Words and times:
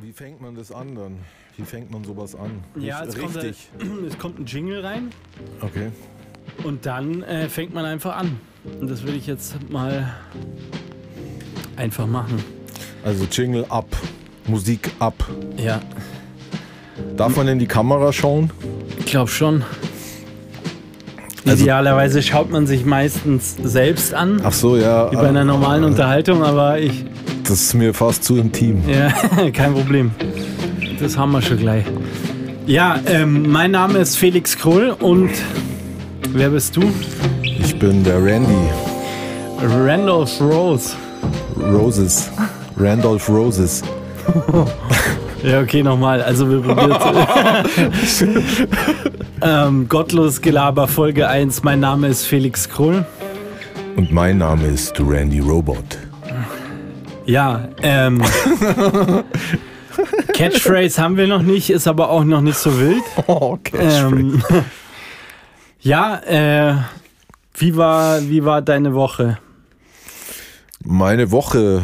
Wie 0.00 0.12
fängt 0.12 0.40
man 0.40 0.54
das 0.54 0.72
an 0.72 0.94
dann? 0.94 1.16
Wie 1.56 1.64
fängt 1.64 1.90
man 1.90 2.02
sowas 2.04 2.34
an? 2.34 2.62
Ja, 2.80 3.04
es 3.04 3.16
kommt, 3.18 3.36
richtig. 3.36 3.68
es 4.08 4.18
kommt 4.18 4.38
ein 4.38 4.46
Jingle 4.46 4.80
rein 4.84 5.10
Okay. 5.60 5.90
und 6.64 6.86
dann 6.86 7.22
äh, 7.22 7.48
fängt 7.48 7.74
man 7.74 7.84
einfach 7.84 8.16
an. 8.16 8.38
Und 8.80 8.90
das 8.90 9.04
will 9.06 9.14
ich 9.14 9.26
jetzt 9.26 9.56
mal 9.70 10.12
einfach 11.76 12.06
machen. 12.06 12.42
Also 13.04 13.24
Jingle 13.30 13.66
ab, 13.68 13.86
Musik 14.46 14.90
ab. 14.98 15.14
Ja, 15.56 15.80
Darf 17.16 17.36
man 17.36 17.48
in 17.48 17.58
die 17.58 17.66
Kamera 17.66 18.12
schauen? 18.12 18.50
ich 18.98 19.06
glaube 19.06 19.30
schon. 19.30 19.64
Also- 21.44 21.64
Idealerweise 21.64 22.22
schaut 22.22 22.50
man 22.50 22.66
sich 22.68 22.84
meistens 22.84 23.56
selbst 23.62 24.14
an, 24.14 24.40
Ach 24.44 24.52
so, 24.52 24.76
ja. 24.76 25.10
wie 25.10 25.16
bei 25.16 25.28
einer 25.28 25.44
normalen 25.44 25.82
Unterhaltung, 25.84 26.44
aber 26.44 26.78
ich, 26.78 27.04
Das 27.44 27.60
ist 27.60 27.74
mir 27.74 27.92
fast 27.92 28.24
zu 28.24 28.36
intim. 28.36 28.82
ja, 28.88 29.10
kein 29.50 29.74
Problem. 29.74 30.10
Das 31.00 31.16
haben 31.16 31.32
wir 31.32 31.42
schon 31.42 31.58
gleich. 31.58 31.84
Ja, 32.66 33.00
ähm, 33.06 33.50
mein 33.50 33.72
Name 33.72 33.98
ist 33.98 34.16
Felix 34.16 34.56
Krull 34.56 34.94
und 35.00 35.30
wer 36.28 36.50
bist 36.50 36.76
du? 36.76 36.82
Ich 37.42 37.78
bin 37.78 38.04
der 38.04 38.24
Randy 38.24 38.70
Randolph 39.60 40.40
Rose. 40.40 40.94
Roses. 41.56 42.30
Randolph 42.76 43.28
Roses. 43.28 43.82
Ja, 45.42 45.60
okay, 45.60 45.82
nochmal. 45.82 46.22
Also 46.22 46.48
wir 46.48 46.60
probieren 46.60 46.92
ähm, 49.42 49.88
Gottlos 49.88 50.40
Gelaber 50.40 50.86
Folge 50.86 51.26
1. 51.26 51.64
Mein 51.64 51.80
Name 51.80 52.06
ist 52.06 52.26
Felix 52.26 52.68
Krull. 52.68 53.04
Und 53.96 54.12
mein 54.12 54.38
Name 54.38 54.68
ist 54.68 54.94
Randy 55.00 55.40
Robot. 55.40 55.98
Ja, 57.26 57.68
ähm. 57.82 58.22
Catchphrase 60.34 61.00
haben 61.02 61.16
wir 61.16 61.26
noch 61.26 61.42
nicht, 61.42 61.70
ist 61.70 61.86
aber 61.86 62.08
auch 62.10 62.24
noch 62.24 62.40
nicht 62.40 62.56
so 62.56 62.78
wild. 62.78 63.02
Oh, 63.26 63.58
Ähm, 63.74 64.42
ja, 65.80 66.18
äh, 66.20 66.76
wie 67.54 67.76
war, 67.76 68.22
wie 68.22 68.44
war 68.44 68.62
deine 68.62 68.94
Woche? 68.94 69.38
Meine 70.84 71.30
Woche. 71.30 71.82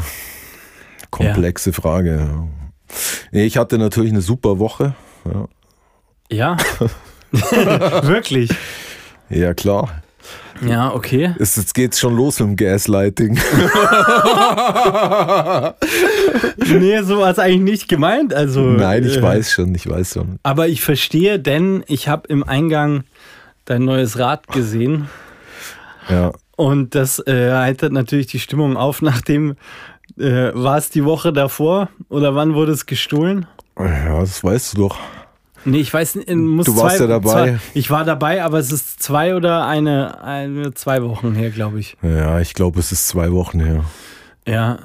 Komplexe 1.10 1.72
Frage. 1.72 2.16
ja. 2.18 2.48
Nee, 3.30 3.44
Ich 3.44 3.56
hatte 3.58 3.78
natürlich 3.78 4.10
eine 4.12 4.22
super 4.22 4.58
Woche. 4.58 4.94
Ja, 5.30 5.46
Ja? 6.30 6.56
Wirklich? 8.02 8.50
ja 9.28 9.52
klar. 9.54 10.02
Ja, 10.66 10.92
okay. 10.92 11.34
Es, 11.38 11.56
jetzt 11.56 11.74
geht's 11.74 12.00
schon 12.00 12.16
los 12.16 12.40
mit 12.40 12.48
dem 12.48 12.56
Gaslighting. 12.56 13.38
Nee, 16.66 17.02
so 17.02 17.20
war 17.20 17.30
es 17.30 17.38
eigentlich 17.38 17.62
nicht 17.62 17.88
gemeint. 17.88 18.34
Also, 18.34 18.60
Nein, 18.60 19.04
ich 19.04 19.16
äh, 19.16 19.22
weiß 19.22 19.52
schon, 19.52 19.74
ich 19.74 19.88
weiß 19.88 20.14
schon. 20.14 20.38
Aber 20.42 20.68
ich 20.68 20.82
verstehe, 20.82 21.38
denn 21.38 21.84
ich 21.86 22.08
habe 22.08 22.28
im 22.28 22.42
Eingang 22.42 23.04
dein 23.64 23.84
neues 23.84 24.18
Rad 24.18 24.48
gesehen. 24.48 25.08
Ja. 26.08 26.32
Und 26.56 26.94
das 26.94 27.24
äh, 27.26 27.52
heitert 27.52 27.92
natürlich 27.92 28.26
die 28.26 28.40
Stimmung 28.40 28.76
auf, 28.76 29.02
nachdem 29.02 29.56
äh, 30.18 30.50
war 30.54 30.78
es 30.78 30.90
die 30.90 31.04
Woche 31.04 31.32
davor 31.32 31.88
oder 32.08 32.34
wann 32.34 32.54
wurde 32.54 32.72
es 32.72 32.86
gestohlen? 32.86 33.46
Ja, 33.78 34.20
das 34.20 34.42
weißt 34.42 34.76
du 34.76 34.88
doch. 34.88 34.98
Nee, 35.64 35.80
ich 35.80 35.92
weiß 35.92 36.16
nicht, 36.16 36.30
muss 36.34 36.66
Du 36.66 36.76
warst 36.76 36.96
zwei, 36.96 37.04
ja 37.04 37.08
dabei. 37.08 37.30
Zwei, 37.30 37.58
ich 37.74 37.90
war 37.90 38.04
dabei, 38.04 38.42
aber 38.42 38.58
es 38.58 38.72
ist 38.72 39.02
zwei 39.02 39.34
oder 39.34 39.66
eine, 39.66 40.22
eine 40.22 40.72
zwei 40.74 41.02
Wochen 41.02 41.34
her, 41.34 41.50
glaube 41.50 41.80
ich. 41.80 41.96
Ja, 42.02 42.40
ich 42.40 42.54
glaube, 42.54 42.80
es 42.80 42.92
ist 42.92 43.08
zwei 43.08 43.32
Wochen 43.32 43.60
her. 43.60 43.84
Ja, 44.46 44.78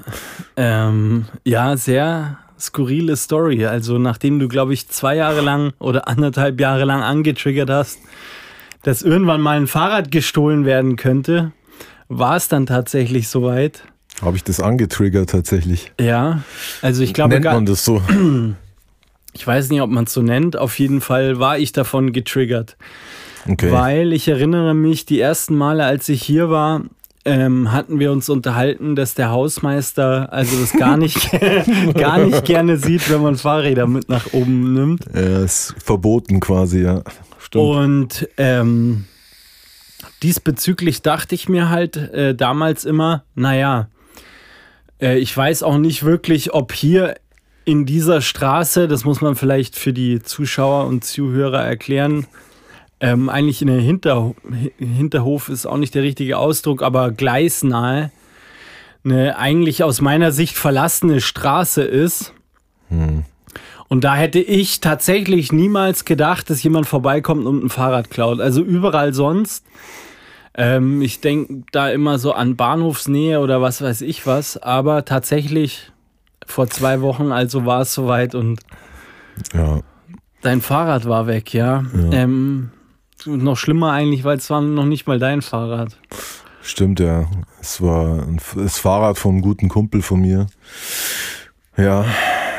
ähm, 0.56 1.26
ja, 1.44 1.76
sehr 1.76 2.38
skurrile 2.58 3.16
Story. 3.16 3.64
Also 3.66 3.98
nachdem 3.98 4.38
du, 4.38 4.48
glaube 4.48 4.74
ich, 4.74 4.88
zwei 4.88 5.16
Jahre 5.16 5.40
lang 5.40 5.72
oder 5.78 6.08
anderthalb 6.08 6.60
Jahre 6.60 6.84
lang 6.84 7.02
angetriggert 7.02 7.70
hast, 7.70 7.98
dass 8.82 9.02
irgendwann 9.02 9.40
mal 9.40 9.56
ein 9.56 9.66
Fahrrad 9.66 10.10
gestohlen 10.10 10.64
werden 10.66 10.96
könnte, 10.96 11.52
war 12.08 12.36
es 12.36 12.48
dann 12.48 12.66
tatsächlich 12.66 13.28
soweit. 13.28 13.84
Habe 14.20 14.36
ich 14.36 14.44
das 14.44 14.60
angetriggert 14.60 15.30
tatsächlich? 15.30 15.92
Ja, 15.98 16.42
also 16.82 17.02
ich 17.02 17.14
glaube, 17.14 17.34
Nennt 17.34 17.46
man 17.46 17.66
das 17.66 17.84
so? 17.84 18.02
ich 19.34 19.46
weiß 19.46 19.70
nicht, 19.70 19.82
ob 19.82 19.90
man 19.90 20.04
es 20.04 20.12
so 20.12 20.22
nennt. 20.22 20.56
Auf 20.56 20.78
jeden 20.78 21.00
Fall 21.00 21.38
war 21.38 21.58
ich 21.58 21.72
davon 21.72 22.12
getriggert, 22.12 22.76
Okay. 23.48 23.70
weil 23.70 24.12
ich 24.12 24.28
erinnere 24.28 24.74
mich, 24.74 25.04
die 25.06 25.20
ersten 25.20 25.56
Male, 25.56 25.84
als 25.84 26.08
ich 26.08 26.22
hier 26.22 26.48
war, 26.50 26.82
ähm, 27.26 27.72
hatten 27.72 27.98
wir 28.00 28.12
uns 28.12 28.28
unterhalten, 28.28 28.96
dass 28.96 29.14
der 29.14 29.30
Hausmeister 29.30 30.32
also 30.32 30.58
das 30.60 30.72
gar 30.72 30.96
nicht, 30.96 31.30
gar 31.94 32.18
nicht 32.18 32.44
gerne 32.44 32.76
sieht, 32.76 33.10
wenn 33.10 33.22
man 33.22 33.36
Fahrräder 33.36 33.86
mit 33.86 34.08
nach 34.08 34.32
oben 34.32 34.74
nimmt. 34.74 35.04
Ja, 35.14 35.42
ist 35.42 35.74
verboten 35.82 36.40
quasi, 36.40 36.82
ja. 36.82 37.02
Stimmt. 37.38 37.64
Und 37.64 38.28
ähm, 38.36 39.04
diesbezüglich 40.22 41.02
dachte 41.02 41.34
ich 41.34 41.48
mir 41.48 41.70
halt 41.70 41.96
äh, 41.96 42.34
damals 42.34 42.84
immer, 42.84 43.24
naja, 43.34 43.88
äh, 45.00 45.18
ich 45.18 45.36
weiß 45.36 45.62
auch 45.62 45.78
nicht 45.78 46.04
wirklich, 46.04 46.52
ob 46.52 46.72
hier 46.72 47.14
in 47.64 47.86
dieser 47.86 48.20
Straße, 48.20 48.88
das 48.88 49.04
muss 49.04 49.20
man 49.20 49.36
vielleicht 49.36 49.76
für 49.76 49.92
die 49.92 50.22
Zuschauer 50.22 50.86
und 50.86 51.04
Zuhörer 51.04 51.62
erklären, 51.62 52.26
ähm, 53.00 53.28
eigentlich 53.28 53.60
in 53.60 53.68
der 53.68 53.80
Hinter 53.80 54.34
Hinterhof 54.78 55.48
ist 55.48 55.66
auch 55.66 55.76
nicht 55.76 55.94
der 55.94 56.02
richtige 56.02 56.38
Ausdruck, 56.38 56.82
aber 56.82 57.10
gleisnahe, 57.10 58.10
eine 59.04 59.36
eigentlich 59.36 59.82
aus 59.82 60.00
meiner 60.00 60.32
Sicht 60.32 60.56
verlassene 60.56 61.20
Straße 61.20 61.82
ist. 61.82 62.32
Und 63.88 64.04
da 64.04 64.16
hätte 64.16 64.40
ich 64.40 64.80
tatsächlich 64.80 65.52
niemals 65.52 66.04
gedacht, 66.04 66.48
dass 66.48 66.62
jemand 66.62 66.86
vorbeikommt 66.86 67.46
und 67.46 67.64
ein 67.64 67.70
Fahrrad 67.70 68.10
klaut. 68.10 68.40
Also 68.40 68.62
überall 68.62 69.12
sonst. 69.12 69.66
Ähm, 70.56 71.02
ich 71.02 71.20
denke 71.20 71.64
da 71.72 71.90
immer 71.90 72.18
so 72.18 72.32
an 72.32 72.56
Bahnhofsnähe 72.56 73.40
oder 73.40 73.60
was 73.60 73.82
weiß 73.82 74.00
ich 74.00 74.26
was. 74.26 74.56
Aber 74.56 75.04
tatsächlich 75.04 75.92
vor 76.46 76.68
zwei 76.68 77.00
Wochen, 77.00 77.32
also 77.32 77.64
war 77.66 77.82
es 77.82 77.94
soweit 77.94 78.34
und 78.34 78.60
ja. 79.52 79.80
dein 80.42 80.60
Fahrrad 80.60 81.06
war 81.06 81.26
weg, 81.26 81.52
ja. 81.54 81.84
Ähm, 82.12 82.70
noch 83.26 83.56
schlimmer 83.56 83.92
eigentlich, 83.92 84.24
weil 84.24 84.36
es 84.36 84.50
war 84.50 84.60
noch 84.60 84.84
nicht 84.84 85.06
mal 85.06 85.18
dein 85.18 85.42
Fahrrad. 85.42 85.96
Stimmt, 86.62 87.00
ja. 87.00 87.26
Es 87.60 87.80
war 87.80 88.22
ein, 88.22 88.40
das 88.56 88.78
Fahrrad 88.78 89.18
vom 89.18 89.40
guten 89.40 89.68
Kumpel 89.68 90.02
von 90.02 90.20
mir. 90.20 90.46
Ja, 91.76 92.04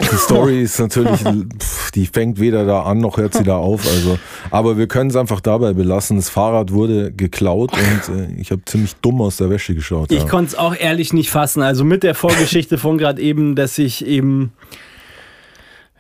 die 0.02 0.18
Story 0.18 0.62
ist 0.62 0.80
natürlich, 0.80 1.22
pf, 1.22 1.92
die 1.92 2.06
fängt 2.06 2.40
weder 2.40 2.66
da 2.66 2.84
an 2.84 3.00
noch 3.00 3.18
hört 3.18 3.34
sie 3.34 3.44
da 3.44 3.58
auf. 3.58 3.86
Also, 3.88 4.18
aber 4.52 4.78
wir 4.78 4.88
können 4.88 5.10
es 5.10 5.16
einfach 5.16 5.42
dabei 5.42 5.74
belassen. 5.74 6.18
Das 6.18 6.30
Fahrrad 6.30 6.72
wurde 6.72 7.12
geklaut 7.12 7.72
und 7.74 8.16
äh, 8.16 8.28
ich 8.40 8.52
habe 8.52 8.64
ziemlich 8.66 8.96
dumm 8.98 9.22
aus 9.22 9.38
der 9.38 9.50
Wäsche 9.50 9.76
geschaut. 9.76 10.12
Ich 10.12 10.24
ja. 10.24 10.28
konnte 10.30 10.48
es 10.54 10.56
auch 10.56 10.76
ehrlich 10.76 11.14
nicht 11.14 11.30
fassen. 11.30 11.62
Also 11.62 11.84
mit 11.84 12.04
der 12.04 12.16
Vorgeschichte 12.16 12.78
von 12.78 12.98
gerade 12.98 13.22
eben, 13.22 13.56
dass 13.56 13.78
ich 13.78 14.06
eben 14.06 14.54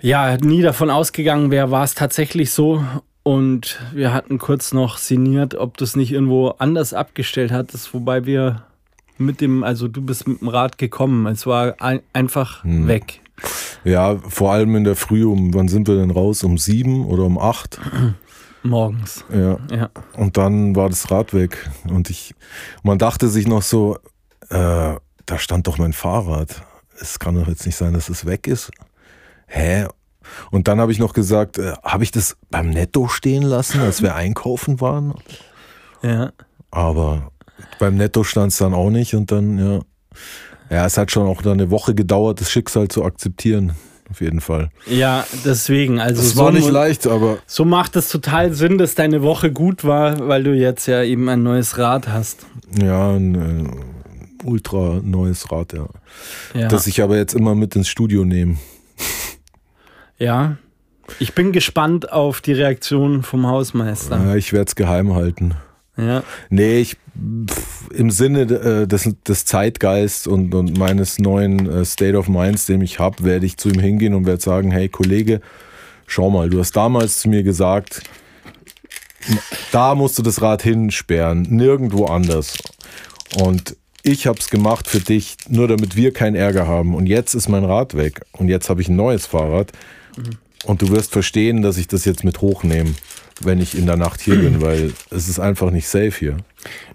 ja 0.02 0.38
nie 0.38 0.62
davon 0.62 0.90
ausgegangen 0.90 1.52
wäre, 1.52 1.72
war 1.72 1.84
es 1.84 1.96
tatsächlich 1.96 2.52
so. 2.52 2.84
Und 3.24 3.80
wir 3.92 4.14
hatten 4.14 4.38
kurz 4.38 4.72
noch 4.72 5.00
sinniert, 5.00 5.56
ob 5.56 5.78
du 5.78 5.84
es 5.84 5.96
nicht 5.96 6.12
irgendwo 6.12 6.50
anders 6.60 6.94
abgestellt 6.94 7.52
hattest, 7.52 7.92
wobei 7.94 8.26
wir 8.28 8.64
mit 9.18 9.42
dem, 9.42 9.64
also 9.64 9.88
du 9.88 10.02
bist 10.02 10.28
mit 10.28 10.42
dem 10.42 10.48
Rad 10.50 10.78
gekommen. 10.78 11.26
Es 11.28 11.48
war 11.48 11.76
ein, 11.80 12.02
einfach 12.14 12.64
Hm. 12.64 12.88
weg. 12.88 13.22
Ja, 13.84 14.18
vor 14.18 14.52
allem 14.52 14.76
in 14.76 14.84
der 14.84 14.96
Früh, 14.96 15.26
um 15.26 15.54
wann 15.54 15.68
sind 15.68 15.88
wir 15.88 15.96
denn 15.96 16.12
raus? 16.12 16.44
Um 16.44 16.58
sieben 16.58 17.06
oder 17.06 17.24
um 17.24 17.38
acht? 17.38 17.80
Morgens. 18.64 19.24
Ja. 19.32 19.58
Ja. 19.72 19.90
Und 20.18 20.38
dann 20.38 20.76
war 20.76 20.90
das 20.90 21.12
Rad 21.12 21.34
weg. 21.34 21.70
Und 21.88 22.10
ich, 22.10 22.34
man 22.84 22.98
dachte 22.98 23.30
sich 23.30 23.48
noch 23.48 23.62
so, 23.62 23.98
äh, 24.50 24.96
da 25.26 25.38
stand 25.38 25.68
doch 25.68 25.78
mein 25.78 25.94
Fahrrad. 25.94 26.64
Es 27.00 27.20
kann 27.20 27.36
doch 27.36 27.48
jetzt 27.48 27.66
nicht 27.66 27.76
sein, 27.76 27.94
dass 27.94 28.10
es 28.10 28.26
weg 28.26 28.48
ist. 28.48 28.72
Hä? 29.48 29.86
Und 30.50 30.68
dann 30.68 30.80
habe 30.80 30.92
ich 30.92 31.00
noch 31.00 31.14
gesagt, 31.14 31.60
äh, 31.60 31.74
habe 31.84 32.04
ich 32.04 32.12
das 32.12 32.38
beim 32.50 32.72
Netto 32.72 33.08
stehen 33.08 33.44
lassen, 33.44 33.82
als 33.82 34.02
wir 34.02 34.16
einkaufen 34.16 34.82
waren? 34.82 35.14
Ja. 36.02 36.32
Aber 36.72 37.32
beim 37.80 37.98
Netto 37.98 38.24
stand 38.24 38.52
es 38.52 38.58
dann 38.58 38.74
auch 38.74 38.90
nicht. 38.90 39.14
Und 39.14 39.32
dann, 39.32 39.58
ja. 39.60 39.80
Ja, 40.70 40.86
es 40.86 40.98
hat 40.98 41.12
schon 41.12 41.28
auch 41.28 41.44
eine 41.46 41.70
Woche 41.70 41.94
gedauert, 41.96 42.42
das 42.42 42.52
Schicksal 42.52 42.88
zu 42.88 43.04
akzeptieren. 43.04 43.74
Auf 44.10 44.22
jeden 44.22 44.40
Fall. 44.40 44.70
Ja, 44.86 45.26
deswegen. 45.44 46.00
Also 46.00 46.22
Es 46.22 46.34
so 46.34 46.44
war 46.44 46.52
nicht 46.52 46.70
leicht, 46.70 47.08
aber 47.08 47.40
So 47.48 47.66
macht 47.66 47.96
es 47.96 48.10
total 48.10 48.54
Sinn, 48.54 48.78
dass 48.78 48.94
deine 48.94 49.24
Woche 49.24 49.52
gut 49.52 49.84
war, 49.84 50.28
weil 50.28 50.44
du 50.44 50.54
jetzt 50.54 50.86
ja 50.86 51.02
eben 51.02 51.28
ein 51.28 51.42
neues 51.42 51.78
Rad 51.80 52.08
hast. 52.08 52.46
ja, 52.80 53.16
ein 53.16 53.36
äh, 53.36 54.46
ultra 54.46 55.00
neues 55.04 55.52
Rad, 55.52 55.74
ja. 55.74 55.88
Ja. 56.54 56.68
Das 56.68 56.86
ich 56.86 57.02
aber 57.02 57.18
jetzt 57.18 57.34
immer 57.34 57.56
mit 57.56 57.76
ins 57.76 57.88
Studio 57.88 58.26
nehme. 58.26 58.58
ja. 60.18 60.58
Ich 61.20 61.34
bin 61.34 61.52
gespannt 61.52 62.12
auf 62.12 62.42
die 62.42 62.54
Reaktion 62.54 63.22
vom 63.22 63.46
Hausmeister. 63.48 64.20
Ja, 64.24 64.36
ich 64.36 64.54
werde 64.54 64.70
es 64.70 64.76
geheim 64.76 65.14
halten. 65.14 65.54
Ja. 65.98 66.24
Nee, 66.50 66.80
ich 66.80 66.98
im 67.94 68.12
Sinne 68.12 68.42
äh, 68.42 68.88
des, 68.88 69.10
des 69.26 69.46
Zeitgeists 69.46 70.28
und, 70.28 70.54
und 70.54 70.78
meines 70.78 71.20
neuen 71.20 71.70
äh, 71.70 71.86
State 71.86 72.18
of 72.18 72.28
Minds, 72.28 72.66
den 72.66 72.82
ich 72.82 73.00
habe, 73.00 73.24
werde 73.24 73.46
ich 73.46 73.58
zu 73.58 73.70
ihm 73.70 73.80
hingehen 73.80 74.14
und 74.14 74.26
werde 74.26 74.42
sagen, 74.42 74.72
hey 74.72 74.90
Kollege, 74.90 75.42
schau 76.08 76.30
mal, 76.30 76.50
du 76.50 76.60
hast 76.60 76.76
damals 76.76 77.20
zu 77.20 77.30
mir 77.30 77.44
gesagt, 77.44 78.02
da 79.72 79.96
musst 79.96 80.18
du 80.18 80.24
das 80.24 80.42
Rad 80.42 80.62
hinsperren, 80.62 81.44
nirgendwo 81.44 82.06
anders. 82.06 82.58
Und 83.38 83.76
ich 84.04 84.28
habe 84.28 84.40
es 84.40 84.50
gemacht 84.50 84.88
für 84.88 85.00
dich, 85.00 85.36
nur 85.50 85.68
damit 85.68 85.96
wir 85.96 86.14
keinen 86.14 86.36
Ärger 86.36 86.68
haben. 86.68 86.94
Und 86.94 87.08
jetzt 87.08 87.34
ist 87.34 87.50
mein 87.50 87.64
Rad 87.64 87.98
weg. 87.98 88.22
Und 88.34 88.50
jetzt 88.50 88.70
habe 88.70 88.82
ich 88.82 88.88
ein 88.88 88.96
neues 88.96 89.26
Fahrrad. 89.26 89.72
Mhm. 90.16 90.38
Und 90.66 90.82
du 90.82 90.90
wirst 90.90 91.12
verstehen, 91.12 91.62
dass 91.62 91.78
ich 91.78 91.88
das 91.88 92.06
jetzt 92.06 92.24
mit 92.24 92.42
hochnehme, 92.42 92.94
wenn 93.42 93.60
ich 93.60 93.78
in 93.78 93.86
der 93.86 93.98
Nacht 93.98 94.22
hier 94.22 94.36
bin, 94.36 94.62
weil 94.62 94.94
es 95.12 95.28
ist 95.28 95.40
einfach 95.40 95.72
nicht 95.72 95.88
safe 95.88 96.12
hier. 96.12 96.38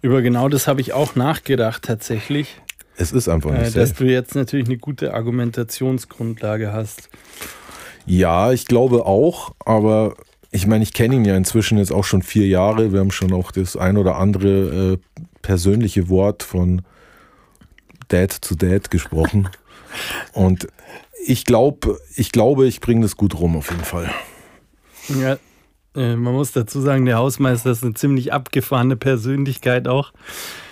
Über 0.03 0.23
genau 0.23 0.49
das 0.49 0.67
habe 0.67 0.81
ich 0.81 0.93
auch 0.93 1.15
nachgedacht 1.15 1.85
tatsächlich. 1.85 2.61
Es 2.97 3.13
ist 3.13 3.29
einfach 3.29 3.53
nicht 3.53 3.63
äh, 3.63 3.67
safe. 3.67 3.79
Dass 3.79 3.95
du 3.95 4.05
jetzt 4.05 4.35
natürlich 4.35 4.67
eine 4.67 4.79
gute 4.79 5.15
Argumentationsgrundlage 5.15 6.73
hast. 6.73 7.09
Ja, 8.07 8.53
ich 8.53 8.67
glaube 8.67 9.07
auch, 9.07 9.55
aber 9.65 10.15
ich 10.51 10.67
meine, 10.67 10.83
ich 10.83 10.93
kenne 10.93 11.17
ihn 11.17 11.25
ja 11.25 11.37
inzwischen 11.37 11.79
jetzt 11.79 11.93
auch 11.93 12.05
schon 12.05 12.23
vier 12.23 12.47
Jahre. 12.47 12.93
Wir 12.93 13.01
haben 13.01 13.13
schon 13.13 13.33
auch 13.33 13.53
das 13.53 13.77
ein 13.77 13.97
oder 13.97 14.17
andere 14.17 14.95
äh, 14.95 15.19
persönliche 15.43 16.09
Wort 16.09 16.43
von 16.43 16.83
Dad 18.09 18.33
zu 18.33 18.57
Dad 18.57 18.91
gesprochen. 18.91 19.49
Und 20.33 20.69
ich 21.25 21.45
glaube, 21.45 22.01
ich 22.17 22.33
glaube, 22.33 22.67
ich 22.67 22.81
bringe 22.81 23.03
das 23.03 23.17
gut 23.17 23.39
rum 23.39 23.57
auf 23.57 23.71
jeden 23.71 23.85
Fall. 23.85 24.11
Ja, 25.09 25.39
äh, 25.97 26.17
man 26.17 26.33
muss 26.33 26.53
dazu 26.53 26.81
sagen, 26.81 27.05
der 27.07 27.19
Hausmeister 27.19 27.71
ist 27.71 27.83
eine 27.83 27.95
ziemlich 27.95 28.33
abgefahrene 28.33 28.97
Persönlichkeit 28.97 29.89
auch. 29.89 30.13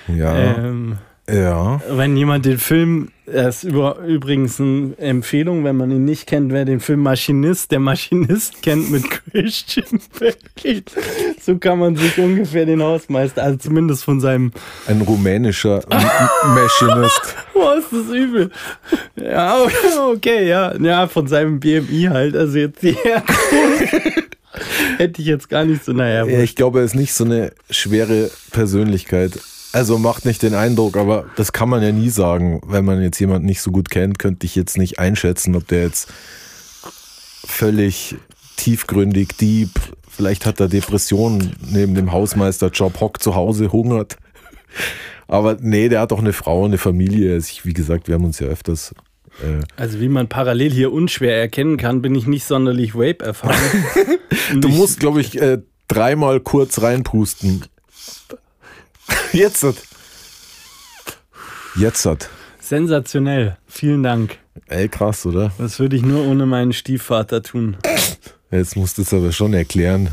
Ja. 0.09 0.37
Ähm, 0.37 0.99
ja. 1.31 1.81
Wenn 1.91 2.17
jemand 2.17 2.47
den 2.47 2.57
Film, 2.57 3.11
das 3.27 3.63
ist 3.63 3.77
übrigens 4.07 4.59
eine 4.59 4.97
Empfehlung, 4.97 5.63
wenn 5.63 5.77
man 5.77 5.91
ihn 5.91 6.07
nicht 6.07 6.27
kennt, 6.27 6.53
wer 6.53 6.65
den 6.65 6.81
Film 6.81 7.01
Maschinist, 7.01 7.71
der 7.71 7.81
Maschinist 7.81 8.63
kennt 8.63 8.91
mit 8.91 9.05
Christian 9.31 10.01
Bale. 10.19 10.83
So 11.43 11.59
kann 11.59 11.81
man 11.81 11.97
sich 11.97 12.17
ungefähr 12.19 12.65
den 12.65 12.83
Hausmeister, 12.83 13.43
also 13.43 13.59
zumindest 13.59 14.05
von 14.05 14.21
seinem. 14.21 14.53
Ein 14.87 15.03
rumänischer 15.03 15.83
Maschinist. 15.91 17.37
Boah, 17.53 17.77
ist 17.77 17.93
das 17.93 18.11
übel. 18.11 18.51
Ja, 19.17 19.59
okay, 20.11 20.49
ja. 20.49 20.75
Ja, 20.79 21.09
von 21.09 21.27
seinem 21.27 21.61
BMI 21.61 22.09
halt. 22.11 22.37
Also 22.37 22.57
jetzt 22.57 22.83
die 22.83 22.97
Hätte 24.97 25.21
ich 25.21 25.29
jetzt 25.29 25.49
gar 25.49 25.65
nicht 25.65 25.85
so, 25.85 25.93
naja. 25.93 26.27
Ja, 26.27 26.41
ich 26.41 26.55
glaube, 26.55 26.81
er 26.81 26.85
ist 26.85 26.95
nicht 26.95 27.13
so 27.13 27.25
eine 27.25 27.53
schwere 27.71 28.31
Persönlichkeit. 28.51 29.39
Also 29.73 29.99
macht 29.99 30.25
nicht 30.25 30.43
den 30.43 30.55
Eindruck, 30.55 30.97
aber 30.97 31.27
das 31.37 31.53
kann 31.53 31.69
man 31.69 31.83
ja 31.83 31.93
nie 31.93 32.09
sagen. 32.09 32.61
Wenn 32.67 32.85
man 32.85 33.03
jetzt 33.03 33.19
jemanden 33.21 33.47
nicht 33.47 33.61
so 33.61 33.71
gut 33.71 33.91
kennt, 33.91 34.19
könnte 34.19 34.47
ich 34.47 34.55
jetzt 34.57 34.79
nicht 34.79 34.99
einschätzen, 34.99 35.55
ob 35.55 35.69
der 35.69 35.83
jetzt 35.83 36.09
völlig 37.47 38.17
tiefgründig, 38.57 39.37
deep, 39.37 39.71
vielleicht 40.09 40.47
hat 40.47 40.59
er 40.61 40.69
Depressionen 40.69 41.55
neben 41.71 41.95
dem 41.95 42.13
Hausmeisterjob, 42.13 43.01
hockt 43.01 43.23
zu 43.23 43.35
Hause, 43.35 43.71
hungert. 43.71 44.17
Aber 45.29 45.59
nee, 45.61 45.89
der 45.89 46.01
hat 46.01 46.13
auch 46.13 46.19
eine 46.19 46.33
Frau, 46.33 46.65
eine 46.65 46.79
Familie. 46.79 47.35
Also 47.35 47.49
ich, 47.53 47.65
wie 47.65 47.75
gesagt, 47.75 48.09
wir 48.09 48.15
haben 48.15 48.25
uns 48.25 48.39
ja 48.39 48.47
öfters 48.47 48.95
äh, 49.43 49.61
also 49.77 50.01
wie 50.01 50.09
man 50.09 50.29
parallel 50.29 50.71
hier 50.71 50.93
unschwer 50.93 51.37
erkennen 51.37 51.77
kann, 51.77 52.03
bin 52.03 52.15
ich 52.15 52.27
nicht 52.27 52.45
sonderlich 52.45 52.95
Vape 52.95 53.25
erfahren. 53.25 53.57
du 54.55 54.69
musst, 54.69 55.01
glaube 55.01 55.21
ich, 55.21 55.41
äh, 55.41 55.59
dreimal 55.89 56.41
kurz 56.41 56.83
reinpusten. 56.83 57.65
Jetzt 59.33 59.63
hat. 59.63 59.77
Jetzt 61.77 62.05
hat. 62.07 62.29
Sensationell. 62.61 63.57
Vielen 63.67 64.03
Dank. 64.03 64.39
Ey, 64.67 64.89
krass, 64.89 65.25
oder? 65.25 65.53
Das 65.59 65.79
würde 65.79 65.97
ich 65.97 66.03
nur 66.03 66.27
ohne 66.27 66.45
meinen 66.45 66.73
Stiefvater 66.73 67.43
tun. 67.43 67.77
Jetzt 68.51 68.77
musst 68.77 68.99
du 68.99 69.03
es 69.03 69.15
aber 69.15 69.33
schon 69.33 69.55
erklären. 69.55 70.11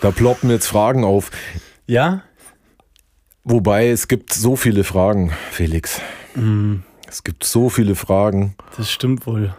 Da 0.00 0.10
ploppen 0.10 0.50
jetzt 0.50 0.66
Fragen 0.66 1.04
auf. 1.04 1.30
Ja? 1.86 2.22
Wobei 3.44 3.88
es 3.88 4.08
gibt 4.08 4.32
so 4.32 4.56
viele 4.56 4.84
Fragen, 4.84 5.32
Felix. 5.50 6.00
Mhm. 6.34 6.82
Es 7.10 7.24
gibt 7.24 7.42
so 7.42 7.68
viele 7.68 7.96
Fragen. 7.96 8.54
Das 8.76 8.88
stimmt 8.88 9.26
wohl. 9.26 9.52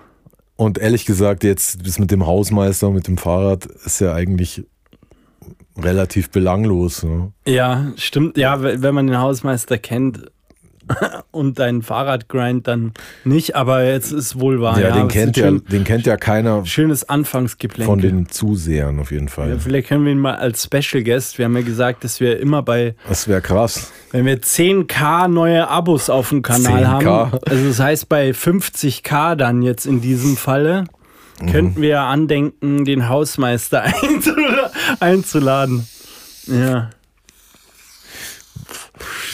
Und 0.56 0.78
ehrlich 0.78 1.06
gesagt, 1.06 1.44
jetzt 1.44 1.86
das 1.86 2.00
mit 2.00 2.10
dem 2.10 2.26
Hausmeister, 2.26 2.92
mit 2.92 3.08
dem 3.08 3.18
Fahrrad, 3.18 3.66
ist 3.66 4.00
ja 4.00 4.14
eigentlich 4.14 4.64
relativ 5.78 6.30
belanglos. 6.30 7.04
Ne? 7.04 7.34
Ja, 7.46 7.92
stimmt. 7.98 8.38
Ja, 8.38 8.62
wenn 8.62 8.96
man 8.96 9.08
den 9.08 9.20
Hausmeister 9.20 9.78
kennt, 9.78 10.32
und 11.32 11.60
dein 11.60 11.82
Fahrradgrind 11.82 12.68
dann 12.68 12.94
nicht, 13.24 13.56
aber 13.56 13.84
jetzt 13.84 14.12
ist 14.12 14.40
wohl 14.40 14.62
wahr. 14.62 14.80
Ja, 14.80 14.90
ja 14.90 14.96
den, 14.96 15.08
kennt 15.08 15.38
ja 15.38 15.48
schön, 15.48 15.64
den 15.66 15.84
kennt 15.84 16.06
ja 16.06 16.18
keiner. 16.18 16.66
Schönes 16.66 17.08
Anfangsgeplänkel. 17.08 17.86
Von 17.86 18.00
den 18.00 18.30
Zusehern 18.30 19.00
auf 19.00 19.12
jeden 19.12 19.30
Fall. 19.30 19.50
Ja, 19.50 19.58
vielleicht 19.58 19.88
können 19.88 20.06
wir 20.06 20.12
ihn 20.12 20.20
mal 20.20 20.36
als 20.36 20.64
Special 20.64 21.04
Guest, 21.04 21.38
wir 21.38 21.46
haben 21.46 21.56
ja 21.56 21.64
gesagt, 21.64 22.04
dass 22.04 22.20
wir 22.20 22.40
immer 22.40 22.62
bei. 22.62 22.96
Das 23.08 23.28
wäre 23.28 23.42
krass. 23.42 23.92
Wenn 24.12 24.26
wir 24.26 24.42
10k 24.42 25.28
neue 25.28 25.70
Abos 25.70 26.10
auf 26.10 26.30
dem 26.30 26.42
Kanal 26.42 26.84
10K. 26.84 26.88
haben, 26.88 27.40
also 27.46 27.68
das 27.68 27.80
heißt 27.80 28.10
bei 28.10 28.32
50k 28.32 29.36
dann 29.36 29.62
jetzt 29.62 29.86
in 29.86 30.02
diesem 30.02 30.36
Falle, 30.36 30.86
mhm. 31.42 31.52
könnten 31.52 31.82
wir 31.82 32.02
andenken, 32.02 32.86
den 32.86 33.08
Hausmeister 33.08 33.84
einzuladen. 35.00 35.88
Ja. 36.48 36.90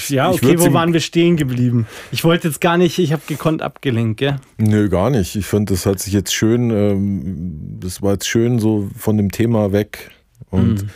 Ja, 0.09 0.30
okay, 0.30 0.59
wo 0.59 0.74
waren 0.74 0.94
wir 0.94 1.00
stehen 1.00 1.38
geblieben? 1.38 1.88
Ich 2.12 2.24
wollte 2.24 2.48
jetzt 2.48 2.62
gar 2.62 2.77
nicht, 2.77 3.00
ich 3.00 3.13
habe 3.13 3.21
gekonnt 3.27 3.62
abgelenkt, 3.62 4.19
gell? 4.19 4.38
Nö, 4.57 4.89
gar 4.89 5.09
nicht. 5.09 5.36
Ich 5.36 5.45
fand, 5.45 5.69
das 5.71 5.86
hat 5.86 6.00
sich 6.00 6.13
jetzt 6.13 6.33
schön, 6.33 6.69
ähm, 6.71 7.77
das 7.80 8.01
war 8.01 8.13
jetzt 8.13 8.27
schön 8.27 8.59
so 8.59 8.89
von 8.95 9.18
dem 9.18 9.31
Thema 9.31 9.71
weg. 9.71 10.12
Und 10.50 10.83
mhm. 10.83 10.89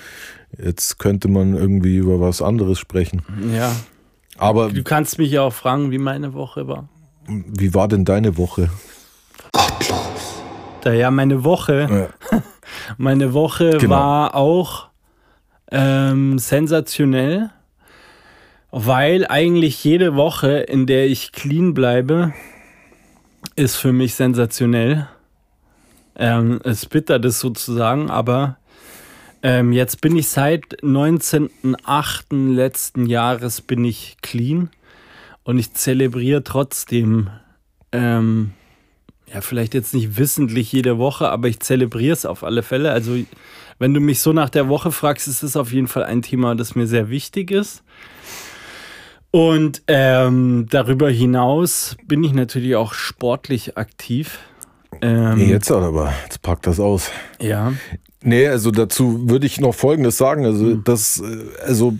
jetzt 0.63 0.99
könnte 0.99 1.27
man 1.27 1.55
irgendwie 1.55 1.97
über 1.97 2.19
was 2.19 2.41
anderes 2.41 2.79
sprechen. 2.79 3.21
Ja. 3.55 3.75
Aber 4.37 4.69
du 4.69 4.83
kannst 4.83 5.17
mich 5.17 5.31
ja 5.31 5.41
auch 5.41 5.53
fragen, 5.53 5.91
wie 5.91 5.97
meine 5.97 6.33
Woche 6.33 6.67
war. 6.67 6.89
Wie 7.27 7.73
war 7.73 7.87
denn 7.87 8.05
deine 8.05 8.37
Woche? 8.37 8.69
Gottlos. 9.51 10.41
Da 10.81 10.93
ja, 10.93 11.11
meine 11.11 11.43
Woche. 11.43 12.09
Ja. 12.31 12.41
meine 12.97 13.33
Woche 13.33 13.77
genau. 13.77 13.95
war 13.95 14.35
auch 14.35 14.89
ähm, 15.71 16.39
sensationell 16.39 17.51
weil 18.71 19.27
eigentlich 19.27 19.83
jede 19.83 20.15
Woche, 20.15 20.59
in 20.59 20.85
der 20.85 21.07
ich 21.07 21.31
clean 21.31 21.73
bleibe, 21.73 22.33
ist 23.56 23.75
für 23.75 23.91
mich 23.91 24.15
sensationell. 24.15 25.07
Ähm, 26.15 26.62
es 26.63 26.85
bitter 26.85 27.19
das 27.19 27.40
sozusagen, 27.40 28.09
aber 28.09 28.57
ähm, 29.44 29.73
jetzt 29.73 30.01
bin 30.01 30.16
ich 30.16 30.30
seit 30.30 30.81
19.08. 30.83 32.54
letzten 32.54 33.06
Jahres 33.07 33.61
bin 33.61 33.83
ich 33.83 34.18
clean 34.21 34.69
und 35.44 35.57
ich 35.57 35.73
zelebriere 35.73 36.44
trotzdem, 36.44 37.30
ähm, 37.92 38.51
ja 39.33 39.42
vielleicht 39.42 39.73
jetzt 39.73 39.94
nicht 39.94 40.18
wissentlich 40.18 40.71
jede 40.71 40.97
Woche, 40.97 41.30
aber 41.30 41.47
ich 41.47 41.59
zelebriere 41.59 42.13
es 42.13 42.25
auf 42.25 42.44
alle 42.44 42.63
Fälle. 42.63 42.92
Also 42.92 43.18
wenn 43.80 43.94
du 43.94 43.99
mich 43.99 44.19
so 44.19 44.31
nach 44.31 44.49
der 44.49 44.68
Woche 44.68 44.92
fragst, 44.92 45.28
ist 45.28 45.44
es 45.44 45.56
auf 45.57 45.71
jeden 45.73 45.87
Fall 45.87 46.04
ein 46.04 46.21
Thema, 46.21 46.56
das 46.56 46.75
mir 46.75 46.87
sehr 46.87 47.09
wichtig 47.09 47.51
ist. 47.51 47.83
Und 49.31 49.83
ähm, 49.88 50.68
darüber 50.69 51.09
hinaus 51.09 51.95
bin 52.06 52.23
ich 52.23 52.33
natürlich 52.33 52.76
auch 52.76 52.94
sportlich 52.94 53.78
aktiv. 53.78 54.40
Ähm, 55.02 55.38
nee, 55.38 55.50
jetzt 55.50 55.71
aber, 55.71 56.14
jetzt 56.23 56.42
packt 56.42 56.68
das 56.68 56.80
aus. 56.80 57.09
Ja. 57.40 57.73
Nee, 58.23 58.47
also 58.47 58.71
dazu 58.71 59.30
würde 59.30 59.47
ich 59.47 59.59
noch 59.59 59.73
Folgendes 59.73 60.18
sagen. 60.18 60.45
Also, 60.45 60.66
hm. 60.66 60.83
das, 60.83 61.21
äh, 61.21 61.66
also, 61.66 61.94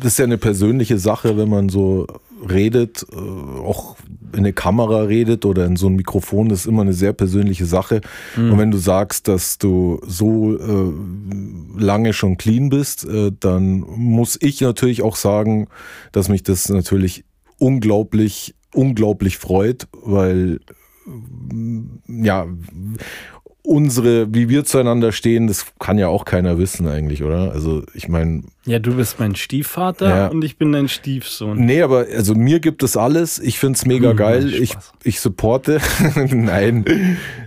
das 0.00 0.12
ist 0.12 0.18
ja 0.18 0.26
eine 0.26 0.38
persönliche 0.38 0.98
Sache, 0.98 1.38
wenn 1.38 1.48
man 1.48 1.70
so 1.70 2.06
redet, 2.48 3.06
äh, 3.10 3.16
auch 3.16 3.96
in 4.36 4.44
eine 4.44 4.52
Kamera 4.52 5.02
redet 5.02 5.44
oder 5.44 5.64
in 5.64 5.76
so 5.76 5.88
ein 5.88 5.96
Mikrofon, 5.96 6.48
das 6.48 6.60
ist 6.60 6.66
immer 6.66 6.82
eine 6.82 6.92
sehr 6.92 7.12
persönliche 7.12 7.64
Sache. 7.64 8.00
Mhm. 8.36 8.52
Und 8.52 8.58
wenn 8.58 8.70
du 8.70 8.78
sagst, 8.78 9.28
dass 9.28 9.58
du 9.58 10.00
so 10.06 10.56
äh, 10.56 11.80
lange 11.80 12.12
schon 12.12 12.36
clean 12.36 12.68
bist, 12.68 13.04
äh, 13.04 13.32
dann 13.38 13.80
muss 13.80 14.38
ich 14.40 14.60
natürlich 14.60 15.02
auch 15.02 15.16
sagen, 15.16 15.68
dass 16.12 16.28
mich 16.28 16.42
das 16.42 16.68
natürlich 16.68 17.24
unglaublich, 17.58 18.54
unglaublich 18.72 19.38
freut, 19.38 19.88
weil 19.92 20.60
ja, 22.08 22.46
unsere, 23.66 24.32
wie 24.32 24.48
wir 24.48 24.64
zueinander 24.64 25.10
stehen, 25.10 25.48
das 25.48 25.66
kann 25.80 25.98
ja 25.98 26.08
auch 26.08 26.24
keiner 26.24 26.56
wissen 26.58 26.86
eigentlich, 26.86 27.22
oder? 27.22 27.52
Also 27.52 27.82
ich 27.94 28.08
meine. 28.08 28.44
Ja, 28.64 28.78
du 28.78 28.94
bist 28.94 29.18
mein 29.18 29.34
Stiefvater 29.34 30.08
ja. 30.08 30.26
und 30.28 30.44
ich 30.44 30.56
bin 30.56 30.72
dein 30.72 30.88
Stiefsohn. 30.88 31.64
Nee, 31.64 31.82
aber 31.82 32.06
also 32.14 32.34
mir 32.34 32.60
gibt 32.60 32.82
es 32.82 32.96
alles. 32.96 33.38
Ich 33.38 33.58
finde 33.58 33.76
es 33.76 33.84
mega 33.84 34.10
hm, 34.10 34.16
geil. 34.16 34.54
Ich, 34.54 34.76
ich 35.02 35.20
supporte. 35.20 35.80
nein, 36.14 36.84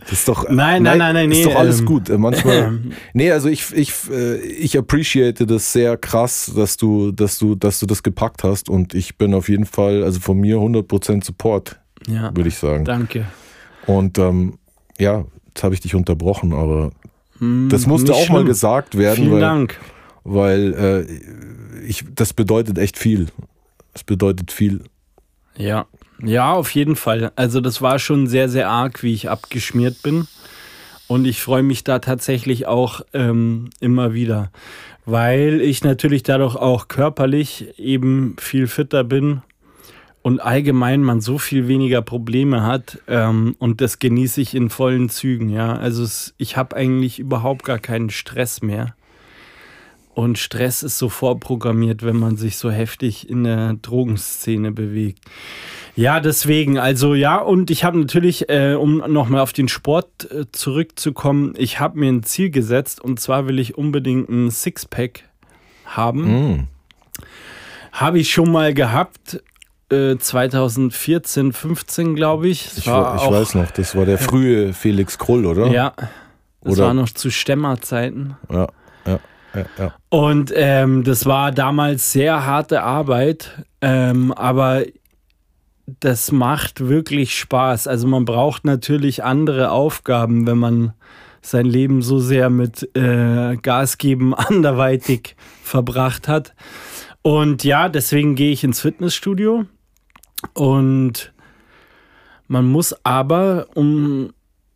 das 0.01 0.11
ist 0.11 0.27
doch. 0.27 0.49
Nein, 0.49 0.83
nein, 0.83 0.97
nein, 0.97 1.13
nein, 1.13 1.29
nee. 1.29 1.41
Ist 1.41 1.47
doch 1.47 1.55
alles 1.55 1.79
ähm, 1.79 1.85
gut. 1.85 2.09
Manchmal. 2.09 2.79
nee, 3.13 3.31
also 3.31 3.47
ich, 3.49 3.73
ich, 3.73 3.93
äh, 4.11 4.37
ich 4.39 4.77
appreciate 4.77 5.45
das 5.45 5.71
sehr 5.71 5.97
krass, 5.97 6.51
dass 6.53 6.77
du, 6.77 7.11
dass 7.11 7.39
du, 7.39 7.55
dass 7.55 7.79
du 7.79 7.85
das 7.85 8.03
gepackt 8.03 8.43
hast 8.43 8.69
und 8.69 8.93
ich 8.93 9.17
bin 9.17 9.33
auf 9.33 9.47
jeden 9.47 9.65
Fall, 9.65 10.03
also 10.03 10.19
von 10.19 10.37
mir 10.37 10.57
100% 10.57 11.23
Support, 11.23 11.79
ja, 12.07 12.35
würde 12.35 12.49
ich 12.49 12.57
sagen. 12.57 12.83
Danke. 12.85 13.25
Und 13.85 14.17
ähm, 14.17 14.59
ja, 14.99 15.25
jetzt 15.59 15.63
habe 15.65 15.75
ich 15.75 15.81
dich 15.81 15.93
unterbrochen, 15.93 16.53
aber 16.53 16.91
hm, 17.39 17.67
das 17.69 17.85
musste 17.85 18.13
auch 18.13 18.23
schlimm. 18.23 18.33
mal 18.37 18.45
gesagt 18.45 18.97
werden. 18.97 19.15
Vielen 19.15 19.31
weil, 19.33 19.41
Dank. 19.41 19.79
Weil 20.23 20.73
äh, 20.73 21.85
ich, 21.85 22.05
das 22.15 22.33
bedeutet 22.33 22.77
echt 22.77 22.97
viel. 22.97 23.27
Das 23.93 24.05
bedeutet 24.05 24.51
viel. 24.51 24.83
Ja, 25.57 25.85
ja, 26.23 26.53
auf 26.53 26.71
jeden 26.71 26.95
Fall. 26.95 27.33
Also 27.35 27.59
das 27.59 27.81
war 27.81 27.99
schon 27.99 28.27
sehr, 28.27 28.47
sehr 28.47 28.69
arg, 28.69 29.03
wie 29.03 29.13
ich 29.13 29.29
abgeschmiert 29.29 30.01
bin. 30.01 30.27
Und 31.07 31.25
ich 31.25 31.41
freue 31.41 31.63
mich 31.63 31.83
da 31.83 31.99
tatsächlich 31.99 32.65
auch 32.67 33.01
ähm, 33.13 33.69
immer 33.81 34.13
wieder, 34.13 34.51
weil 35.05 35.59
ich 35.59 35.83
natürlich 35.83 36.23
dadurch 36.23 36.55
auch 36.55 36.87
körperlich 36.87 37.77
eben 37.77 38.35
viel 38.39 38.67
fitter 38.67 39.03
bin 39.03 39.41
und 40.21 40.41
allgemein 40.41 41.01
man 41.01 41.21
so 41.21 41.37
viel 41.37 41.67
weniger 41.67 42.01
Probleme 42.01 42.63
hat 42.63 42.99
ähm, 43.07 43.55
und 43.59 43.81
das 43.81 43.99
genieße 43.99 44.41
ich 44.41 44.53
in 44.53 44.69
vollen 44.69 45.09
Zügen. 45.09 45.49
Ja, 45.49 45.73
also 45.73 46.03
es, 46.03 46.33
ich 46.37 46.57
habe 46.57 46.75
eigentlich 46.75 47.19
überhaupt 47.19 47.63
gar 47.63 47.79
keinen 47.79 48.09
Stress 48.09 48.61
mehr. 48.61 48.95
Und 50.13 50.37
Stress 50.37 50.83
ist 50.83 50.97
so 50.97 51.07
vorprogrammiert, 51.07 52.03
wenn 52.03 52.17
man 52.17 52.35
sich 52.35 52.57
so 52.57 52.69
heftig 52.69 53.29
in 53.29 53.45
der 53.45 53.75
Drogenszene 53.75 54.73
bewegt. 54.73 55.19
Ja, 55.95 56.19
deswegen, 56.19 56.77
also 56.77 57.13
ja, 57.13 57.37
und 57.37 57.71
ich 57.71 57.85
habe 57.85 57.97
natürlich, 57.97 58.49
äh, 58.49 58.73
um 58.73 58.97
nochmal 58.97 59.39
auf 59.39 59.53
den 59.53 59.69
Sport 59.69 60.29
äh, 60.29 60.45
zurückzukommen, 60.51 61.53
ich 61.57 61.79
habe 61.79 61.99
mir 61.99 62.11
ein 62.11 62.23
Ziel 62.23 62.49
gesetzt 62.49 62.99
und 62.99 63.21
zwar 63.21 63.47
will 63.47 63.59
ich 63.59 63.77
unbedingt 63.77 64.29
ein 64.29 64.51
Sixpack 64.51 65.23
haben. 65.85 66.23
Mm. 66.23 66.67
Habe 67.93 68.19
ich 68.19 68.29
schon 68.31 68.51
mal 68.51 68.73
gehabt, 68.73 69.41
2014, 69.89 71.49
äh, 71.49 71.53
15, 71.53 72.15
glaube 72.15 72.47
ich. 72.47 72.65
Ich, 72.77 72.85
ich 72.85 72.87
weiß 72.87 73.55
noch, 73.55 73.71
das 73.71 73.95
war 73.95 74.05
der 74.05 74.17
frühe 74.19 74.73
Felix 74.73 75.17
Krull, 75.17 75.45
oder? 75.45 75.67
Ja. 75.67 75.93
Das 76.61 76.73
oder? 76.73 76.87
war 76.87 76.93
noch 76.93 77.09
zu 77.09 77.31
Stemmerzeiten. 77.31 78.35
Ja, 78.51 78.67
ja. 79.05 79.19
Ja, 79.55 79.65
ja. 79.77 79.93
Und 80.09 80.53
ähm, 80.55 81.03
das 81.03 81.25
war 81.25 81.51
damals 81.51 82.11
sehr 82.11 82.45
harte 82.45 82.83
Arbeit, 82.83 83.63
ähm, 83.81 84.31
aber 84.31 84.83
das 85.99 86.31
macht 86.31 86.87
wirklich 86.87 87.35
Spaß. 87.35 87.87
Also 87.87 88.07
man 88.07 88.25
braucht 88.25 88.63
natürlich 88.65 89.23
andere 89.23 89.71
Aufgaben, 89.71 90.45
wenn 90.45 90.59
man 90.59 90.93
sein 91.41 91.65
Leben 91.65 92.03
so 92.03 92.19
sehr 92.19 92.51
mit 92.51 92.95
äh, 92.95 93.55
Gas 93.57 93.97
geben 93.97 94.35
anderweitig 94.35 95.35
verbracht 95.63 96.27
hat. 96.27 96.53
Und 97.23 97.63
ja, 97.63 97.89
deswegen 97.89 98.35
gehe 98.35 98.51
ich 98.51 98.63
ins 98.63 98.81
Fitnessstudio 98.81 99.65
und 100.53 101.33
man 102.47 102.65
muss 102.65 102.95
aber, 103.05 103.67
um 103.75 104.31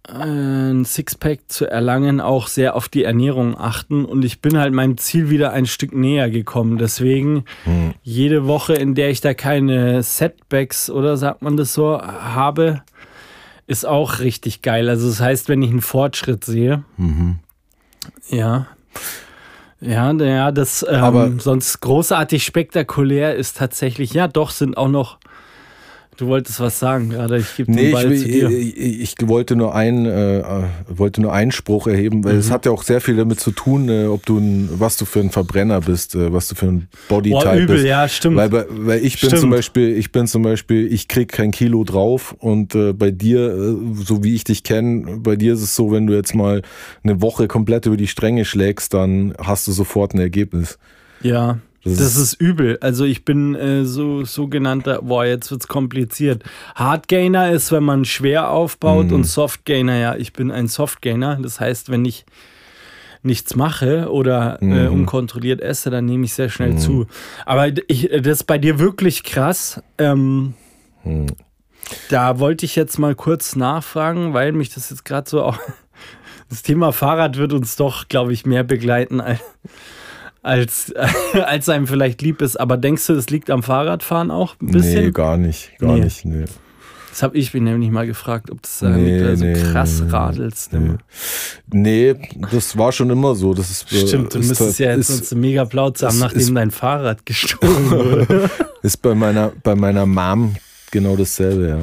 äh, 0.08 0.12
ein 0.14 0.86
Sixpack 0.86 1.42
zu 1.48 1.66
erlangen, 1.66 2.22
auch 2.22 2.48
sehr 2.48 2.76
auf 2.76 2.90
die 2.90 3.04
Ernährung 3.04 3.58
achten. 3.58 4.06
Und 4.06 4.24
ich 4.26 4.42
bin 4.42 4.58
halt 4.58 4.74
meinem 4.74 4.98
Ziel 4.98 5.30
wieder 5.30 5.54
ein 5.54 5.66
Stück 5.66 5.94
näher 5.94 6.30
gekommen. 6.30 6.78
Deswegen 6.78 7.46
hm. 7.64 7.94
jede 8.04 8.46
Woche, 8.46 8.74
in 8.74 8.96
der 8.96 9.10
ich 9.10 9.22
da 9.22 9.34
keine 9.34 10.04
Setbacks 10.04 10.90
oder 10.90 11.18
sagt 11.18 11.42
man 11.42 11.58
das 11.58 11.74
so, 11.74 12.00
habe, 12.00 12.84
ist 13.66 13.86
auch 13.86 14.20
richtig 14.20 14.62
geil. 14.62 14.90
Also 14.90 15.08
das 15.08 15.20
heißt, 15.20 15.50
wenn 15.50 15.62
ich 15.62 15.72
einen 15.72 15.82
Fortschritt 15.82 16.44
sehe, 16.44 16.84
mhm. 16.98 17.40
ja. 18.30 18.68
Ja, 19.80 20.14
ja, 20.14 20.52
das 20.52 20.86
ähm, 20.88 21.04
Aber 21.04 21.32
sonst 21.40 21.82
großartig 21.82 22.46
spektakulär 22.46 23.36
ist 23.36 23.58
tatsächlich, 23.58 24.14
ja, 24.14 24.30
doch 24.30 24.52
sind 24.52 24.78
auch 24.78 24.88
noch 24.88 25.18
Du 26.18 26.28
wolltest 26.28 26.60
was 26.60 26.78
sagen 26.78 27.10
gerade. 27.10 27.40
Ich 27.40 27.56
gebe 27.56 27.72
nee, 27.72 27.92
Ball 27.92 28.12
ich, 28.12 28.22
zu 28.22 28.28
dir. 28.28 28.50
Ich, 28.50 29.02
ich, 29.02 29.28
wollte 29.28 29.56
nur 29.56 29.74
einen, 29.74 30.06
äh, 30.06 30.44
wollte 30.88 31.22
nur 31.22 31.34
Einspruch 31.34 31.88
erheben, 31.88 32.24
weil 32.24 32.34
mhm. 32.34 32.40
es 32.40 32.52
hat 32.52 32.66
ja 32.66 32.72
auch 32.72 32.84
sehr 32.84 33.02
viel 33.02 33.16
damit 33.16 33.40
zu 33.40 33.52
tun, 33.52 33.90
äh, 33.90 34.06
ob 34.06 34.26
du 34.26 34.38
ein, 34.38 34.70
was 34.74 34.98
du 34.98 35.06
für 35.06 35.22
ein 35.22 35.32
Verbrenner 35.32 35.82
bist, 35.82 36.14
äh, 36.16 36.32
was 36.32 36.48
du 36.50 36.56
für 36.56 36.68
ein 36.68 36.88
Bodytype 37.10 37.44
Boah, 37.44 37.56
übel, 37.56 37.76
bist. 37.78 37.88
ja, 37.88 38.08
stimmt. 38.08 38.38
Weil, 38.38 38.52
weil 38.52 39.04
ich 39.04 39.20
bin 39.20 39.30
stimmt. 39.30 39.42
zum 39.42 39.50
Beispiel, 39.50 39.98
ich 39.98 40.12
bin 40.12 40.28
zum 40.28 40.44
Beispiel, 40.44 40.92
ich 40.92 41.08
krieg 41.08 41.32
kein 41.32 41.52
Kilo 41.52 41.84
drauf 41.84 42.36
und 42.40 42.76
äh, 42.76 42.94
bei 42.94 43.10
dir, 43.10 43.52
äh, 43.52 44.04
so 44.04 44.24
wie 44.24 44.36
ich 44.36 44.44
dich 44.44 44.64
kenne, 44.64 45.18
bei 45.18 45.36
dir 45.36 45.54
ist 45.54 45.62
es 45.62 45.76
so, 45.76 45.92
wenn 45.92 46.06
du 46.06 46.14
jetzt 46.14 46.36
mal 46.36 46.62
eine 47.04 47.22
Woche 47.22 47.48
komplett 47.48 47.86
über 47.88 47.98
die 47.98 48.08
Stränge 48.08 48.46
schlägst, 48.46 48.94
dann 48.94 49.34
hast 49.40 49.68
du 49.68 49.72
sofort 49.72 50.14
ein 50.14 50.20
Ergebnis. 50.20 50.78
Ja. 51.22 51.58
Das, 51.84 51.98
das 51.98 52.16
ist, 52.16 52.34
übel. 52.36 52.78
Also 52.80 53.04
ich 53.04 53.26
bin 53.26 53.56
äh, 53.56 53.84
so 53.84 54.24
sogenannter, 54.24 55.02
boah, 55.02 55.26
jetzt 55.26 55.52
wird's 55.52 55.68
kompliziert. 55.68 56.44
Hardgainer 56.76 57.52
ist, 57.52 57.72
wenn 57.74 57.84
man 57.84 58.06
schwer 58.06 58.50
aufbaut 58.52 59.08
mhm. 59.08 59.14
und 59.14 59.24
Softgainer, 59.26 59.98
ja, 59.98 60.16
ich 60.16 60.32
bin 60.32 60.50
ein 60.50 60.68
Softgainer. 60.68 61.38
Das 61.42 61.60
heißt, 61.60 61.90
wenn 61.90 62.06
ich 62.06 62.26
nichts 63.22 63.56
mache 63.56 64.10
oder 64.10 64.62
äh, 64.62 64.66
mhm. 64.66 64.78
äh, 64.78 64.88
unkontrolliert 64.88 65.60
esse, 65.62 65.90
dann 65.90 66.06
nehme 66.06 66.24
ich 66.24 66.34
sehr 66.34 66.50
schnell 66.50 66.72
mhm. 66.72 66.78
zu. 66.78 67.08
Aber 67.46 67.68
ich, 67.88 68.10
das 68.10 68.40
ist 68.40 68.44
bei 68.46 68.58
dir 68.58 68.80
wirklich 68.80 69.24
krass. 69.24 69.82
Ähm, 69.98 70.54
mhm. 71.04 71.28
Da 72.10 72.40
wollte 72.40 72.66
ich 72.66 72.78
jetzt 72.78 72.98
mal 72.98 73.14
kurz 73.14 73.58
nachfragen, 73.58 74.34
weil 74.34 74.54
mich 74.54 74.74
das 74.74 74.90
jetzt 74.90 75.06
gerade 75.06 75.30
so 75.30 75.44
auch. 75.44 75.58
Das 76.50 76.62
Thema 76.62 76.92
Fahrrad 76.92 77.38
wird 77.38 77.52
uns 77.52 77.78
doch, 77.78 78.10
glaube 78.10 78.32
ich, 78.32 78.46
mehr 78.46 78.64
begleiten 78.64 79.22
als 79.22 79.40
als, 80.44 80.94
als 81.34 81.70
einem 81.70 81.88
vielleicht 81.88 82.22
lieb 82.22 82.42
ist. 82.42 82.60
Aber 82.60 82.78
denkst 82.78 83.08
du, 83.08 83.16
das 83.16 83.30
liegt 83.30 83.50
am 83.50 83.64
Fahrradfahren 83.64 84.30
auch 84.30 84.56
ein 84.62 84.68
bisschen? 84.68 85.06
Nee, 85.06 85.12
gar 85.12 85.38
nicht. 85.38 85.72
Gar 85.80 85.96
nee. 85.96 86.02
nicht, 86.02 86.26
nee. 86.26 86.46
Das 87.10 87.22
habe 87.22 87.38
ich 87.38 87.54
mich 87.54 87.62
nämlich 87.62 87.92
mal 87.92 88.08
gefragt, 88.08 88.50
ob 88.50 88.64
das 88.64 88.80
daran 88.80 89.04
nee, 89.04 89.20
liegt, 89.20 89.38
so 89.38 89.46
nee, 89.46 89.54
krass 89.54 90.02
nee, 90.02 90.10
radelst. 90.10 90.74
Nee. 90.74 90.96
nee. 91.72 92.16
das 92.52 92.76
war 92.76 92.92
schon 92.92 93.12
immer 93.12 93.36
so. 93.36 93.54
Das 93.54 93.70
ist, 93.70 93.92
äh, 93.92 94.08
Stimmt, 94.08 94.34
du 94.34 94.40
ist 94.40 94.48
müsstest 94.50 94.80
ja 94.80 94.96
jetzt 94.96 95.10
ist, 95.12 95.20
uns 95.20 95.32
eine 95.32 95.42
mega 95.42 95.64
Plauze 95.66 96.08
haben, 96.08 96.18
nachdem 96.18 96.40
ist, 96.40 96.56
dein 96.56 96.72
Fahrrad 96.72 97.24
gestohlen 97.24 97.92
wurde. 97.92 98.50
ist 98.82 98.98
bei 99.04 99.14
meiner, 99.14 99.52
bei 99.62 99.76
meiner 99.76 100.08
Mom 100.08 100.56
genau 100.90 101.16
dasselbe, 101.16 101.68
ja. 101.68 101.78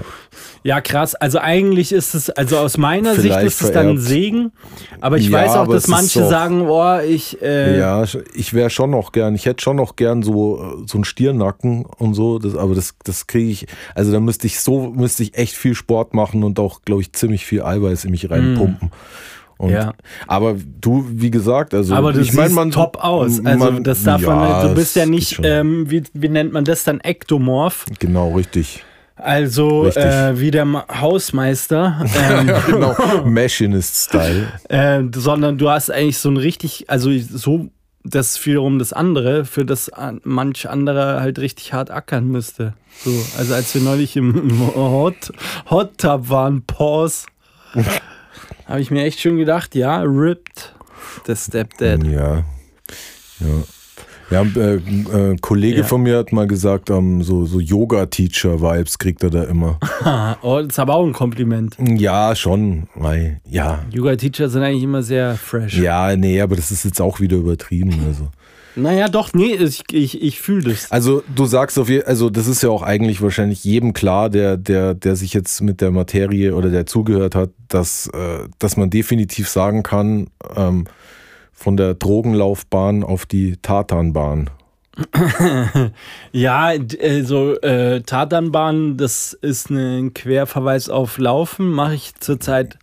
Ja, 0.63 0.81
krass. 0.81 1.15
Also 1.15 1.39
eigentlich 1.39 1.91
ist 1.93 2.15
es, 2.15 2.29
also 2.29 2.59
aus 2.59 2.77
meiner 2.77 3.15
Vielleicht 3.15 3.41
Sicht 3.41 3.47
ist 3.47 3.63
es 3.63 3.73
dann 3.73 3.89
ein 3.89 3.99
Segen. 3.99 4.53
Aber 5.01 5.17
ich 5.17 5.29
ja, 5.29 5.39
weiß 5.39 5.57
auch, 5.57 5.67
dass 5.67 5.89
manche 5.89 6.27
sagen, 6.27 6.69
oh, 6.69 6.99
ich. 6.99 7.41
Äh 7.41 7.79
ja, 7.79 8.05
ich 8.35 8.53
wäre 8.53 8.69
schon 8.69 8.91
noch 8.91 9.13
gern, 9.13 9.35
ich 9.35 9.47
hätte 9.47 9.63
schon 9.63 9.77
noch 9.77 9.97
gern 9.97 10.23
so, 10.23 10.85
so 10.87 10.99
einen 10.99 11.05
Stirnacken 11.05 11.87
und 11.87 12.15
so. 12.15 12.39
Das, 12.39 12.57
aber 12.57 12.75
das, 12.75 12.95
das 13.05 13.27
kriege 13.27 13.51
ich, 13.51 13.67
also 13.95 14.13
da 14.13 14.21
müsste 14.21 14.47
ich 14.47 14.61
so, 14.61 14.91
müsste 14.91 15.23
ich 15.23 15.37
echt 15.37 15.57
viel 15.57 15.75
Sport 15.75 16.13
machen 16.13 16.45
und 16.45 16.59
auch, 16.59 16.83
glaube 16.83 17.01
ich, 17.01 17.13
ziemlich 17.13 17.47
viel 17.47 17.63
Eiweiß 17.63 18.05
in 18.05 18.11
mich 18.11 18.31
reinpumpen. 18.31 18.89
Mm. 18.89 19.63
Und, 19.63 19.73
ja. 19.73 19.93
Aber 20.27 20.57
du, 20.81 21.05
wie 21.11 21.31
gesagt, 21.31 21.75
also 21.75 21.95
aber 21.95 22.15
du 22.15 22.21
ich 22.21 22.33
meine, 22.33 22.55
man 22.55 22.71
top 22.71 22.97
aus. 22.99 23.45
Also 23.45 23.59
man, 23.73 23.85
das 23.85 24.03
darf 24.05 24.23
ja, 24.23 24.35
man, 24.35 24.69
du 24.69 24.75
bist 24.75 24.97
ja 24.97 25.05
nicht, 25.05 25.39
ähm, 25.43 25.91
wie, 25.91 26.03
wie 26.15 26.31
nennt 26.31 26.53
man 26.55 26.65
das 26.65 26.85
dann, 26.85 27.01
ektomorph. 27.01 27.85
Genau, 27.99 28.35
richtig. 28.35 28.85
Also 29.23 29.87
äh, 29.87 30.39
wie 30.39 30.51
der 30.51 30.67
Hausmeister. 31.01 32.05
Ähm, 32.31 32.51
genau, 32.67 32.97
Machinist-Style. 33.25 34.49
Äh, 34.69 35.03
sondern 35.15 35.59
du 35.59 35.71
hast 35.71 35.91
eigentlich 35.91 36.19
so 36.19 36.31
ein 36.31 36.37
richtig, 36.37 36.89
also 36.89 37.11
so 37.19 37.71
das 38.05 38.45
wiederum 38.47 38.79
das 38.79 38.93
andere, 38.93 39.45
für 39.45 39.65
das 39.65 39.91
manch 40.23 40.69
andere 40.69 41.21
halt 41.21 41.39
richtig 41.39 41.73
hart 41.73 41.91
ackern 41.91 42.29
müsste. 42.29 42.75
So, 43.05 43.11
also 43.39 43.55
als 43.55 43.75
wir 43.75 43.83
neulich 43.83 44.17
im, 44.17 44.35
im 44.51 44.75
Hot, 44.75 45.33
Hot 45.71 45.99
Tub 45.99 46.29
waren, 46.29 46.63
Pause, 46.63 47.27
habe 48.67 48.81
ich 48.81 48.91
mir 48.91 49.05
echt 49.05 49.21
schon 49.21 49.37
gedacht, 49.37 49.75
ja, 49.75 50.01
ripped, 50.03 50.75
der 51.27 51.37
Stepdad. 51.37 52.05
Ja, 52.05 52.45
ja. 53.41 53.65
Ja, 54.31 54.43
äh, 54.43 54.77
äh, 54.77 55.37
Kollege 55.41 55.79
ja. 55.79 55.85
von 55.85 56.03
mir 56.03 56.19
hat 56.19 56.33
mal 56.33 56.47
gesagt, 56.47 56.89
ähm, 56.91 57.23
so, 57.23 57.47
so 57.47 57.59
Yoga-Teacher-Vibes 57.59 58.99
kriegt 58.99 59.25
er 59.25 59.31
da 59.31 59.43
immer. 59.45 59.79
oh, 60.43 60.59
das 60.59 60.69
ist 60.69 60.79
aber 60.79 60.95
auch 60.95 61.05
ein 61.05 61.13
Kompliment. 61.13 61.77
Ja, 61.81 62.37
schon. 62.37 62.89
Weil, 62.95 63.41
ja. 63.49 63.81
Yoga-Teacher 63.91 64.49
sind 64.49 64.63
eigentlich 64.63 64.85
immer 64.85 65.03
sehr 65.03 65.35
fresh. 65.35 65.77
Ja, 65.77 66.15
nee, 66.17 66.41
aber 66.41 66.55
das 66.55 66.71
ist 66.71 66.85
jetzt 66.85 67.01
auch 67.01 67.19
wieder 67.19 67.39
übertrieben. 67.39 68.05
Also. 68.07 68.29
Naja, 68.77 69.09
doch, 69.09 69.35
nee, 69.35 69.55
ich, 69.55 69.83
ich, 69.91 70.23
ich 70.23 70.41
fühle 70.41 70.71
das. 70.71 70.93
Also 70.93 71.25
du 71.35 71.45
sagst 71.47 71.79
auf 71.79 71.89
jeden 71.89 72.07
also 72.07 72.31
das 72.31 72.47
ist 72.47 72.63
ja 72.63 72.71
auch 72.71 72.83
eigentlich 72.83 73.21
wahrscheinlich 73.21 73.65
jedem 73.65 73.93
klar, 73.93 74.31
der, 74.31 74.57
der, 74.57 74.95
der 74.95 75.17
sich 75.17 75.35
jetzt 75.35 75.61
mit 75.61 75.81
der 75.81 75.91
Materie 75.91 76.55
oder 76.55 76.71
der 76.71 76.87
zugehört 76.87 77.35
hat, 77.35 77.51
dass, 77.69 78.07
äh, 78.09 78.49
dass 78.59 78.77
man 78.77 78.91
definitiv 78.91 79.49
sagen 79.49 79.83
kann, 79.83 80.29
ähm, 80.57 80.87
von 81.61 81.77
der 81.77 81.95
Drogenlaufbahn 81.95 83.05
auf 83.05 83.27
die 83.27 83.59
Tatanbahn. 83.59 84.49
ja, 86.33 86.73
also 87.03 87.61
äh, 87.61 88.01
Tatanbahn, 88.01 88.97
das 88.97 89.35
ist 89.35 89.71
ein 89.71 90.15
Querverweis 90.15 90.89
auf 90.89 91.19
Laufen, 91.19 91.69
mache 91.69 91.95
ich 91.95 92.15
zurzeit 92.17 92.79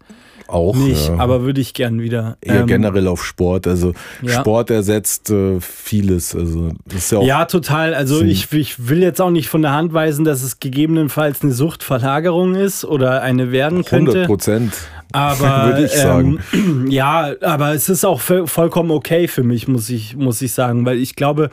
auch 0.48 0.76
nicht, 0.76 1.08
ja. 1.08 1.18
aber 1.18 1.44
würde 1.44 1.62
ich 1.62 1.74
gern 1.74 2.00
wieder. 2.02 2.38
Eher 2.42 2.62
Ähm, 2.62 2.68
generell 2.68 3.08
auf 3.08 3.24
Sport. 3.26 3.68
Also 3.68 3.94
ja. 4.22 4.40
Sport 4.40 4.70
ersetzt 4.70 5.30
äh, 5.30 5.60
vieles. 5.60 6.36
Also 6.36 6.72
das 6.86 6.98
ist 6.98 7.12
ja 7.12 7.18
auch 7.20 7.26
Ja, 7.26 7.46
total. 7.46 7.94
Also 7.94 8.22
ich, 8.22 8.52
ich 8.54 8.88
will 8.90 9.02
jetzt 9.02 9.22
auch 9.22 9.30
nicht 9.32 9.50
von 9.50 9.62
der 9.62 9.72
Hand 9.74 9.94
weisen, 9.94 10.26
dass 10.26 10.44
es 10.44 10.60
gegebenenfalls 10.60 11.42
eine 11.42 11.52
Suchtverlagerung 11.52 12.56
ist 12.56 12.86
oder 12.86 13.22
eine 13.22 13.52
werden 13.52 13.86
100 13.86 13.88
könnte. 13.88 14.26
Prozent. 14.26 14.74
Aber 15.12 15.66
würde 15.68 15.86
ich 15.86 15.92
sagen. 15.94 16.40
Ähm, 16.54 16.88
ja, 16.90 17.34
aber 17.42 17.74
es 17.74 17.90
ist 17.90 18.06
auch 18.06 18.20
voll- 18.22 18.48
vollkommen 18.48 18.92
okay 18.92 19.28
für 19.28 19.44
mich, 19.44 19.68
muss 19.68 19.90
ich, 19.90 20.16
muss 20.16 20.42
ich 20.42 20.52
sagen, 20.54 20.86
weil 20.86 20.98
ich 20.98 21.16
glaube, 21.16 21.50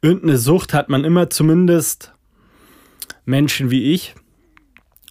irgendeine 0.00 0.38
Sucht 0.38 0.72
hat 0.74 0.88
man 0.88 1.04
immer 1.04 1.30
zumindest 1.30 2.12
Menschen 3.24 3.70
wie 3.70 3.92
ich. 3.92 4.14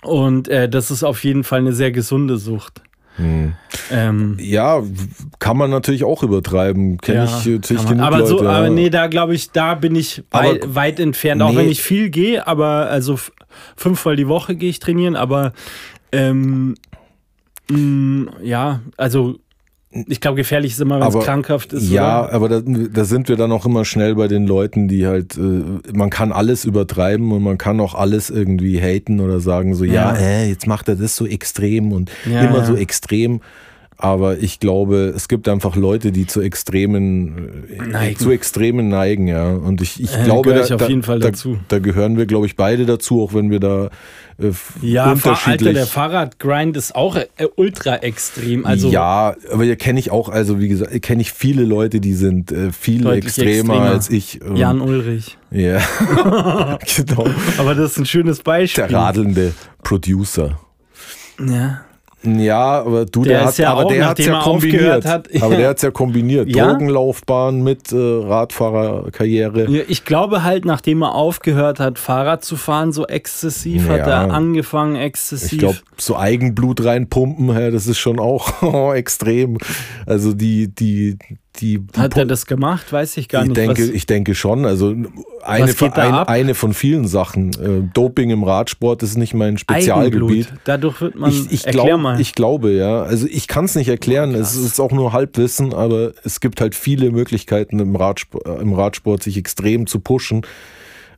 Und 0.04 0.48
äh, 0.48 0.68
das 0.68 0.90
ist 0.90 1.04
auf 1.04 1.24
jeden 1.24 1.44
Fall 1.44 1.60
eine 1.60 1.74
sehr 1.74 1.92
gesunde 1.92 2.38
Sucht. 2.38 2.82
Hm. 3.18 3.54
Ähm, 3.92 4.38
Ja, 4.40 4.82
kann 5.40 5.58
man 5.58 5.70
natürlich 5.70 6.04
auch 6.04 6.24
übertreiben. 6.24 6.98
Kenne 6.98 7.18
ja, 7.20 7.24
ich 7.26 7.46
natürlich 7.46 7.84
man- 7.84 7.94
genug 7.94 8.06
aber 8.08 8.18
Leute. 8.20 8.30
so, 8.30 8.48
aber 8.48 8.70
nee, 8.70 8.90
da 8.90 9.08
glaube 9.08 9.36
ich, 9.36 9.52
da 9.52 9.76
bin 9.76 9.96
ich 9.96 10.24
Aber- 10.32 10.46
weit, 10.48 10.76
weit 10.76 11.00
entfernt, 11.00 11.42
auch 11.42 11.52
Nee. 11.52 11.58
wenn 11.58 11.70
ich 11.70 11.82
viel 11.82 12.10
gehe, 12.10 12.48
aber 12.48 12.88
also 12.90 13.20
fünfmal 13.76 14.16
die 14.16 14.28
Woche 14.28 14.56
gehe 14.56 14.70
ich 14.70 14.80
trainieren, 14.80 15.16
aber 15.16 15.52
ähm, 16.14 16.76
mh, 17.70 18.32
ja, 18.44 18.82
also 18.98 19.40
ich 20.08 20.22
glaube, 20.22 20.38
gefährlich 20.38 20.72
ist 20.72 20.80
immer, 20.82 21.00
wenn 21.02 21.08
es 21.08 21.26
krankhaft 21.26 21.74
ist. 21.74 21.90
Ja, 21.92 22.24
oder? 22.26 22.34
aber 22.34 22.50
da, 22.50 22.62
da 22.62 23.04
sind 23.04 23.28
wir 23.28 23.36
dann 23.36 23.52
auch 23.52 23.66
immer 23.66 23.84
schnell 23.84 24.16
bei 24.16 24.28
den 24.30 24.48
Leuten, 24.48 24.88
die 24.88 25.06
halt, 25.06 25.38
äh, 25.38 25.62
man 25.94 26.10
kann 26.10 26.32
alles 26.32 26.64
übertreiben 26.64 27.32
und 27.32 27.44
man 27.44 27.58
kann 27.58 27.80
auch 27.82 27.94
alles 27.94 28.30
irgendwie 28.30 28.80
haten 28.82 29.20
oder 29.20 29.40
sagen 29.42 29.76
so, 29.76 29.84
ja, 29.84 30.14
Ja. 30.14 30.18
äh, 30.18 30.48
jetzt 30.50 30.66
macht 30.66 30.88
er 30.88 30.96
das 30.96 31.16
so 31.16 31.26
extrem 31.26 31.92
und 31.92 32.10
Ja, 32.26 32.42
immer 32.42 32.60
ja. 32.60 32.66
so 32.66 32.76
extrem. 32.76 33.42
Aber 34.04 34.40
ich 34.40 34.60
glaube, 34.60 35.14
es 35.16 35.28
gibt 35.28 35.48
einfach 35.48 35.76
Leute, 35.76 36.12
die 36.12 36.26
zu 36.26 36.42
extremen, 36.42 37.66
äh, 37.70 37.86
Neigen. 37.88 38.18
zu 38.18 38.32
extremen 38.32 38.90
neigen, 38.90 39.28
ja. 39.28 39.52
Und 39.52 39.80
ich, 39.82 40.02
ich 40.02 40.12
Äh, 40.18 40.24
glaube, 40.24 40.50
gehöre 40.50 40.60
da, 40.62 40.66
ich 40.66 40.74
auf 40.74 40.82
da, 40.82 40.88
jeden 40.88 41.04
Fall 41.04 41.20
da, 41.20 41.30
dazu. 41.30 41.58
da 41.68 41.78
gehören 41.78 42.18
wir, 42.18 42.26
glaube 42.26 42.48
ich, 42.48 42.56
beide 42.56 42.88
dazu, 42.88 43.22
auch 43.22 43.36
wenn 43.36 43.52
wir 43.52 43.60
da 43.60 43.90
äh, 44.40 44.50
Ja, 44.82 45.04
Fahr- 45.04 45.12
Alter, 45.12 45.30
unterschiedlich. 45.30 45.74
der 45.76 45.86
Fahrradgrind 45.86 46.76
ist 46.78 46.96
auch 46.96 47.16
äh, 47.16 47.28
ultra 47.58 47.98
extrem. 47.98 48.66
Also 48.66 48.90
ja, 48.90 49.36
aber 49.52 49.64
hier 49.66 49.76
kenne 49.76 50.00
ich 50.00 50.10
auch, 50.10 50.30
also 50.30 50.60
wie 50.60 50.68
gesagt, 50.68 51.00
kenne 51.04 51.22
ich 51.22 51.32
viele 51.32 51.64
Leute, 51.64 52.00
die 52.02 52.14
sind 52.16 52.52
äh, 52.52 52.72
viel 52.72 53.06
extremer, 53.08 53.52
extremer. 53.76 53.82
als 53.82 54.10
ich. 54.10 54.42
Und- 54.42 54.56
Jan 54.58 54.82
Ulrich. 54.82 55.38
Ja, 55.52 55.78
genau. 56.96 57.28
Aber 57.60 57.76
das 57.76 57.92
ist 57.92 57.98
ein 58.00 58.06
schönes 58.08 58.40
Beispiel. 58.42 58.88
Der 58.88 58.98
radelnde 58.98 59.54
Producer. 59.84 60.60
Ja. 61.40 61.82
Ja, 62.24 62.82
aber 62.84 63.06
du, 63.06 63.24
Der 63.24 63.40
der, 63.40 63.46
hat, 63.48 63.58
ja 63.58 63.72
aber 63.72 63.86
auch, 63.86 63.92
der 63.92 64.08
hat's 64.10 64.26
ja 64.26 64.36
er 64.38 64.42
kombiniert. 64.44 65.06
hat- 65.06 65.30
Aber 65.42 65.56
der 65.56 65.70
hat's 65.70 65.82
ja 65.82 65.90
kombiniert. 65.92 66.48
Ja? 66.56 66.68
Drogenlaufbahn 66.68 67.64
mit 67.64 67.92
äh, 67.92 67.96
Radfahrerkarriere. 67.98 69.70
Ja, 69.70 69.82
Ich 69.88 70.06
glaube 70.06 70.44
halt, 70.44 70.66
nachdem 70.66 71.02
er 71.02 71.16
aufgehört 71.16 71.80
hat, 71.80 71.98
Fahrrad 72.00 72.44
zu 72.44 72.56
fahren, 72.58 72.92
so 72.92 73.08
exzessiv, 73.08 73.88
hat 73.90 74.00
Ja. 74.08 74.24
er 74.26 74.34
angefangen, 74.34 74.96
exzessiv. 74.96 75.54
Ich 75.54 75.60
glaube, 75.60 75.78
so 75.98 76.16
Eigenblut 76.18 76.84
reinpumpen, 76.84 77.50
ja, 77.50 77.72
das 77.72 77.88
ist 77.88 77.98
schon 78.00 78.20
auch 78.20 78.94
extrem. 78.94 79.58
Also 80.06 80.34
die, 80.34 80.68
die, 80.74 81.18
die, 81.58 81.80
die 81.80 82.00
hat 82.00 82.16
er 82.18 82.26
das 82.26 82.46
gemacht? 82.46 82.92
Weiß 82.92 83.18
ich 83.18 83.28
gar 83.28 83.44
ich 83.44 83.50
nicht. 83.50 83.58
denke, 83.58 83.84
ich 83.84 84.06
denke 84.06 84.36
schon. 84.36 84.66
Also 84.66 84.96
eine, 85.44 85.68
von, 85.70 85.92
ein, 85.94 86.14
eine 86.14 86.56
von 86.56 86.74
vielen 86.74 87.08
Sachen. 87.08 87.52
Äh, 87.52 87.90
Doping 87.94 88.30
im 88.30 88.44
Radsport 88.44 89.04
ist 89.04 89.18
nicht 89.18 89.34
mein 89.34 89.58
Spezialgebiet. 89.58 90.48
Eigenblut. 90.48 90.60
Dadurch 90.64 91.02
wird 91.02 91.16
man. 91.16 91.30
Ich, 91.30 91.52
ich, 91.52 91.64
glaub, 91.64 92.00
mal. 92.00 92.20
ich 92.20 92.34
glaube, 92.34 92.72
ja. 92.72 93.04
Also 93.04 93.28
ich 93.30 93.48
kann 93.48 93.66
es 93.66 93.76
nicht 93.76 93.90
erklären. 93.90 94.34
es 94.34 94.56
ist 94.56 94.80
auch 94.80 94.92
nur 94.92 95.14
Halbwissen, 95.14 95.74
aber 95.74 96.14
es 96.24 96.40
gibt 96.40 96.62
halt 96.62 96.74
viele 96.74 97.12
Möglichkeiten 97.12 97.80
im 97.80 97.96
Radsport, 97.96 98.62
im 98.62 98.74
Radsport 98.74 99.24
sich 99.24 99.38
extrem 99.38 99.88
zu 99.88 100.00
pushen. 100.00 100.44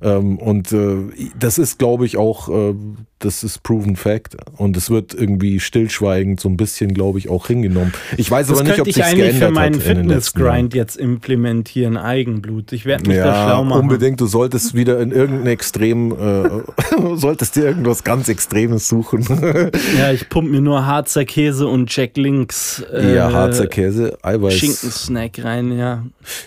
Ähm, 0.04 0.38
und 0.38 0.72
äh, 0.74 0.98
das 1.40 1.58
ist, 1.58 1.80
glaube 1.80 2.06
ich, 2.06 2.18
auch, 2.18 2.50
äh, 2.50 2.76
das 3.20 3.44
ist 3.44 3.64
proven 3.64 3.96
fact. 3.96 4.36
Und 4.58 4.76
es 4.76 4.90
wird 4.90 5.14
irgendwie 5.14 5.62
stillschweigend 5.62 6.42
so 6.42 6.50
ein 6.50 6.58
bisschen, 6.58 6.94
glaube 6.94 7.20
ich, 7.20 7.30
auch 7.30 7.48
hingenommen. 7.48 7.94
Ich 8.18 8.30
weiß 8.30 8.48
das 8.48 8.60
aber 8.60 8.68
nicht, 8.70 8.82
ob 8.82 8.88
ich 8.88 8.96
sich 8.96 9.04
eigentlich 9.06 9.28
geändert 9.28 9.50
für 9.50 9.54
meinen 9.54 9.76
hat 9.80 9.86
in 9.88 9.98
den 9.98 10.08
letzten 10.10 10.40
Jahren. 10.42 10.52
Fitness-Grind 10.56 10.74
jetzt 10.74 10.98
implementieren, 10.98 11.96
Eigenblut. 11.96 12.74
Ich 12.74 12.86
werde 12.86 13.08
mich 13.08 13.18
da 13.18 13.26
Ja, 13.28 13.46
schlau 13.46 13.64
machen. 13.64 13.82
unbedingt. 13.82 14.20
Du 14.20 14.26
solltest 14.26 14.74
wieder 14.74 15.00
in 15.00 15.12
irgendein 15.12 15.48
Extrem, 15.48 16.12
äh, 16.12 16.50
solltest 17.16 17.56
dir 17.56 17.64
irgendwas 17.64 18.04
ganz 18.04 18.28
Extremes 18.28 18.88
suchen. 18.88 19.24
Ja, 19.98 20.12
ich 20.12 20.28
pump 20.30 20.50
mir 20.50 20.62
nur 20.62 20.86
Harzer 20.86 21.26
Käse 21.26 21.68
und 21.68 21.96
Jack 21.96 22.18
Links 22.18 22.84
äh, 22.92 23.16
ja, 23.16 23.32
Harzer 23.32 23.68
Käse, 23.68 24.18
Eiweiß. 24.22 24.54
Schinkensnack 24.54 25.44
rein, 25.44 25.78
ja. 25.78 26.04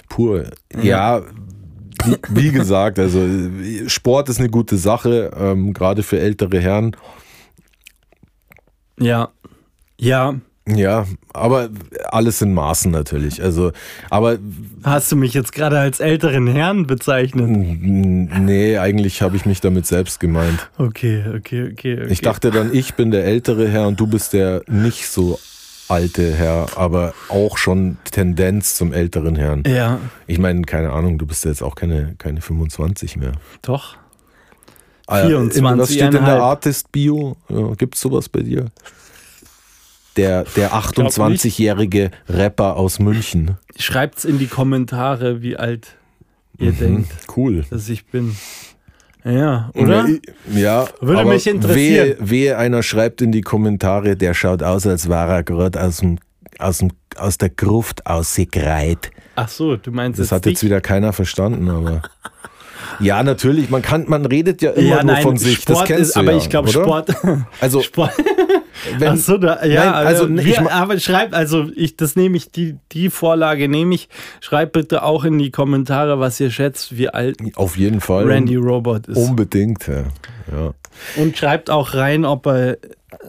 Pur. 0.08 0.44
Ja, 0.82 1.22
wie, 2.04 2.16
wie 2.28 2.52
gesagt, 2.52 2.98
also 2.98 3.26
Sport 3.86 4.28
ist 4.28 4.38
eine 4.38 4.50
gute 4.50 4.76
Sache, 4.76 5.30
ähm, 5.38 5.72
gerade 5.72 6.02
für 6.02 6.18
ältere 6.18 6.60
Herren. 6.60 6.96
Ja. 8.98 9.30
Ja. 9.98 10.34
Ja, 10.68 11.06
aber 11.32 11.68
alles 12.10 12.42
in 12.42 12.52
Maßen 12.52 12.90
natürlich. 12.90 13.40
Also, 13.40 13.70
aber 14.10 14.38
Hast 14.82 15.12
du 15.12 15.16
mich 15.16 15.32
jetzt 15.32 15.52
gerade 15.52 15.78
als 15.78 16.00
älteren 16.00 16.48
Herrn 16.48 16.88
bezeichnet? 16.88 17.48
nee, 17.48 18.76
eigentlich 18.76 19.22
habe 19.22 19.36
ich 19.36 19.46
mich 19.46 19.60
damit 19.60 19.86
selbst 19.86 20.18
gemeint. 20.18 20.68
Okay, 20.76 21.24
okay, 21.28 21.70
okay. 21.70 22.02
okay. 22.02 22.06
Ich 22.12 22.20
dachte 22.20 22.50
dann, 22.50 22.74
ich 22.74 22.94
bin 22.94 23.12
der 23.12 23.24
ältere 23.24 23.68
Herr 23.68 23.86
und 23.86 24.00
du 24.00 24.08
bist 24.08 24.32
der 24.32 24.62
nicht 24.66 25.06
so 25.06 25.38
alte 25.88 26.34
Herr, 26.34 26.66
aber 26.76 27.14
auch 27.28 27.56
schon 27.58 27.96
Tendenz 28.10 28.74
zum 28.76 28.92
älteren 28.92 29.36
Herrn. 29.36 29.62
Ja, 29.66 30.00
Ich 30.26 30.38
meine, 30.38 30.62
keine 30.62 30.92
Ahnung, 30.92 31.18
du 31.18 31.26
bist 31.26 31.44
ja 31.44 31.50
jetzt 31.50 31.62
auch 31.62 31.74
keine, 31.74 32.14
keine 32.18 32.40
25 32.40 33.16
mehr. 33.16 33.32
doch. 33.62 33.96
Ah, 35.08 35.28
ja, 35.28 35.40
in- 35.40 35.48
Was 35.78 35.92
steht 35.92 36.02
in 36.02 36.10
der 36.10 36.22
24,5. 36.22 36.40
Artist-Bio? 36.40 37.36
Ja, 37.48 37.74
Gibt 37.74 37.94
es 37.94 38.00
sowas 38.00 38.28
bei 38.28 38.40
dir? 38.40 38.66
Der, 40.16 40.44
der 40.56 40.72
28-jährige 40.72 42.10
Rapper 42.28 42.76
aus 42.76 42.98
München. 42.98 43.56
Schreibt's 43.78 44.24
in 44.24 44.38
die 44.38 44.46
Kommentare, 44.48 45.42
wie 45.42 45.56
alt 45.56 45.94
ihr 46.58 46.72
Mhm, 46.72 46.78
denkt, 46.78 47.12
Cool. 47.36 47.64
dass 47.70 47.88
ich 47.88 48.06
bin. 48.06 48.34
Ja, 49.26 49.70
oder? 49.74 50.06
Ja, 50.54 50.86
Würde 51.00 51.20
aber 51.22 51.30
mich 51.32 51.46
interessieren. 51.48 51.74
Wehe, 51.74 52.16
wehe, 52.20 52.58
einer 52.58 52.82
schreibt 52.84 53.20
in 53.22 53.32
die 53.32 53.40
Kommentare, 53.40 54.14
der 54.16 54.34
schaut 54.34 54.62
aus, 54.62 54.86
als 54.86 55.08
war 55.08 55.28
er 55.28 55.42
gerade 55.42 55.82
aus, 55.82 55.96
dem, 55.96 56.18
aus, 56.60 56.78
dem, 56.78 56.92
aus 57.16 57.36
der 57.36 57.50
Gruft 57.50 58.06
ausgegreit. 58.06 59.10
Ach 59.34 59.48
so, 59.48 59.76
du 59.76 59.90
meinst 59.90 60.20
Das 60.20 60.30
hat 60.30 60.46
jetzt 60.46 60.62
dich? 60.62 60.68
wieder 60.68 60.80
keiner 60.80 61.12
verstanden, 61.12 61.68
aber. 61.68 62.02
Ja, 63.00 63.22
natürlich, 63.24 63.68
man 63.68 63.82
kann, 63.82 64.04
man 64.08 64.24
redet 64.26 64.62
ja 64.62 64.70
immer 64.70 64.88
ja, 64.88 65.02
nur 65.02 65.12
nein, 65.14 65.22
von 65.22 65.36
sich. 65.36 65.58
Sport 65.58 65.80
das 65.80 65.84
kennst 65.88 66.02
ist, 66.02 66.16
du 66.16 66.20
aber 66.20 66.30
ja, 66.32 66.38
ich 66.38 66.48
glaube? 66.48 66.68
Sport, 66.68 67.14
Also, 67.60 67.82
Sport. 67.82 68.12
Wenn, 68.98 69.08
Ach 69.08 69.16
so, 69.16 69.38
da, 69.38 69.64
ja, 69.64 69.84
Nein, 69.84 70.06
also, 70.06 70.28
wir, 70.28 70.46
ich 70.46 70.60
ma- 70.60 70.70
aber 70.70 70.98
schreibt, 70.98 71.34
also 71.34 71.70
ich, 71.74 71.96
das 71.96 72.16
nehme 72.16 72.36
ich, 72.36 72.50
die, 72.50 72.76
die 72.92 73.10
Vorlage 73.10 73.68
nehme 73.68 73.94
ich. 73.94 74.08
Schreibt 74.40 74.72
bitte 74.72 75.02
auch 75.02 75.24
in 75.24 75.38
die 75.38 75.50
Kommentare, 75.50 76.20
was 76.20 76.38
ihr 76.40 76.50
schätzt, 76.50 76.96
wie 76.96 77.08
alt 77.08 77.38
auf 77.56 77.76
jeden 77.76 78.00
Fall. 78.00 78.26
Randy 78.26 78.56
Robot 78.56 79.08
ist. 79.08 79.16
Unbedingt, 79.16 79.86
ja. 79.86 80.04
ja. 80.52 80.74
Und 81.16 81.36
schreibt 81.36 81.70
auch 81.70 81.94
rein, 81.94 82.24
ob 82.24 82.46
er, 82.46 82.78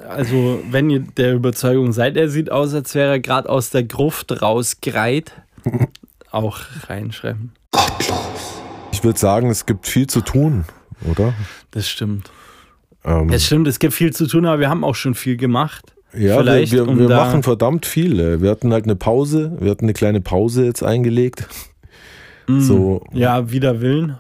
also 0.10 0.62
wenn 0.70 0.90
ihr 0.90 1.00
der 1.00 1.34
Überzeugung 1.34 1.94
seid, 1.94 2.18
er 2.18 2.30
sieht 2.30 2.52
aus, 2.52 2.74
als 2.74 2.96
wäre 2.96 3.12
er 3.12 3.20
gerade 3.20 3.50
aus 3.50 3.70
der 3.70 3.84
Gruft 3.84 4.42
rausgreit. 4.42 5.32
auch 6.32 6.60
reinschreiben. 6.88 7.52
Ich 8.92 9.04
würde 9.04 9.20
sagen, 9.20 9.50
es 9.50 9.66
gibt 9.66 9.88
viel 9.88 10.08
zu 10.08 10.22
tun, 10.22 10.66
oder? 11.10 11.34
Das 11.72 11.88
stimmt. 11.88 12.32
Ähm, 13.08 13.30
Es 13.30 13.46
stimmt, 13.46 13.68
es 13.68 13.80
gibt 13.80 13.94
viel 13.94 14.14
zu 14.14 14.28
tun, 14.28 14.46
aber 14.46 14.60
wir 14.60 14.70
haben 14.70 14.84
auch 14.84 14.96
schon 14.96 15.16
viel 15.16 15.38
gemacht. 15.38 15.94
ja, 16.14 16.38
vielleicht, 16.38 16.72
wir, 16.74 16.86
wir, 16.86 16.92
um 16.92 17.00
wir 17.00 17.10
machen 17.10 17.42
verdammt 17.44 17.86
viel. 17.86 18.42
Wir 18.42 18.50
hatten 18.52 18.74
halt 18.74 18.84
eine 18.86 18.96
Pause, 18.96 19.56
wir 19.60 19.72
hatten 19.72 19.86
eine 19.86 19.94
kleine 19.94 20.22
Pause 20.22 20.66
jetzt 20.66 20.84
eingelegt. 20.84 21.48
So, 22.48 23.04
Mm. 23.12 23.18
Ja, 23.18 23.52
wider 23.52 23.82
Willen. 23.82 24.16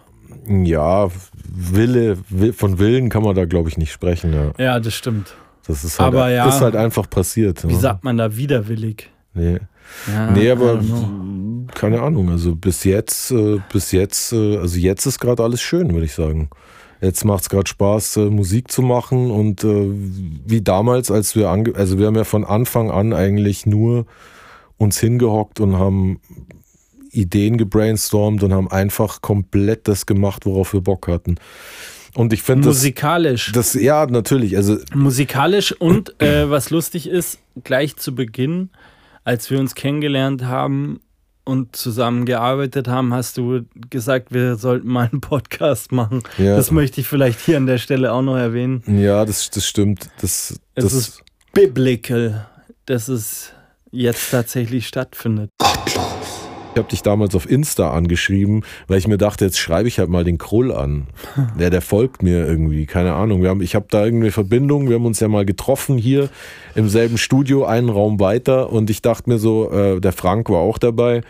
ja, 0.49 1.07
Wille, 1.49 2.17
Wi- 2.29 2.51
von 2.51 2.77
Willen 2.77 3.07
kann 3.09 3.23
man 3.23 3.35
da, 3.35 3.45
glaube 3.45 3.69
ich, 3.69 3.77
nicht 3.77 3.91
sprechen. 3.91 4.33
Ja. 4.33 4.51
Ja, 4.63 4.79
das 4.81 4.93
stimmt. 4.95 5.33
Das 5.65 5.83
ist 5.85 5.97
halt, 5.99 6.07
Aber 6.13 6.29
ja. 6.29 6.47
ist 6.47 6.59
halt 6.61 6.75
einfach 6.75 7.09
passiert. 7.09 7.65
Wie 7.67 7.73
ja. 7.73 7.79
sagt 7.79 8.03
man 8.03 8.17
da 8.17 8.35
widerwillig? 8.35 9.09
Nee. 9.33 9.59
Ja, 10.13 10.31
nee, 10.31 10.49
aber 10.51 10.81
keine 11.73 12.01
Ahnung. 12.01 12.29
Also 12.29 12.53
bis 12.55 12.83
jetzt, 12.83 13.31
äh, 13.31 13.59
bis 13.71 13.93
jetzt, 13.93 14.33
äh, 14.33 14.57
also 14.57 14.77
jetzt 14.77 15.05
ist 15.05 15.19
gerade 15.19 15.41
alles 15.43 15.61
schön, 15.61 15.93
würde 15.93 16.05
ich 16.05 16.13
sagen. 16.13 16.49
Jetzt 17.01 17.25
macht 17.25 17.43
es 17.43 17.49
gerade 17.49 17.67
Spaß, 17.67 18.17
äh, 18.17 18.25
Musik 18.25 18.71
zu 18.71 18.81
machen 18.81 19.29
und 19.29 19.63
äh, 19.63 19.87
wie 20.45 20.61
damals, 20.61 21.11
als 21.11 21.35
wir 21.35 21.49
ange 21.49 21.75
also 21.75 21.99
wir 21.99 22.07
haben 22.07 22.15
ja 22.15 22.23
von 22.23 22.43
Anfang 22.43 22.89
an 22.89 23.13
eigentlich 23.13 23.65
nur 23.65 24.05
uns 24.77 24.99
hingehockt 24.99 25.59
und 25.59 25.77
haben 25.77 26.19
Ideen 27.11 27.57
gebrainstormt 27.57 28.43
und 28.43 28.53
haben 28.53 28.69
einfach 28.69 29.21
komplett 29.21 29.87
das 29.87 30.05
gemacht, 30.05 30.45
worauf 30.45 30.73
wir 30.73 30.81
Bock 30.81 31.07
hatten. 31.07 31.35
Und 32.15 32.33
ich 32.33 32.41
finde 32.41 32.67
das, 32.67 32.77
Musikalisch. 32.77 33.51
das, 33.51 33.73
ja, 33.75 34.05
natürlich, 34.07 34.57
also 34.57 34.77
Musikalisch 34.93 35.71
und 35.73 36.19
äh, 36.21 36.49
was 36.49 36.71
lustig 36.71 37.07
ist, 37.07 37.39
gleich 37.63 37.95
zu 37.95 38.15
Beginn, 38.15 38.69
als 39.23 39.51
wir 39.51 39.59
uns 39.59 39.75
kennengelernt 39.75 40.45
haben 40.45 40.99
und 41.47 41.75
zusammengearbeitet 41.75 42.87
haben, 42.87 43.13
hast 43.13 43.37
du 43.37 43.61
gesagt, 43.89 44.33
wir 44.33 44.57
sollten 44.57 44.87
mal 44.87 45.09
einen 45.11 45.21
Podcast 45.21 45.91
machen. 45.91 46.23
Ja. 46.37 46.55
Das 46.55 46.71
möchte 46.71 47.01
ich 47.01 47.07
vielleicht 47.07 47.39
hier 47.39 47.57
an 47.57 47.65
der 47.65 47.77
Stelle 47.77 48.11
auch 48.11 48.21
noch 48.21 48.37
erwähnen. 48.37 48.83
ja, 48.87 49.25
das, 49.25 49.49
das 49.49 49.65
stimmt. 49.65 50.09
Das, 50.19 50.59
Es 50.75 50.83
das, 50.83 50.93
ist 50.93 51.23
biblical, 51.53 52.47
dass 52.85 53.07
es 53.07 53.53
jetzt 53.91 54.31
tatsächlich 54.31 54.87
stattfindet. 54.87 55.49
Ich 56.77 56.79
habe 56.79 56.89
dich 56.89 57.01
damals 57.01 57.33
auf 57.33 57.49
Insta 57.49 57.89
angeschrieben, 57.89 58.63
weil 58.87 58.99
ich 58.99 59.07
mir 59.07 59.17
dachte, 59.17 59.45
jetzt 59.45 59.57
schreibe 59.57 59.87
ich 59.87 59.97
halt 59.97 60.09
mal 60.09 60.23
den 60.23 60.37
Krull 60.37 60.71
an. 60.71 61.07
Der, 61.59 61.71
der 61.71 61.81
folgt 61.81 62.21
mir 62.21 62.45
irgendwie, 62.45 62.85
keine 62.85 63.13
Ahnung. 63.13 63.41
Wir 63.41 63.49
haben, 63.49 63.63
ich 63.63 63.73
habe 63.73 63.87
da 63.89 64.05
irgendeine 64.05 64.31
Verbindung. 64.31 64.87
Wir 64.87 64.97
haben 64.97 65.07
uns 65.07 65.19
ja 65.19 65.27
mal 65.27 65.43
getroffen 65.43 65.97
hier 65.97 66.29
im 66.75 66.87
selben 66.87 67.17
Studio, 67.17 67.65
einen 67.65 67.89
Raum 67.89 68.19
weiter. 68.19 68.71
Und 68.71 68.91
ich 68.91 69.01
dachte 69.01 69.27
mir 69.27 69.39
so, 69.39 69.71
äh, 69.71 69.99
der 69.99 70.11
Frank 70.11 70.51
war 70.51 70.59
auch 70.59 70.77
dabei, 70.77 71.21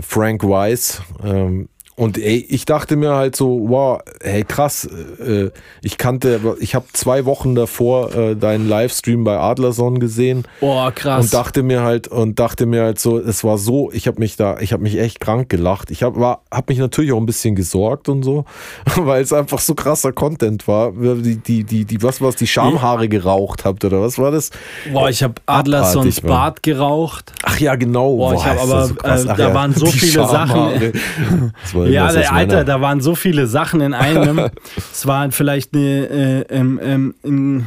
Frank 0.00 0.44
Weiss. 0.44 1.02
Ähm, 1.24 1.68
und 1.96 2.18
ey, 2.18 2.44
ich 2.48 2.66
dachte 2.66 2.94
mir 2.94 3.14
halt 3.14 3.36
so, 3.36 3.68
wow, 3.68 4.00
hey 4.22 4.44
krass, 4.44 4.84
äh, 4.84 5.50
ich 5.80 5.96
kannte, 5.96 6.56
ich 6.60 6.74
habe 6.74 6.84
zwei 6.92 7.24
Wochen 7.24 7.54
davor 7.54 8.14
äh, 8.14 8.36
deinen 8.36 8.68
Livestream 8.68 9.24
bei 9.24 9.38
Adlerson 9.38 9.98
gesehen 9.98 10.44
Boah, 10.60 10.92
krass. 10.92 11.24
und 11.24 11.34
dachte 11.34 11.62
mir 11.62 11.82
halt 11.82 12.06
und 12.08 12.38
dachte 12.38 12.66
mir 12.66 12.82
halt 12.82 13.00
so, 13.00 13.18
es 13.18 13.44
war 13.44 13.56
so, 13.56 13.90
ich 13.92 14.06
habe 14.08 14.20
mich 14.20 14.36
da, 14.36 14.58
ich 14.60 14.74
habe 14.74 14.82
mich 14.82 14.98
echt 14.98 15.20
krank 15.20 15.48
gelacht. 15.48 15.90
Ich 15.90 16.02
habe 16.02 16.20
war, 16.20 16.42
habe 16.52 16.66
mich 16.68 16.78
natürlich 16.78 17.12
auch 17.12 17.18
ein 17.18 17.24
bisschen 17.24 17.54
gesorgt 17.54 18.10
und 18.10 18.22
so, 18.22 18.44
weil 18.96 19.22
es 19.22 19.32
einfach 19.32 19.60
so 19.60 19.74
krasser 19.74 20.12
Content 20.12 20.68
war. 20.68 20.92
Die 20.92 21.36
die 21.36 21.64
die 21.64 21.86
die 21.86 22.02
was 22.02 22.20
was 22.20 22.36
die 22.36 22.46
Schamhaare 22.46 23.08
geraucht 23.08 23.64
habt 23.64 23.84
oder 23.86 24.02
was 24.02 24.18
war 24.18 24.30
das? 24.30 24.50
Boah, 24.92 25.08
ich 25.08 25.22
habe 25.22 25.34
Adlersons. 25.46 26.20
Bart 26.20 26.62
geraucht. 26.62 27.32
Ach 27.42 27.58
ja, 27.58 27.74
genau. 27.76 28.16
Boah, 28.16 28.34
ich 28.34 28.44
hab 28.44 28.56
ist 28.56 28.62
aber, 28.62 28.86
so 28.86 28.94
äh, 28.96 29.36
da 29.36 29.54
waren 29.54 29.72
so 29.72 29.86
viele 29.86 30.26
Sachen. 30.26 30.48
Schamhaare. 30.48 30.92
Das 31.62 31.74
war 31.86 31.92
Ja, 31.92 32.12
der, 32.12 32.32
Alter, 32.32 32.64
da 32.64 32.80
waren 32.80 33.00
so 33.00 33.14
viele 33.14 33.46
Sachen 33.46 33.80
in 33.80 33.94
einem. 33.94 34.38
es 34.76 35.06
war 35.06 35.30
vielleicht 35.32 35.74
eine, 35.74 36.44
äh, 36.50 36.54
ähm, 36.54 37.14
ähm, 37.24 37.66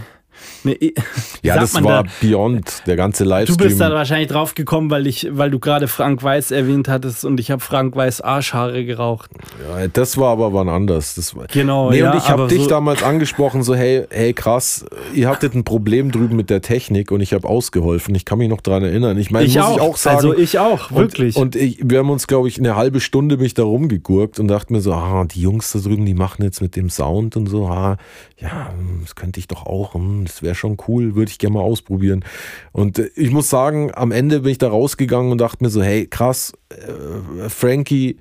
wie 0.63 0.93
ja, 1.43 1.55
das 1.55 1.73
war 1.75 1.81
da? 1.81 2.03
Beyond, 2.21 2.83
der 2.87 2.95
ganze 2.95 3.23
Du 3.23 3.29
Livestream. 3.29 3.57
bist 3.67 3.79
da 3.81 3.91
wahrscheinlich 3.91 4.27
drauf 4.29 4.55
gekommen, 4.55 4.89
weil 4.89 5.07
ich, 5.07 5.27
weil 5.31 5.49
du 5.51 5.59
gerade 5.59 5.87
Frank 5.87 6.21
Weiß 6.23 6.51
erwähnt 6.51 6.87
hattest 6.87 7.25
und 7.25 7.39
ich 7.39 7.51
habe 7.51 7.61
Frank 7.61 7.95
Weiß 7.95 8.21
Arschhaare 8.21 8.85
geraucht. 8.85 9.31
Ja, 9.69 9.87
das 9.87 10.17
war 10.17 10.29
aber 10.31 10.53
wann 10.53 10.69
anders. 10.69 11.15
Das 11.15 11.35
war, 11.35 11.47
Genau, 11.47 11.89
Nee, 11.89 11.99
ja, 11.99 12.11
und 12.11 12.17
ich 12.17 12.29
habe 12.29 12.47
dich 12.47 12.63
so- 12.63 12.69
damals 12.69 13.03
angesprochen, 13.03 13.63
so, 13.63 13.75
hey, 13.75 14.05
hey, 14.09 14.33
krass, 14.33 14.85
ihr 15.13 15.27
hattet 15.29 15.55
ein 15.55 15.63
Problem 15.63 16.11
drüben 16.11 16.35
mit 16.35 16.49
der 16.49 16.61
Technik 16.61 17.11
und 17.11 17.21
ich 17.21 17.33
habe 17.33 17.47
ausgeholfen. 17.47 18.13
Ich 18.15 18.25
kann 18.25 18.37
mich 18.37 18.49
noch 18.49 18.61
dran 18.61 18.83
erinnern. 18.83 19.17
Ich 19.17 19.31
meine, 19.31 19.45
Ich 19.45 19.55
muss 19.55 19.65
auch. 19.65 19.75
ich 19.75 19.81
auch 19.81 19.97
sagen. 19.97 20.15
also 20.17 20.37
ich 20.37 20.59
auch, 20.59 20.91
wirklich. 20.91 21.35
Und, 21.35 21.55
und 21.55 21.55
ich, 21.55 21.79
wir 21.83 21.99
haben 21.99 22.09
uns, 22.09 22.27
glaube 22.27 22.47
ich, 22.47 22.59
eine 22.59 22.75
halbe 22.75 22.99
Stunde 22.99 23.37
mich 23.37 23.53
da 23.53 23.63
rumgegurkt 23.63 24.39
und 24.39 24.47
dachten 24.47 24.73
mir 24.73 24.81
so, 24.81 24.93
ah, 24.93 25.25
die 25.25 25.41
Jungs 25.41 25.71
da 25.71 25.79
drüben, 25.79 26.05
die 26.05 26.13
machen 26.13 26.43
jetzt 26.43 26.61
mit 26.61 26.75
dem 26.75 26.89
Sound 26.89 27.35
und 27.35 27.47
so, 27.47 27.67
ah, 27.67 27.97
ja, 28.39 28.69
das 29.01 29.15
könnte 29.15 29.39
ich 29.39 29.47
doch 29.47 29.65
auch, 29.65 29.93
hm, 29.93 30.25
das 30.29 30.41
wäre 30.41 30.55
schon 30.55 30.77
cool, 30.87 31.15
würde 31.15 31.31
ich 31.31 31.39
gerne 31.39 31.55
mal 31.55 31.61
ausprobieren. 31.61 32.23
Und 32.71 32.99
äh, 32.99 33.09
ich 33.15 33.31
muss 33.31 33.49
sagen, 33.49 33.91
am 33.93 34.11
Ende 34.11 34.41
bin 34.41 34.51
ich 34.51 34.57
da 34.57 34.69
rausgegangen 34.69 35.31
und 35.31 35.39
dachte 35.39 35.63
mir 35.63 35.69
so, 35.69 35.81
hey, 35.81 36.07
krass, 36.07 36.53
äh, 36.69 37.49
Frankie, 37.49 38.17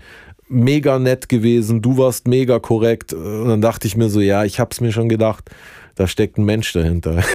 mega 0.48 0.98
nett 0.98 1.28
gewesen, 1.28 1.82
du 1.82 1.98
warst 1.98 2.26
mega 2.26 2.58
korrekt. 2.58 3.12
Und 3.12 3.48
dann 3.48 3.60
dachte 3.60 3.86
ich 3.86 3.96
mir 3.96 4.08
so, 4.08 4.20
ja, 4.20 4.44
ich 4.44 4.60
hab's 4.60 4.80
mir 4.80 4.92
schon 4.92 5.08
gedacht, 5.08 5.50
da 5.94 6.06
steckt 6.06 6.38
ein 6.38 6.44
Mensch 6.44 6.72
dahinter. 6.72 7.22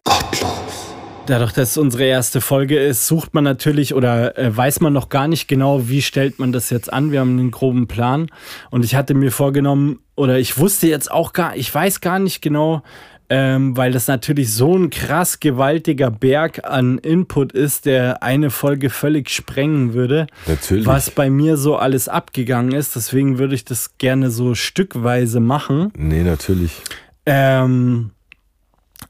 Dadurch, 1.25 1.53
dass 1.53 1.71
es 1.71 1.77
unsere 1.77 2.03
erste 2.03 2.41
Folge 2.41 2.77
ist, 2.77 3.07
sucht 3.07 3.33
man 3.33 3.45
natürlich 3.45 3.93
oder 3.93 4.38
äh, 4.38 4.55
weiß 4.55 4.81
man 4.81 4.91
noch 4.91 5.07
gar 5.07 5.29
nicht 5.29 5.47
genau, 5.47 5.88
wie 5.88 6.01
stellt 6.01 6.38
man 6.38 6.51
das 6.51 6.69
jetzt 6.69 6.91
an. 6.91 7.13
Wir 7.13 7.21
haben 7.21 7.39
einen 7.39 7.51
groben 7.51 7.88
Plan 7.88 8.29
und 8.71 8.83
ich 8.83 8.95
hatte 8.95 9.13
mir 9.13 9.31
vorgenommen 9.31 9.99
oder 10.15 10.38
ich 10.38 10.57
wusste 10.57 10.88
jetzt 10.88 11.09
auch 11.09 11.31
gar, 11.31 11.55
ich 11.55 11.73
weiß 11.73 12.01
gar 12.01 12.19
nicht 12.19 12.41
genau, 12.41 12.83
ähm, 13.29 13.75
weil 13.77 13.91
das 13.91 14.07
natürlich 14.07 14.53
so 14.53 14.77
ein 14.77 14.89
krass 14.89 15.39
gewaltiger 15.39 16.12
Berg 16.12 16.69
an 16.69 16.97
Input 16.97 17.51
ist, 17.51 17.86
der 17.86 18.21
eine 18.21 18.49
Folge 18.49 18.89
völlig 18.89 19.29
sprengen 19.29 19.93
würde. 19.93 20.27
Natürlich. 20.45 20.86
Was 20.86 21.09
bei 21.09 21.29
mir 21.29 21.57
so 21.57 21.75
alles 21.75 22.07
abgegangen 22.07 22.73
ist. 22.73 22.95
Deswegen 22.95 23.39
würde 23.39 23.55
ich 23.55 23.65
das 23.65 23.97
gerne 23.97 24.29
so 24.29 24.55
stückweise 24.55 25.39
machen. 25.39 25.91
Nee, 25.97 26.23
natürlich. 26.23 26.81
Ähm, 27.25 28.12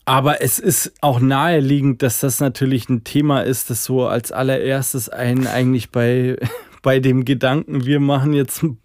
aber 0.05 0.41
es 0.41 0.59
ist 0.59 0.93
auch 1.01 1.19
naheliegend, 1.19 2.01
dass 2.01 2.19
das 2.19 2.39
natürlich 2.39 2.89
ein 2.89 3.03
Thema 3.03 3.41
ist, 3.41 3.69
das 3.69 3.83
so 3.85 4.05
als 4.05 4.31
allererstes 4.31 5.09
einen 5.09 5.47
eigentlich 5.47 5.89
bei, 5.91 6.37
bei 6.81 6.99
dem 6.99 7.25
Gedanken, 7.25 7.85
wir 7.85 7.99
machen 7.99 8.33
jetzt 8.33 8.63
einen 8.63 8.77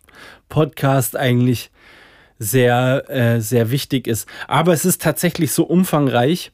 Podcast 0.48 1.16
eigentlich 1.16 1.70
sehr, 2.38 3.04
äh, 3.08 3.40
sehr 3.40 3.70
wichtig 3.70 4.06
ist. 4.06 4.28
Aber 4.46 4.72
es 4.72 4.84
ist 4.84 5.02
tatsächlich 5.02 5.52
so 5.52 5.64
umfangreich, 5.64 6.52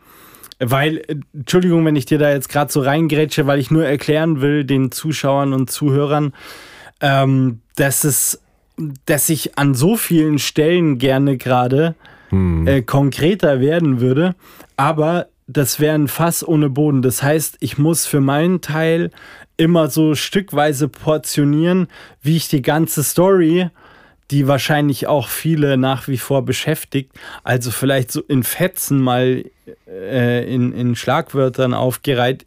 weil, 0.58 0.98
äh, 0.98 1.16
Entschuldigung, 1.32 1.84
wenn 1.84 1.96
ich 1.96 2.06
dir 2.06 2.18
da 2.18 2.30
jetzt 2.30 2.48
gerade 2.48 2.72
so 2.72 2.80
reingrätsche, 2.80 3.46
weil 3.46 3.58
ich 3.58 3.70
nur 3.70 3.84
erklären 3.84 4.40
will 4.40 4.64
den 4.64 4.90
Zuschauern 4.90 5.52
und 5.52 5.70
Zuhörern, 5.70 6.32
ähm, 7.00 7.60
dass 7.76 8.04
es, 8.04 8.40
dass 9.06 9.28
ich 9.28 9.58
an 9.58 9.74
so 9.74 9.96
vielen 9.96 10.38
Stellen 10.38 10.98
gerne 10.98 11.36
gerade 11.36 11.94
äh, 12.66 12.82
konkreter 12.82 13.60
werden 13.60 14.00
würde, 14.00 14.34
aber 14.76 15.28
das 15.46 15.78
wäre 15.78 15.94
ein 15.94 16.08
Fass 16.08 16.46
ohne 16.46 16.70
Boden. 16.70 17.02
Das 17.02 17.22
heißt, 17.22 17.58
ich 17.60 17.78
muss 17.78 18.06
für 18.06 18.20
meinen 18.20 18.60
Teil 18.60 19.10
immer 19.56 19.88
so 19.88 20.14
stückweise 20.14 20.88
portionieren, 20.88 21.88
wie 22.22 22.36
ich 22.36 22.48
die 22.48 22.62
ganze 22.62 23.02
Story, 23.04 23.68
die 24.30 24.48
wahrscheinlich 24.48 25.06
auch 25.06 25.28
viele 25.28 25.76
nach 25.76 26.08
wie 26.08 26.18
vor 26.18 26.44
beschäftigt, 26.44 27.12
also 27.42 27.70
vielleicht 27.70 28.10
so 28.10 28.20
in 28.22 28.42
Fetzen 28.42 29.00
mal 29.00 29.44
äh, 29.86 30.52
in, 30.52 30.72
in 30.72 30.96
Schlagwörtern 30.96 31.74
aufgereiht, 31.74 32.46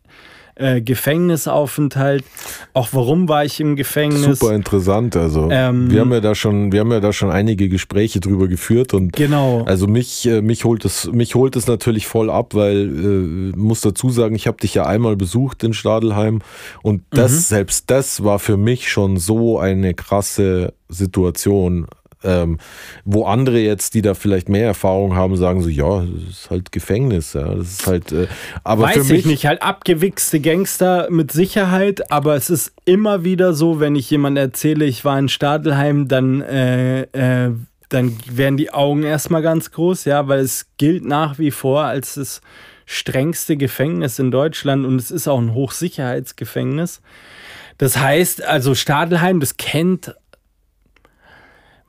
äh, 0.60 0.82
Gefängnisaufenthalt, 0.82 2.24
auch 2.74 2.90
warum 2.92 3.30
war 3.30 3.46
ich 3.46 3.60
im 3.60 3.76
Gefängnis? 3.76 4.40
Super 4.40 4.54
interessant. 4.56 5.16
Also 5.16 5.50
Ähm, 5.52 5.90
wir 5.92 6.02
haben 6.02 6.12
ja 6.12 6.20
da 6.20 6.36
schon, 6.36 6.72
wir 6.72 6.80
haben 6.82 6.92
ja 6.92 7.00
da 7.00 7.14
schon 7.14 7.30
einige 7.32 7.70
Gespräche 7.70 8.20
drüber 8.20 8.48
geführt 8.48 8.94
und 8.94 9.14
Genau. 9.14 9.64
also 9.66 9.88
mich, 9.88 10.26
äh, 10.28 10.42
mich 10.42 10.66
holt 10.66 10.86
es, 10.86 11.10
mich 11.12 11.36
holt 11.36 11.56
es 11.56 11.68
natürlich 11.68 12.08
voll 12.08 12.30
ab, 12.30 12.54
weil 12.56 13.54
äh, 13.54 13.58
muss 13.58 13.82
dazu 13.82 14.10
sagen, 14.10 14.36
ich 14.36 14.48
habe 14.48 14.58
dich 14.58 14.74
ja 14.74 14.86
einmal 14.86 15.16
besucht 15.16 15.64
in 15.64 15.74
Stadelheim 15.74 16.42
und 16.82 17.04
das, 17.12 17.32
Mhm. 17.32 17.38
selbst 17.40 17.90
das 17.92 18.24
war 18.24 18.40
für 18.40 18.58
mich 18.58 18.90
schon 18.92 19.18
so 19.18 19.60
eine 19.60 19.94
krasse 19.94 20.74
Situation. 20.90 21.88
Ähm, 22.24 22.58
wo 23.06 23.26
andere 23.26 23.60
jetzt, 23.60 23.94
die 23.94 24.02
da 24.02 24.16
vielleicht 24.16 24.50
mehr 24.50 24.66
Erfahrung 24.66 25.16
haben, 25.16 25.38
sagen 25.38 25.62
so, 25.62 25.70
ja, 25.70 26.00
das 26.02 26.30
ist 26.30 26.50
halt 26.50 26.72
Gefängnis, 26.72 27.34
ja, 27.34 27.54
das 27.54 27.72
ist 27.72 27.88
halt, 27.88 28.12
äh, 28.12 28.28
aber 28.64 28.84
Weiß 28.84 28.94
für 28.96 29.04
mich, 29.04 29.20
ich 29.20 29.26
nicht, 29.28 29.46
halt 29.46 29.62
abgewichste 29.62 30.40
Gangster 30.40 31.10
mit 31.12 31.32
Sicherheit, 31.32 32.12
aber 32.12 32.36
es 32.36 32.50
ist 32.50 32.74
immer 32.86 33.24
wieder 33.24 33.54
so, 33.54 33.80
wenn 33.80 33.96
ich 33.96 34.10
jemand 34.10 34.38
erzähle, 34.38 34.86
ich 34.86 35.06
war 35.06 35.20
in 35.20 35.30
Stadelheim, 35.30 36.08
dann, 36.08 36.42
äh, 36.42 37.02
äh, 37.02 37.52
dann 37.90 38.18
werden 38.32 38.58
die 38.58 38.74
Augen 38.74 39.04
erstmal 39.04 39.44
ganz 39.44 39.72
groß, 39.72 40.06
ja, 40.06 40.28
weil 40.28 40.40
es 40.40 40.66
gilt 40.78 41.06
nach 41.06 41.38
wie 41.38 41.52
vor 41.52 41.84
als 41.84 42.16
das 42.16 42.42
strengste 42.88 43.58
Gefängnis 43.58 44.18
in 44.18 44.32
Deutschland 44.32 44.86
und 44.86 44.96
es 44.96 45.12
ist 45.12 45.28
auch 45.28 45.40
ein 45.40 45.54
Hochsicherheitsgefängnis. 45.54 47.02
Das 47.78 47.98
heißt, 47.98 48.44
also 48.44 48.74
Stadelheim, 48.74 49.40
das 49.40 49.58
kennt 49.58 50.16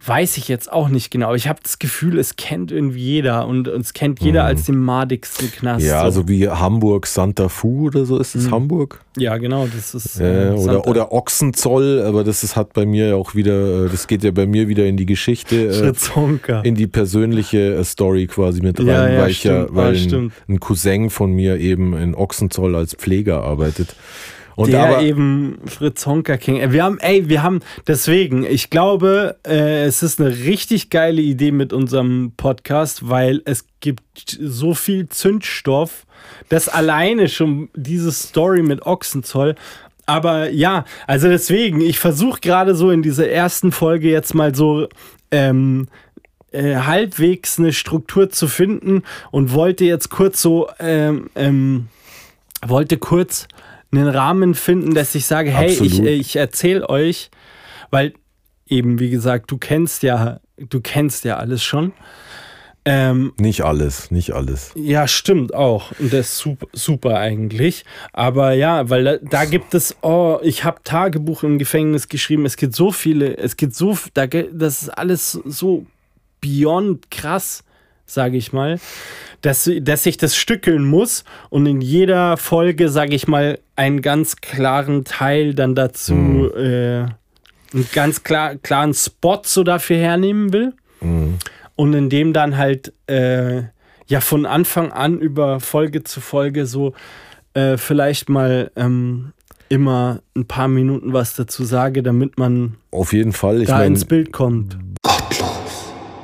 Weiß 0.07 0.37
ich 0.37 0.47
jetzt 0.47 0.73
auch 0.73 0.89
nicht 0.89 1.11
genau. 1.11 1.35
Ich 1.35 1.49
habe 1.49 1.59
das 1.61 1.81
Gefühl, 1.81 2.19
es 2.19 2.37
kennt 2.37 2.71
irgendwie 2.71 3.01
jeder 3.01 3.49
und 3.49 3.67
es 3.67 3.93
kennt 3.93 4.21
jeder 4.21 4.45
als 4.45 4.65
den 4.65 4.79
madigsten 4.79 5.51
Knast. 5.51 5.83
Mhm. 5.83 5.89
ja, 5.89 5.99
so. 6.01 6.05
also 6.05 6.29
wie 6.29 6.49
Hamburg 6.49 7.07
Santa 7.07 7.49
Fu 7.49 7.89
oder 7.89 8.05
so 8.05 8.19
ist 8.19 8.37
es 8.37 8.51
Hamburg? 8.51 9.01
Ja, 9.17 9.37
genau, 9.39 9.67
das 9.67 9.95
ist. 9.95 10.21
Äh, 10.21 10.53
oder, 10.57 10.87
oder 10.87 11.13
Ochsenzoll, 11.13 12.03
aber 12.07 12.23
das 12.23 12.45
ist, 12.45 12.55
hat 12.55 12.73
bei 12.75 12.87
mir 12.87 13.17
auch 13.17 13.35
wieder, 13.35 13.87
äh, 13.87 13.89
das 13.89 14.07
geht 14.07 14.23
ja 14.23 14.31
bei 14.31 14.47
mir 14.47 14.69
wieder 14.69 14.87
in 14.87 14.97
die 14.97 15.07
Geschichte, 15.07 15.57
äh, 15.57 16.69
in 16.69 16.77
die 16.77 16.87
persönliche 16.87 17.75
äh, 17.75 17.85
Story 17.85 18.29
quasi 18.29 18.63
mit 18.63 18.79
rein, 18.79 18.87
Ja, 18.87 19.09
ja, 19.09 19.21
weil 19.21 19.31
ich 19.31 19.45
ja, 19.45 19.65
stimmt, 19.65 19.77
weil 19.77 19.95
ja, 19.95 20.01
ein, 20.01 20.09
stimmt. 20.09 20.33
ein 20.49 20.61
Cousin 20.61 21.11
von 21.11 21.33
mir 21.33 21.59
eben 21.59 21.97
in 21.97 22.15
Ochsenzoll 22.15 22.77
als 22.77 22.95
Pfleger 22.95 23.43
arbeitet. 23.43 23.97
Und 24.59 24.73
der 24.73 24.89
aber, 24.89 25.03
eben 25.03 25.61
Fritz 25.67 26.05
Honka 26.05 26.37
King. 26.37 26.73
Wir 26.73 26.83
haben, 26.83 26.99
ey, 26.99 27.29
wir 27.29 27.45
haben, 27.45 27.61
deswegen, 27.87 28.43
ich 28.43 28.71
glaube, 28.71 29.37
äh, 29.47 29.85
es 29.85 30.03
ist 30.03 30.21
eine 30.21 30.31
richtig 30.31 30.91
geile 30.91 31.23
Idee 31.23 31.53
mit 31.53 31.73
unserem 31.73 32.33
Podcast, 32.37 33.09
weil 33.09 33.41
es 33.45 33.67
gibt 33.79 34.37
so 34.41 34.75
viel 34.75 35.09
Zündstoff, 35.09 36.07
das 36.49 36.69
alleine 36.69 37.29
schon 37.29 37.69
diese 37.77 38.11
Story 38.11 38.63
mit 38.63 38.85
Ochsenzoll. 38.85 39.55
Aber 40.07 40.51
ja, 40.51 40.85
also 41.07 41.29
deswegen, 41.29 41.81
ich 41.81 42.01
versuche 42.01 42.41
gerade 42.41 42.75
so 42.75 42.91
in 42.91 43.03
dieser 43.03 43.29
ersten 43.29 43.71
Folge 43.71 44.11
jetzt 44.11 44.35
mal 44.35 44.57
so 44.57 44.89
ähm, 45.31 45.87
äh, 46.51 46.75
halbwegs 46.79 47.61
eine 47.61 47.73
Struktur 47.73 48.29
zu 48.29 48.49
finden 48.49 49.05
und 49.31 49.53
wollte 49.53 49.85
jetzt 49.85 50.09
kurz 50.09 50.43
so, 50.43 50.69
ähm, 50.81 51.31
ähm, 51.37 51.87
wollte 52.67 52.97
kurz 52.97 53.47
einen 53.91 54.09
Rahmen 54.09 54.55
finden, 54.55 54.95
dass 54.95 55.15
ich 55.15 55.27
sage, 55.27 55.51
hey, 55.51 55.71
ich, 55.71 55.81
Absolut. 55.81 56.07
ich 56.07 56.37
erzähle 56.37 56.89
euch, 56.89 57.31
weil 57.91 58.15
eben, 58.67 58.99
wie 58.99 59.11
gesagt, 59.11 59.51
du 59.51 59.59
kennst 59.59 60.03
ja, 60.03 60.41
du 60.57 60.81
kennst 60.81 61.25
ja 61.25 61.37
alles 61.37 61.63
schon. 61.63 61.93
Ähm, 62.85 63.35
nicht 63.39 63.63
alles, 63.63 64.11
nicht 64.11 64.33
alles. 64.33 64.73
ja, 64.75 65.07
stimmt 65.07 65.55
auch. 65.55 65.93
Und 65.99 66.11
das 66.13 66.29
ist 66.29 66.39
super, 66.39 66.67
super 66.73 67.19
eigentlich. 67.19 67.85
Aber 68.15 68.53
ja, 68.53 68.89
weil 68.89 69.05
da, 69.05 69.17
da 69.19 69.45
gibt 69.45 69.75
es, 69.75 69.97
oh, 70.01 70.39
ich 70.43 70.65
habe 70.65 70.81
Tagebuch 70.85 71.43
im 71.43 71.59
Gefängnis 71.59 72.09
geschrieben. 72.09 72.47
Es 72.47 72.57
gibt 72.57 72.75
so 72.75 72.91
viele, 72.91 73.37
es 73.37 73.57
gibt 73.57 73.75
so, 73.75 73.99
da, 74.15 74.27
das 74.27 74.83
ist 74.83 74.89
alles 74.89 75.33
so 75.33 75.85
beyond 76.41 77.11
krass, 77.11 77.63
sage 78.09 78.37
ich 78.37 78.53
mal, 78.53 78.81
dass, 79.43 79.71
dass 79.81 80.07
ich 80.07 80.17
das 80.17 80.35
stückeln 80.37 80.85
muss 80.85 81.25
und 81.51 81.67
in 81.67 81.81
jeder 81.81 82.37
Folge, 82.37 82.89
sage 82.89 83.15
ich 83.15 83.29
mal, 83.29 83.59
einen 83.77 84.03
ganz 84.03 84.37
klaren 84.37 85.05
Teil 85.05 85.55
dann 85.55 85.75
dazu, 85.75 86.51
äh, 86.57 87.07
einen 87.73 87.89
ganz 87.93 88.25
klar, 88.25 88.57
klaren 88.57 88.95
Spot 88.95 89.43
so 89.45 89.63
dafür 89.63 89.99
hernehmen 89.99 90.53
will 90.53 90.73
und 91.77 91.95
in 91.95 92.11
dem 92.11 92.33
dann 92.33 92.57
halt 92.57 92.93
äh, 93.07 93.63
ja 94.09 94.21
von 94.21 94.47
Anfang 94.47 94.91
an 94.91 95.21
über 95.21 95.61
Folge 95.61 96.03
zu 96.03 96.21
Folge 96.21 96.67
so 96.67 96.95
äh, 97.55 97.77
vielleicht 97.77 98.29
mal 98.29 98.73
ähm, 98.75 99.33
immer 99.69 100.21
ein 100.35 100.47
paar 100.47 100.69
Minuten 100.69 101.13
was 101.13 101.37
dazu 101.37 101.65
sage, 101.65 102.03
damit 102.03 102.39
man 102.39 102.77
Auf 102.91 103.13
jeden 103.13 103.33
Fall. 103.33 103.65
Da 103.65 103.75
meine, 103.75 103.87
ins 103.87 104.05
Bild 104.05 104.33
kommt. 104.33 104.79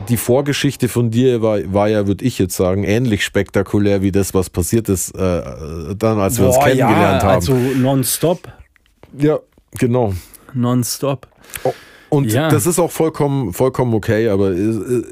Die 0.09 0.17
Vorgeschichte 0.17 0.89
von 0.89 1.11
dir 1.11 1.43
war, 1.43 1.59
war 1.73 1.89
ja, 1.89 2.07
würde 2.07 2.25
ich 2.25 2.39
jetzt 2.39 2.57
sagen, 2.57 2.85
ähnlich 2.85 3.25
spektakulär 3.25 4.03
wie 4.03 4.13
das, 4.13 4.35
was 4.35 4.51
passiert 4.51 4.89
ist, 4.89 5.11
äh, 5.13 5.43
dann, 5.97 6.19
als 6.19 6.39
wir 6.39 6.47
uns 6.47 6.57
Boah, 6.57 6.65
kennengelernt 6.65 7.23
ja, 7.23 7.29
haben. 7.29 7.35
Also 7.35 7.55
nonstop. 7.55 8.49
ja, 9.19 9.39
genau. 9.79 10.15
Nonstop. 10.53 11.27
Und 12.09 12.33
Ja. 12.33 12.49
das 12.49 12.67
ist 12.67 12.79
auch 12.79 12.91
vollkommen, 12.91 13.53
vollkommen 13.53 13.93
okay, 13.95 14.29
aber 14.29 14.53
äh, 14.53 15.03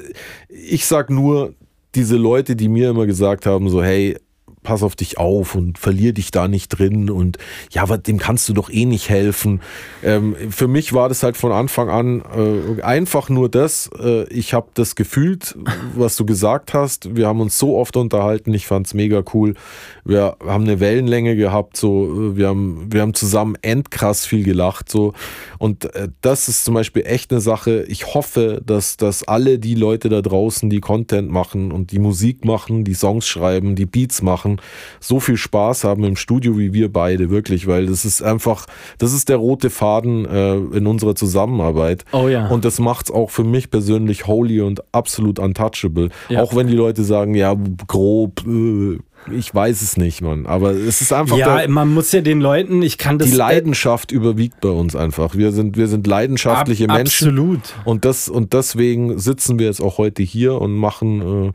ich 0.49 0.87
sag 0.87 1.11
nur, 1.11 1.55
diese 1.95 2.17
Leute, 2.17 2.57
die 2.57 2.69
mir 2.69 2.91
immer 2.91 3.07
gesagt 3.07 3.45
haben, 3.47 3.69
so, 3.69 3.83
hey, 3.83 4.17
pass 4.63 4.83
auf 4.83 4.97
dich 4.97 5.19
auf 5.19 5.55
und 5.55 5.79
verlier 5.79 6.13
dich 6.13 6.31
da 6.31 6.49
nicht 6.49 6.69
drin 6.69 7.11
und 7.11 7.39
ja, 7.71 7.85
dem 7.97 8.19
kannst 8.19 8.49
du 8.49 8.53
doch 8.53 8.71
eh 8.71 8.85
nicht 8.85 9.09
helfen. 9.09 9.61
Ähm, 10.03 10.37
für 10.51 10.69
mich 10.69 10.93
war 10.93 11.09
das 11.09 11.23
halt 11.23 11.37
von 11.37 11.53
Anfang 11.53 11.89
an 11.89 12.23
äh, 12.35 12.83
einfach 12.83 13.29
nur 13.29 13.49
das, 13.49 13.91
äh, 13.99 14.25
ich 14.33 14.55
habe 14.55 14.69
das 14.75 14.95
gefühlt, 14.95 15.57
was 15.95 16.17
du 16.17 16.25
gesagt 16.25 16.75
hast. 16.75 17.17
Wir 17.17 17.27
haben 17.27 17.41
uns 17.41 17.59
so 17.59 17.77
oft 17.77 17.97
unterhalten, 17.97 18.55
ich 18.55 18.67
fand's 18.67 18.95
mega 18.95 19.23
cool. 19.35 19.55
Wir 20.05 20.37
haben 20.45 20.65
eine 20.65 20.81
Wellenlänge 20.81 21.37
gehabt, 21.37 21.77
so, 21.77 22.33
äh, 22.33 22.37
wir 22.37 22.49
haben, 22.49 22.87
wir 22.91 23.01
haben 23.01 23.15
zusammen 23.15 23.57
endkrass 23.63 24.27
viel 24.27 24.45
gelacht, 24.45 24.91
so. 24.91 25.13
Und 25.59 25.95
äh, 25.95 26.09
das 26.21 26.49
ist 26.49 26.65
zum 26.65 26.75
Beispiel 26.75 27.05
echt 27.07 27.31
eine 27.31 27.41
Sache. 27.41 27.85
Ich 27.89 28.15
hoffe, 28.15 28.61
dass, 28.65 28.97
dass 28.97 29.23
alle 29.25 29.59
die 29.59 29.75
Leute 29.75 30.09
da 30.09 30.21
draußen, 30.23 30.71
die 30.71 30.81
Content 30.81 31.31
machen 31.31 31.73
und 31.73 31.93
die 31.93 31.99
Musik 31.99 32.45
machen, 32.45 32.85
die 32.85 32.95
Songs 32.95 33.27
schreiben, 33.27 33.77
die 33.77 33.87
Beats 33.87 34.23
machen, 34.23 34.52
so 35.01 35.21
viel 35.21 35.37
Spaß 35.37 35.85
haben 35.85 36.05
im 36.05 36.17
Studio 36.17 36.59
wie 36.59 36.73
wir 36.73 36.93
beide, 36.93 37.31
wirklich, 37.31 37.67
weil 37.67 37.87
das 37.87 38.05
ist 38.05 38.23
einfach, 38.23 38.67
das 38.99 39.13
ist 39.13 39.29
der 39.29 39.37
rote 39.37 39.71
Faden 39.71 40.25
äh, 40.27 40.55
in 40.77 40.87
unserer 40.87 41.15
Zusammenarbeit. 41.15 42.05
Oh 42.13 42.29
ja. 42.29 42.49
Und 42.49 42.65
das 42.65 42.79
macht's 42.79 43.11
auch 43.11 43.31
für 43.31 43.45
mich 43.45 43.71
persönlich 43.71 44.27
holy 44.27 44.61
und 44.61 44.83
absolut 44.93 45.39
untouchable. 45.39 46.11
Ja. 46.29 46.43
Auch 46.43 46.55
wenn 46.57 46.67
die 46.67 46.77
Leute 46.77 47.05
sagen, 47.05 47.35
ja, 47.35 47.55
grob, 47.87 48.43
äh, 48.47 48.99
ich 49.31 49.55
weiß 49.55 49.83
es 49.83 49.97
nicht, 49.97 50.21
Mann. 50.21 50.47
Aber 50.47 50.73
es 50.73 51.01
ist 51.01 51.13
einfach 51.13 51.37
Ja, 51.37 51.59
der, 51.59 51.69
man 51.69 51.95
muss 51.95 52.11
ja 52.11 52.21
den 52.23 52.41
Leuten, 52.41 52.83
ich 52.83 52.99
kann 52.99 53.19
das. 53.19 53.31
die 53.31 53.37
Leidenschaft 53.37 54.11
überwiegt 54.11 54.61
bei 54.61 54.71
uns 54.71 54.97
einfach. 54.97 55.37
Wir 55.37 55.53
sind, 55.53 55.77
wir 55.77 55.87
sind 55.87 56.09
leidenschaftliche 56.09 56.89
Ab- 56.89 56.97
Menschen. 56.97 57.29
Absolut. 57.29 57.61
Und, 57.85 58.05
das, 58.05 58.29
und 58.29 58.53
deswegen 58.53 59.21
sitzen 59.21 59.61
wir 59.61 59.67
jetzt 59.67 59.81
auch 59.81 59.99
heute 59.99 60.25
hier 60.25 60.61
und 60.61 60.75
machen 60.75 61.47
äh, 61.49 61.53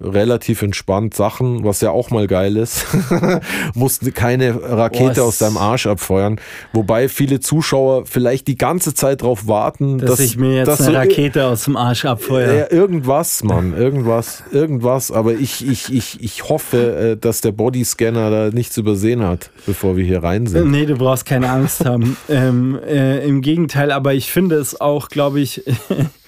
relativ 0.00 0.62
entspannt 0.62 1.14
Sachen, 1.14 1.64
was 1.64 1.80
ja 1.80 1.90
auch 1.90 2.10
mal 2.10 2.26
geil 2.26 2.56
ist. 2.56 2.86
Musst 3.74 4.14
keine 4.14 4.60
Rakete 4.62 5.20
Boah, 5.20 5.24
aus 5.24 5.38
deinem 5.38 5.56
Arsch 5.56 5.86
abfeuern. 5.86 6.40
Wobei 6.72 7.08
viele 7.08 7.40
Zuschauer 7.40 8.06
vielleicht 8.06 8.48
die 8.48 8.56
ganze 8.56 8.94
Zeit 8.94 9.22
darauf 9.22 9.46
warten, 9.46 9.98
Dass, 9.98 10.10
dass, 10.10 10.20
ich 10.20 10.36
mir 10.36 10.56
jetzt 10.56 10.68
dass 10.68 10.82
eine 10.82 10.96
Rakete 10.96 11.46
aus 11.46 11.64
dem 11.64 11.76
Arsch 11.76 12.04
abfeuere. 12.04 12.56
ja, 12.56 12.70
irgendwas, 12.70 13.44
Mann, 13.44 13.76
irgendwas, 13.76 14.42
irgendwas. 14.50 15.10
Aber 15.10 15.34
ich, 15.34 15.66
ich, 15.66 15.92
ich, 15.92 16.22
ich 16.22 16.48
hoffe, 16.48 17.12
äh, 17.12 17.16
dass 17.16 17.40
der 17.40 17.52
Bodyscanner 17.52 18.30
da 18.30 18.50
nichts 18.50 18.76
übersehen 18.76 19.22
hat, 19.22 19.50
bevor 19.66 19.96
wir 19.96 20.04
hier 20.04 20.22
rein 20.22 20.46
sind. 20.46 20.70
Nee, 20.70 20.86
du 20.86 20.96
brauchst 20.96 21.26
keine 21.26 21.50
Angst 21.50 21.84
haben. 21.84 22.16
ähm, 22.28 22.78
äh, 22.86 23.26
Im 23.26 23.42
Gegenteil, 23.42 23.92
aber 23.92 24.14
ich 24.14 24.30
finde 24.30 24.56
es 24.56 24.80
auch, 24.80 25.08
glaube 25.08 25.40
ich, 25.40 25.62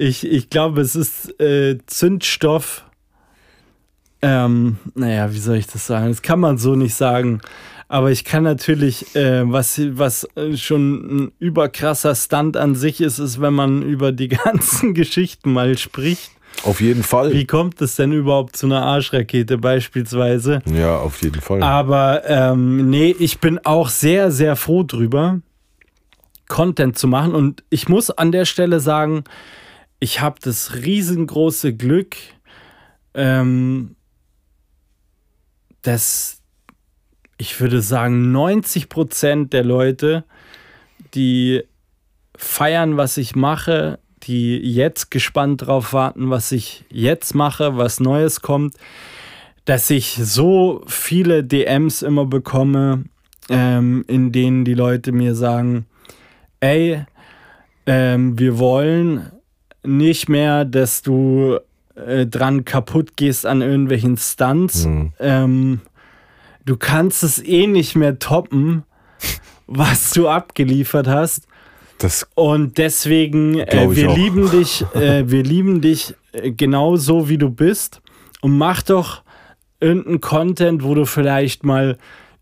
ich, 0.00 0.26
ich 0.26 0.48
glaube, 0.48 0.80
es 0.80 0.96
ist 0.96 1.38
äh, 1.40 1.76
Zündstoff. 1.84 2.84
Ähm, 4.22 4.78
naja, 4.94 5.32
wie 5.32 5.38
soll 5.38 5.56
ich 5.56 5.66
das 5.66 5.86
sagen? 5.86 6.08
Das 6.08 6.22
kann 6.22 6.40
man 6.40 6.56
so 6.56 6.74
nicht 6.74 6.94
sagen. 6.94 7.42
Aber 7.86 8.10
ich 8.10 8.24
kann 8.24 8.42
natürlich, 8.42 9.14
äh, 9.14 9.42
was, 9.50 9.78
was 9.98 10.26
äh, 10.36 10.56
schon 10.56 10.94
ein 10.94 11.32
überkrasser 11.38 12.14
Stunt 12.14 12.56
an 12.56 12.74
sich 12.76 13.02
ist, 13.02 13.18
ist, 13.18 13.42
wenn 13.42 13.52
man 13.52 13.82
über 13.82 14.10
die 14.10 14.28
ganzen 14.44 14.94
Geschichten 14.94 15.52
mal 15.52 15.76
spricht. 15.76 16.30
Auf 16.64 16.80
jeden 16.80 17.02
Fall. 17.02 17.34
Wie 17.34 17.46
kommt 17.46 17.80
es 17.82 17.96
denn 17.96 18.12
überhaupt 18.12 18.56
zu 18.56 18.66
einer 18.66 18.82
Arschrakete 18.82 19.58
beispielsweise? 19.58 20.60
Ja, 20.72 20.96
auf 20.96 21.20
jeden 21.22 21.42
Fall. 21.42 21.62
Aber 21.62 22.22
ähm, 22.26 22.88
nee, 22.88 23.14
ich 23.18 23.38
bin 23.38 23.58
auch 23.64 23.90
sehr, 23.90 24.30
sehr 24.30 24.56
froh 24.56 24.82
drüber, 24.82 25.40
Content 26.48 26.98
zu 26.98 27.06
machen. 27.06 27.34
Und 27.34 27.64
ich 27.68 27.88
muss 27.88 28.10
an 28.10 28.32
der 28.32 28.46
Stelle 28.46 28.80
sagen, 28.80 29.24
ich 30.00 30.20
habe 30.20 30.40
das 30.42 30.74
riesengroße 30.74 31.74
Glück, 31.74 32.16
ähm, 33.14 33.96
dass 35.82 36.40
ich 37.36 37.58
würde 37.60 37.80
sagen, 37.80 38.32
90 38.32 38.88
Prozent 38.88 39.52
der 39.52 39.64
Leute, 39.64 40.24
die 41.14 41.62
feiern, 42.36 42.96
was 42.96 43.16
ich 43.16 43.34
mache, 43.34 43.98
die 44.22 44.58
jetzt 44.58 45.10
gespannt 45.10 45.66
drauf 45.66 45.92
warten, 45.92 46.28
was 46.28 46.52
ich 46.52 46.84
jetzt 46.90 47.34
mache, 47.34 47.76
was 47.76 48.00
Neues 48.00 48.42
kommt, 48.42 48.74
dass 49.64 49.88
ich 49.88 50.18
so 50.22 50.82
viele 50.86 51.44
DMs 51.44 52.02
immer 52.02 52.26
bekomme, 52.26 53.04
ähm, 53.48 54.04
in 54.06 54.32
denen 54.32 54.64
die 54.64 54.74
Leute 54.74 55.12
mir 55.12 55.34
sagen, 55.34 55.86
ey, 56.60 57.04
ähm, 57.86 58.38
wir 58.38 58.58
wollen 58.58 59.32
nicht 59.84 60.28
mehr, 60.28 60.64
dass 60.64 61.02
du 61.02 61.58
äh, 61.94 62.26
dran 62.26 62.64
kaputt 62.64 63.16
gehst 63.16 63.46
an 63.46 63.62
irgendwelchen 63.62 64.16
Stunts. 64.16 64.86
Mhm. 64.86 65.12
Ähm, 65.18 65.80
du 66.64 66.76
kannst 66.76 67.22
es 67.22 67.42
eh 67.42 67.66
nicht 67.66 67.96
mehr 67.96 68.18
toppen, 68.18 68.84
was 69.66 70.12
du 70.12 70.28
abgeliefert 70.28 71.08
hast. 71.08 71.46
Das 71.98 72.26
Und 72.34 72.78
deswegen, 72.78 73.58
äh, 73.58 73.88
wir 73.90 74.10
auch. 74.10 74.16
lieben 74.16 74.50
dich, 74.52 74.84
äh, 74.94 75.30
wir 75.30 75.42
lieben 75.42 75.80
dich 75.80 76.14
äh, 76.32 76.50
genau 76.52 76.96
so, 76.96 77.28
wie 77.28 77.38
du 77.38 77.50
bist. 77.50 78.00
Und 78.40 78.56
mach 78.56 78.82
doch 78.82 79.22
irgendeinen 79.80 80.20
Content, 80.20 80.82
wo 80.82 80.94
du 80.94 81.04
vielleicht 81.04 81.64
mal 81.64 81.98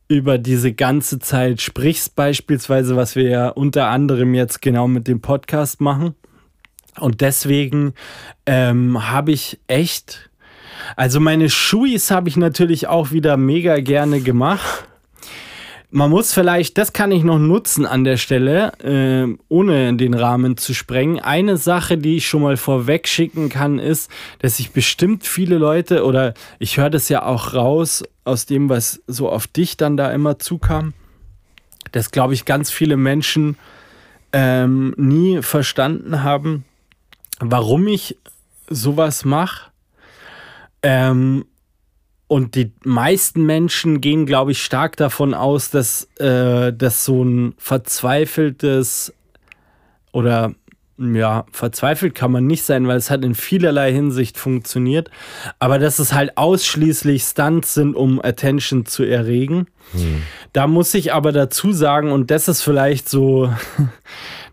über 0.08 0.38
diese 0.38 0.72
ganze 0.72 1.18
Zeit 1.18 1.60
sprichst, 1.60 2.16
beispielsweise, 2.16 2.96
was 2.96 3.14
wir 3.14 3.28
ja 3.28 3.48
unter 3.48 3.88
anderem 3.88 4.34
jetzt 4.34 4.62
genau 4.62 4.88
mit 4.88 5.06
dem 5.06 5.20
Podcast 5.20 5.80
machen. 5.80 6.14
Und 7.00 7.20
deswegen 7.20 7.94
ähm, 8.46 9.10
habe 9.10 9.32
ich 9.32 9.58
echt, 9.66 10.30
also 10.96 11.20
meine 11.20 11.50
Schuis 11.50 12.10
habe 12.10 12.28
ich 12.28 12.36
natürlich 12.36 12.86
auch 12.86 13.10
wieder 13.10 13.36
mega 13.36 13.80
gerne 13.80 14.20
gemacht. 14.20 14.84
Man 15.90 16.10
muss 16.10 16.34
vielleicht, 16.34 16.76
das 16.76 16.92
kann 16.92 17.10
ich 17.12 17.24
noch 17.24 17.38
nutzen 17.38 17.86
an 17.86 18.04
der 18.04 18.18
Stelle, 18.18 18.72
äh, 18.82 19.34
ohne 19.48 19.94
den 19.94 20.12
Rahmen 20.12 20.58
zu 20.58 20.74
sprengen. 20.74 21.18
Eine 21.18 21.56
Sache, 21.56 21.96
die 21.96 22.18
ich 22.18 22.28
schon 22.28 22.42
mal 22.42 22.58
vorweg 22.58 23.08
schicken 23.08 23.48
kann, 23.48 23.78
ist, 23.78 24.10
dass 24.40 24.60
ich 24.60 24.72
bestimmt 24.72 25.24
viele 25.24 25.56
Leute, 25.56 26.04
oder 26.04 26.34
ich 26.58 26.76
höre 26.76 26.90
das 26.90 27.08
ja 27.08 27.24
auch 27.24 27.54
raus 27.54 28.04
aus 28.24 28.44
dem, 28.44 28.68
was 28.68 29.00
so 29.06 29.30
auf 29.30 29.46
dich 29.46 29.78
dann 29.78 29.96
da 29.96 30.12
immer 30.12 30.38
zukam, 30.38 30.92
dass, 31.92 32.10
glaube 32.10 32.34
ich, 32.34 32.44
ganz 32.44 32.70
viele 32.70 32.98
Menschen 32.98 33.56
ähm, 34.34 34.92
nie 34.98 35.40
verstanden 35.40 36.22
haben, 36.22 36.64
warum 37.40 37.86
ich 37.88 38.16
sowas 38.68 39.24
mache. 39.24 39.70
Ähm, 40.82 41.44
und 42.26 42.54
die 42.56 42.72
meisten 42.84 43.46
Menschen 43.46 44.00
gehen, 44.02 44.26
glaube 44.26 44.52
ich, 44.52 44.62
stark 44.62 44.96
davon 44.96 45.32
aus, 45.32 45.70
dass, 45.70 46.04
äh, 46.18 46.72
dass 46.72 47.04
so 47.04 47.24
ein 47.24 47.54
verzweifeltes 47.56 49.14
oder 50.12 50.52
ja, 50.98 51.46
verzweifelt 51.52 52.14
kann 52.14 52.32
man 52.32 52.46
nicht 52.46 52.64
sein, 52.64 52.88
weil 52.88 52.96
es 52.96 53.10
hat 53.10 53.24
in 53.24 53.34
vielerlei 53.34 53.92
Hinsicht 53.92 54.36
funktioniert. 54.36 55.10
Aber 55.58 55.78
dass 55.78 56.00
es 56.00 56.12
halt 56.12 56.36
ausschließlich 56.36 57.22
Stunts 57.22 57.74
sind, 57.74 57.94
um 57.94 58.20
Attention 58.20 58.84
zu 58.84 59.04
erregen. 59.04 59.68
Hm. 59.92 60.22
Da 60.52 60.66
muss 60.66 60.92
ich 60.94 61.12
aber 61.12 61.32
dazu 61.32 61.72
sagen, 61.72 62.10
und 62.10 62.30
das 62.30 62.48
ist 62.48 62.62
vielleicht 62.62 63.08
so, 63.08 63.52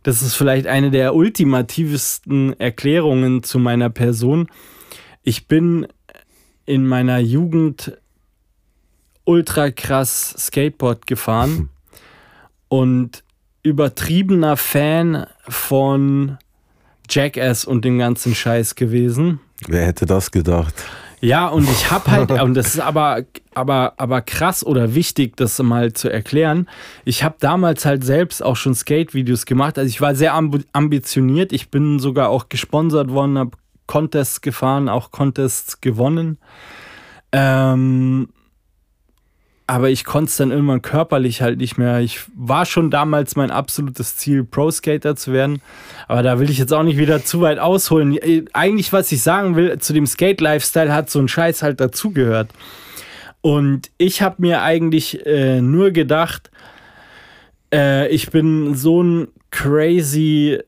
das 0.06 0.22
ist 0.22 0.36
vielleicht 0.36 0.68
eine 0.68 0.92
der 0.92 1.16
ultimativsten 1.16 2.60
Erklärungen 2.60 3.42
zu 3.42 3.58
meiner 3.58 3.90
Person. 3.90 4.48
Ich 5.24 5.48
bin 5.48 5.88
in 6.68 6.86
meiner 6.86 7.18
Jugend 7.18 7.98
ultra 9.24 9.72
krass 9.72 10.36
Skateboard 10.38 11.08
gefahren 11.08 11.58
hm. 11.58 11.70
und 12.68 13.24
übertriebener 13.64 14.58
Fan 14.58 15.26
von 15.48 16.38
Jackass 17.10 17.66
und 17.66 17.84
dem 17.84 17.98
ganzen 17.98 18.36
Scheiß 18.36 18.76
gewesen. 18.76 19.40
Wer 19.68 19.88
hätte 19.88 20.06
das 20.06 20.30
gedacht? 20.30 20.76
Ja, 21.22 21.48
und 21.48 21.70
ich 21.70 21.92
habe 21.92 22.12
halt, 22.12 22.32
und 22.32 22.54
das 22.54 22.76
ist 22.76 22.80
aber, 22.80 23.24
aber, 23.54 23.94
aber 23.98 24.22
krass 24.22 24.66
oder 24.66 24.96
wichtig, 24.96 25.38
das 25.38 25.58
mal 25.60 25.94
zu 25.94 26.10
erklären. 26.10 26.68
Ich 27.04 27.24
habe 27.24 27.36
damals 27.40 27.86
halt 27.86 28.04
selbst 28.04 28.44
auch 28.44 28.56
schon 28.56 28.76
Skate-Videos 28.76 29.46
gemacht. 29.46 29.78
Also 29.78 29.90
ich 29.90 30.02
war 30.02 30.16
sehr 30.16 30.34
ambitioniert. 30.36 31.54
Ich 31.54 31.70
bin 31.70 32.00
sogar 32.00 32.30
auch 32.30 32.50
gesponsert 32.50 33.10
worden, 33.12 33.38
habe 33.38 33.52
Contests 33.88 34.42
gefahren, 34.42 34.90
auch 34.90 35.12
Contests 35.12 35.82
gewonnen. 35.82 36.38
Ähm, 37.32 38.30
aber 39.68 39.90
ich 39.90 40.06
konnte 40.06 40.30
es 40.30 40.38
dann 40.38 40.52
irgendwann 40.52 40.82
körperlich 40.82 41.42
halt 41.42 41.58
nicht 41.58 41.78
mehr. 41.78 42.00
Ich 42.00 42.20
war 42.36 42.66
schon 42.66 42.92
damals 42.92 43.36
mein 43.36 43.50
absolutes 43.50 44.16
Ziel, 44.16 44.44
Pro-Skater 44.44 45.16
zu 45.16 45.34
werden. 45.34 45.62
Aber 46.08 46.22
da 46.22 46.40
will 46.40 46.52
ich 46.52 46.60
jetzt 46.60 46.74
auch 46.74 46.84
nicht 46.84 46.98
wieder 46.98 47.24
zu 47.24 47.42
weit 47.42 47.58
ausholen. 47.58 48.20
Eigentlich, 48.54 48.94
was 48.94 49.12
ich 49.12 49.24
sagen 49.24 49.56
will, 49.56 49.80
zu 49.80 49.94
dem 49.94 50.06
Skate-Lifestyle 50.06 50.94
hat 50.94 51.10
so 51.10 51.20
ein 51.20 51.28
Scheiß 51.28 51.64
halt 51.64 51.80
dazugehört. 51.80 52.52
Und 53.42 53.90
ich 53.98 54.22
habe 54.22 54.36
mir 54.40 54.62
eigentlich 54.62 55.26
äh, 55.26 55.62
nur 55.62 55.92
gedacht, 55.92 56.52
äh, 57.74 58.08
ich 58.10 58.30
bin 58.30 58.76
so 58.76 59.02
ein 59.02 59.28
crazy 59.50 60.60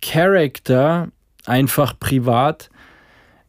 Character, 0.00 1.08
einfach 1.44 1.98
privat. 1.98 2.70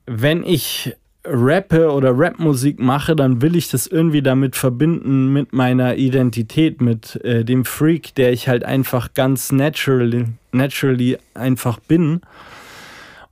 Wenn 0.06 0.44
ich 0.44 0.96
rappe 1.24 1.92
oder 1.92 2.18
Rapmusik 2.18 2.80
mache, 2.80 3.16
dann 3.16 3.42
will 3.42 3.56
ich 3.56 3.70
das 3.70 3.88
irgendwie 3.88 4.22
damit 4.22 4.56
verbinden 4.56 5.32
mit 5.32 5.54
meiner 5.54 5.96
Identität, 5.96 6.82
mit 6.82 7.24
äh, 7.24 7.46
dem 7.46 7.66
Freak, 7.66 8.16
der 8.16 8.34
ich 8.34 8.48
halt 8.48 8.64
einfach 8.64 9.14
ganz 9.14 9.52
naturally, 9.52 10.26
naturally 10.52 11.18
einfach 11.34 11.80
bin. 11.80 12.22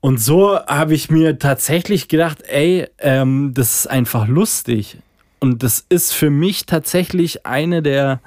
Und 0.02 0.21
so 0.21 0.58
habe 0.60 0.93
ich 0.93 1.10
mir 1.10 1.39
tatsächlich 1.39 2.08
gedacht, 2.08 2.43
ey, 2.47 2.88
ähm, 2.99 3.54
das 3.54 3.82
ist 3.82 3.88
einfach 3.88 4.28
lustig. 4.28 4.97
Und 5.39 5.63
das 5.63 5.86
ist 5.89 6.13
für 6.13 6.30
mich 6.30 6.65
tatsächlich 6.65 7.45
eine 7.45 7.82
der 7.82 8.21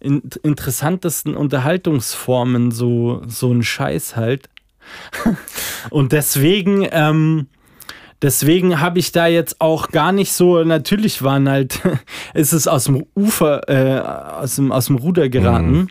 in 0.00 0.22
interessantesten 0.44 1.34
Unterhaltungsformen, 1.34 2.70
so, 2.70 3.22
so 3.26 3.52
ein 3.52 3.64
Scheiß 3.64 4.16
halt. 4.16 4.48
Und 5.90 6.12
deswegen, 6.12 6.86
ähm, 6.92 7.48
Deswegen 8.20 8.80
habe 8.80 8.98
ich 8.98 9.12
da 9.12 9.26
jetzt 9.28 9.60
auch 9.60 9.90
gar 9.90 10.10
nicht 10.10 10.32
so, 10.32 10.64
natürlich 10.64 11.22
waren 11.22 11.48
halt, 11.48 11.80
ist 12.34 12.52
es 12.52 12.66
aus 12.66 12.84
dem 12.84 13.06
Ufer, 13.14 13.68
äh, 13.68 14.00
aus, 14.00 14.56
dem, 14.56 14.72
aus 14.72 14.86
dem 14.86 14.96
Ruder 14.96 15.28
geraten. 15.28 15.70
Mhm. 15.70 15.88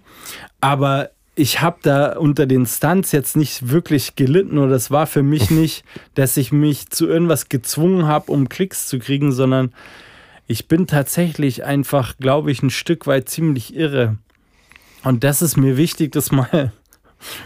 Aber 0.60 1.12
ich 1.36 1.62
habe 1.62 1.78
da 1.84 2.18
unter 2.18 2.48
den 2.48 2.66
Stunts 2.66 3.12
jetzt 3.12 3.38
nicht 3.38 3.70
wirklich 3.70 4.16
gelitten 4.16 4.58
oder 4.58 4.74
es 4.74 4.90
war 4.90 5.06
für 5.06 5.24
mich 5.24 5.52
nicht, 5.52 5.86
dass 6.16 6.36
ich 6.36 6.52
mich 6.52 6.90
zu 6.90 7.08
irgendwas 7.08 7.48
gezwungen 7.48 8.08
habe, 8.08 8.32
um 8.32 8.50
Klicks 8.50 8.88
zu 8.88 8.98
kriegen, 8.98 9.32
sondern 9.32 9.72
ich 10.48 10.68
bin 10.68 10.88
tatsächlich 10.88 11.64
einfach, 11.64 12.18
glaube 12.18 12.52
ich, 12.52 12.64
ein 12.64 12.72
Stück 12.72 13.06
weit 13.06 13.30
ziemlich 13.30 13.76
irre. 13.76 14.18
Und 15.04 15.24
das 15.24 15.42
ist 15.42 15.58
mir 15.58 15.78
wichtig, 15.78 16.12
das 16.12 16.32
mal 16.32 16.74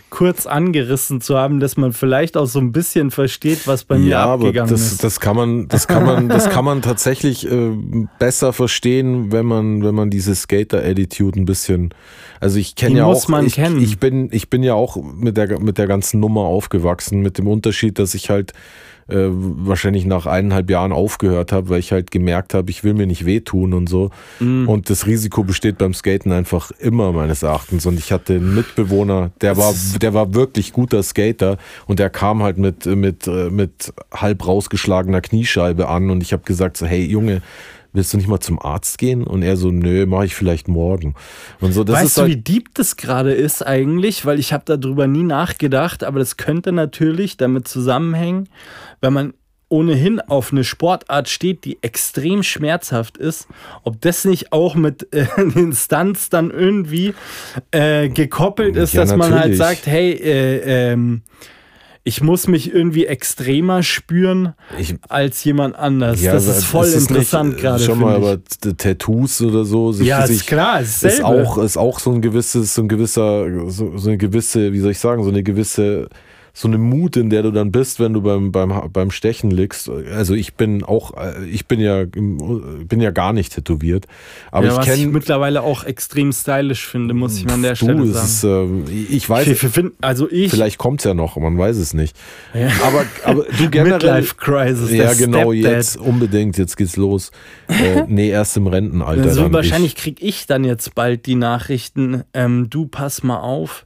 kurz 0.10 0.46
angerissen 0.46 1.22
zu 1.22 1.38
haben, 1.38 1.60
dass 1.60 1.78
man 1.78 1.94
vielleicht 1.94 2.38
auch 2.38 2.46
so 2.46 2.60
ein 2.60 2.72
bisschen 2.72 3.12
versteht, 3.12 3.68
was 3.68 3.84
bei 3.84 3.98
mir 3.98 4.10
ja, 4.10 4.34
abgegangen 4.34 4.60
aber 4.60 4.72
das, 4.72 4.92
ist. 4.92 5.04
Das 5.04 5.20
kann 5.20 5.36
man, 5.36 5.68
das 5.68 5.88
kann 5.88 6.06
man, 6.06 6.30
das 6.30 6.50
kann 6.50 6.66
man 6.66 6.82
tatsächlich 6.82 7.50
äh, 7.50 7.72
besser 8.20 8.54
verstehen, 8.54 9.32
wenn 9.32 9.46
man, 9.46 9.84
wenn 9.84 9.96
man 9.96 10.10
diese 10.10 10.36
Skater-Attitude 10.36 11.40
ein 11.40 11.46
bisschen, 11.46 11.94
also 12.40 12.58
ich 12.58 12.76
kenne 12.76 13.00
ja 13.00 13.06
auch, 13.06 13.30
ich, 13.42 13.58
ich, 13.58 14.00
bin, 14.00 14.30
ich 14.32 14.50
bin 14.50 14.64
ja 14.64 14.74
auch 14.74 14.98
mit 14.98 15.38
der, 15.38 15.60
mit 15.60 15.78
der 15.78 15.88
ganzen 15.88 16.20
Nummer 16.20 16.42
aufgewachsen, 16.42 17.22
mit 17.22 17.38
dem 17.38 17.48
Unterschied, 17.48 18.00
dass 18.00 18.14
ich 18.14 18.30
halt 18.30 18.54
äh, 19.12 19.30
wahrscheinlich 19.30 20.06
nach 20.06 20.26
eineinhalb 20.26 20.70
Jahren 20.70 20.92
aufgehört 20.92 21.52
habe, 21.52 21.70
weil 21.70 21.80
ich 21.80 21.92
halt 21.92 22.12
gemerkt 22.12 22.54
habe, 22.54 22.72
ich 22.72 22.84
will 22.84 22.94
mir 22.94 23.08
nicht 23.08 23.26
wehtun 23.26 23.74
und 23.74 23.88
so. 23.88 24.10
Mm. 24.40 24.68
Und 24.68 24.90
das 24.90 25.06
Risiko 25.06 25.44
besteht 25.44 25.78
beim 25.78 25.94
Skaten 25.94 26.32
einfach 26.32 26.72
immer 26.80 27.12
meines 27.12 27.44
Erachtens. 27.44 27.86
Und 27.86 28.00
ich 28.00 28.12
hatte 28.12 28.36
einen 28.36 28.56
Mitbewohner, 28.56 29.32
der 29.42 29.58
war, 29.58 29.74
der 30.02 30.14
war 30.14 30.34
wirklich 30.34 30.74
guter 30.74 31.04
Skater 31.04 31.58
und 31.88 32.00
der 32.00 32.10
kam 32.10 32.42
halt 32.42 32.58
mit, 32.58 32.86
mit, 32.86 33.28
äh, 33.28 33.50
mit 33.50 33.94
halb 34.14 34.48
rausgeschlagener 34.48 35.22
Kniescheibe 35.22 35.88
an 35.88 36.10
und 36.10 36.24
ich 36.24 36.34
habe 36.34 36.44
gesagt 36.44 36.78
so, 36.78 36.86
hey 36.86 37.06
Junge, 37.06 37.42
willst 37.94 38.14
du 38.14 38.18
nicht 38.18 38.28
mal 38.28 38.40
zum 38.40 38.60
Arzt 38.60 38.98
gehen? 38.98 39.24
Und 39.26 39.42
er 39.42 39.58
so, 39.58 39.72
nö, 39.72 40.06
mache 40.06 40.26
ich 40.26 40.36
vielleicht 40.36 40.68
morgen. 40.68 41.16
Und 41.60 41.74
so, 41.74 41.84
das 41.84 41.96
weißt 41.96 42.06
ist 42.06 42.18
du, 42.18 42.22
halt 42.22 42.32
wie 42.32 42.38
deep 42.38 42.74
das 42.74 42.96
gerade 42.96 43.34
ist 43.34 43.66
eigentlich? 43.66 44.26
Weil 44.26 44.40
ich 44.40 44.54
habe 44.54 44.64
darüber 44.66 45.08
nie 45.08 45.24
nachgedacht, 45.24 46.04
aber 46.04 46.20
das 46.20 46.38
könnte 46.38 46.72
natürlich 46.72 47.38
damit 47.38 47.68
zusammenhängen, 47.68 48.50
wenn 49.02 49.14
man 49.14 49.34
ohnehin 49.72 50.20
auf 50.20 50.52
eine 50.52 50.66
Sportart 50.66 51.30
steht, 51.30 51.64
die 51.64 51.82
extrem 51.82 52.44
schmerzhaft 52.44 53.18
ist, 53.18 53.48
ob 53.84 54.02
das 54.02 54.26
nicht 54.26 54.52
auch 54.52 54.76
mit 54.76 55.14
äh, 55.14 55.26
den 55.38 55.74
Stunts 55.74 56.30
dann 56.30 56.52
irgendwie 56.52 57.14
äh, 57.72 58.10
gekoppelt 58.10 58.76
ist, 58.76 58.94
ja, 58.94 59.02
dass 59.02 59.12
natürlich. 59.12 59.32
man 59.32 59.40
halt 59.40 59.56
sagt, 59.56 59.88
hey, 59.88 60.12
äh, 60.12 60.92
ähm, 60.92 61.22
ich 62.04 62.22
muss 62.22 62.48
mich 62.48 62.74
irgendwie 62.74 63.06
extremer 63.06 63.84
spüren 63.84 64.54
ich, 64.78 64.96
als 65.08 65.44
jemand 65.44 65.76
anders. 65.76 66.22
Ja, 66.22 66.34
das 66.34 66.48
ist 66.48 66.66
voll 66.66 66.88
ist 66.88 67.10
interessant 67.10 67.58
gerade. 67.58 67.84
Schon 67.84 68.00
mal, 68.00 68.16
aber 68.16 68.40
Tattoos 68.78 69.42
oder 69.42 69.66
so. 69.66 69.92
Sich, 69.92 70.08
ja, 70.08 70.24
ist 70.24 70.48
klar, 70.48 70.82
ist, 70.82 71.04
ist 71.04 71.24
auch 71.24 71.60
ist 71.60 71.78
auch 71.78 72.00
so 72.00 72.12
ein 72.12 72.22
gewisses, 72.22 72.74
so 72.74 72.82
ein 72.82 72.88
gewisser, 72.88 73.46
so, 73.70 73.98
so 73.98 74.10
eine 74.10 74.18
gewisse, 74.18 74.74
wie 74.74 74.80
soll 74.80 74.92
ich 74.92 75.00
sagen, 75.00 75.24
so 75.24 75.30
eine 75.30 75.44
gewisse 75.44 76.10
so 76.54 76.68
eine 76.68 76.78
Mut, 76.78 77.16
in 77.16 77.30
der 77.30 77.44
du 77.44 77.52
dann 77.52 77.72
bist, 77.72 78.00
wenn 78.00 78.14
du 78.14 78.22
beim, 78.22 78.52
beim, 78.52 78.90
beim 78.92 79.12
Stechen 79.12 79.52
liegst. 79.52 79.90
Also 79.90 80.34
ich 80.34 80.56
bin 80.56 80.84
auch, 80.84 81.16
äh, 81.16 81.46
ich 81.46 81.66
bin 81.66 81.80
ja, 81.80 82.04
bin 82.06 83.00
ja 83.00 83.12
gar 83.12 83.32
nicht 83.32 83.54
tätowiert. 83.54 84.06
Aber 84.52 84.68
ja, 84.68 84.80
ich 84.80 84.86
kenne. 84.86 85.08
mittlerweile 85.08 85.62
auch 85.62 85.86
extrem 85.86 86.34
stylisch 86.34 86.86
finde, 86.86 87.14
muss 87.14 87.38
ich 87.38 87.46
mal 87.46 87.54
an 87.54 87.62
der 87.62 87.72
du, 87.72 87.78
Stelle 87.78 88.06
sagen. 88.08 88.84
Ist, 88.84 88.92
äh, 88.92 89.16
ich 89.16 89.30
weiß. 89.30 89.48
Ich 89.48 89.60
find, 89.60 89.94
also 90.02 90.30
ich. 90.30 90.52
Vielleicht 90.52 90.78
kommt 90.78 91.00
es 91.00 91.06
ja 91.06 91.14
noch, 91.14 91.38
man 91.38 91.58
weiß 91.58 91.78
es 91.78 91.94
nicht. 91.94 92.18
Ja. 92.54 92.70
Aber, 92.84 93.06
aber 93.24 93.46
du 93.58 93.70
generell. 93.70 93.94
Midlife 93.94 94.36
Crisis. 94.36 94.92
Ja, 94.92 95.14
genau, 95.14 95.54
jetzt 95.54 95.98
unbedingt, 95.98 96.58
jetzt 96.58 96.76
geht's 96.76 96.98
los. 96.98 97.32
äh, 97.70 98.04
nee, 98.08 98.30
erst 98.30 98.58
im 98.58 98.68
Rentenalter. 98.68 99.24
Also 99.24 99.54
wahrscheinlich 99.54 99.96
kriege 99.96 100.24
ich 100.26 100.48
dann 100.48 100.66
jetzt 100.66 100.96
bald 100.96 101.26
die 101.26 101.36
Nachrichten, 101.36 102.24
ähm, 102.34 102.70
du 102.70 102.88
pass 102.88 103.24
mal 103.24 103.40
auf 103.40 103.86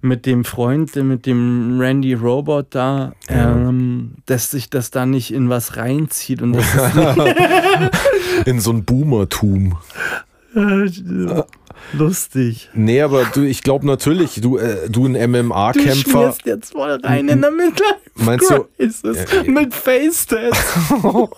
mit 0.00 0.26
dem 0.26 0.44
Freund, 0.44 0.94
mit 0.96 1.26
dem 1.26 1.80
Randy 1.80 2.14
Robot 2.14 2.66
da, 2.70 3.12
ja. 3.28 3.52
ähm, 3.52 4.16
dass 4.26 4.50
sich 4.50 4.70
das 4.70 4.90
da 4.90 5.06
nicht 5.06 5.32
in 5.32 5.48
was 5.48 5.76
reinzieht 5.76 6.42
und 6.42 6.54
in 8.46 8.60
so 8.60 8.70
ein 8.70 8.84
Boomertum. 8.84 9.76
Lustig. 11.92 12.70
Nee, 12.74 13.02
aber 13.02 13.24
du, 13.24 13.42
ich 13.42 13.62
glaube 13.62 13.86
natürlich, 13.86 14.40
du, 14.40 14.56
äh, 14.56 14.88
du 14.88 15.06
ein 15.06 15.30
MMA-Kämpfer. 15.30 16.34
Du 16.44 16.50
jetzt 16.50 16.72
voll 16.72 16.98
rein 17.02 17.28
in 17.28 17.40
der 17.40 17.50
Midlife 17.50 18.04
Meinst 18.16 18.50
du? 18.50 18.68
Äh, 18.78 19.50
mit 19.50 19.74
Face-Test. 19.74 20.62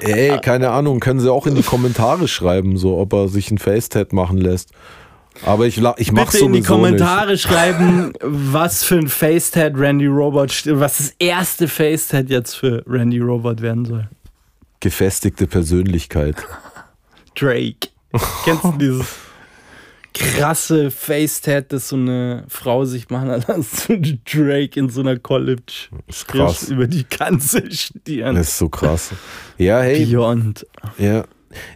Ey, 0.00 0.38
keine 0.40 0.70
Ahnung, 0.70 1.00
können 1.00 1.20
sie 1.20 1.32
auch 1.32 1.46
in 1.46 1.54
die 1.54 1.62
Kommentare 1.62 2.28
schreiben, 2.28 2.76
so 2.76 2.98
ob 2.98 3.12
er 3.14 3.28
sich 3.28 3.50
ein 3.50 3.58
Face-Tat 3.58 4.12
machen 4.12 4.38
lässt. 4.38 4.70
Aber 5.42 5.66
ich, 5.66 5.78
ich 5.96 6.12
mach's 6.12 6.32
Bitte 6.32 6.44
in 6.44 6.52
die 6.52 6.62
Kommentare 6.62 7.32
nicht. 7.32 7.42
schreiben, 7.42 8.12
was 8.20 8.84
für 8.84 8.96
ein 8.96 9.08
Facetat 9.08 9.72
Randy 9.76 10.06
Robot, 10.06 10.64
was 10.66 10.98
das 10.98 11.14
erste 11.18 11.68
Facetat 11.68 12.30
jetzt 12.30 12.54
für 12.54 12.82
Randy 12.86 13.18
Robot 13.18 13.60
werden 13.60 13.84
soll. 13.84 14.08
Gefestigte 14.80 15.46
Persönlichkeit. 15.46 16.36
Drake. 17.34 17.88
Kennst 18.44 18.64
du 18.64 18.72
dieses? 18.78 19.06
krasse 20.14 20.90
Face-Tat, 20.90 21.72
das 21.72 21.88
so 21.88 21.96
eine 21.96 22.44
Frau 22.48 22.84
sich 22.84 23.10
machen 23.10 23.30
hat, 23.30 23.48
als 23.50 23.86
so 23.86 23.96
Drake 23.98 24.78
in 24.78 24.88
so 24.88 25.00
einer 25.00 25.18
College 25.18 25.88
ist 26.06 26.28
krass. 26.28 26.68
über 26.68 26.86
die 26.86 27.04
ganze 27.06 27.70
Stirn. 27.70 28.36
Das 28.36 28.48
ist 28.48 28.58
so 28.58 28.68
krass. 28.68 29.10
Ja, 29.58 29.80
hey. 29.80 30.06
Beyond. 30.06 30.66
Ja. 30.98 31.24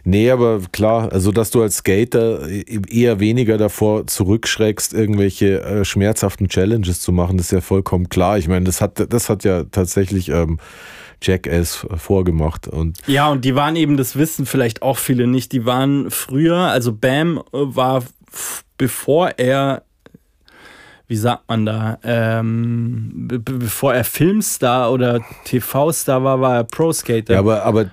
Nee, 0.03 0.31
aber 0.31 0.61
klar, 0.71 1.11
also 1.11 1.31
dass 1.31 1.51
du 1.51 1.61
als 1.61 1.77
Skater 1.77 2.47
eher 2.47 3.19
weniger 3.19 3.57
davor 3.57 4.07
zurückschreckst, 4.07 4.93
irgendwelche 4.93 5.61
äh, 5.61 5.85
schmerzhaften 5.85 6.47
Challenges 6.47 7.01
zu 7.01 7.11
machen, 7.11 7.37
das 7.37 7.47
ist 7.47 7.51
ja 7.51 7.61
vollkommen 7.61 8.09
klar. 8.09 8.37
Ich 8.37 8.47
meine, 8.47 8.65
das 8.65 8.81
hat, 8.81 9.11
das 9.11 9.29
hat 9.29 9.43
ja 9.43 9.63
tatsächlich 9.63 10.29
ähm, 10.29 10.59
Jackass 11.21 11.85
vorgemacht. 11.97 12.67
Und 12.67 12.99
ja, 13.07 13.29
und 13.29 13.45
die 13.45 13.55
waren 13.55 13.75
eben, 13.75 13.97
das 13.97 14.15
wissen 14.15 14.45
vielleicht 14.45 14.81
auch 14.81 14.97
viele 14.97 15.27
nicht, 15.27 15.51
die 15.51 15.65
waren 15.65 16.11
früher, 16.11 16.57
also 16.57 16.93
Bam 16.93 17.37
äh, 17.37 17.41
war 17.51 18.03
bevor 18.77 19.31
er 19.37 19.83
wie 21.09 21.15
sagt 21.15 21.49
man 21.49 21.65
da, 21.65 21.97
ähm, 22.03 23.09
be 23.27 23.39
bevor 23.39 23.95
er 23.95 24.03
Filmstar 24.03 24.91
oder 24.91 25.21
TV-Star 25.43 26.23
war, 26.23 26.39
war 26.39 26.57
er 26.57 26.63
Pro-Skater. 26.63 27.33
Ja, 27.33 27.39
aber, 27.39 27.63
aber 27.63 27.89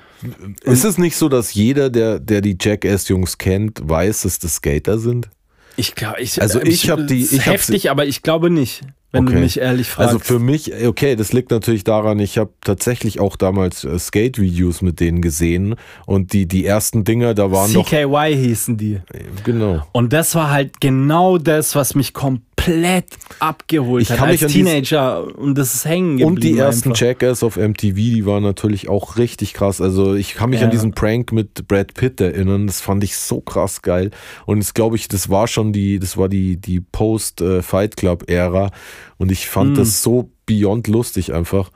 ist 0.62 0.84
es 0.84 0.98
nicht 0.98 1.16
so, 1.16 1.28
dass 1.28 1.54
jeder, 1.54 1.90
der, 1.90 2.18
der 2.20 2.40
die 2.40 2.56
Jackass-Jungs 2.60 3.38
kennt, 3.38 3.80
weiß, 3.82 4.22
dass 4.22 4.38
das 4.38 4.56
Skater 4.56 4.98
sind? 4.98 5.28
Ich 5.76 5.94
glaube, 5.94 6.20
ich, 6.20 6.40
also 6.40 6.60
ich, 6.62 6.84
ich 6.84 6.90
habe 6.90 7.04
die 7.04 7.22
ich 7.22 7.46
heftig, 7.46 7.90
aber 7.90 8.06
ich 8.06 8.22
glaube 8.22 8.50
nicht 8.50 8.82
wenn 9.16 9.24
okay. 9.24 9.34
du 9.34 9.40
mich 9.40 9.58
ehrlich 9.58 9.88
fragst. 9.88 10.14
Also 10.14 10.18
für 10.18 10.38
mich, 10.38 10.72
okay, 10.86 11.16
das 11.16 11.32
liegt 11.32 11.50
natürlich 11.50 11.84
daran, 11.84 12.18
ich 12.18 12.38
habe 12.38 12.50
tatsächlich 12.62 13.20
auch 13.20 13.36
damals 13.36 13.84
äh, 13.84 13.98
Skate-Videos 13.98 14.82
mit 14.82 15.00
denen 15.00 15.22
gesehen 15.22 15.76
und 16.06 16.32
die, 16.32 16.46
die 16.46 16.66
ersten 16.66 17.04
Dinger, 17.04 17.34
da 17.34 17.50
waren 17.50 17.70
CKY 17.70 17.76
noch... 17.78 17.86
CKY 17.86 18.36
hießen 18.36 18.76
die. 18.76 19.00
Genau. 19.44 19.82
Und 19.92 20.12
das 20.12 20.34
war 20.34 20.50
halt 20.50 20.80
genau 20.80 21.38
das, 21.38 21.74
was 21.74 21.94
mich 21.94 22.12
komplett 22.12 23.06
abgeholt 23.38 24.02
ich 24.02 24.10
hat 24.10 24.20
als 24.20 24.40
Teenager 24.40 25.36
und 25.38 25.56
das 25.56 25.74
ist 25.74 25.84
hängen 25.84 26.18
geblieben. 26.18 26.34
Und 26.34 26.44
die 26.44 26.58
ersten 26.58 26.90
einfach. 26.90 26.98
Checkers 26.98 27.42
auf 27.42 27.56
MTV, 27.56 27.94
die 27.94 28.26
waren 28.26 28.42
natürlich 28.42 28.88
auch 28.88 29.16
richtig 29.16 29.54
krass. 29.54 29.80
Also 29.80 30.14
ich 30.14 30.34
kann 30.34 30.50
mich 30.50 30.60
ja. 30.60 30.66
an 30.66 30.70
diesen 30.70 30.92
Prank 30.92 31.32
mit 31.32 31.68
Brad 31.68 31.94
Pitt 31.94 32.20
erinnern, 32.20 32.66
das 32.66 32.80
fand 32.80 33.04
ich 33.04 33.16
so 33.16 33.40
krass 33.40 33.82
geil 33.82 34.10
und 34.44 34.58
das 34.58 34.74
glaube 34.74 34.96
ich, 34.96 35.08
das 35.08 35.30
war 35.30 35.46
schon 35.46 35.72
die, 35.72 35.98
das 35.98 36.16
war 36.16 36.28
die, 36.28 36.56
die 36.56 36.80
Post-Fight 36.80 37.92
äh, 37.92 37.96
Club-Ära 37.96 38.70
und 39.18 39.32
ich 39.32 39.48
fand 39.48 39.72
mm. 39.72 39.76
das 39.76 40.02
so 40.02 40.30
beyond 40.46 40.88
lustig 40.88 41.32
einfach. 41.32 41.70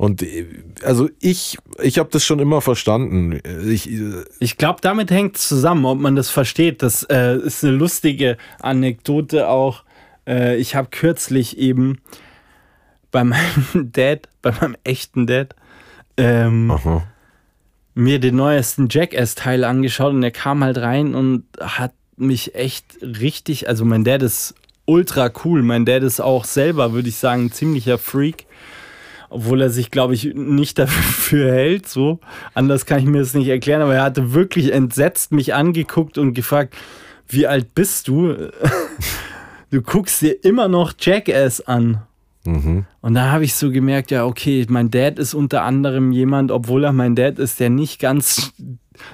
Und 0.00 0.22
äh, 0.22 0.46
also 0.82 1.10
ich, 1.20 1.58
ich 1.82 1.98
habe 1.98 2.08
das 2.10 2.24
schon 2.24 2.38
immer 2.38 2.60
verstanden. 2.60 3.40
Ich, 3.68 3.90
äh, 3.90 4.24
ich 4.38 4.56
glaube, 4.56 4.80
damit 4.80 5.10
hängt 5.10 5.36
es 5.36 5.46
zusammen, 5.46 5.84
ob 5.84 5.98
man 5.98 6.16
das 6.16 6.30
versteht. 6.30 6.82
Das 6.82 7.02
äh, 7.04 7.36
ist 7.36 7.64
eine 7.64 7.74
lustige 7.74 8.38
Anekdote 8.60 9.48
auch. 9.48 9.84
Äh, 10.26 10.56
ich 10.56 10.74
habe 10.74 10.88
kürzlich 10.90 11.58
eben 11.58 11.98
bei 13.10 13.24
meinem 13.24 13.66
Dad, 13.92 14.28
bei 14.40 14.52
meinem 14.52 14.76
echten 14.84 15.26
Dad, 15.26 15.54
ähm, 16.16 16.72
mir 17.94 18.20
den 18.20 18.36
neuesten 18.36 18.88
Jackass-Teil 18.90 19.64
angeschaut 19.64 20.14
und 20.14 20.22
er 20.22 20.30
kam 20.30 20.64
halt 20.64 20.78
rein 20.78 21.14
und 21.14 21.44
hat 21.60 21.92
mich 22.16 22.54
echt 22.54 22.86
richtig, 23.02 23.68
also 23.68 23.84
mein 23.84 24.04
Dad 24.04 24.22
ist 24.22 24.54
ultra 24.84 25.30
cool. 25.44 25.62
Mein 25.62 25.84
Dad 25.84 26.02
ist 26.02 26.20
auch 26.20 26.44
selber, 26.44 26.92
würde 26.92 27.08
ich 27.08 27.16
sagen, 27.16 27.46
ein 27.46 27.52
ziemlicher 27.52 27.98
Freak. 27.98 28.46
Obwohl 29.28 29.62
er 29.62 29.70
sich, 29.70 29.90
glaube 29.90 30.14
ich, 30.14 30.34
nicht 30.34 30.78
dafür 30.78 31.52
hält. 31.52 31.88
So. 31.88 32.20
Anders 32.54 32.86
kann 32.86 32.98
ich 33.00 33.06
mir 33.06 33.20
das 33.20 33.34
nicht 33.34 33.48
erklären. 33.48 33.82
Aber 33.82 33.94
er 33.94 34.02
hatte 34.02 34.32
wirklich 34.34 34.72
entsetzt 34.72 35.32
mich 35.32 35.54
angeguckt 35.54 36.18
und 36.18 36.34
gefragt, 36.34 36.74
wie 37.28 37.46
alt 37.46 37.74
bist 37.74 38.08
du? 38.08 38.34
Du 39.72 39.82
guckst 39.82 40.20
dir 40.20 40.32
immer 40.44 40.66
noch 40.66 40.94
Jackass 40.98 41.60
an. 41.60 42.02
Mhm. 42.44 42.86
Und 43.00 43.14
da 43.14 43.30
habe 43.30 43.44
ich 43.44 43.54
so 43.54 43.70
gemerkt, 43.70 44.10
ja, 44.10 44.24
okay, 44.24 44.66
mein 44.68 44.90
Dad 44.90 45.18
ist 45.18 45.34
unter 45.34 45.62
anderem 45.62 46.10
jemand, 46.10 46.50
obwohl 46.50 46.84
er 46.84 46.92
mein 46.92 47.14
Dad 47.14 47.38
ist, 47.38 47.60
der 47.60 47.70
nicht 47.70 48.00
ganz, 48.00 48.52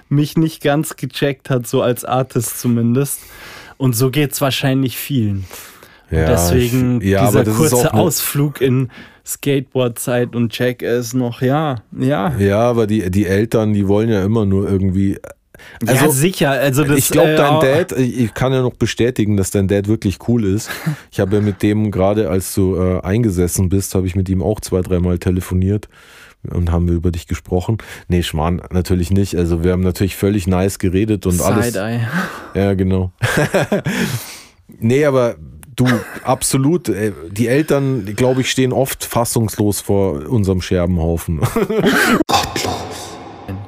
mich 0.09 0.37
nicht 0.37 0.63
ganz 0.63 0.97
gecheckt 0.97 1.51
hat, 1.51 1.67
so 1.67 1.83
als 1.83 2.05
Artist 2.05 2.59
zumindest. 2.59 3.21
Und 3.79 3.95
so 3.95 4.11
geht 4.11 4.33
es 4.33 4.41
wahrscheinlich 4.41 4.97
vielen. 4.97 5.45
Ja, 6.11 6.27
deswegen 6.27 7.01
ich, 7.01 7.09
ja, 7.09 7.27
dieser 7.27 7.45
kurze 7.45 7.93
Ausflug 7.93 8.61
in 8.61 8.91
Skateboardzeit 9.27 10.37
und 10.37 10.53
Check 10.53 10.83
ist 10.83 11.15
noch, 11.15 11.43
ja, 11.43 11.83
ja. 11.99 12.37
Ja, 12.39 12.61
aber 12.61 12.87
die, 12.87 13.11
die 13.11 13.27
Eltern, 13.27 13.73
die 13.73 13.89
wollen 13.89 14.09
ja 14.09 14.25
immer 14.25 14.47
nur 14.47 14.71
irgendwie. 14.71 15.19
Also, 15.85 16.05
ja, 16.05 16.11
sicher. 16.11 16.51
Also 16.51 16.85
das, 16.85 16.99
ich 16.99 17.09
glaube, 17.09 17.35
dein 17.35 17.61
äh, 17.61 17.85
Dad, 17.85 17.99
ich 17.99 18.33
kann 18.35 18.53
ja 18.53 18.63
noch 18.63 18.75
bestätigen, 18.75 19.37
dass 19.37 19.51
dein 19.51 19.67
Dad 19.67 19.89
wirklich 19.89 20.19
cool 20.29 20.45
ist. 20.45 20.71
Ich 21.11 21.19
habe 21.19 21.37
ja 21.37 21.43
mit 21.43 21.63
dem 21.63 21.91
gerade, 21.91 22.29
als 22.29 22.55
du 22.55 22.77
äh, 22.77 23.01
eingesessen 23.01 23.71
bist, 23.71 23.95
habe 23.95 24.07
ich 24.07 24.15
mit 24.15 24.29
ihm 24.29 24.43
auch 24.43 24.61
zwei, 24.61 24.83
dreimal 24.83 25.19
telefoniert 25.19 25.89
und 26.49 26.71
haben 26.71 26.89
wir 26.89 26.95
über 26.95 27.11
dich 27.11 27.27
gesprochen. 27.27 27.79
Nee, 28.09 28.23
Schmarrn, 28.23 28.63
natürlich 28.71 29.11
nicht. 29.11 29.37
Also 29.37 29.65
wir 29.65 29.73
haben 29.73 29.83
natürlich 29.83 30.17
völlig 30.17 30.47
nice 30.47 30.79
geredet 30.79 31.27
und 31.27 31.41
alles. 31.41 31.67
Side-Eye. 31.67 32.01
Ja, 32.55 32.75
genau. 32.75 33.13
nee, 34.79 35.05
aber 35.05 35.37
du, 35.75 35.87
absolut. 36.25 36.89
Äh, 36.89 37.13
die 37.31 37.49
Eltern, 37.49 38.15
glaube 38.17 38.41
ich, 38.41 38.51
stehen 38.51 38.73
oft 38.73 39.05
fassungslos 39.05 39.81
vor 39.81 40.29
unserem 40.29 40.61
Scherbenhaufen. 40.61 41.41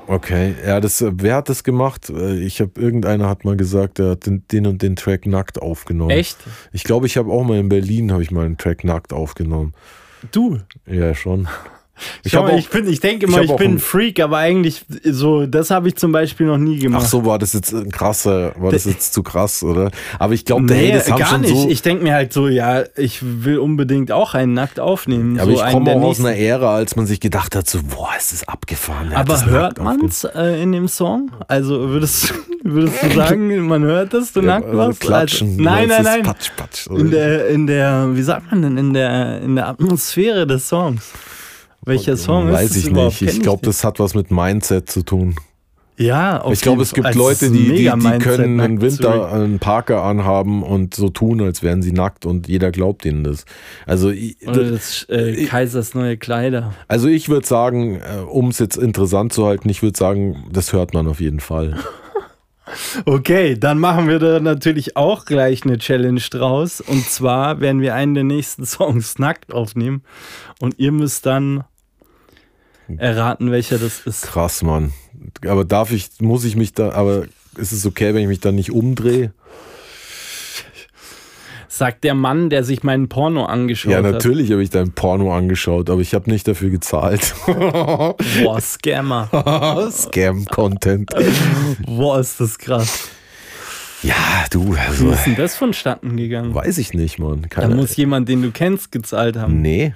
Okay, 0.09 0.55
ja, 0.67 0.81
das, 0.81 1.03
äh, 1.03 1.13
wer 1.17 1.37
hat 1.37 1.51
das 1.51 1.63
gemacht? 1.63 2.09
Äh, 2.09 2.39
ich 2.39 2.63
habe, 2.63 2.81
irgendeiner 2.81 3.29
hat 3.29 3.45
mal 3.45 3.59
gesagt, 3.59 3.99
er 3.99 4.13
hat 4.13 4.25
den, 4.25 4.43
den, 4.51 4.67
und 4.67 4.81
den 4.81 4.97
Track 4.97 5.27
nackt 5.27 5.61
aufgenommen. 5.61 6.11
Echt? 6.11 6.39
Ich 6.73 6.85
glaube, 6.85 7.07
ich 7.07 7.19
habe 7.19 7.31
auch 7.31 7.45
mal 7.45 7.59
in 7.59 7.69
Berlin, 7.69 8.11
habe 8.11 8.23
ich 8.23 8.31
mal 8.31 8.47
einen 8.47 8.57
Track 8.57 8.85
nackt 8.85 9.13
aufgenommen. 9.13 9.75
Du? 10.33 10.61
Ja, 10.87 11.15
schon. 11.15 11.47
Ich, 12.23 12.33
Schau, 12.33 12.49
ich, 12.49 12.69
bin, 12.69 12.89
ich 12.89 13.01
denke 13.01 13.27
immer, 13.27 13.43
ich, 13.43 13.51
ich 13.51 13.57
bin 13.57 13.75
ein 13.75 13.79
Freak, 13.79 14.21
aber 14.21 14.39
eigentlich 14.39 14.85
so, 15.05 15.47
das 15.47 15.71
habe 15.71 15.89
ich 15.89 15.97
zum 15.97 16.13
Beispiel 16.13 16.47
noch 16.47 16.59
nie 16.59 16.79
gemacht. 16.79 17.03
Ach 17.05 17.09
so, 17.09 17.25
war 17.25 17.39
das 17.39 17.53
jetzt 17.53 17.75
krasser, 17.93 18.53
war 18.59 18.73
das 18.73 18.85
jetzt 18.85 19.13
zu 19.15 19.23
krass, 19.23 19.63
oder? 19.63 19.91
Aber 20.19 20.35
ich 20.35 20.45
glaube, 20.45 20.65
nee, 20.65 20.75
hey, 20.75 20.93
das 20.93 21.11
haben 21.11 21.19
gar 21.19 21.29
schon 21.29 21.41
nicht. 21.43 21.57
So 21.57 21.69
ich 21.69 21.83
denke 21.83 22.03
mir 22.03 22.15
halt 22.15 22.33
so, 22.33 22.49
ja, 22.49 22.85
ich 22.97 23.21
will 23.23 23.59
unbedingt 23.59 24.13
auch 24.13 24.35
einen 24.35 24.55
nackt 24.55 24.81
aufnehmen. 24.81 25.39
Aber 25.39 25.53
so 25.53 25.65
ich 25.65 25.71
komme 25.71 25.93
auch 25.93 26.03
aus 26.03 26.21
einer 26.21 26.37
Ära, 26.37 26.75
als 26.75 26.97
man 26.97 27.07
sich 27.07 27.21
gedacht 27.21 27.55
hat, 27.57 27.69
so, 27.69 27.81
boah, 27.83 28.11
ist 28.19 28.33
das 28.33 28.49
abgefahren. 28.49 29.13
aber 29.13 29.45
hört 29.47 29.83
man 29.83 30.05
es 30.05 30.25
äh, 30.25 30.63
in 30.63 30.73
dem 30.73 30.89
Song? 30.89 31.31
Also 31.47 31.89
würdest, 31.91 32.35
würdest 32.63 33.03
du 33.03 33.15
sagen, 33.15 33.67
man 33.67 33.83
hört 33.83 34.15
das, 34.15 34.33
du 34.33 34.41
ja, 34.41 34.47
nackt 34.47 34.67
also 34.67 34.79
warst? 34.79 35.01
Klatschen. 35.01 35.49
Also, 35.51 35.63
nein, 35.63 35.89
nein, 35.89 36.05
nein. 36.05 36.23
Patsch, 36.23 36.51
patsch, 36.57 36.87
in 36.89 37.11
der, 37.11 37.49
in 37.49 37.67
der, 37.67 38.09
wie 38.13 38.23
sagt 38.23 38.51
man 38.51 38.63
denn, 38.63 38.77
in 38.77 38.95
der, 38.95 39.41
in 39.41 39.57
der 39.57 39.69
Atmosphäre 39.69 40.47
des 40.47 40.69
Songs. 40.69 41.13
Welcher 41.89 42.17
Song 42.17 42.53
Weiß 42.53 42.77
ist 42.77 42.77
das 42.77 43.15
ich 43.15 43.21
nicht. 43.21 43.23
Ich 43.23 43.41
glaube, 43.41 43.65
das 43.65 43.85
hat 43.85 43.99
was 43.99 44.15
mit 44.15 44.31
Mindset 44.31 44.91
zu 44.91 45.03
tun. 45.03 45.35
Ja, 45.99 46.41
auf 46.41 46.53
Ich 46.53 46.61
glaube, 46.61 46.83
es 46.83 46.95
gibt 46.95 47.13
Leute, 47.17 47.51
die, 47.51 47.75
die, 47.75 47.91
die 47.91 48.19
können 48.21 48.61
im 48.61 48.81
Winter 48.81 49.33
einen 49.33 49.59
Parker 49.59 50.05
anhaben 50.05 50.63
und 50.63 50.95
so 50.95 51.09
tun, 51.09 51.41
als 51.41 51.65
wären 51.65 51.83
sie 51.83 51.91
nackt 51.91 52.25
und 52.25 52.47
jeder 52.47 52.71
glaubt 52.71 53.05
ihnen 53.05 53.25
das. 53.25 53.45
Also 53.85 54.13
Oder 54.47 54.71
das 54.71 55.09
äh, 55.09 55.47
Kaisers 55.47 55.95
neue 55.95 56.17
Kleider. 56.17 56.73
Also 56.87 57.09
ich 57.09 57.29
würde 57.29 57.47
sagen, 57.47 57.97
äh, 57.97 58.21
um 58.21 58.49
es 58.49 58.61
jetzt 58.61 58.77
interessant 58.77 59.33
zu 59.33 59.45
halten, 59.45 59.69
ich 59.69 59.83
würde 59.83 59.99
sagen, 59.99 60.45
das 60.53 60.73
hört 60.73 60.95
man 60.95 61.09
auf 61.09 61.21
jeden 61.21 61.41
Fall. 61.41 61.77
Okay, 63.07 63.59
dann 63.59 63.79
machen 63.79 64.09
wir 64.09 64.19
da 64.19 64.41
natürlich 64.41 64.95
auch 64.95 65.25
gleich 65.25 65.65
eine 65.65 65.79
Challenge 65.79 66.21
draus. 66.21 66.83
Und 66.83 67.03
zwar 67.07 67.61
werden 67.61 67.81
wir 67.81 67.95
einen 67.95 68.13
der 68.13 68.25
nächsten 68.25 68.67
Songs 68.67 69.19
nackt 69.19 69.55
aufnehmen. 69.55 70.03
Und 70.61 70.79
ihr 70.79 70.93
müsst 70.93 71.25
dann 71.25 71.65
erraten, 72.97 73.51
welcher 73.51 73.79
das 73.79 74.01
ist. 74.01 74.23
Krass, 74.23 74.63
Mann. 74.63 74.93
Aber 75.47 75.65
darf 75.65 75.93
ich, 75.93 76.09
muss 76.21 76.45
ich 76.45 76.57
mich 76.57 76.73
da, 76.73 76.93
aber 76.93 77.25
ist 77.57 77.73
es 77.73 77.85
okay, 77.85 78.15
wenn 78.15 78.23
ich 78.23 78.29
mich 78.29 78.41
da 78.41 78.53
nicht 78.53 78.73
umdrehe? 78.73 79.33
Sagt 81.69 82.03
der 82.03 82.15
Mann, 82.15 82.51
der 82.51 82.65
sich 82.65 82.83
meinen 82.83 83.09
Porno 83.09 83.45
angeschaut 83.45 83.95
hat. 83.95 84.05
Ja, 84.05 84.11
natürlich 84.11 84.51
habe 84.51 84.63
ich 84.63 84.71
dein 84.71 84.93
Porno 84.93 85.33
angeschaut, 85.33 85.91
aber 85.91 86.01
ich 86.01 86.13
habe 86.15 86.29
nicht 86.31 86.49
dafür 86.49 86.71
gezahlt. 86.71 87.35
Boah, 87.47 88.61
Scammer. 88.61 89.29
Scam-Content. 89.93 91.11
Boah, 91.87 92.19
ist 92.19 92.41
das 92.41 92.59
krass. 92.59 93.11
Ja, 94.03 94.15
du. 94.51 94.75
Also, 94.75 95.07
Wie 95.07 95.13
ist 95.13 95.27
denn 95.27 95.37
das 95.37 95.57
vonstatten 95.57 96.17
gegangen? 96.17 96.55
Weiß 96.55 96.79
ich 96.79 96.95
nicht, 96.95 97.19
Mann. 97.19 97.49
Keine 97.49 97.69
da 97.69 97.75
muss 97.75 97.97
jemand, 97.97 98.29
den 98.29 98.43
du 98.43 98.51
kennst, 98.51 98.93
gezahlt 98.93 99.37
haben. 99.37 99.61
Nee. 99.61 99.95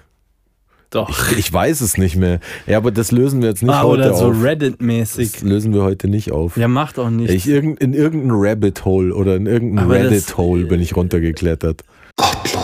Doch. 0.92 1.32
Ich, 1.32 1.38
ich, 1.38 1.52
weiß 1.52 1.80
es 1.80 1.96
nicht 1.96 2.16
mehr. 2.16 2.38
Ja, 2.66 2.76
aber 2.76 2.90
das 2.90 3.12
lösen 3.12 3.40
wir 3.40 3.48
jetzt 3.48 3.62
nicht 3.62 3.72
ah, 3.72 3.82
heute 3.82 4.10
oder 4.10 4.14
so. 4.14 4.28
Reddit-mäßig. 4.28 5.32
Das 5.32 5.42
lösen 5.42 5.72
wir 5.72 5.82
heute 5.82 6.06
nicht 6.06 6.32
auf. 6.32 6.58
Ja, 6.58 6.68
macht 6.68 6.98
auch 6.98 7.08
nicht. 7.08 7.30
Ich, 7.30 7.48
in 7.48 7.94
irgendein 7.94 8.30
Rabbit 8.32 8.84
Hole 8.84 9.14
oder 9.14 9.36
in 9.36 9.46
irgendein 9.46 9.90
Reddit 9.90 10.36
Hole 10.36 10.66
bin 10.66 10.82
ich 10.82 10.94
runtergeklettert. 10.94 11.82
Gottlos. 12.16 12.62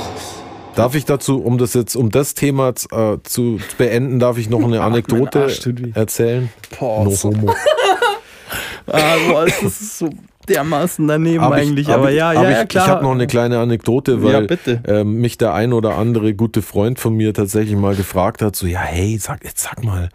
Darf 0.75 0.95
ich 0.95 1.07
dazu, 1.07 1.43
um 1.43 1.57
das 1.57 1.73
jetzt, 1.73 1.97
um 1.97 2.11
das 2.11 2.35
Thema 2.35 2.75
äh, 2.93 3.17
zu 3.25 3.59
beenden, 3.79 4.21
darf 4.21 4.37
ich 4.37 4.51
noch 4.51 4.63
eine 4.63 4.81
Anekdote 4.83 5.49
erzählen? 5.95 6.51
Boah, 6.79 7.05
no 7.05 7.11
homo. 7.11 7.51
ah, 8.87 9.17
boah, 9.29 9.47
das 9.47 9.63
ist 9.63 9.99
so 9.99 10.11
dermaßen 10.49 11.07
daneben 11.07 11.43
Hab 11.45 11.55
ich- 11.57 11.63
eigentlich. 11.63 11.89
hab 11.89 11.99
aber 11.99 12.11
ich- 12.11 12.17
ja, 12.17 12.33
ja, 12.33 12.43
ich, 12.51 12.57
ja, 12.57 12.65
klar. 12.67 12.85
Ich 12.85 12.91
habe 12.91 13.05
noch 13.05 13.13
eine 13.13 13.27
kleine 13.27 13.59
Anekdote, 13.59 14.13
Ja, 14.13 14.23
weil 14.23 14.47
bitte. 14.47 14.83
ähm, 14.87 15.21
mich 15.21 15.39
der 15.39 15.55
ein 15.55 15.73
oder 15.73 15.97
andere 15.97 16.35
gute 16.35 16.63
Freund 16.63 16.99
von 16.99 17.15
mir 17.15 17.33
tatsächlich 17.35 17.77
mal 17.77 17.95
gefragt 17.97 18.43
hat, 18.43 18.57
so, 18.57 18.67
ja, 18.67 18.81
hey, 18.81 19.19
sag, 19.19 19.45
jetzt 19.45 19.63
sag 19.63 19.83
mal, 19.85 20.09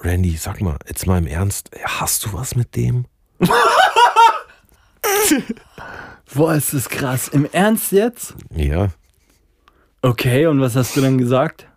Randy, 0.00 0.36
sag 0.36 0.60
mal, 0.60 0.76
jetzt 0.88 1.06
mal 1.06 1.18
im 1.18 1.26
Ernst, 1.26 1.70
hast 1.84 2.24
du 2.24 2.32
was 2.32 2.56
mit 2.56 2.74
dem? 2.76 3.04
Boah, 6.34 6.54
ist 6.54 6.72
das 6.74 6.88
krass. 6.88 7.28
Im 7.28 7.46
Ernst 7.52 7.92
jetzt? 7.92 8.34
Ja, 8.54 8.88
Okay, 10.04 10.46
und 10.46 10.60
was 10.60 10.74
hast 10.74 10.96
du 10.96 11.00
dann 11.00 11.16
gesagt? 11.16 11.68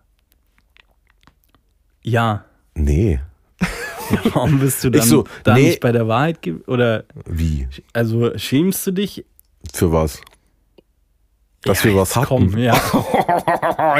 Ja. 2.01 2.45
nee. 2.73 3.19
Warum 4.33 4.59
bist 4.59 4.83
du 4.83 4.89
dann 4.89 5.07
so, 5.07 5.25
da 5.43 5.55
nee. 5.55 5.67
nicht 5.67 5.79
bei 5.79 5.91
der 5.91 6.07
Wahrheit? 6.07 6.39
Oder, 6.67 7.05
Wie? 7.25 7.67
also 7.93 8.37
schämst 8.37 8.85
du 8.87 8.91
dich? 8.91 9.25
Für 9.73 9.91
was? 9.91 10.21
Dass 11.66 11.84
Ja, 11.84 11.89
wir 11.91 11.95
was 11.97 12.09
jetzt 12.09 12.16
hatten. 12.18 12.28
Komm, 12.51 12.57
ja. 12.57 12.80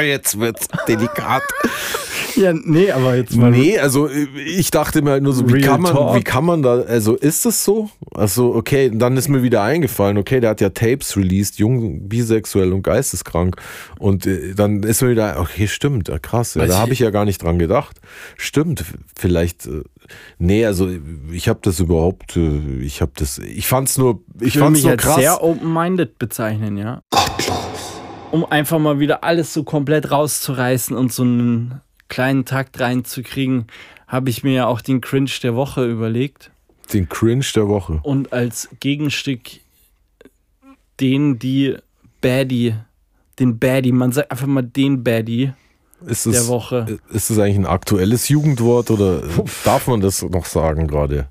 jetzt 0.00 0.38
wird's 0.38 0.68
delikat. 0.86 1.42
ja, 2.36 2.52
nee, 2.52 2.90
aber 2.92 3.16
jetzt 3.16 3.34
mal. 3.36 3.50
Nee, 3.50 3.78
also 3.78 4.08
äh, 4.08 4.26
ich 4.44 4.70
dachte 4.70 5.02
mir 5.02 5.10
halt 5.12 5.22
nur 5.22 5.32
so, 5.32 5.48
wie 5.48 5.54
Real 5.54 5.70
kann, 5.72 5.80
man, 5.82 5.92
talk. 5.92 6.16
wie 6.16 6.22
kann 6.22 6.44
man 6.44 6.62
da, 6.62 6.80
also 6.82 7.16
ist 7.16 7.44
das 7.44 7.64
so? 7.64 7.90
Also 8.14 8.54
okay, 8.54 8.90
dann 8.94 9.16
ist 9.16 9.28
mir 9.28 9.42
wieder 9.42 9.62
eingefallen, 9.62 10.16
okay, 10.16 10.40
der 10.40 10.50
hat 10.50 10.60
ja 10.60 10.70
Tapes 10.70 11.16
released, 11.16 11.58
jung, 11.58 12.08
bisexuell 12.08 12.72
und 12.72 12.82
geisteskrank 12.82 13.56
und 13.98 14.26
äh, 14.26 14.54
dann 14.54 14.82
ist 14.82 15.02
mir 15.02 15.10
wieder, 15.10 15.36
okay, 15.40 15.66
stimmt, 15.68 16.08
ja, 16.08 16.18
krass, 16.18 16.54
ja, 16.54 16.66
da 16.66 16.78
habe 16.78 16.92
ich 16.92 17.00
ja 17.00 17.10
gar 17.10 17.24
nicht 17.24 17.42
dran 17.42 17.58
gedacht. 17.58 18.00
Stimmt, 18.36 18.84
vielleicht, 19.16 19.66
äh, 19.66 19.82
nee, 20.38 20.64
also 20.64 20.88
ich 21.32 21.48
habe 21.48 21.58
das 21.62 21.80
überhaupt, 21.80 22.36
äh, 22.36 22.60
ich 22.80 23.00
habe 23.00 23.12
das, 23.16 23.38
ich 23.38 23.66
fand's 23.66 23.98
nur, 23.98 24.20
ich 24.40 24.48
Ich 24.48 24.54
würde 24.56 24.64
fand's 24.66 24.78
mich 24.82 24.86
nur 24.88 24.96
krass. 24.96 25.16
sehr 25.16 25.42
open-minded 25.42 26.18
bezeichnen, 26.18 26.76
ja. 26.76 27.02
Um 28.32 28.44
einfach 28.44 28.78
mal 28.78 28.98
wieder 28.98 29.24
alles 29.24 29.52
so 29.52 29.62
komplett 29.62 30.10
rauszureißen 30.10 30.96
und 30.96 31.12
so 31.12 31.22
einen 31.22 31.80
kleinen 32.08 32.44
Takt 32.44 32.80
reinzukriegen, 32.80 33.66
habe 34.06 34.30
ich 34.30 34.44
mir 34.44 34.52
ja 34.52 34.66
auch 34.66 34.80
den 34.80 35.00
Cringe 35.00 35.30
der 35.42 35.54
Woche 35.54 35.84
überlegt. 35.86 36.50
Den 36.92 37.08
Cringe 37.08 37.44
der 37.54 37.68
Woche. 37.68 38.00
Und 38.02 38.32
als 38.32 38.68
Gegenstück 38.80 39.40
den, 41.00 41.38
die 41.38 41.76
Baddie, 42.20 42.74
den 43.38 43.58
Baddie, 43.58 43.92
man 43.92 44.12
sagt 44.12 44.30
einfach 44.30 44.46
mal 44.46 44.62
den 44.62 45.02
Baddie 45.02 45.52
Ist 46.06 46.26
der 46.26 46.32
es, 46.32 46.48
Woche. 46.48 46.98
ist 47.10 47.30
es 47.30 47.38
eigentlich 47.38 47.56
ein 47.56 47.66
aktuelles 47.66 48.28
Jugendwort 48.28 48.90
oder 48.90 49.22
darf 49.64 49.86
man 49.88 50.00
das 50.00 50.22
noch 50.22 50.46
sagen 50.46 50.86
gerade? 50.86 51.28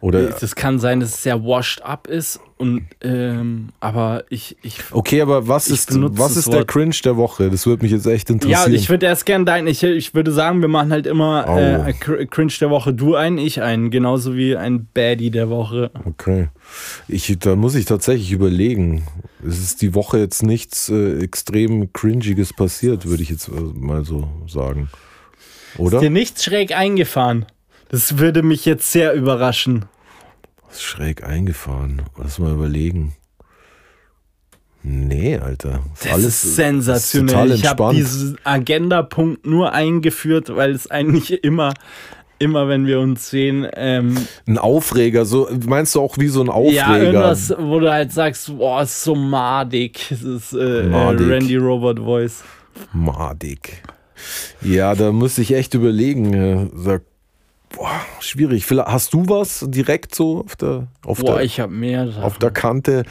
Oder 0.00 0.30
Das 0.30 0.54
kann 0.56 0.78
sein, 0.78 1.00
dass 1.00 1.10
es 1.10 1.22
sehr 1.22 1.42
washed 1.44 1.82
up 1.82 2.06
ist 2.06 2.40
und 2.56 2.86
ähm, 3.02 3.68
aber 3.80 4.24
ich, 4.30 4.56
ich 4.62 4.78
Okay, 4.92 5.20
aber 5.20 5.46
was 5.46 5.68
ist, 5.68 5.90
was 5.92 6.36
ist 6.36 6.50
der. 6.52 6.64
Cringe 6.64 6.94
der 7.04 7.16
Woche? 7.18 7.50
Das 7.50 7.66
würde 7.66 7.82
mich 7.82 7.92
jetzt 7.92 8.06
echt 8.06 8.28
Ja, 8.30 8.34
interessieren. 8.34 8.74
ich 8.74 8.88
würde 8.88 9.04
erst 9.06 9.26
gerne 9.26 9.44
dein, 9.44 9.66
ich, 9.66 9.82
ich 9.82 10.14
würde 10.14 10.32
sagen, 10.32 10.60
wir 10.62 10.68
machen 10.68 10.90
halt 10.90 11.06
immer 11.06 11.46
Au. 11.48 11.58
äh, 11.58 11.90
Cr- 12.00 12.26
Cringe 12.26 12.52
der 12.60 12.70
Woche, 12.70 12.94
du 12.94 13.14
einen, 13.14 13.36
ich 13.38 13.60
einen, 13.62 13.90
genauso 13.90 14.34
wie 14.36 14.56
ein 14.56 14.88
Baddie 14.94 15.30
der 15.30 15.50
Woche. 15.50 15.90
okay. 16.06 16.48
Ich, 17.08 17.36
da 17.38 17.56
muss 17.56 17.74
ich 17.74 17.84
tatsächlich 17.84 18.32
überlegen. 18.32 19.02
Es 19.46 19.58
ist 19.58 19.82
die 19.82 19.94
Woche 19.94 20.18
jetzt 20.18 20.42
nichts 20.42 20.88
äh, 20.88 21.18
extrem 21.18 21.92
Cringiges 21.92 22.52
passiert, 22.54 23.06
würde 23.06 23.22
ich 23.22 23.30
jetzt 23.30 23.48
äh, 23.48 23.52
mal 23.74 24.04
so 24.04 24.28
sagen. 24.46 24.88
Oder? 25.78 25.98
Ist 25.98 26.02
dir 26.04 26.10
nichts 26.10 26.44
schräg 26.44 26.76
eingefahren? 26.76 27.46
Das 27.90 28.18
würde 28.18 28.42
mich 28.42 28.64
jetzt 28.64 28.90
sehr 28.92 29.12
überraschen. 29.14 29.84
Was 30.68 30.76
ist 30.76 30.82
schräg 30.84 31.24
eingefahren? 31.24 32.02
Lass 32.16 32.38
mal 32.38 32.52
überlegen. 32.52 33.14
Nee, 34.82 35.36
Alter. 35.36 35.80
Das 36.02 36.12
Alles 36.12 36.44
ist 36.44 36.56
sensationell. 36.56 37.50
Ist 37.50 37.60
ich 37.60 37.66
habe 37.66 37.92
diesen 37.94 38.38
Agenda-Punkt 38.44 39.44
nur 39.46 39.72
eingeführt, 39.72 40.54
weil 40.54 40.70
es 40.70 40.90
eigentlich 40.90 41.44
immer, 41.44 41.74
immer 42.38 42.66
wenn 42.68 42.86
wir 42.86 43.00
uns 43.00 43.28
sehen, 43.28 43.66
ähm, 43.74 44.16
Ein 44.46 44.56
Aufreger, 44.56 45.26
so 45.26 45.48
meinst 45.66 45.94
du 45.96 46.00
auch 46.00 46.16
wie 46.16 46.28
so 46.28 46.40
ein 46.40 46.48
Aufreger? 46.48 46.76
ja, 46.76 46.96
irgendwas, 46.96 47.52
wo 47.58 47.78
du 47.80 47.90
halt 47.92 48.12
sagst, 48.12 48.56
boah, 48.56 48.82
ist 48.82 49.02
so 49.04 49.14
madig. 49.14 50.06
Das 50.08 50.22
ist 50.22 50.52
äh, 50.54 50.84
Madig. 50.84 51.26
Äh, 51.28 51.32
Randy 51.32 51.56
Robert 51.56 51.98
Voice. 51.98 52.42
Madig. 52.94 53.82
Ja, 54.62 54.94
da 54.94 55.12
muss 55.12 55.36
ich 55.36 55.52
echt 55.54 55.74
überlegen. 55.74 56.32
äh, 56.32 56.68
Sag, 56.74 57.02
boah, 57.74 57.90
schwierig. 58.20 58.66
Vielleicht- 58.66 58.88
Hast 58.88 59.14
du 59.14 59.24
was 59.28 59.64
direkt 59.68 60.14
so 60.14 60.40
auf 60.44 60.56
der, 60.56 60.88
auf 61.04 61.18
Boah, 61.20 61.36
der, 61.36 61.44
ich 61.44 61.60
habe 61.60 61.72
mehr. 61.72 62.10
Sachen. 62.10 62.22
auf 62.22 62.38
der 62.38 62.50
Kante? 62.50 63.04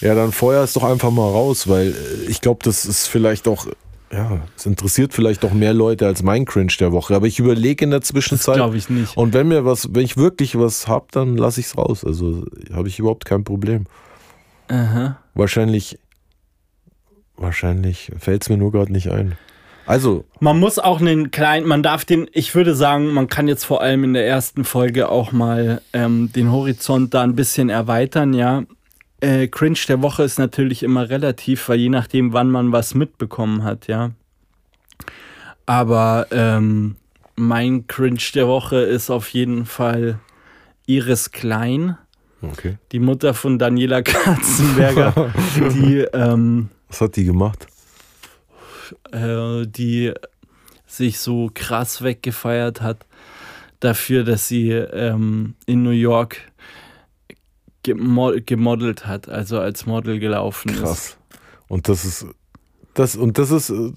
Ja, 0.00 0.14
dann 0.14 0.32
feuer 0.32 0.62
es 0.64 0.72
doch 0.72 0.84
einfach 0.84 1.10
mal 1.10 1.28
raus, 1.30 1.68
weil 1.68 1.88
äh, 1.92 1.94
ich 2.30 2.40
glaube, 2.40 2.60
das 2.64 2.84
ist 2.84 3.06
vielleicht 3.06 3.46
auch, 3.48 3.66
ja, 4.12 4.40
es 4.56 4.66
interessiert 4.66 5.12
vielleicht 5.14 5.44
auch 5.44 5.52
mehr 5.52 5.74
Leute 5.74 6.06
als 6.06 6.22
mein 6.22 6.44
Cringe 6.44 6.72
der 6.78 6.92
Woche. 6.92 7.14
Aber 7.14 7.26
ich 7.26 7.38
überlege 7.38 7.84
in 7.84 7.90
der 7.90 8.02
Zwischenzeit. 8.02 8.54
glaube 8.56 8.76
ich 8.76 8.88
nicht. 8.88 9.16
Und 9.16 9.34
wenn 9.34 9.48
mir 9.48 9.64
was, 9.64 9.94
wenn 9.94 10.04
ich 10.04 10.16
wirklich 10.16 10.58
was 10.58 10.86
hab, 10.88 11.12
dann 11.12 11.36
lasse 11.36 11.60
ich 11.60 11.66
es 11.66 11.76
raus. 11.76 12.04
Also 12.04 12.44
habe 12.72 12.88
ich 12.88 12.98
überhaupt 12.98 13.24
kein 13.24 13.44
Problem. 13.44 13.84
Aha. 14.68 15.18
Wahrscheinlich, 15.34 15.98
wahrscheinlich 17.36 18.10
fällt 18.18 18.42
es 18.42 18.48
mir 18.48 18.56
nur 18.56 18.72
gerade 18.72 18.92
nicht 18.92 19.10
ein. 19.10 19.36
Also, 19.86 20.24
Man 20.40 20.58
muss 20.58 20.78
auch 20.78 21.00
einen 21.00 21.30
kleinen, 21.30 21.66
man 21.66 21.82
darf 21.82 22.04
den, 22.04 22.28
ich 22.32 22.54
würde 22.54 22.74
sagen, 22.74 23.12
man 23.12 23.28
kann 23.28 23.46
jetzt 23.46 23.64
vor 23.64 23.80
allem 23.82 24.02
in 24.02 24.14
der 24.14 24.26
ersten 24.26 24.64
Folge 24.64 25.08
auch 25.08 25.30
mal 25.30 25.80
ähm, 25.92 26.32
den 26.32 26.50
Horizont 26.50 27.14
da 27.14 27.22
ein 27.22 27.36
bisschen 27.36 27.70
erweitern, 27.70 28.34
ja. 28.34 28.64
Äh, 29.20 29.46
Cringe 29.46 29.78
der 29.88 30.02
Woche 30.02 30.24
ist 30.24 30.38
natürlich 30.38 30.82
immer 30.82 31.08
relativ, 31.08 31.68
weil 31.68 31.78
je 31.78 31.88
nachdem, 31.88 32.32
wann 32.32 32.50
man 32.50 32.72
was 32.72 32.94
mitbekommen 32.94 33.62
hat, 33.62 33.86
ja. 33.86 34.10
Aber 35.66 36.26
ähm, 36.32 36.96
mein 37.36 37.86
Cringe 37.86 38.20
der 38.34 38.48
Woche 38.48 38.76
ist 38.76 39.10
auf 39.10 39.28
jeden 39.28 39.66
Fall 39.66 40.18
Iris 40.86 41.30
Klein, 41.30 41.96
okay. 42.42 42.78
die 42.92 43.00
Mutter 43.00 43.34
von 43.34 43.58
Daniela 43.58 44.02
Katzenberger, 44.02 45.32
die 45.74 46.06
ähm, 46.12 46.70
Was 46.88 47.00
hat 47.00 47.16
die 47.16 47.24
gemacht? 47.24 47.66
Äh, 49.12 49.66
die 49.66 50.12
sich 50.86 51.18
so 51.18 51.50
krass 51.52 52.02
weggefeiert 52.02 52.80
hat 52.80 53.06
dafür, 53.80 54.24
dass 54.24 54.48
sie 54.48 54.70
ähm, 54.70 55.54
in 55.66 55.82
New 55.82 55.90
York 55.90 56.38
gemo 57.82 58.32
gemodelt 58.44 59.06
hat, 59.06 59.28
also 59.28 59.58
als 59.60 59.86
Model 59.86 60.18
gelaufen 60.18 60.70
ist. 60.70 60.80
Krass. 60.80 61.16
Und 61.68 61.88
das 61.88 62.04
ist, 62.04 62.26
das, 62.94 63.16
und 63.16 63.38
das 63.38 63.50
ist, 63.50 63.70
äh, 63.70 63.92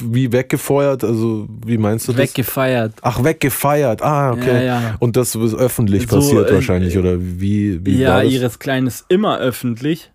wie 0.00 0.30
weggefeuert? 0.32 1.02
Also, 1.02 1.48
wie 1.66 1.78
meinst 1.78 2.06
du 2.06 2.12
das? 2.12 2.20
Weggefeiert. 2.20 2.94
Ach, 3.02 3.22
weggefeiert. 3.24 4.02
Ah, 4.02 4.32
okay. 4.32 4.66
Ja, 4.66 4.80
ja. 4.80 4.96
Und 5.00 5.16
das 5.16 5.34
ist 5.34 5.54
öffentlich 5.54 6.08
So, 6.08 6.16
passiert 6.16 6.50
äh, 6.50 6.54
wahrscheinlich, 6.54 6.96
oder 6.98 7.16
wie, 7.18 7.84
wie 7.84 7.98
ja, 7.98 8.10
war 8.10 8.22
das? 8.22 8.32
ihres 8.32 8.58
Kleinen 8.58 8.86
ist 8.86 9.06
immer 9.08 9.38
öffentlich. 9.38 10.12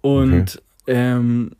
Und 0.00 0.60
ähm, 0.86 1.52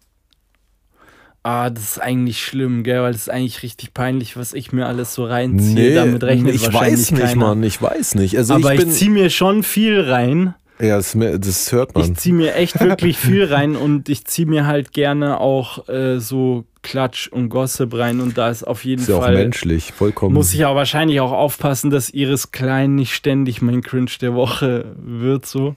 ah, 1.43 1.71
das 1.71 1.83
ist 1.83 1.99
eigentlich 2.01 2.45
schlimm, 2.45 2.83
gell? 2.83 3.03
Weil 3.03 3.13
das 3.13 3.23
ist 3.23 3.31
eigentlich 3.31 3.63
richtig 3.63 3.95
peinlich, 3.95 4.37
was 4.37 4.53
ich 4.55 4.73
mir 4.73 4.87
alles 4.87 5.15
so 5.15 5.25
reinziehe. 5.25 5.95
Damit 5.95 6.23
rechnet 6.23 6.55
ich 6.55 6.63
wahrscheinlich 6.67 7.01
weiß 7.01 7.11
nicht, 7.13 7.23
keiner. 7.23 7.41
Mann, 7.41 7.63
ich 7.63 7.81
weiß 7.83 8.15
nicht. 8.17 8.37
Also 8.39 8.55
Aber 8.55 8.75
ich 8.75 8.81
ich, 8.81 8.91
ziehe 8.91 9.11
mir 9.11 9.31
schon 9.31 9.63
viel 9.63 10.01
rein. 10.01 10.55
ja, 10.81 10.97
das, 10.97 11.17
das 11.17 11.73
hört 11.73 11.95
man. 11.95 12.05
Ich 12.05 12.15
ziehe 12.17 12.35
mir 12.35 12.55
echt 12.55 12.81
wirklich 12.81 13.17
viel 13.19 13.45
rein 13.45 13.77
und 13.77 14.09
ich 14.09 14.25
ziehe 14.25 14.47
mir 14.47 14.67
halt 14.67 14.93
gerne 14.93 15.41
auch 15.41 15.89
äh, 15.89 16.19
so 16.19 16.65
Klatsch 16.83 17.29
und 17.29 17.49
Gossip 17.49 17.95
rein 17.95 18.21
und 18.21 18.37
da 18.37 18.51
ist 18.51 18.65
auf 18.65 18.85
jeden 18.85 19.03
ist 19.03 19.09
ja 19.09 19.17
auch 19.17 19.23
Fall. 19.23 19.35
menschlich, 19.37 19.93
vollkommen. 19.93 20.35
Muss 20.35 20.53
ich 20.53 20.65
aber 20.67 20.77
wahrscheinlich 20.77 21.21
auch 21.21 21.31
aufpassen, 21.31 21.91
dass 21.91 22.11
Iris 22.11 22.51
Klein 22.51 22.97
nicht 22.97 23.15
ständig 23.15 23.63
mein 23.63 23.83
Cringe 23.83 24.11
der 24.21 24.35
Woche 24.35 24.95
wird, 24.97 25.47
so. 25.47 25.77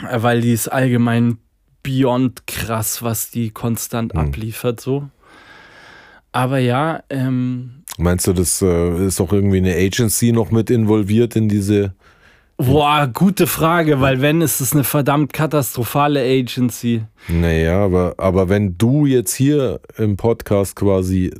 Äh, 0.00 0.22
Weil 0.22 0.40
die 0.40 0.52
ist 0.52 0.68
allgemein 0.68 1.38
beyond 1.88 2.46
krass, 2.46 3.02
was 3.02 3.30
die 3.30 3.50
konstant 3.50 4.12
Hm. 4.12 4.20
abliefert, 4.20 4.80
so. 4.80 5.08
Aber 6.32 6.58
ja, 6.58 7.02
ähm, 7.08 7.84
Meinst 7.96 8.26
du, 8.26 8.32
das 8.32 8.62
äh, 8.62 9.06
ist 9.06 9.20
auch 9.20 9.32
irgendwie 9.32 9.56
eine 9.56 9.74
Agency 9.74 10.30
noch 10.32 10.50
mit 10.50 10.70
involviert 10.70 11.34
in 11.34 11.48
diese? 11.48 11.94
boah, 12.58 13.08
gute 13.12 13.46
Frage, 13.46 14.00
weil 14.00 14.20
wenn, 14.20 14.40
ist 14.40 14.60
es 14.60 14.72
eine 14.72 14.84
verdammt 14.84 15.32
katastrophale 15.32 16.20
Agency. 16.20 17.04
Naja, 17.28 17.84
aber, 17.84 18.14
aber 18.18 18.48
wenn 18.48 18.76
du 18.76 19.06
jetzt 19.06 19.32
hier 19.34 19.80
im 19.96 20.16
Podcast 20.16 20.76
quasi 20.76 21.32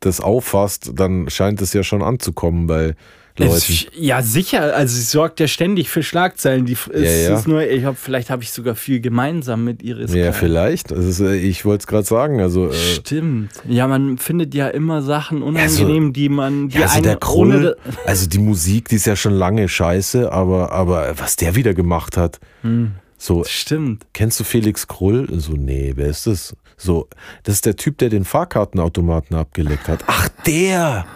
das 0.00 0.20
auffasst, 0.20 0.92
dann 0.94 1.30
scheint 1.30 1.62
es 1.62 1.72
ja 1.72 1.82
schon 1.82 2.02
anzukommen, 2.02 2.68
weil 2.68 2.96
Leuten. 3.38 3.52
Es, 3.54 3.86
ja, 3.94 4.22
sicher. 4.22 4.74
Also 4.74 4.96
sie 4.96 5.02
sorgt 5.02 5.40
ja 5.40 5.46
ständig 5.48 5.88
für 5.90 6.02
Schlagzeilen. 6.02 6.66
Die, 6.66 6.72
es 6.92 7.26
Ja. 7.28 7.36
Ist 7.38 7.46
nur, 7.48 7.62
ich 7.62 7.84
hab, 7.84 7.98
vielleicht 7.98 8.30
habe 8.30 8.42
ich 8.42 8.50
sogar 8.50 8.74
viel 8.74 9.00
gemeinsam 9.00 9.64
mit 9.64 9.82
Iris. 9.82 10.12
ja, 10.14 10.22
Klein. 10.30 10.32
vielleicht. 10.34 10.90
Ist, 10.90 11.20
äh, 11.20 11.34
ich 11.36 11.64
wollte 11.64 11.82
es 11.82 11.86
gerade 11.86 12.04
sagen. 12.06 12.40
Also, 12.40 12.68
äh, 12.70 12.72
Stimmt. 12.74 13.50
Ja, 13.68 13.86
man 13.86 14.18
findet 14.18 14.54
ja 14.54 14.68
immer 14.68 15.02
Sachen 15.02 15.42
unangenehm, 15.42 16.12
die 16.12 16.28
man, 16.28 16.68
die 16.68 16.78
ja, 16.78 16.86
also 16.86 17.00
der 17.00 17.16
Krull, 17.16 17.76
also 18.04 18.28
die 18.28 18.38
Musik, 18.38 18.88
die 18.88 18.96
ist 18.96 19.06
ja 19.06 19.16
schon 19.16 19.34
lange 19.34 19.68
scheiße, 19.68 20.32
aber, 20.32 20.72
aber 20.72 21.14
was 21.18 21.36
der 21.36 21.54
wieder 21.54 21.74
gemacht 21.74 22.16
hat. 22.16 22.38
So, 23.18 23.44
Stimmt. 23.44 24.06
kennst 24.12 24.38
du 24.40 24.44
Felix 24.44 24.86
Krull? 24.86 25.28
So, 25.38 25.52
nee, 25.52 25.92
wer 25.96 26.08
ist 26.08 26.26
das? 26.26 26.54
So, 26.76 27.08
das 27.44 27.54
ist 27.56 27.66
der 27.66 27.76
Typ, 27.76 27.96
der 27.98 28.10
den 28.10 28.24
Fahrkartenautomaten 28.24 29.36
abgeleckt 29.36 29.88
hat. 29.88 30.04
Ach, 30.06 30.28
der! 30.46 31.06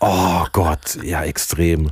Oh 0.00 0.44
Gott, 0.52 0.98
ja, 1.02 1.24
extrem. 1.24 1.90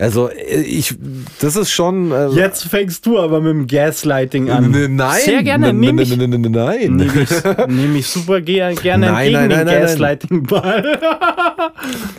Also, 0.00 0.28
äh, 0.28 0.60
ich, 0.62 0.94
das 1.40 1.56
ist 1.56 1.72
schon. 1.72 2.12
Äh, 2.12 2.28
Jetzt 2.28 2.64
fängst 2.68 3.04
du 3.04 3.18
aber 3.18 3.40
mit 3.40 3.50
dem 3.50 3.66
Gaslighting 3.66 4.48
an. 4.48 4.72
N- 4.72 4.94
Nein, 4.94 5.20
Sehr 5.24 5.42
gerne. 5.42 5.70
N- 5.70 5.80
Nehme 5.80 6.02
ich, 6.02 6.12
n- 6.12 6.20
n- 6.20 6.32
n- 6.44 6.52
Nein. 6.52 6.94
nehm 6.96 7.12
ich, 7.20 7.30
nehm 7.66 7.96
ich 7.96 8.06
super 8.06 8.40
ge 8.40 8.74
gerne 8.80 9.06
Nein, 9.06 9.34
entgegen 9.34 9.38
nein, 9.40 9.48
nein, 9.48 9.48
den 9.48 9.56
nein, 9.58 9.66
nein. 9.66 9.80
Gaslighting-Ball. 9.82 10.98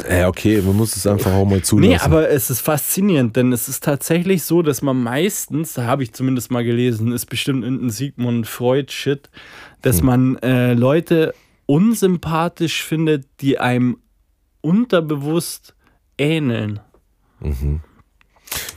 Ja, 0.10 0.28
okay, 0.28 0.62
man 0.66 0.76
muss 0.76 0.96
es 0.96 1.06
einfach 1.06 1.32
auch 1.34 1.46
mal 1.46 1.62
zulassen. 1.62 1.90
Nee, 1.92 1.98
aber 1.98 2.30
es 2.30 2.50
ist 2.50 2.62
faszinierend, 2.62 3.36
denn 3.36 3.52
es 3.54 3.68
ist 3.70 3.84
tatsächlich 3.84 4.44
so, 4.44 4.62
dass 4.62 4.82
man 4.82 5.02
meistens, 5.02 5.74
da 5.74 5.84
habe 5.84 6.04
ich 6.04 6.14
zumindest 6.14 6.50
mal 6.52 6.64
gelesen, 6.64 7.12
ist 7.12 7.28
bestimmt 7.28 7.64
irgendein 7.64 7.90
Sigmund 7.92 8.48
Freud-Shit, 8.48 9.30
Hm. 9.32 9.40
dass 9.84 10.02
man 10.02 10.38
äh, 10.38 10.74
Leute 10.74 11.34
unsympathisch 11.66 12.84
findet, 12.84 13.26
die 13.42 13.60
einem 13.60 13.98
unterbewusst 14.62 15.76
ähneln. 16.18 16.80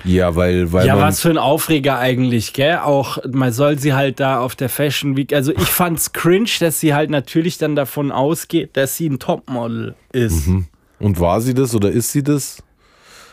ja, 0.04 0.34
weil, 0.36 0.72
weil 0.72 0.86
ja, 0.86 0.98
was 0.98 1.20
für 1.20 1.30
ein 1.30 1.38
Aufreger 1.38 1.98
eigentlich, 1.98 2.52
gell? 2.52 2.78
Auch, 2.78 3.18
man 3.30 3.52
soll 3.52 3.78
sie 3.78 3.94
halt 3.94 4.20
da 4.20 4.40
auf 4.40 4.54
der 4.54 4.68
Fashion 4.68 5.16
Week. 5.16 5.32
Also 5.32 5.52
ich 5.52 5.68
fand's 5.68 6.12
cringe, 6.12 6.50
dass 6.60 6.80
sie 6.80 6.94
halt 6.94 7.10
natürlich 7.10 7.58
dann 7.58 7.76
davon 7.76 8.12
ausgeht, 8.12 8.76
dass 8.76 8.96
sie 8.96 9.08
ein 9.08 9.18
Topmodel 9.18 9.94
ist. 10.12 10.46
Mhm. 10.46 10.66
Und 10.98 11.18
war 11.18 11.40
sie 11.40 11.54
das 11.54 11.74
oder 11.74 11.90
ist 11.90 12.12
sie 12.12 12.22
das? 12.22 12.62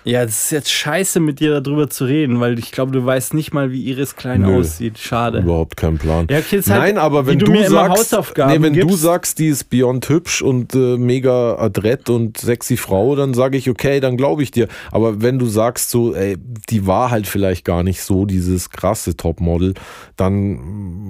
Ja, 0.06 0.24
es 0.24 0.46
ist 0.46 0.52
jetzt 0.52 0.72
scheiße, 0.72 1.20
mit 1.20 1.40
dir 1.42 1.60
darüber 1.60 1.90
zu 1.90 2.06
reden, 2.06 2.40
weil 2.40 2.58
ich 2.58 2.72
glaube, 2.72 2.92
du 2.94 3.06
weißt 3.06 3.34
nicht 3.34 3.54
mal, 3.54 3.72
wie 3.72 3.84
Iris 3.84 4.16
Klein 4.16 4.42
Nö. 4.42 4.58
aussieht. 4.60 4.98
Schade. 4.98 5.40
Überhaupt 5.40 5.76
kein 5.76 5.98
Plan. 5.98 6.26
Ja, 6.30 6.38
okay, 6.40 6.58
halt, 6.62 6.68
Nein, 6.68 6.98
aber 6.98 7.28
wenn 7.28 7.38
du 7.38 7.46
du, 7.48 7.64
sagst, 7.68 8.14
nee, 8.14 8.62
wenn 8.62 8.74
du 8.74 8.88
gibst- 8.88 9.02
sagst, 9.02 9.40
die 9.40 9.48
ist 9.48 9.70
beyond 9.70 10.08
hübsch 10.08 10.42
und 10.42 10.74
äh, 10.74 10.98
mega 10.98 11.58
adrett 11.58 12.10
und 12.10 12.38
sexy 12.38 12.78
Frau, 12.78 13.16
dann 13.18 13.34
sage 13.34 13.58
ich, 13.58 13.70
okay, 13.70 14.00
dann 14.00 14.16
glaube 14.16 14.42
ich 14.42 14.52
dir. 14.52 14.68
Aber 14.92 15.22
wenn 15.22 15.38
du 15.38 15.48
sagst 15.48 15.90
so, 15.90 16.16
ey, 16.16 16.38
die 16.70 16.88
war 16.88 17.12
halt 17.12 17.28
vielleicht 17.28 17.66
gar 17.66 17.84
nicht 17.84 18.02
so 18.02 18.26
dieses 18.26 18.70
krasse 18.70 19.18
Topmodel, 19.18 19.74
dann 20.16 20.52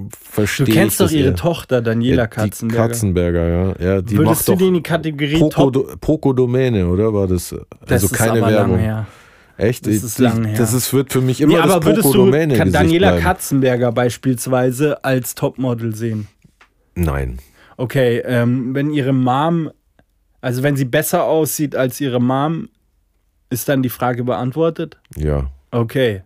mm, 0.04 0.08
verstehe 0.20 0.66
Du 0.66 0.72
ich 0.72 0.78
kennst 0.78 0.98
doch 1.00 1.04
das 1.06 1.12
ihre 1.12 1.28
eher. 1.28 1.36
Tochter, 1.36 1.80
Daniela 1.80 2.22
Ja, 2.22 2.26
Katzenberger. 2.26 2.82
Die 2.82 2.88
Katzenberger, 2.90 3.48
ja. 3.48 3.66
ja 3.94 4.02
die 4.02 4.16
Würdest 4.18 4.40
macht 4.40 4.48
du 4.48 4.52
doch 4.52 4.58
die 4.58 4.66
in 4.68 4.74
die 4.74 4.82
Kategorie 4.82 5.38
Poco, 5.38 5.70
Top? 5.70 6.00
Poco 6.00 6.32
Domäne, 6.32 6.86
oder 6.88 7.14
war 7.14 7.28
das? 7.28 7.50
Das 7.86 8.02
Also 8.02 8.06
ist 8.06 8.12
keine 8.14 8.40
Werbung. 8.44 8.79
Her. 8.80 9.06
Echt? 9.56 9.86
Das 9.86 9.94
ist 9.94 10.18
lange 10.18 10.48
her. 10.48 10.58
Das 10.58 10.72
ist, 10.72 10.92
wird 10.92 11.12
für 11.12 11.20
mich 11.20 11.40
immer 11.40 11.54
Nee, 11.54 11.58
aber 11.60 11.76
das 11.76 11.84
würdest 11.84 12.08
du 12.08 12.12
Domäne 12.14 12.56
Daniela 12.70 13.10
bleiben. 13.10 13.22
Katzenberger 13.22 13.92
beispielsweise 13.92 15.04
als 15.04 15.34
Topmodel 15.34 15.94
sehen? 15.94 16.28
Nein. 16.94 17.38
Okay, 17.76 18.18
ähm, 18.24 18.74
wenn 18.74 18.90
ihre 18.90 19.12
Mom, 19.12 19.70
also 20.40 20.62
wenn 20.62 20.76
sie 20.76 20.84
besser 20.84 21.24
aussieht 21.24 21.76
als 21.76 22.00
ihre 22.00 22.20
Mom, 22.20 22.68
ist 23.50 23.68
dann 23.68 23.82
die 23.82 23.88
Frage 23.88 24.24
beantwortet? 24.24 24.98
Ja. 25.16 25.50
Okay. 25.70 26.22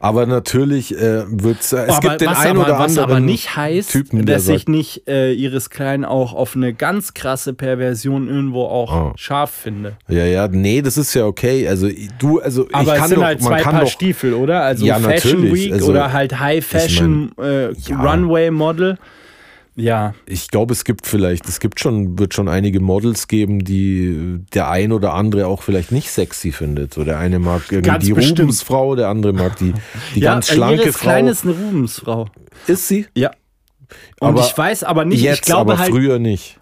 Aber 0.00 0.26
natürlich 0.26 0.94
äh, 0.96 1.24
wird 1.28 1.60
es 1.60 1.72
aber 1.74 1.98
gibt 2.00 2.20
den 2.20 2.28
was, 2.28 2.38
einen 2.40 2.58
aber, 2.58 2.66
oder 2.66 2.78
was 2.78 2.90
anderen 2.98 3.10
aber 3.10 3.20
nicht 3.20 3.56
heißt, 3.56 3.90
Typen, 3.90 4.26
dass 4.26 4.44
sich 4.46 4.68
nicht 4.68 5.08
äh, 5.08 5.32
Iris 5.32 5.70
Klein 5.70 6.04
auch 6.04 6.32
auf 6.34 6.54
eine 6.56 6.72
ganz 6.74 7.14
krasse 7.14 7.52
Perversion 7.54 8.28
irgendwo 8.28 8.64
auch 8.64 8.92
Ah. 8.92 9.12
scharf 9.16 9.50
finde. 9.50 9.96
ja, 10.08 10.24
ja, 10.24 10.48
nee, 10.48 10.82
das 10.82 10.96
ist 10.98 11.14
ja 11.14 11.24
okay. 11.26 11.66
Also 11.68 11.88
du, 12.18 12.40
also 12.40 12.66
Aber 12.72 12.82
ich 12.82 12.88
es 12.92 12.98
kann 12.98 13.08
sind 13.08 13.18
doch, 13.18 13.24
halt 13.24 13.42
zwei 13.42 13.62
Paar 13.62 13.80
doch, 13.80 13.88
Stiefel, 13.88 14.34
oder? 14.34 14.62
Also 14.62 14.84
Ja, 14.84 14.98
Fashion 14.98 15.40
natürlich. 15.42 15.64
Week 15.66 15.72
Also, 15.72 15.90
oder 15.90 16.12
halt 16.12 16.38
High 16.38 16.64
Fashion 16.64 17.32
äh, 17.40 17.72
ja. 17.72 18.00
Runway 18.02 18.50
Model. 18.50 18.98
Ja, 19.82 20.14
ich 20.26 20.46
glaube, 20.46 20.72
es 20.74 20.84
gibt 20.84 21.08
vielleicht, 21.08 21.48
es 21.48 21.58
gibt 21.58 21.80
schon, 21.80 22.16
wird 22.16 22.34
schon 22.34 22.48
einige 22.48 22.78
Models 22.78 23.26
geben, 23.26 23.64
die 23.64 24.38
der 24.54 24.70
ein 24.70 24.92
oder 24.92 25.14
andere 25.14 25.48
auch 25.48 25.62
vielleicht 25.62 25.90
nicht 25.90 26.08
sexy 26.08 26.52
findet. 26.52 26.94
So 26.94 27.02
der 27.02 27.18
eine 27.18 27.40
mag 27.40 27.62
irgendwie 27.70 27.90
Ganz 27.90 28.04
die 28.04 28.12
bestimmt. 28.12 28.38
Rubensfrau, 28.38 28.94
der 28.94 29.08
andere 29.08 29.32
mag 29.32 29.56
die, 29.56 29.74
die 30.14 30.20
ja 30.20 30.34
ganz 30.34 30.50
äh, 30.50 30.54
schlanke 30.54 30.82
Iris 30.82 30.96
Frau. 30.96 31.02
Klein 31.02 31.26
ist 31.26 31.44
eine 31.44 31.54
Rubensfrau. 31.54 32.28
ist 32.68 32.86
sie? 32.86 33.06
Ja. 33.16 33.32
Und 34.20 34.28
Aber 34.28 34.40
ich 34.40 34.56
weiß 34.56 34.84
aber 34.84 35.04
nicht, 35.04 35.20
Jetzt, 35.20 35.40
ich 35.40 35.42
glaube 35.42 35.72
aber 35.72 35.80
halt, 35.80 35.90
früher 35.90 36.20
nicht. 36.20 36.60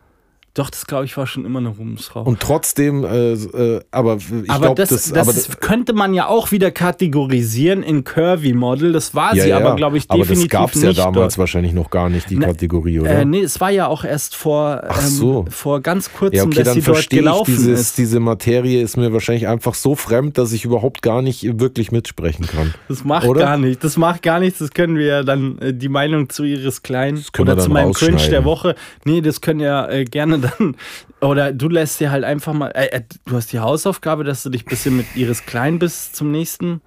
Doch, 0.61 0.70
das 0.70 0.86
glaube 0.86 1.04
ich 1.06 1.16
war 1.16 1.26
schon 1.26 1.44
immer 1.44 1.58
eine 1.58 1.70
Rubensfrau. 1.70 2.22
Und 2.22 2.40
trotzdem, 2.40 3.04
äh, 3.04 3.32
äh, 3.32 3.80
aber 3.90 4.16
ich 4.16 4.50
aber 4.50 4.66
glaube, 4.66 4.74
das, 4.82 4.90
das, 4.90 5.11
das, 5.11 5.48
aber 5.48 5.56
könnte 5.61 5.92
man 5.92 6.14
ja 6.14 6.26
auch 6.26 6.52
wieder 6.52 6.70
kategorisieren 6.70 7.82
in 7.82 8.04
Curvy 8.04 8.52
Model. 8.52 8.92
Das 8.92 9.14
war 9.14 9.34
ja, 9.34 9.42
sie 9.44 9.48
ja, 9.50 9.56
aber, 9.56 9.76
glaube 9.76 9.96
ich, 9.96 10.04
aber 10.08 10.18
definitiv 10.18 10.50
das 10.50 10.61
gab 10.61 10.74
es 10.74 10.82
ja 10.82 10.92
damals 10.92 11.34
dort. 11.34 11.38
wahrscheinlich 11.38 11.72
noch 11.72 11.90
gar 11.90 12.08
nicht, 12.08 12.28
die 12.30 12.36
Ne, 12.36 12.46
Kategorie, 12.46 13.00
oder? 13.00 13.11
Äh, 13.11 13.24
nee, 13.24 13.40
es 13.40 13.61
war 13.61 13.70
ja 13.70 13.86
auch 13.86 14.04
erst 14.04 14.36
vor, 14.36 14.82
Ach 14.88 15.02
ähm, 15.02 15.08
so. 15.08 15.44
vor 15.50 15.80
ganz 15.80 16.12
kurzem, 16.12 16.36
Ja, 16.36 16.44
okay, 16.44 16.56
dass 16.56 16.64
dann 16.66 16.74
sie 16.74 16.80
dort 16.82 16.96
verstehe 16.96 17.18
ich 17.20 17.24
gelaufen 17.24 17.54
dieses, 17.56 17.80
ist. 17.80 17.98
diese 17.98 18.20
Materie 18.20 18.82
ist 18.82 18.96
mir 18.96 19.12
wahrscheinlich 19.12 19.48
einfach 19.48 19.74
so 19.74 19.94
fremd, 19.94 20.38
dass 20.38 20.52
ich 20.52 20.64
überhaupt 20.64 21.02
gar 21.02 21.22
nicht 21.22 21.58
wirklich 21.61 21.92
mitsprechen 21.92 22.46
kann. 22.46 22.74
Das 22.88 23.04
macht 23.04 23.26
Oder? 23.26 23.40
gar 23.40 23.56
nichts. 23.58 23.82
Das 23.82 23.96
macht 23.96 24.22
gar 24.22 24.40
nichts. 24.40 24.58
Das 24.58 24.70
können 24.70 24.96
wir 24.96 25.06
ja 25.06 25.22
dann 25.22 25.58
äh, 25.58 25.72
die 25.74 25.88
Meinung 25.88 26.28
zu 26.28 26.44
Iris 26.44 26.82
Klein 26.82 27.22
können 27.32 27.48
wir 27.48 27.54
oder 27.54 27.62
zu 27.62 27.68
dann 27.68 27.72
meinem 27.74 27.92
Cringe 27.92 28.28
der 28.30 28.44
Woche. 28.44 28.74
Nee, 29.04 29.20
das 29.20 29.40
können 29.40 29.61
ja 29.61 29.88
äh, 29.88 30.04
gerne 30.04 30.38
dann. 30.59 30.76
Oder 31.20 31.53
du 31.53 31.68
lässt 31.68 32.01
dir 32.01 32.11
halt 32.11 32.24
einfach 32.24 32.53
mal. 32.53 32.68
Äh, 32.70 32.86
äh, 32.86 33.03
du 33.26 33.36
hast 33.36 33.53
die 33.53 33.61
Hausaufgabe, 33.61 34.24
dass 34.24 34.42
du 34.42 34.51
dich 34.51 34.64
ein 34.64 34.68
bisschen 34.70 34.96
mit 34.96 35.07
Iris 35.16 35.44
Klein 35.46 35.78
bis 35.78 36.12
zum 36.12 36.30
nächsten, 36.30 36.80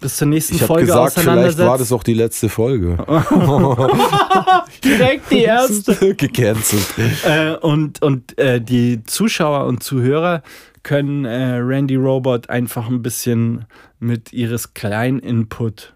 bis 0.00 0.16
zur 0.16 0.28
nächsten 0.28 0.54
Ich 0.56 0.62
Folge 0.62 0.86
gesagt, 0.86 1.12
vielleicht 1.14 1.26
auseinandersetzt. 1.28 1.68
war 1.68 1.78
das 1.78 1.92
auch 1.92 2.02
die 2.02 2.14
letzte 2.14 2.48
Folge. 2.48 2.96
direkt 4.84 5.30
die 5.30 5.42
erste. 5.42 6.14
Gecancelt. 6.16 6.86
äh, 7.24 7.54
und 7.56 8.02
und 8.02 8.38
äh, 8.38 8.60
die 8.60 9.02
Zuschauer 9.04 9.66
und 9.66 9.82
Zuhörer 9.82 10.42
können 10.82 11.24
äh, 11.24 11.56
Randy 11.56 11.96
Robot 11.96 12.50
einfach 12.50 12.88
ein 12.88 13.02
bisschen 13.02 13.64
mit 13.98 14.32
Iris 14.32 14.74
Klein 14.74 15.18
Input 15.18 15.90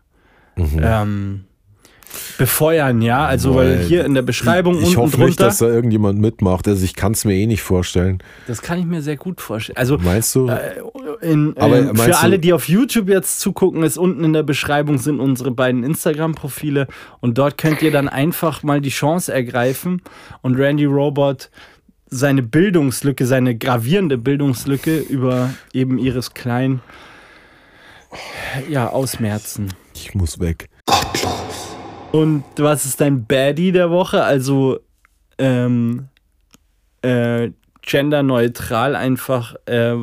Mhm. 0.56 0.80
ähm, 0.82 1.44
befeuern, 2.38 3.02
ja. 3.02 3.24
Also 3.26 3.54
weil 3.54 3.78
Weil 3.78 3.84
hier 3.86 4.04
in 4.04 4.14
der 4.14 4.22
Beschreibung 4.22 4.78
Ich 4.78 4.86
unten 4.88 4.96
hoffe 4.98 5.10
drunter, 5.12 5.26
nicht, 5.26 5.40
dass 5.40 5.58
da 5.58 5.66
irgendjemand 5.66 6.18
mitmacht. 6.20 6.66
Also 6.68 6.84
ich 6.84 6.94
kann 6.94 7.12
es 7.12 7.24
mir 7.24 7.34
eh 7.34 7.46
nicht 7.46 7.62
vorstellen. 7.62 8.18
das 8.46 8.62
kann 8.62 8.78
ich 8.78 8.86
mir 8.86 9.02
sehr 9.02 9.16
gut 9.16 9.40
vorstellen. 9.40 9.76
Also 9.76 9.98
Meinst 9.98 10.34
du? 10.34 10.48
äh, 10.48 10.80
in, 11.20 11.54
Aber 11.56 11.78
äh, 11.78 11.82
meinst 11.84 12.02
für 12.04 12.10
du- 12.12 12.18
alle, 12.20 12.38
die 12.38 12.52
auf 12.52 12.68
YouTube 12.68 13.08
jetzt 13.08 13.40
zugucken, 13.40 13.82
ist 13.82 13.98
unten 13.98 14.24
in 14.24 14.32
der 14.32 14.42
Beschreibung 14.42 14.98
sind 14.98 15.20
unsere 15.20 15.50
beiden 15.50 15.82
Instagram-Profile 15.84 16.86
und 17.20 17.38
dort 17.38 17.58
könnt 17.58 17.82
ihr 17.82 17.90
dann 17.90 18.08
einfach 18.08 18.62
mal 18.62 18.80
die 18.80 18.90
Chance 18.90 19.32
ergreifen 19.32 20.02
und 20.42 20.56
Randy 20.56 20.84
Robot 20.86 21.50
seine 22.10 22.42
Bildungslücke, 22.42 23.26
seine 23.26 23.54
gravierende 23.56 24.16
Bildungslücke 24.16 24.98
über 24.98 25.50
eben 25.74 25.98
Iris 25.98 26.32
Klein 26.32 26.80
ja, 28.70 28.88
ausmerzen. 28.88 29.74
ich 29.94 30.14
muss 30.14 30.40
weg. 30.40 30.70
Und 32.12 32.44
was 32.56 32.86
ist 32.86 33.00
dein 33.00 33.26
Baddie 33.26 33.72
der 33.72 33.90
Woche? 33.90 34.24
Also 34.24 34.80
ähm, 35.38 36.08
äh, 37.02 37.50
genderneutral 37.82 38.96
einfach. 38.96 39.54
Äh, 39.66 39.96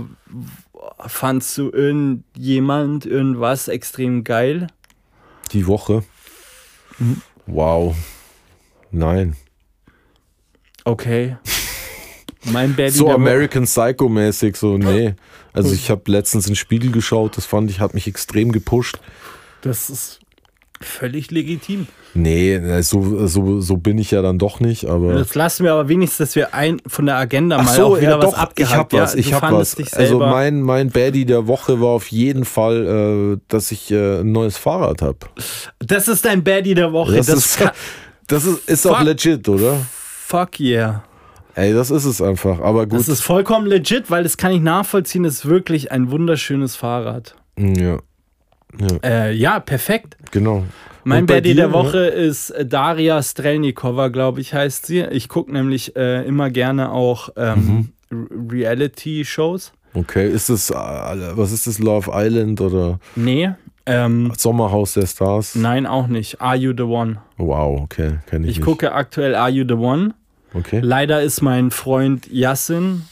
fandst 1.08 1.58
du 1.58 1.72
irgendjemand, 1.72 3.06
irgendwas 3.06 3.68
extrem 3.68 4.24
geil? 4.24 4.68
Die 5.52 5.68
Woche. 5.68 6.04
Mhm. 7.00 7.22
Wow. 7.48 7.96
Nein. 8.92 9.36
Okay. 10.84 11.38
Mein 12.46 12.76
Baddie 12.76 12.92
So. 12.92 13.12
American 13.12 13.66
Psycho 13.66 14.08
mäßig, 14.08 14.56
so, 14.56 14.78
nee. 14.78 15.16
Also 15.54 15.74
ich 15.74 15.90
habe 15.90 16.12
letztens 16.12 16.46
in 16.46 16.52
den 16.52 16.58
Spiegel 16.58 16.92
geschaut, 16.92 17.38
das 17.38 17.46
fand 17.46 17.72
ich, 17.72 17.80
hat 17.80 17.94
mich 17.94 18.08
extrem 18.08 18.52
gepusht. 18.52 19.00
Das 19.62 19.90
ist 19.90 20.20
völlig 20.86 21.32
legitim. 21.32 21.88
Nee, 22.14 22.54
äh, 22.54 22.82
so, 22.82 23.28
so, 23.28 23.60
so 23.60 23.78
bin 23.78 23.98
ich 23.98 24.12
ja 24.12 24.22
dann 24.22 24.40
doch 24.40 24.62
nicht, 24.62 24.86
aber. 24.86 25.16
Das 25.16 25.36
lassen 25.36 25.66
wir 25.66 25.74
aber 25.74 25.90
wenigstens, 25.90 26.18
dass 26.30 26.36
wir 26.36 26.54
ein 26.54 26.82
von 26.88 27.06
der 27.06 27.18
Agenda 27.18 27.62
mal 27.62 27.76
so, 27.76 27.86
auch 27.88 27.98
wieder 27.98 28.12
ja, 28.12 28.18
was 28.20 28.32
doch, 28.32 28.38
abgehakt. 28.38 28.72
ich 28.72 28.78
hab 28.78 28.94
was, 28.94 29.14
ja, 29.14 29.20
ich 29.20 29.30
du 29.30 29.36
hab 29.36 29.52
was. 29.52 29.94
Also 29.94 30.20
mein, 30.20 30.62
mein 30.62 30.90
Baddie 30.90 31.26
der 31.26 31.48
Woche 31.48 31.82
war 31.82 31.90
auf 31.90 32.08
jeden 32.08 32.46
Fall, 32.46 33.36
äh, 33.36 33.42
dass 33.50 33.72
ich 33.72 33.92
äh, 33.92 34.22
ein 34.22 34.32
neues 34.32 34.58
Fahrrad 34.58 35.02
habe. 35.02 35.18
das 35.80 36.08
ist 36.08 36.24
dein 36.24 36.44
Baddie 36.44 36.74
der 36.74 36.94
Woche. 36.94 37.16
Das, 37.16 37.26
Das, 37.26 37.38
ist, 37.38 37.58
kann, 37.58 37.72
das 38.28 38.46
ist, 38.46 38.70
ist 38.70 38.88
auch 38.88 38.98
Fuck. 38.98 39.08
legit, 39.08 39.50
oder? 39.50 39.78
fuck 40.26 40.60
yeah. 40.60 41.04
Ey, 41.56 41.74
das 41.74 41.90
ist 41.92 42.06
es 42.06 42.22
einfach. 42.22 42.60
Aber 42.60 42.86
gut. 42.86 43.00
Das 43.00 43.08
ist 43.08 43.22
vollkommen 43.22 43.66
legit, 43.68 44.10
weil 44.10 44.24
das 44.24 44.38
kann 44.38 44.52
ich 44.52 44.62
nachvollziehen. 44.62 45.24
Das 45.24 45.36
ist 45.36 45.46
wirklich 45.46 45.92
ein 45.92 46.12
wunderschönes 46.12 46.76
Fahrrad. 46.76 47.36
ja. 47.58 48.00
Ja, 48.80 48.98
Äh, 49.04 49.34
ja, 49.34 49.60
perfekt. 49.60 50.18
genau. 50.32 50.64
Mein 51.08 51.28
dir, 51.28 51.56
der 51.56 51.72
Woche 51.72 52.00
ist 52.08 52.50
äh, 52.50 52.66
Daria 52.66 53.22
Strelnikova, 53.22 54.08
glaube 54.08 54.42
ich, 54.42 54.54
heißt 54.56 54.88
sie. 54.88 55.02
Ich 55.12 55.30
gucke 55.30 55.52
nämlich 55.54 55.96
äh, 55.96 56.26
immer 56.26 56.50
gerne 56.50 56.92
auch 56.92 57.30
ähm, 57.38 57.92
Mhm. 58.12 58.50
Reality-Shows. 58.52 59.72
Okay, 59.94 60.30
ist 60.30 60.50
das, 60.50 60.70
äh, 60.72 60.74
was 60.76 61.52
ist 61.52 61.68
das, 61.68 61.80
Love 61.80 62.12
Island 62.14 62.60
oder 62.60 63.00
Nee, 63.16 63.52
ähm, 63.86 64.34
Sommerhaus 64.38 64.94
der 64.94 65.06
Stars? 65.06 65.56
nein, 65.56 65.86
auch 65.86 66.08
nicht. 66.08 66.42
Are 66.42 66.56
You 66.58 66.74
the 66.76 66.84
One? 66.84 67.18
Wow, 67.38 67.82
okay, 67.84 68.18
kenne 68.28 68.46
ich, 68.46 68.52
Ich 68.52 68.58
nicht. 68.58 68.66
gucke 68.66 68.92
aktuell 68.94 69.36
Are 69.36 69.50
You 69.50 69.64
the 69.68 69.76
One. 69.76 70.14
Okay. 70.54 70.80
Leider 70.82 71.22
ist 71.22 71.42
mein 71.42 71.72
Freund 71.72 72.28
Yassin 72.32 73.04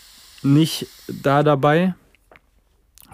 nicht 0.42 0.88
da 1.08 1.44
dabei. 1.44 1.94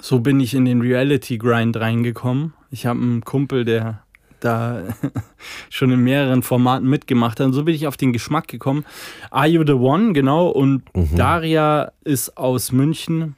So 0.02 0.20
bin 0.20 0.40
ich 0.40 0.54
in 0.54 0.66
den 0.66 0.82
Reality-Grind 0.82 1.78
reingekommen. 1.78 2.54
Ich 2.72 2.86
habe 2.86 3.00
einen 3.00 3.22
Kumpel, 3.22 3.66
der 3.66 4.04
da 4.40 4.84
schon 5.70 5.92
in 5.92 6.00
mehreren 6.02 6.44
Formaten 6.44 6.88
mitgemacht 6.90 7.40
hat. 7.40 7.48
Und 7.48 7.54
so 7.54 7.64
bin 7.66 7.76
ich 7.76 7.88
auf 7.88 7.98
den 7.98 8.14
Geschmack 8.14 8.48
gekommen. 8.48 8.86
Are 9.32 9.48
You 9.48 9.64
the 9.66 9.74
One, 9.74 10.14
genau. 10.14 10.48
Und 10.48 10.84
Mhm. 10.96 11.16
Daria 11.16 11.92
ist 12.04 12.38
aus 12.38 12.72
München. 12.72 13.36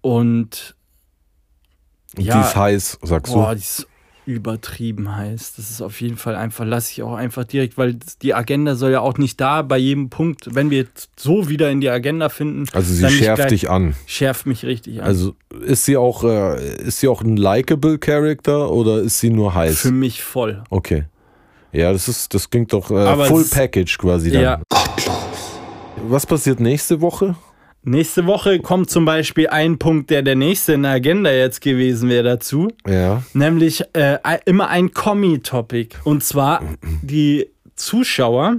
Und 0.00 0.76
ja. 2.16 2.34
Die 2.34 2.40
ist 2.46 2.56
heiß, 2.56 2.98
sagst 3.02 3.32
boah, 3.32 3.50
du? 3.50 3.54
die 3.56 3.60
ist 3.60 3.86
übertrieben 4.28 5.16
heiß. 5.16 5.54
Das 5.56 5.70
ist 5.70 5.80
auf 5.80 6.00
jeden 6.02 6.16
Fall 6.18 6.36
einfach, 6.36 6.64
lasse 6.66 6.92
ich 6.92 7.02
auch 7.02 7.14
einfach 7.14 7.44
direkt, 7.44 7.78
weil 7.78 7.96
die 8.22 8.34
Agenda 8.34 8.74
soll 8.74 8.92
ja 8.92 9.00
auch 9.00 9.16
nicht 9.16 9.40
da 9.40 9.62
bei 9.62 9.78
jedem 9.78 10.10
Punkt, 10.10 10.54
wenn 10.54 10.70
wir 10.70 10.78
jetzt 10.78 11.08
so 11.18 11.48
wieder 11.48 11.70
in 11.70 11.80
die 11.80 11.88
Agenda 11.88 12.28
finden. 12.28 12.64
Also 12.74 12.92
sie 12.92 13.08
schärft 13.08 13.36
gleich- 13.36 13.48
dich 13.48 13.70
an. 13.70 13.94
Schärft 14.06 14.44
mich 14.46 14.64
richtig 14.66 15.00
an. 15.00 15.06
Also 15.06 15.34
ist 15.64 15.86
sie 15.86 15.96
auch, 15.96 16.24
äh, 16.24 16.76
ist 16.82 17.00
sie 17.00 17.08
auch 17.08 17.22
ein 17.22 17.36
likable 17.38 17.98
Character 17.98 18.70
oder 18.70 19.00
ist 19.00 19.18
sie 19.18 19.30
nur 19.30 19.54
heiß? 19.54 19.78
Für 19.80 19.92
mich 19.92 20.22
voll. 20.22 20.62
Okay. 20.68 21.04
Ja, 21.72 21.92
das 21.92 22.08
ist, 22.08 22.32
das 22.34 22.48
klingt 22.50 22.72
doch 22.72 22.90
äh, 22.90 23.26
Full 23.26 23.44
Package 23.44 23.96
quasi 23.98 24.30
dann. 24.30 24.42
Ja. 24.42 24.62
Was 26.06 26.26
passiert 26.26 26.60
nächste 26.60 27.00
Woche? 27.00 27.34
Nächste 27.82 28.26
Woche 28.26 28.58
kommt 28.58 28.90
zum 28.90 29.04
Beispiel 29.04 29.48
ein 29.48 29.78
Punkt, 29.78 30.10
der 30.10 30.22
der 30.22 30.34
nächste 30.34 30.72
in 30.74 30.82
der 30.82 30.92
Agenda 30.92 31.30
jetzt 31.30 31.60
gewesen 31.60 32.08
wäre 32.08 32.24
dazu. 32.24 32.68
Ja. 32.86 33.22
Nämlich 33.32 33.82
äh, 33.94 34.18
immer 34.44 34.68
ein 34.68 34.92
Kommi-Topic. 34.92 35.96
Und 36.04 36.24
zwar 36.24 36.62
die 37.02 37.48
Zuschauer 37.76 38.56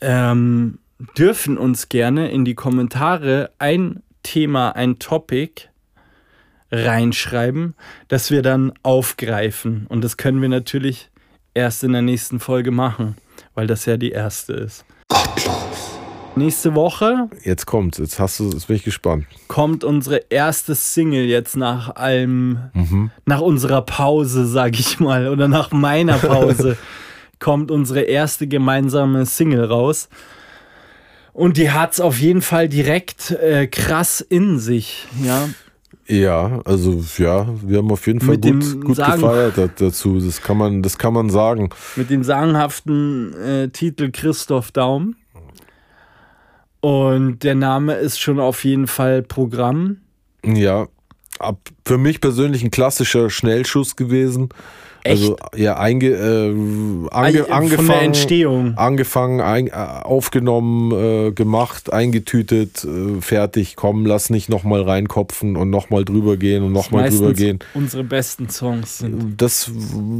ähm, 0.00 0.78
dürfen 1.16 1.58
uns 1.58 1.88
gerne 1.88 2.30
in 2.30 2.44
die 2.44 2.54
Kommentare 2.54 3.50
ein 3.58 4.02
Thema, 4.22 4.70
ein 4.70 4.98
Topic 4.98 5.68
reinschreiben, 6.70 7.74
das 8.08 8.30
wir 8.30 8.42
dann 8.42 8.72
aufgreifen. 8.82 9.86
Und 9.88 10.02
das 10.02 10.16
können 10.16 10.42
wir 10.42 10.48
natürlich 10.48 11.10
erst 11.54 11.84
in 11.84 11.92
der 11.92 12.02
nächsten 12.02 12.40
Folge 12.40 12.70
machen, 12.70 13.16
weil 13.54 13.66
das 13.66 13.86
ja 13.86 13.96
die 13.96 14.10
erste 14.10 14.52
ist. 14.52 14.84
Nächste 16.36 16.74
Woche 16.74 17.28
Jetzt 17.44 17.66
kommt's. 17.66 17.98
Jetzt 17.98 18.18
hast 18.18 18.40
du, 18.40 18.50
jetzt 18.50 18.66
bin 18.66 18.76
ich 18.76 18.82
gespannt. 18.82 19.26
kommt 19.48 19.84
unsere 19.84 20.22
erste 20.30 20.74
Single 20.74 21.24
jetzt 21.26 21.56
nach 21.56 21.94
allem, 21.96 22.58
Mhm. 22.74 23.10
nach 23.24 23.40
unserer 23.40 23.82
Pause, 23.82 24.46
sag 24.46 24.78
ich 24.78 24.98
mal, 24.98 25.28
oder 25.28 25.46
nach 25.48 25.70
meiner 25.70 26.18
Pause, 26.18 26.76
kommt 27.38 27.70
unsere 27.70 28.02
erste 28.02 28.46
gemeinsame 28.48 29.26
Single 29.26 29.64
raus. 29.64 30.08
Und 31.32 31.56
die 31.56 31.70
hat's 31.70 32.00
auf 32.00 32.18
jeden 32.18 32.42
Fall 32.42 32.68
direkt 32.68 33.30
äh, 33.32 33.66
krass 33.66 34.20
in 34.20 34.58
sich, 34.58 35.06
ja. 35.24 35.48
Ja, 36.06 36.60
also 36.64 37.02
ja, 37.16 37.46
wir 37.62 37.78
haben 37.78 37.90
auf 37.90 38.06
jeden 38.06 38.20
Fall 38.20 38.36
Mit 38.36 38.42
gut, 38.42 38.84
gut 38.84 38.96
Sagen- 38.96 39.22
gefeiert 39.22 39.52
da- 39.56 39.68
dazu. 39.68 40.20
Das 40.20 40.42
kann 40.42 40.58
man, 40.58 40.82
das 40.82 40.98
kann 40.98 41.14
man 41.14 41.30
sagen. 41.30 41.70
Mit 41.96 42.10
dem 42.10 42.22
sagenhaften 42.24 43.32
äh, 43.34 43.68
Titel 43.68 44.10
Christoph 44.12 44.70
Daum. 44.70 45.16
Und 46.84 47.44
der 47.44 47.54
Name 47.54 47.94
ist 47.94 48.20
schon 48.20 48.38
auf 48.38 48.62
jeden 48.62 48.86
Fall 48.88 49.22
Programm. 49.22 50.02
Ja, 50.44 50.86
ab, 51.38 51.56
für 51.86 51.96
mich 51.96 52.20
persönlich 52.20 52.62
ein 52.62 52.70
klassischer 52.70 53.30
Schnellschuss 53.30 53.96
gewesen. 53.96 54.50
Also 55.06 55.36
ja, 55.54 55.76
einge, 55.76 56.08
äh, 56.08 57.08
ange, 57.10 57.32
der 57.32 57.52
angefangen, 57.54 57.90
Entstehung. 58.06 58.72
angefangen, 58.76 59.40
ein, 59.40 59.66
äh, 59.66 59.70
aufgenommen, 59.72 60.92
äh, 60.92 61.32
gemacht, 61.32 61.92
eingetütet, 61.92 62.84
äh, 62.84 63.20
fertig. 63.20 63.76
Komm, 63.76 64.06
lass 64.06 64.30
nicht 64.30 64.48
nochmal 64.48 64.82
reinkopfen 64.82 65.56
und 65.56 65.68
nochmal 65.70 66.04
drüber 66.04 66.36
gehen 66.36 66.62
und 66.62 66.72
nochmal 66.72 67.10
drüber 67.10 67.34
gehen. 67.34 67.58
unsere 67.74 68.04
besten 68.04 68.48
Songs 68.48 68.98
sind. 68.98 69.40
Das 69.40 69.70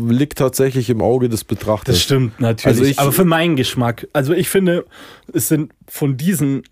liegt 0.08 0.38
tatsächlich 0.38 0.90
im 0.90 1.00
Auge 1.00 1.28
des 1.28 1.44
Betrachters. 1.44 1.94
Das 1.94 2.02
stimmt 2.02 2.40
natürlich. 2.40 2.66
Also 2.78 2.84
ich- 2.84 2.98
aber 2.98 3.12
für 3.12 3.24
meinen 3.24 3.56
Geschmack. 3.56 4.06
Also 4.12 4.32
ich 4.34 4.48
finde, 4.48 4.84
es 5.32 5.48
sind 5.48 5.72
von 5.88 6.16
diesen 6.16 6.62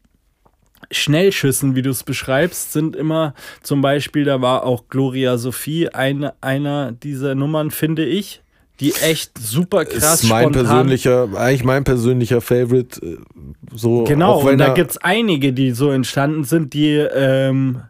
Schnellschüssen, 0.92 1.74
wie 1.74 1.82
du 1.82 1.90
es 1.90 2.04
beschreibst, 2.04 2.72
sind 2.72 2.94
immer 2.96 3.34
zum 3.62 3.80
Beispiel, 3.80 4.24
da 4.24 4.40
war 4.40 4.64
auch 4.64 4.84
Gloria 4.88 5.36
Sophie 5.38 5.88
eine, 5.88 6.34
einer 6.40 6.92
dieser 6.92 7.34
Nummern, 7.34 7.70
finde 7.70 8.04
ich, 8.04 8.42
die 8.80 8.94
echt 8.94 9.38
super 9.38 9.84
krass 9.84 10.22
ist 10.24 10.28
mein 10.28 10.44
spontan. 10.44 10.64
persönlicher, 10.64 11.28
eigentlich 11.36 11.64
mein 11.64 11.84
persönlicher 11.84 12.40
Favorite. 12.40 13.00
äh, 13.04 13.16
So, 13.74 14.04
Genau, 14.04 14.40
und 14.40 14.58
da 14.58 14.74
gibt 14.74 14.92
es 14.92 14.96
einige, 14.98 15.52
die 15.52 15.70
so 15.72 15.90
entstanden 15.90 16.44
sind, 16.44 16.72
die, 16.74 16.90
ähm, 16.96 17.82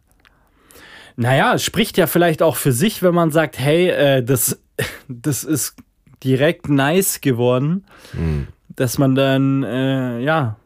naja, 1.17 1.55
es 1.55 1.63
spricht 1.65 1.97
ja 1.99 2.07
vielleicht 2.07 2.43
auch 2.43 2.57
für 2.57 2.73
sich, 2.73 3.03
wenn 3.03 3.15
man 3.15 3.31
sagt, 3.31 3.59
hey, 3.59 3.89
äh, 3.89 4.23
das, 4.23 4.61
das 5.09 5.45
ist 5.45 5.77
direkt 6.25 6.69
nice 6.69 7.21
geworden, 7.21 7.85
Hm. 8.13 8.49
dass 8.77 8.99
man 8.99 9.15
dann, 9.15 9.63
äh, 9.63 10.21
ja. 10.21 10.57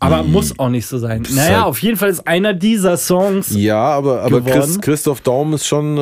Aber 0.00 0.20
Hm. 0.20 0.32
muss 0.32 0.58
auch 0.58 0.68
nicht 0.68 0.86
so 0.86 0.98
sein. 0.98 1.22
Naja, 1.34 1.56
halt- 1.58 1.64
auf 1.66 1.78
jeden 1.80 1.96
Fall 1.96 2.10
ist 2.10 2.26
einer 2.26 2.52
dieser 2.52 2.96
Songs. 2.96 3.54
Ja, 3.54 3.78
aber, 3.82 4.22
aber 4.22 4.40
Chris. 4.42 4.80
Christoph 4.80 5.20
Daum 5.20 5.54
ist 5.54 5.66
schon, 5.66 5.96
äh, 5.96 6.00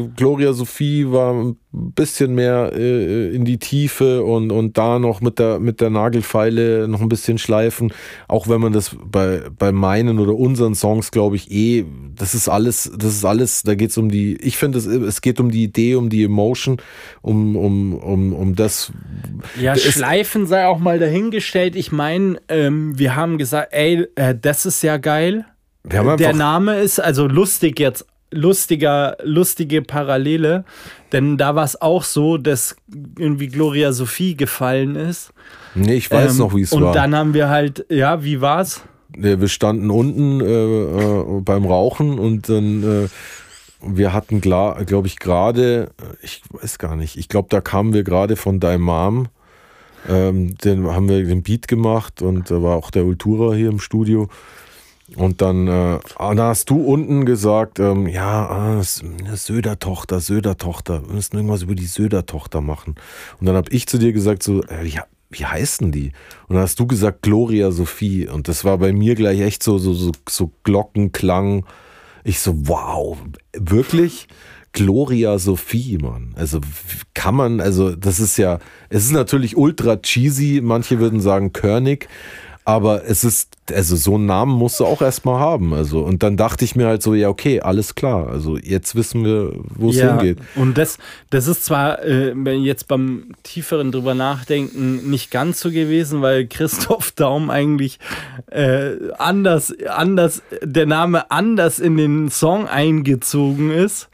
äh, 0.00 0.08
Gloria 0.16 0.52
Sophie 0.52 1.10
war 1.10 1.32
ein 1.32 1.56
bisschen 1.74 2.34
mehr 2.34 2.72
äh, 2.74 3.34
in 3.34 3.44
die 3.44 3.58
Tiefe 3.58 4.22
und, 4.24 4.50
und 4.52 4.78
da 4.78 4.98
noch 4.98 5.20
mit 5.20 5.38
der, 5.38 5.58
mit 5.58 5.80
der 5.80 5.90
Nagelfeile 5.90 6.86
noch 6.88 7.00
ein 7.00 7.08
bisschen 7.08 7.38
schleifen. 7.38 7.92
Auch 8.28 8.48
wenn 8.48 8.60
man 8.60 8.72
das 8.72 8.96
bei, 9.04 9.42
bei 9.58 9.72
meinen 9.72 10.18
oder 10.18 10.34
unseren 10.34 10.74
Songs, 10.74 11.10
glaube 11.10 11.36
ich, 11.36 11.50
eh, 11.50 11.84
das 12.16 12.34
ist 12.34 12.48
alles, 12.48 12.90
das 12.96 13.14
ist 13.14 13.24
alles, 13.24 13.62
da 13.64 13.74
geht 13.74 13.90
es 13.90 13.98
um 13.98 14.08
die, 14.10 14.36
ich 14.36 14.56
finde, 14.56 14.78
es, 14.78 14.86
es 14.86 15.20
geht 15.20 15.40
um 15.40 15.50
die 15.50 15.64
Idee, 15.64 15.96
um 15.96 16.10
die 16.10 16.24
Emotion, 16.24 16.76
um, 17.22 17.56
um, 17.56 17.94
um, 17.94 18.32
um 18.32 18.54
das. 18.54 18.92
Ja, 19.60 19.72
Es- 19.74 19.82
Schleifen 19.82 20.46
sei 20.46 20.66
auch 20.66 20.78
mal 20.78 20.98
dahingestellt. 20.98 21.74
Ich 21.76 21.90
meine, 21.92 22.40
ähm, 22.48 22.98
wir 22.98 23.16
haben 23.16 23.36
gesagt, 23.38 23.72
ey, 23.72 24.06
äh, 24.14 24.34
das 24.40 24.64
ist 24.66 24.82
ja 24.82 24.96
geil. 24.96 25.44
Der 26.16 26.32
Name 26.32 26.80
ist 26.80 26.98
also 27.00 27.26
lustig 27.26 27.78
jetzt, 27.80 28.06
lustiger, 28.30 29.16
lustige 29.22 29.82
Parallele, 29.82 30.64
denn 31.14 31.38
da 31.38 31.54
war 31.54 31.64
es 31.64 31.80
auch 31.80 32.04
so, 32.04 32.36
dass 32.36 32.76
irgendwie 33.18 33.46
Gloria 33.48 33.92
Sophie 33.92 34.36
gefallen 34.36 34.96
ist. 34.96 35.32
nee, 35.74 35.94
ich 35.94 36.10
weiß 36.10 36.32
Ähm, 36.32 36.38
noch, 36.38 36.54
wie 36.54 36.62
es 36.62 36.72
und 36.72 36.82
war. 36.82 36.92
dann 36.92 37.14
haben 37.16 37.32
wir 37.32 37.48
halt, 37.48 37.86
ja, 37.88 38.22
wie 38.22 38.40
war's? 38.42 38.82
Wir 39.16 39.46
standen 39.48 39.90
unten 39.90 40.40
äh, 40.40 40.44
äh, 40.44 41.40
beim 41.40 41.64
Rauchen 41.64 42.18
und 42.18 42.48
dann 42.48 43.04
äh, 43.04 43.08
wir 43.86 44.12
hatten 44.12 44.40
glaube 44.40 45.06
ich 45.06 45.18
gerade, 45.18 45.90
ich 46.22 46.42
weiß 46.50 46.78
gar 46.78 46.96
nicht, 46.96 47.16
ich 47.16 47.28
glaube 47.28 47.48
da 47.50 47.60
kamen 47.60 47.92
wir 47.94 48.02
gerade 48.02 48.34
von 48.34 48.58
deinem 48.58 48.82
Mom, 48.82 49.28
ähm, 50.08 50.56
den 50.58 50.86
haben 50.88 51.08
wir 51.08 51.22
den 51.24 51.42
Beat 51.42 51.68
gemacht 51.68 52.22
und 52.22 52.50
da 52.50 52.62
war 52.62 52.76
auch 52.76 52.90
der 52.90 53.04
Ultura 53.04 53.54
hier 53.54 53.68
im 53.68 53.78
Studio 53.78 54.28
und 55.16 55.42
dann, 55.42 55.68
äh, 55.68 55.98
ah, 56.16 56.34
da 56.34 56.48
hast 56.48 56.70
du 56.70 56.80
unten 56.80 57.26
gesagt, 57.26 57.78
ähm, 57.78 58.06
ja, 58.06 58.48
ah, 58.48 58.82
Söder-Tochter, 58.82 60.20
Söder-Tochter, 60.20 61.06
wir 61.06 61.14
müssen 61.14 61.36
irgendwas 61.36 61.62
über 61.62 61.74
die 61.74 61.86
Söder-Tochter 61.86 62.62
machen. 62.62 62.94
Und 63.38 63.46
dann 63.46 63.54
habe 63.54 63.70
ich 63.70 63.86
zu 63.86 63.98
dir 63.98 64.12
gesagt, 64.12 64.42
so, 64.42 64.62
äh, 64.62 64.86
ja, 64.86 65.04
wie 65.30 65.44
heißen 65.44 65.92
die? 65.92 66.12
Und 66.48 66.56
dann 66.56 66.62
hast 66.62 66.80
du 66.80 66.86
gesagt 66.86 67.22
Gloria 67.22 67.70
Sophie. 67.70 68.28
Und 68.28 68.48
das 68.48 68.64
war 68.64 68.78
bei 68.78 68.92
mir 68.92 69.14
gleich 69.14 69.40
echt 69.40 69.62
so, 69.62 69.78
so, 69.78 69.92
so, 69.92 70.12
so 70.28 70.50
Glockenklang. 70.62 71.66
Ich 72.24 72.40
so, 72.40 72.68
wow, 72.68 73.18
wirklich? 73.52 74.28
Gloria 74.72 75.38
Sophie, 75.38 75.98
Mann. 75.98 76.34
Also 76.36 76.60
kann 77.12 77.34
man, 77.34 77.60
also 77.60 77.94
das 77.94 78.18
ist 78.20 78.38
ja, 78.38 78.58
es 78.88 79.04
ist 79.04 79.12
natürlich 79.12 79.56
ultra 79.56 79.96
cheesy, 79.96 80.60
manche 80.62 80.98
würden 80.98 81.20
sagen 81.20 81.52
körnig, 81.52 82.08
Aber 82.66 83.04
es 83.04 83.24
ist, 83.24 83.50
also 83.72 83.94
so 83.94 84.14
einen 84.14 84.24
Namen 84.24 84.52
musst 84.56 84.80
du 84.80 84.86
auch 84.86 85.02
erstmal 85.02 85.38
haben. 85.38 85.74
Also, 85.74 86.00
und 86.00 86.22
dann 86.22 86.38
dachte 86.38 86.64
ich 86.64 86.76
mir 86.76 86.86
halt 86.86 87.02
so, 87.02 87.12
ja, 87.12 87.28
okay, 87.28 87.60
alles 87.60 87.94
klar. 87.94 88.28
Also 88.28 88.56
jetzt 88.56 88.94
wissen 88.94 89.22
wir, 89.22 89.52
wo 89.68 89.90
es 89.90 89.96
Ja, 89.96 90.18
hingeht. 90.18 90.38
und 90.54 90.78
das, 90.78 90.96
das 91.28 91.46
ist 91.46 91.66
zwar 91.66 92.02
äh, 92.02 92.32
wenn 92.34 92.62
jetzt 92.62 92.88
beim 92.88 93.32
tieferen 93.42 93.92
drüber 93.92 94.14
nachdenken 94.14 95.10
nicht 95.10 95.30
ganz 95.30 95.60
so 95.60 95.70
gewesen, 95.70 96.22
weil 96.22 96.46
Christoph 96.46 97.12
Daum 97.12 97.50
eigentlich 97.50 97.98
äh, 98.50 98.92
anders, 99.18 99.74
anders, 99.86 100.42
der 100.62 100.86
Name 100.86 101.30
anders 101.30 101.78
in 101.78 101.98
den 101.98 102.30
Song 102.30 102.66
eingezogen 102.66 103.70
ist. 103.70 104.08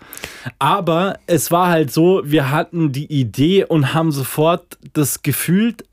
Aber 0.58 1.18
es 1.26 1.52
war 1.52 1.68
halt 1.68 1.92
so, 1.92 2.22
wir 2.24 2.50
hatten 2.50 2.90
die 2.90 3.06
Idee 3.06 3.64
und 3.64 3.94
haben 3.94 4.10
sofort 4.10 4.76
das 4.92 5.22
gefühlt, 5.22 5.84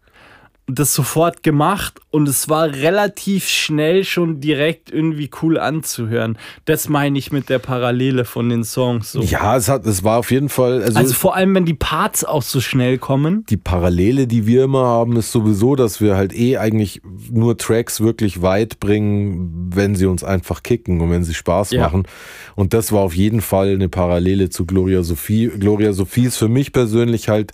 das 0.69 0.93
sofort 0.93 1.43
gemacht 1.43 1.99
und 2.17 2.27
es 2.27 2.49
war 2.49 2.71
relativ 2.73 3.47
schnell 3.47 4.03
schon 4.03 4.41
direkt 4.41 4.91
irgendwie 4.91 5.29
cool 5.43 5.59
anzuhören. 5.59 6.35
Das 6.65 6.89
meine 6.89 7.19
ich 7.19 7.31
mit 7.31 7.47
der 7.49 7.59
Parallele 7.59 8.25
von 8.25 8.49
den 8.49 8.63
Songs. 8.63 9.11
So. 9.11 9.21
Ja, 9.21 9.55
es 9.55 9.69
hat, 9.69 9.85
es 9.85 10.03
war 10.03 10.17
auf 10.17 10.31
jeden 10.31 10.49
Fall, 10.49 10.81
also, 10.81 10.97
Also 10.97 11.13
vor 11.13 11.35
allem, 11.35 11.53
wenn 11.53 11.65
die 11.65 11.75
Parts 11.75 12.23
auch 12.25 12.41
so 12.41 12.59
schnell 12.59 12.97
kommen. 12.97 13.45
die 13.49 13.57
Parallele, 13.57 14.25
die 14.25 14.47
wir 14.47 14.63
immer 14.63 14.85
haben, 14.85 15.15
ist 15.15 15.31
sowieso, 15.31 15.75
dass 15.75 16.01
wir 16.01 16.17
halt 16.17 16.33
eh 16.33 16.57
eigentlich 16.57 17.01
nur 17.31 17.55
Tracks 17.57 18.01
wirklich 18.01 18.41
weit 18.41 18.79
bringen, 18.79 19.69
wenn 19.75 19.93
sie 19.93 20.07
uns 20.07 20.23
einfach 20.23 20.63
kicken 20.63 20.99
und 21.01 21.11
wenn 21.11 21.23
sie 21.23 21.35
Spaß 21.35 21.71
Ja. 21.71 21.83
machen. 21.83 22.03
Und 22.55 22.73
das 22.73 22.91
war 22.91 23.01
auf 23.01 23.15
jeden 23.15 23.41
Fall 23.41 23.69
eine 23.73 23.89
Parallele 23.89 24.49
zu 24.49 24.65
Gloria 24.65 25.03
Sophie. 25.03 25.51
Gloria 25.59 25.93
Sophie 25.93 26.25
ist 26.25 26.37
für 26.37 26.49
mich 26.49 26.73
persönlich 26.73 27.29
halt 27.29 27.51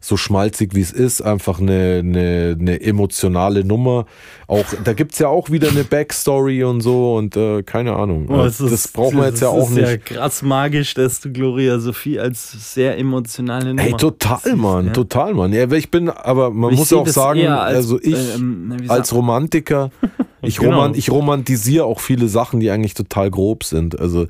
so 0.00 0.16
schmalzig 0.16 0.74
wie 0.74 0.80
es 0.80 0.92
ist, 0.92 1.20
einfach 1.20 1.60
eine, 1.60 2.00
eine, 2.02 2.56
eine 2.58 2.80
emotionale 2.80 3.64
Nummer. 3.64 4.05
Auch, 4.48 4.64
da 4.84 4.92
gibt's 4.92 5.18
ja 5.18 5.28
auch 5.28 5.50
wieder 5.50 5.68
eine 5.70 5.82
Backstory 5.84 6.62
und 6.64 6.80
so 6.80 7.16
und 7.16 7.36
äh, 7.36 7.62
keine 7.64 7.94
Ahnung. 7.96 8.26
Oh, 8.28 8.42
es 8.44 8.58
das 8.58 8.70
ist- 8.70 8.92
brauchen 8.92 9.18
wir 9.18 9.26
jetzt 9.26 9.40
ja 9.40 9.48
das 9.52 9.56
auch 9.62 9.68
ist 9.70 9.74
nicht. 9.76 9.88
ja 9.88 9.96
krass 9.96 10.42
magisch, 10.42 10.94
dass 10.94 11.20
du 11.20 11.32
Gloria 11.32 11.78
Sophie 11.80 12.20
als 12.20 12.74
sehr 12.74 12.96
emotionale 12.98 13.70
Nummer 13.74 13.82
Ey, 13.82 13.94
total, 13.94 14.54
Mann, 14.56 14.86
ja. 14.86 14.92
total, 14.92 15.34
Mann. 15.34 15.52
Ja, 15.52 15.70
ich 15.72 15.90
bin, 15.90 16.08
aber 16.10 16.50
man 16.50 16.72
Ich 16.72 16.78
muss 16.78 16.92
auch 16.92 17.04
das 17.04 17.14
sagen, 17.14 17.46
als, 17.46 17.74
also 17.76 17.98
ich 18.00 18.34
ähm, 18.36 18.76
wie 18.80 18.88
als 18.88 19.12
Romantiker, 19.14 19.90
ich, 20.42 20.58
Genau. 20.58 20.76
roman, 20.76 20.94
ich 20.94 21.10
romantisiere 21.10 21.84
auch 21.84 21.98
viele 22.00 22.28
Sachen, 22.28 22.60
die 22.60 22.70
eigentlich 22.70 22.94
total 22.94 23.30
grob 23.30 23.64
sind. 23.64 23.98
Also 23.98 24.26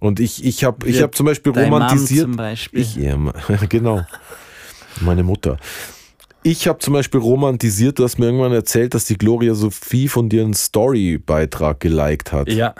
und 0.00 0.20
ich, 0.20 0.44
ich 0.44 0.64
habe 0.64 0.88
ich 0.88 1.02
hab 1.02 1.14
zum 1.14 1.26
Beispiel 1.26 1.52
dein 1.52 1.70
Mom 1.70 1.82
romantisiert. 1.82 2.22
zum 2.22 2.36
Beispiel. 2.36 2.80
Ich, 2.80 2.96
ja, 2.96 3.16
genau. 3.68 4.02
Meine 5.00 5.24
Mutter. 5.24 5.58
Ich 6.42 6.68
habe 6.68 6.78
zum 6.78 6.94
Beispiel 6.94 7.20
romantisiert, 7.20 7.98
du 7.98 8.04
hast 8.04 8.18
mir 8.18 8.26
irgendwann 8.26 8.52
erzählt, 8.52 8.94
dass 8.94 9.04
die 9.04 9.18
Gloria 9.18 9.54
Sophie 9.54 10.08
von 10.08 10.28
dir 10.28 10.42
einen 10.42 10.54
Story-Beitrag 10.54 11.80
geliked 11.80 12.32
hat. 12.32 12.50
Ja. 12.50 12.74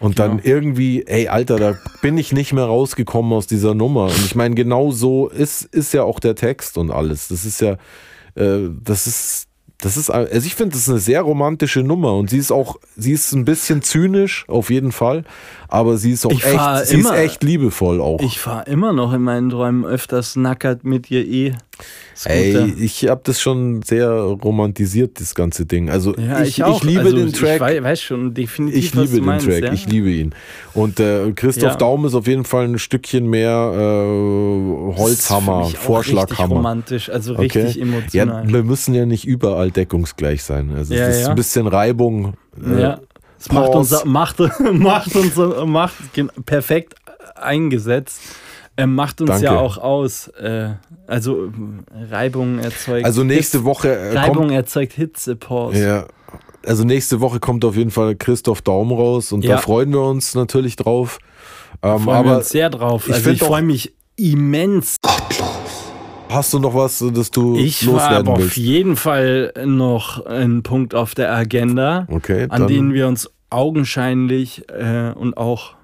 Und 0.00 0.18
dann 0.18 0.38
irgendwie, 0.42 1.06
ey, 1.06 1.28
Alter, 1.28 1.56
da 1.56 1.74
bin 2.02 2.18
ich 2.18 2.32
nicht 2.32 2.52
mehr 2.52 2.64
rausgekommen 2.64 3.32
aus 3.32 3.46
dieser 3.46 3.74
Nummer. 3.74 4.04
Und 4.06 4.24
ich 4.26 4.34
meine, 4.34 4.54
genau 4.54 4.90
so 4.90 5.28
ist, 5.28 5.62
ist 5.62 5.94
ja 5.94 6.02
auch 6.02 6.20
der 6.20 6.34
Text 6.34 6.76
und 6.76 6.90
alles. 6.90 7.28
Das 7.28 7.46
ist 7.46 7.60
ja, 7.62 7.78
äh, 8.34 8.68
das 8.82 9.06
ist, 9.06 9.46
das 9.78 9.96
ist, 9.96 10.10
also 10.10 10.46
ich 10.46 10.54
finde, 10.54 10.72
das 10.72 10.82
ist 10.82 10.88
eine 10.90 10.98
sehr 10.98 11.22
romantische 11.22 11.82
Nummer 11.82 12.14
und 12.14 12.28
sie 12.30 12.38
ist 12.38 12.52
auch, 12.52 12.76
sie 12.96 13.12
ist 13.12 13.32
ein 13.32 13.44
bisschen 13.44 13.82
zynisch, 13.82 14.44
auf 14.48 14.70
jeden 14.70 14.92
Fall, 14.92 15.24
aber 15.68 15.96
sie 15.98 16.12
ist 16.12 16.24
auch 16.26 16.30
Ich 16.32 16.44
echt, 16.44 16.60
sie 16.86 16.96
ist 16.98 17.06
immer- 17.06 17.16
echt 17.18 17.42
liebevoll 17.42 18.00
auch. 18.00 18.20
Ich 18.20 18.38
fahre 18.40 18.64
immer 18.70 18.92
noch 18.92 19.12
in 19.12 19.22
meinen 19.22 19.50
Träumen 19.50 19.84
öfters 19.84 20.36
nackert 20.36 20.84
mit 20.84 21.10
ihr 21.10 21.26
eh. 21.26 21.54
Ey, 22.26 22.72
ich 22.78 23.08
habe 23.08 23.22
das 23.24 23.40
schon 23.40 23.82
sehr 23.82 24.08
romantisiert, 24.08 25.18
das 25.20 25.34
ganze 25.34 25.66
Ding. 25.66 25.90
Also 25.90 26.14
ja, 26.16 26.42
ich, 26.42 26.60
ich, 26.60 26.64
ich 26.66 26.82
liebe 26.84 27.00
also, 27.00 27.16
den 27.16 27.32
Track. 27.32 27.54
Ich 27.56 27.60
wei- 27.60 27.82
weiß 27.82 28.00
schon 28.00 28.32
definitiv, 28.32 28.78
Ich 28.84 28.94
liebe 28.94 29.16
den 29.16 29.24
meinst, 29.24 29.46
Track, 29.46 29.64
ja? 29.64 29.72
ich 29.72 29.88
liebe 29.88 30.10
ihn. 30.10 30.32
Und 30.74 31.00
äh, 31.00 31.32
Christoph 31.32 31.72
Ja. 31.72 31.76
Daum 31.76 32.04
ist 32.06 32.14
auf 32.14 32.28
jeden 32.28 32.44
Fall 32.44 32.66
ein 32.66 32.78
Stückchen 32.78 33.26
mehr 33.28 33.72
äh, 33.74 34.96
Holzhammer, 34.96 35.52
auch 35.54 35.64
Richtig 35.64 35.80
Vorschlaghammer. 35.80 36.54
romantisch, 36.56 37.10
also 37.10 37.34
richtig 37.34 37.74
Ja, 37.74 37.82
emotional. 37.82 38.48
wir 38.52 38.62
müssen 38.62 38.94
ja 38.94 39.06
nicht 39.06 39.26
überall 39.26 39.72
deckungsgleich 39.72 40.44
sein. 40.44 40.70
Also 40.74 40.94
Ja, 40.94 41.08
es 41.08 41.16
ist 41.16 41.22
ja. 41.24 41.28
ein 41.30 41.34
bisschen 41.36 41.66
Reibung. 41.66 42.34
äh, 42.64 42.80
Ja. 42.80 43.00
Es 43.40 43.50
macht 43.52 43.74
uns, 43.74 44.04
macht, 44.04 44.36
macht 44.72 45.16
uns 45.16 45.34
macht 45.66 45.94
perfekt 46.46 46.94
eingesetzt. 47.34 48.20
Ähm, 48.76 48.94
macht 48.96 49.20
uns 49.20 49.30
Danke. 49.30 49.44
ja 49.46 49.56
auch 49.58 49.78
aus. 49.78 50.28
Äh, 50.28 50.70
also 51.06 51.46
äh, 51.46 51.50
Reibung 52.10 52.58
erzeugt. 52.58 53.04
Also 53.04 53.22
nächste 53.24 53.58
Hitze- 53.58 53.64
Woche 53.66 53.88
äh, 53.94 54.18
Reibung 54.18 54.36
kommt, 54.48 54.52
erzeugt 54.52 54.92
Hitzepause. 54.94 55.80
ja, 55.84 56.06
also 56.66 56.82
nächste 56.84 57.20
Woche 57.20 57.38
kommt 57.40 57.64
auf 57.64 57.76
jeden 57.76 57.90
Fall 57.90 58.16
Christoph 58.16 58.62
Daum 58.62 58.90
raus 58.92 59.30
und 59.32 59.44
da 59.44 59.48
Ja. 59.50 59.56
freuen 59.58 59.90
wir 59.92 60.02
uns 60.02 60.34
natürlich 60.34 60.76
drauf. 60.76 61.18
Ähm, 61.82 62.00
Freuen 62.00 62.06
wir 62.06 62.14
aber 62.14 62.36
uns 62.38 62.48
sehr 62.48 62.70
drauf. 62.70 63.06
ich 63.08 63.14
Also 63.14 63.30
ich 63.30 63.38
freue 63.40 63.62
mich 63.62 63.94
immens. 64.16 64.96
hast 66.30 66.52
du 66.54 66.58
noch 66.58 66.74
was, 66.74 67.04
das 67.14 67.30
du 67.30 67.56
Ich 67.56 67.82
habe 67.82 67.92
loswerden 67.92 68.28
auf 68.28 68.38
willst? 68.38 68.56
jeden 68.56 68.96
Fall 68.96 69.52
noch 69.64 70.24
einen 70.26 70.62
Punkt 70.64 70.94
auf 70.94 71.14
der 71.14 71.32
Agenda, 71.32 72.06
Okay, 72.10 72.46
an 72.48 72.66
den 72.66 72.92
wir 72.92 73.06
uns 73.06 73.30
augenscheinlich 73.50 74.68
äh, 74.70 75.12
und 75.14 75.36
auch 75.36 75.74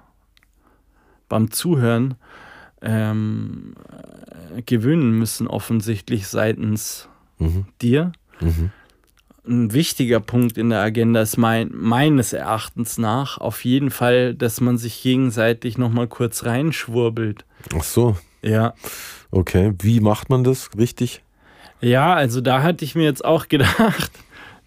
beim 1.28 1.51
Zuhören 1.53 2.14
ähm, 2.83 3.74
äh, 4.57 4.62
gewöhnen 4.62 5.12
müssen, 5.18 5.47
offensichtlich 5.47 6.26
seitens 6.28 7.09
Mhm. 7.39 7.64
dir. 7.81 8.12
Mhm. 8.41 8.70
Ein 9.49 9.72
wichtiger 9.72 10.20
Punkt 10.20 10.59
in 10.59 10.68
der 10.70 10.81
Agenda 10.81 11.22
ist 11.22 11.39
mein, 11.39 11.70
meines 11.74 12.33
Erachtens 12.35 12.99
nach 12.99 13.39
auf 13.39 13.64
jeden 13.64 13.91
Fall, 13.91 14.35
dass 14.35 14.61
man 14.61 14.76
sich 14.76 15.03
gegenseitig 15.03 15.78
nochmal 15.78 16.07
kurz 16.09 16.45
reinschwurbelt. 16.45 17.45
Ach 17.74 17.83
so, 17.83 18.16
Ja. 18.43 18.74
okay. 19.31 19.72
Wie 19.81 20.01
macht 20.01 20.28
man 20.28 20.45
das 20.45 20.70
richtig? 20.76 21.22
Ja, 21.81 22.12
also 22.14 22.43
da 22.43 22.62
hatte 22.62 22.85
ich 22.85 22.95
mir 22.95 23.05
jetzt 23.05 23.24
auch 23.24 23.49
gedacht, 23.49 24.11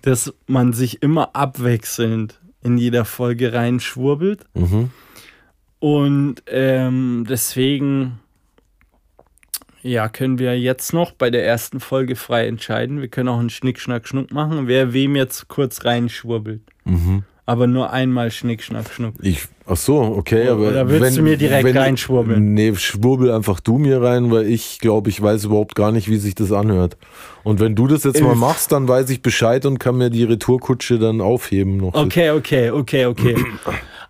dass 0.02 0.34
man 0.48 0.74
sich 0.74 1.04
immer 1.04 1.36
abwechselnd 1.36 2.40
in 2.64 2.78
jeder 2.80 3.06
Folge 3.06 3.54
reinschwurbelt. 3.54 4.46
Mhm. 4.56 4.90
Und 5.84 6.36
ähm, 6.48 7.26
deswegen 7.28 8.22
ja, 9.82 10.08
können 10.08 10.40
wir 10.40 10.58
jetzt 10.58 10.94
noch 10.94 11.12
bei 11.12 11.30
der 11.30 11.46
ersten 11.46 11.82
Folge 11.82 12.16
frei 12.16 12.48
entscheiden. 12.48 13.02
Wir 13.02 13.10
können 13.10 13.28
auch 13.28 13.38
einen 13.38 13.50
Schnick, 13.50 13.82
Schnack, 13.82 14.08
Schnuck 14.08 14.32
machen, 14.32 14.70
wer 14.70 14.94
wem 14.94 15.18
jetzt 15.18 15.50
kurz 15.50 15.84
reinschwurbelt. 15.84 16.62
Mhm. 16.86 17.24
Aber 17.46 17.68
nur 17.68 17.92
einmal 17.92 18.32
Schnick, 18.32 18.64
Schnack, 18.64 18.94
Schnuck. 18.94 19.16
Ich, 19.22 19.46
ach 19.66 19.76
so, 19.76 20.00
okay, 20.00 20.48
aber. 20.48 20.70
Oder 20.70 20.88
willst 20.88 21.18
du 21.18 21.22
mir 21.22 21.36
direkt 21.36 21.76
reinschwurbeln? 21.76 22.54
Nee, 22.54 22.74
schwurbel 22.76 23.30
einfach 23.32 23.60
du 23.60 23.78
mir 23.78 24.02
rein, 24.02 24.32
weil 24.32 24.46
ich 24.46 24.80
glaube, 24.80 25.10
ich 25.10 25.22
weiß 25.22 25.44
überhaupt 25.44 25.76
gar 25.76 25.92
nicht, 25.92 26.10
wie 26.10 26.16
sich 26.16 26.34
das 26.34 26.54
anhört. 26.54 26.96
Und 27.44 27.60
wenn 27.60 27.76
du 27.76 27.88
das 27.88 28.06
jetzt 28.06 28.22
mal 28.22 28.36
machst, 28.36 28.72
dann 28.72 28.88
weiß 28.88 29.10
ich 29.10 29.22
Bescheid 29.22 29.66
und 29.66 29.80
kann 29.80 29.98
mir 29.98 30.10
die 30.10 30.24
Retourkutsche 30.24 30.98
dann 30.98 31.20
aufheben 31.20 31.76
noch. 31.76 31.94
Okay, 31.94 32.32
okay, 32.32 32.72
okay, 32.72 33.06
okay. 33.06 33.36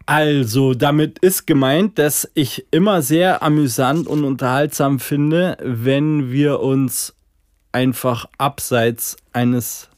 Also, 0.06 0.74
damit 0.74 1.20
ist 1.20 1.48
gemeint, 1.48 1.98
dass 1.98 2.30
ich 2.34 2.66
immer 2.72 3.02
sehr 3.02 3.42
amüsant 3.42 4.08
und 4.08 4.26
unterhaltsam 4.26 5.00
finde, 5.00 5.58
wenn 5.62 6.32
wir 6.32 6.60
uns 6.60 7.14
einfach 7.72 8.26
abseits 8.38 9.16
eines 9.32 9.90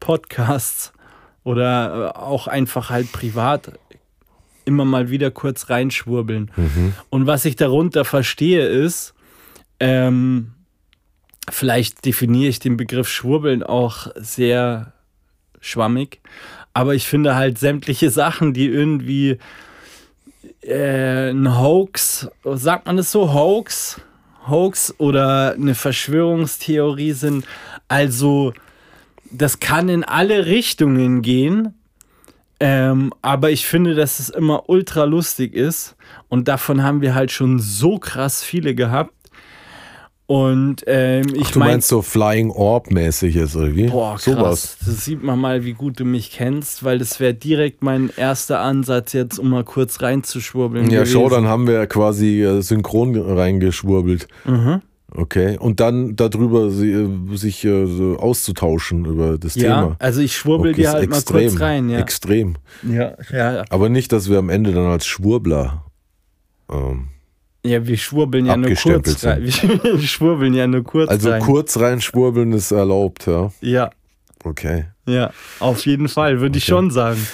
Podcasts 0.00 0.92
oder 1.44 2.12
äh, 2.14 2.18
auch 2.18 2.48
einfach 2.48 2.90
halt 2.90 3.12
privat 3.12 3.78
immer 4.64 4.84
mal 4.84 5.10
wieder 5.10 5.30
kurz 5.30 5.70
reinschwurbeln. 5.70 6.50
Und 7.10 7.26
was 7.26 7.44
ich 7.44 7.56
darunter 7.56 8.04
verstehe 8.04 8.66
ist, 8.66 9.14
ähm, 9.80 10.52
vielleicht 11.50 12.04
definiere 12.04 12.48
ich 12.48 12.58
den 12.60 12.76
Begriff 12.76 13.08
Schwurbeln 13.08 13.62
auch 13.62 14.08
sehr 14.14 14.92
schwammig, 15.60 16.20
aber 16.74 16.94
ich 16.94 17.06
finde 17.06 17.34
halt 17.34 17.58
sämtliche 17.58 18.10
Sachen, 18.10 18.52
die 18.54 18.66
irgendwie 18.66 19.38
äh, 20.62 21.30
ein 21.30 21.58
Hoax, 21.58 22.28
sagt 22.44 22.86
man 22.86 22.96
das 22.96 23.12
so, 23.12 23.32
Hoax, 23.32 24.00
Hoax 24.48 24.94
oder 24.98 25.52
eine 25.52 25.74
Verschwörungstheorie 25.74 27.12
sind, 27.12 27.46
also 27.88 28.52
das 29.30 29.60
kann 29.60 29.88
in 29.88 30.04
alle 30.04 30.46
Richtungen 30.46 31.22
gehen. 31.22 31.74
Ähm, 32.60 33.12
aber 33.22 33.50
ich 33.50 33.66
finde, 33.66 33.94
dass 33.94 34.20
es 34.20 34.28
immer 34.28 34.68
ultra 34.68 35.04
lustig 35.04 35.54
ist. 35.54 35.96
Und 36.28 36.46
davon 36.46 36.82
haben 36.82 37.00
wir 37.00 37.14
halt 37.14 37.32
schon 37.32 37.58
so 37.58 37.98
krass 37.98 38.44
viele 38.44 38.74
gehabt. 38.74 39.12
Und 40.26 40.84
ähm, 40.86 41.26
ich 41.34 41.46
Ach, 41.46 41.50
du 41.50 41.58
meine, 41.58 41.72
meinst 41.72 41.88
so 41.88 42.00
Flying 42.00 42.50
Orb-mäßiges, 42.50 43.56
oder 43.56 43.74
wie? 43.74 43.88
Boah, 43.88 44.14
krass. 44.14 44.24
Sowas. 44.24 44.76
Das 44.86 45.04
sieht 45.04 45.22
man 45.22 45.38
mal, 45.38 45.64
wie 45.64 45.72
gut 45.74 46.00
du 46.00 46.04
mich 46.04 46.30
kennst, 46.30 46.84
weil 46.84 46.98
das 46.98 47.20
wäre 47.20 47.34
direkt 47.34 47.82
mein 47.82 48.10
erster 48.16 48.60
Ansatz, 48.60 49.12
jetzt 49.12 49.38
um 49.38 49.50
mal 49.50 49.64
kurz 49.64 50.00
reinzuschwurbeln. 50.00 50.90
Ja, 50.90 51.00
gewesen. 51.00 51.12
schau, 51.12 51.28
dann 51.28 51.46
haben 51.48 51.66
wir 51.66 51.86
quasi 51.86 52.40
äh, 52.42 52.62
synchron 52.62 53.16
reingeschwurbelt. 53.16 54.28
Mhm. 54.46 54.80
Okay, 55.14 55.58
und 55.58 55.80
dann 55.80 56.16
darüber 56.16 56.70
sie, 56.70 56.90
äh, 56.92 57.36
sich 57.36 57.64
äh, 57.66 58.16
auszutauschen 58.16 59.04
über 59.04 59.36
das 59.36 59.56
Ja, 59.56 59.82
Thema. 59.82 59.96
also 59.98 60.22
ich 60.22 60.34
schwurbel 60.34 60.70
Okay, 60.70 60.80
dir 60.82 60.88
ist 60.88 60.94
halt 60.94 61.10
mal 61.10 61.22
kurz 61.22 61.60
rein. 61.60 61.90
Ja. 61.90 61.98
Extrem. 61.98 62.54
Ja, 62.82 63.16
ja, 63.30 63.64
Aber 63.68 63.90
nicht, 63.90 64.10
dass 64.12 64.30
wir 64.30 64.38
am 64.38 64.48
Ende 64.48 64.72
dann 64.72 64.86
als 64.86 65.04
Schwurbler. 65.04 65.84
Ähm, 66.70 67.08
ja, 67.64 67.86
wir 67.86 67.96
schwurbeln 67.96 68.46
ja 68.46 68.56
nur 68.56 68.74
kurz 68.74 69.24
rein. 69.24 69.42
Wir 69.82 69.98
schwurbeln 70.00 70.54
ja 70.54 70.66
nur 70.66 70.82
kurz 70.84 71.08
also 71.10 71.30
rein. 71.30 71.42
kurz 71.42 71.78
reinschwurbeln 71.78 72.52
ist 72.52 72.70
erlaubt, 72.72 73.26
ja. 73.26 73.52
Ja, 73.60 73.90
Okay. 74.44 74.86
ja, 75.06 75.30
auf 75.60 75.86
jeden 75.86 76.08
Fall, 76.08 76.40
würde 76.40 76.58
ich 76.58 76.64
Okay. 76.64 76.70
schon 76.72 76.90
sagen. 76.90 77.24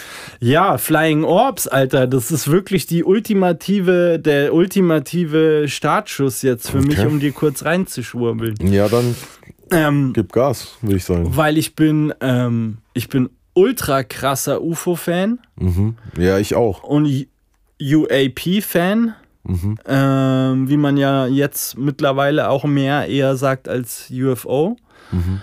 Ja, 0.40 0.76
Flying 0.78 1.24
Orbs, 1.24 1.66
Alter, 1.66 2.06
das 2.06 2.30
ist 2.30 2.48
wirklich 2.50 2.86
die 2.86 3.02
ultimative, 3.02 4.18
der 4.20 4.52
ultimative 4.54 5.64
Startschuss 5.66 6.42
jetzt 6.42 6.70
für 6.70 6.80
mich, 6.80 6.98
Okay. 6.98 7.08
um 7.08 7.18
dir 7.20 7.32
kurz 7.32 7.64
reinzuschwurbeln. 7.64 8.54
Ja, 8.70 8.88
dann 8.88 9.16
Ähm, 9.70 10.12
gib 10.14 10.32
Gas, 10.32 10.76
würde 10.82 10.96
ich 10.96 11.04
sagen. 11.04 11.34
weil 11.36 11.58
ich 11.58 11.74
bin, 11.74 12.12
ähm, 12.20 12.78
ich 12.94 13.08
bin 13.08 13.30
ultra 13.54 14.04
krasser 14.04 14.62
UFO-Fan 14.62 15.40
Mhm. 15.56 15.96
Ja, 16.16 16.38
ich 16.38 16.54
auch. 16.54 16.82
und 16.84 17.06
UAP-Fan. 17.80 19.14
Mhm. 19.48 19.76
ähm, 19.86 20.68
wie 20.68 20.76
man 20.76 20.96
ja 20.98 21.26
jetzt 21.26 21.76
mittlerweile 21.78 22.50
auch 22.50 22.64
mehr 22.64 23.06
eher 23.08 23.34
sagt 23.36 23.66
als 23.68 24.10
UFO, 24.12 24.76
Mhm. 25.10 25.40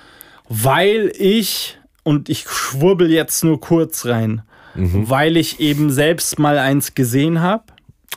weil 0.48 1.12
ich, 1.18 1.80
und 2.04 2.30
ich 2.30 2.44
schwurbel 2.48 3.10
jetzt 3.12 3.44
nur 3.44 3.60
kurz 3.60 4.06
rein, 4.06 4.44
Mhm. 4.76 5.10
weil 5.10 5.38
ich 5.38 5.60
eben 5.60 5.90
selbst 5.90 6.38
mal 6.38 6.60
eins 6.60 6.94
gesehen 6.94 7.42
habe. 7.42 7.64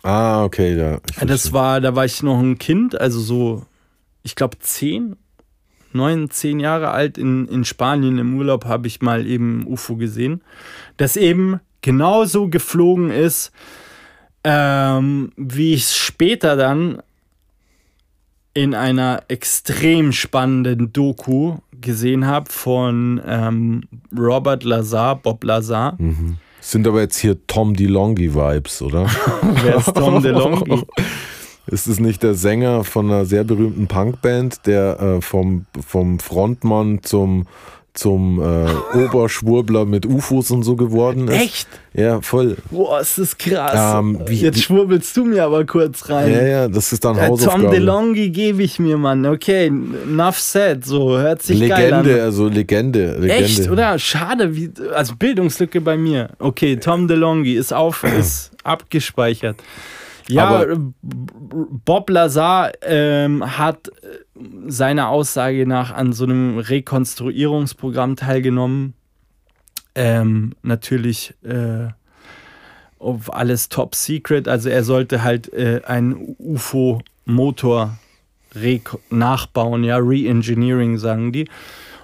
Ah, 0.03 0.45
okay, 0.45 0.76
ja. 0.76 0.99
Das 1.24 1.53
war, 1.55 1.80
da 1.80 1.97
war 1.97 2.05
ich 2.05 2.22
noch 2.22 2.39
ein 2.39 2.59
Kind, 2.59 3.01
also 3.01 3.18
so, 3.20 3.64
ich 4.22 4.34
glaube 4.36 4.59
zehn, 4.59 5.16
neun, 5.95 6.28
zehn 6.30 6.61
Jahre 6.61 6.91
alt 6.91 7.16
in, 7.16 7.49
in 7.49 7.64
Spanien 7.64 8.18
im 8.18 8.36
Urlaub 8.36 8.66
habe 8.66 8.86
ich 8.89 9.01
mal 9.01 9.26
eben 9.26 9.66
UFO 9.66 9.97
gesehen, 9.97 10.43
das 10.99 11.16
eben 11.16 11.61
genauso 11.80 12.49
geflogen 12.49 13.11
ist, 13.11 13.53
ähm, 14.51 15.30
wie 15.36 15.74
ich 15.74 15.82
es 15.82 15.94
später 15.94 16.57
dann 16.57 17.03
in 18.55 18.74
einer 18.74 19.22
extrem 19.28 20.12
spannenden 20.12 20.90
Doku 20.90 21.59
gesehen 21.82 22.26
habe 22.26 22.51
von 22.51 23.20
ähm, 23.26 23.82
Robert 24.16 24.64
Lazar, 24.64 25.16
Bob 25.16 25.44
Lazar. 25.44 25.96
Mhm. 25.99 26.38
Sind 26.61 26.88
aber 26.88 27.03
jetzt 27.03 27.18
hier 27.18 27.46
Tom 27.46 27.74
DeLonghi-Vibes, 27.74 28.80
oder? 28.82 29.07
Wer 29.62 29.76
ist 29.76 29.94
Tom 29.94 30.22
DeLonghi? 30.22 30.82
Ist 31.66 31.86
es 31.86 32.01
nicht 32.01 32.22
der 32.22 32.32
Sänger 32.32 32.82
von 32.82 33.11
einer 33.11 33.26
sehr 33.26 33.44
berühmten 33.44 33.88
Punkband, 33.88 34.66
der 34.66 34.99
äh, 34.99 35.20
vom, 35.20 35.66
vom 35.86 36.18
Frontmann 36.18 37.03
zum, 37.03 37.46
zum 37.99 38.40
äh, 38.40 38.99
Oberschwurbler 39.05 39.84
mit 39.84 40.07
UFOs 40.07 40.51
und 40.51 40.62
so 40.62 40.76
geworden 40.76 41.28
ist? 41.28 41.34
Echt? 41.42 41.68
Ja, 41.94 42.20
voll. 42.20 42.57
Boah, 42.70 43.01
ist 43.01 43.18
das 43.18 43.36
krass. 43.36 43.99
Ähm, 43.99 44.20
wie- 44.26 44.36
Jetzt 44.40 44.62
schwurbelst 44.62 45.16
du 45.16 45.24
mir 45.24 45.44
aber 45.44 45.64
kurz 45.66 46.09
rein. 46.09 46.32
Ja, 46.32 46.42
ja, 46.46 46.68
das 46.68 46.92
ist 46.92 47.05
dann 47.05 47.16
Äh, 47.16 47.22
Tom 47.22 47.30
Hausaufgabe. 47.30 47.70
DeLonghi 47.70 48.30
gebe 48.30 48.62
ich 48.62 48.78
mir, 48.78 48.96
Mann. 48.99 49.26
Okay, 49.26 49.66
enough 49.66 50.38
said. 50.38 50.84
So, 50.84 51.18
hört 51.18 51.42
sich 51.42 51.59
geil 51.68 51.90
Legende, 51.90 52.14
an. 52.14 52.20
also 52.20 52.49
Legende. 52.49 53.12
Legende. 53.18 53.34
Echt, 53.44 53.68
oder? 53.68 53.99
Schade, 53.99 54.55
wie, 54.55 54.70
also 54.94 55.14
Bildungslücke 55.18 55.80
bei 55.80 55.96
mir. 55.96 56.30
Okay, 56.38 56.76
Tom 56.76 57.09
DeLonghi 57.09 57.55
ist 57.55 57.72
auf, 57.74 58.05
ist 58.18 58.53
abgespeichert. 58.62 59.57
Ja, 60.30 60.46
Aber- 60.46 60.76
Bob 61.03 62.11
Lazar 62.11 62.70
ähm, 62.82 63.42
hat 63.59 63.90
seiner 64.66 65.09
Aussage 65.09 65.66
nach 65.66 65.93
an 65.93 66.12
so 66.12 66.24
einem 66.24 66.59
Rekonstruierungsprogramm 66.59 68.16
teilgenommen. 68.16 68.95
Ähm, 69.95 70.55
natürlich 70.62 71.34
äh, 71.43 71.89
auf 72.99 73.32
alles 73.32 73.68
top 73.68 73.95
secret. 73.95 74.49
Also 74.49 74.68
er 74.68 74.84
sollte 74.84 75.22
halt 75.22 75.53
äh, 75.53 75.82
einen 75.84 76.36
UFO-Motor 76.39 77.99
nachbauen, 79.11 79.84
ja, 79.84 79.99
Re-Engineering 79.99 80.99
sagen 80.99 81.32
die. 81.32 81.49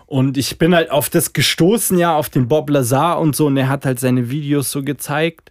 Und 0.07 0.37
ich 0.37 0.59
bin 0.59 0.75
halt 0.75 0.91
auf 0.91 1.09
das 1.09 1.33
gestoßen, 1.33 1.99
ja, 1.99 2.17
auf 2.17 2.29
den 2.29 2.47
Bob 2.47 2.71
Lazar 2.71 3.19
und 3.21 3.35
so, 3.35 3.47
und 3.47 3.57
er 3.57 3.69
hat 3.69 3.85
halt 3.85 3.99
seine 3.99 4.31
Videos 4.31 4.71
so 4.71 4.83
gezeigt. 4.83 5.51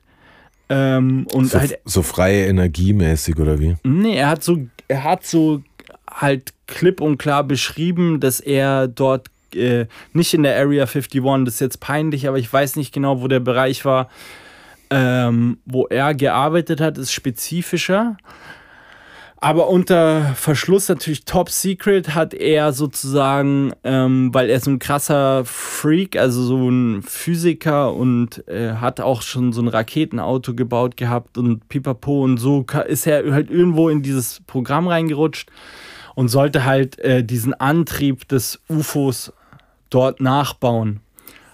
Ähm, 0.69 1.27
und 1.33 1.47
so, 1.47 1.59
halt, 1.59 1.79
so 1.85 2.01
freie 2.03 2.45
Energiemäßig, 2.45 3.37
oder 3.37 3.59
wie? 3.59 3.75
nee, 3.83 4.15
er 4.15 4.29
hat 4.29 4.43
so, 4.43 4.59
er 4.87 5.03
hat 5.03 5.25
so 5.25 5.61
halt 6.13 6.53
klipp 6.67 7.01
und 7.01 7.17
klar 7.17 7.43
beschrieben, 7.43 8.19
dass 8.19 8.39
er 8.39 8.87
dort 8.87 9.27
äh, 9.55 9.85
nicht 10.13 10.33
in 10.33 10.43
der 10.43 10.57
Area 10.57 10.85
51, 10.85 11.21
das 11.45 11.55
ist 11.55 11.59
jetzt 11.59 11.79
peinlich, 11.79 12.27
aber 12.27 12.37
ich 12.37 12.51
weiß 12.51 12.75
nicht 12.75 12.93
genau, 12.93 13.21
wo 13.21 13.27
der 13.27 13.39
Bereich 13.39 13.85
war, 13.85 14.09
ähm, 14.89 15.57
wo 15.65 15.87
er 15.87 16.13
gearbeitet 16.13 16.81
hat, 16.81 16.97
ist 16.97 17.11
spezifischer. 17.11 18.17
Aber 19.37 19.67
unter 19.67 20.33
Verschluss 20.35 20.87
natürlich 20.87 21.25
top 21.25 21.49
secret 21.49 22.15
hat 22.15 22.33
er 22.33 22.71
sozusagen, 22.71 23.73
ähm, 23.83 24.33
weil 24.33 24.49
er 24.49 24.61
so 24.61 24.71
ein 24.71 24.79
krasser 24.79 25.43
Freak, 25.43 26.15
also 26.15 26.43
so 26.43 26.69
ein 26.69 27.01
Physiker 27.01 27.93
und 27.93 28.47
äh, 28.47 28.75
hat 28.75 29.01
auch 29.01 29.21
schon 29.21 29.51
so 29.51 29.61
ein 29.61 29.67
Raketenauto 29.67 30.53
gebaut 30.53 30.95
gehabt 30.95 31.37
und 31.37 31.67
pipapo 31.67 32.23
und 32.23 32.37
so 32.37 32.65
ist 32.87 33.05
er 33.05 33.33
halt 33.33 33.51
irgendwo 33.51 33.89
in 33.89 34.01
dieses 34.01 34.39
Programm 34.47 34.87
reingerutscht 34.87 35.49
und 36.15 36.27
sollte 36.29 36.65
halt 36.65 36.99
äh, 36.99 37.23
diesen 37.23 37.53
Antrieb 37.53 38.27
des 38.27 38.59
UFOs 38.69 39.31
dort 39.89 40.21
nachbauen. 40.21 40.99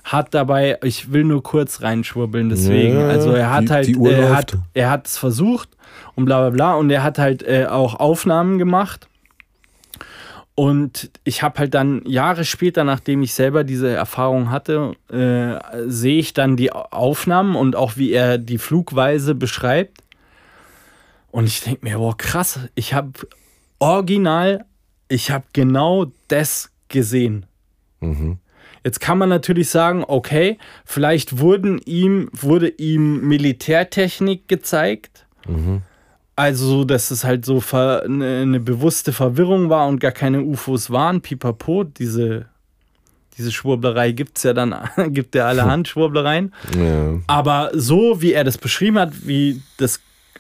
Hat 0.04 0.34
dabei, 0.34 0.78
ich 0.84 1.12
will 1.12 1.24
nur 1.24 1.44
kurz 1.44 1.82
reinschwurbeln, 1.82 2.50
deswegen. 2.50 3.00
Ja, 3.00 3.08
also 3.08 3.32
er 3.32 3.52
hat 3.52 3.64
die- 3.66 3.70
halt, 3.72 3.88
die 3.88 3.96
Uhr 3.98 4.12
er 4.12 4.36
hat, 4.36 4.58
er 4.74 4.90
hat 4.90 5.08
es 5.08 5.18
versucht 5.18 5.70
und 6.16 6.26
bla 6.26 6.40
bla 6.42 6.50
bla 6.50 6.74
und 6.76 6.90
er 6.90 7.04
hat 7.04 7.20
halt 7.20 7.44
äh, 7.44 7.68
auch 7.70 7.96
Aufnahmen 8.00 8.58
gemacht. 8.58 9.08
Und 10.56 11.10
ich 11.24 11.42
habe 11.42 11.58
halt 11.60 11.74
dann 11.74 12.02
Jahre 12.06 12.44
später, 12.44 12.84
nachdem 12.84 13.22
ich 13.22 13.34
selber 13.34 13.64
diese 13.64 13.90
Erfahrung 13.94 14.52
hatte, 14.52 14.94
äh, 15.10 15.58
sehe 15.90 16.20
ich 16.20 16.34
dann 16.34 16.58
die 16.58 16.74
Aufnahmen 16.74 17.56
und 17.56 17.78
auch 17.78 17.96
wie 17.96 18.12
er 18.12 18.38
die 18.38 18.58
Flugweise 18.58 19.36
beschreibt. 19.36 20.00
Und 21.32 21.46
ich 21.46 21.62
denke 21.62 21.86
mir, 21.86 21.98
boah, 22.00 22.18
krass, 22.18 22.60
ich 22.76 22.94
habe 22.94 23.12
original, 23.80 24.66
ich 25.08 25.32
habe 25.32 25.46
genau 25.54 26.12
das 26.28 26.72
gesehen. 26.88 27.46
Mhm. 28.00 28.38
Jetzt 28.84 29.02
kann 29.02 29.18
man 29.18 29.30
natürlich 29.30 29.70
sagen, 29.70 30.06
okay, 30.08 30.58
vielleicht 30.86 31.40
wurden 31.40 31.80
ihm, 31.80 32.30
wurde 32.32 32.70
ihm 32.70 33.28
Militärtechnik 33.28 34.48
gezeigt. 34.48 35.26
Mhm. 35.48 35.82
Also, 36.36 36.66
so, 36.68 36.84
dass 36.86 37.12
es 37.12 37.26
halt 37.26 37.44
so 37.44 37.62
eine, 37.72 38.42
eine 38.42 38.60
bewusste 38.62 39.12
Verwirrung 39.12 39.70
war 39.70 39.88
und 39.88 40.00
gar 40.00 40.14
keine 40.14 40.42
UFOs 40.42 40.90
waren. 40.90 41.20
Pipapo, 41.20 41.84
diese, 41.84 42.46
diese 43.38 43.52
Schwurblerei 43.52 44.14
gibt 44.14 44.38
es 44.38 44.44
ja 44.44 44.54
dann, 44.54 44.74
gibt 45.10 45.36
ja 45.36 45.48
allerhand 45.48 45.90
Schwurblereien. 45.90 46.54
Ja. 46.78 47.20
Aber 47.28 47.72
so, 47.74 48.22
wie 48.22 48.32
er 48.32 48.46
das 48.46 48.58
beschrieben 48.58 49.00
hat, 49.00 49.28
wie 49.28 49.62
das 49.76 50.00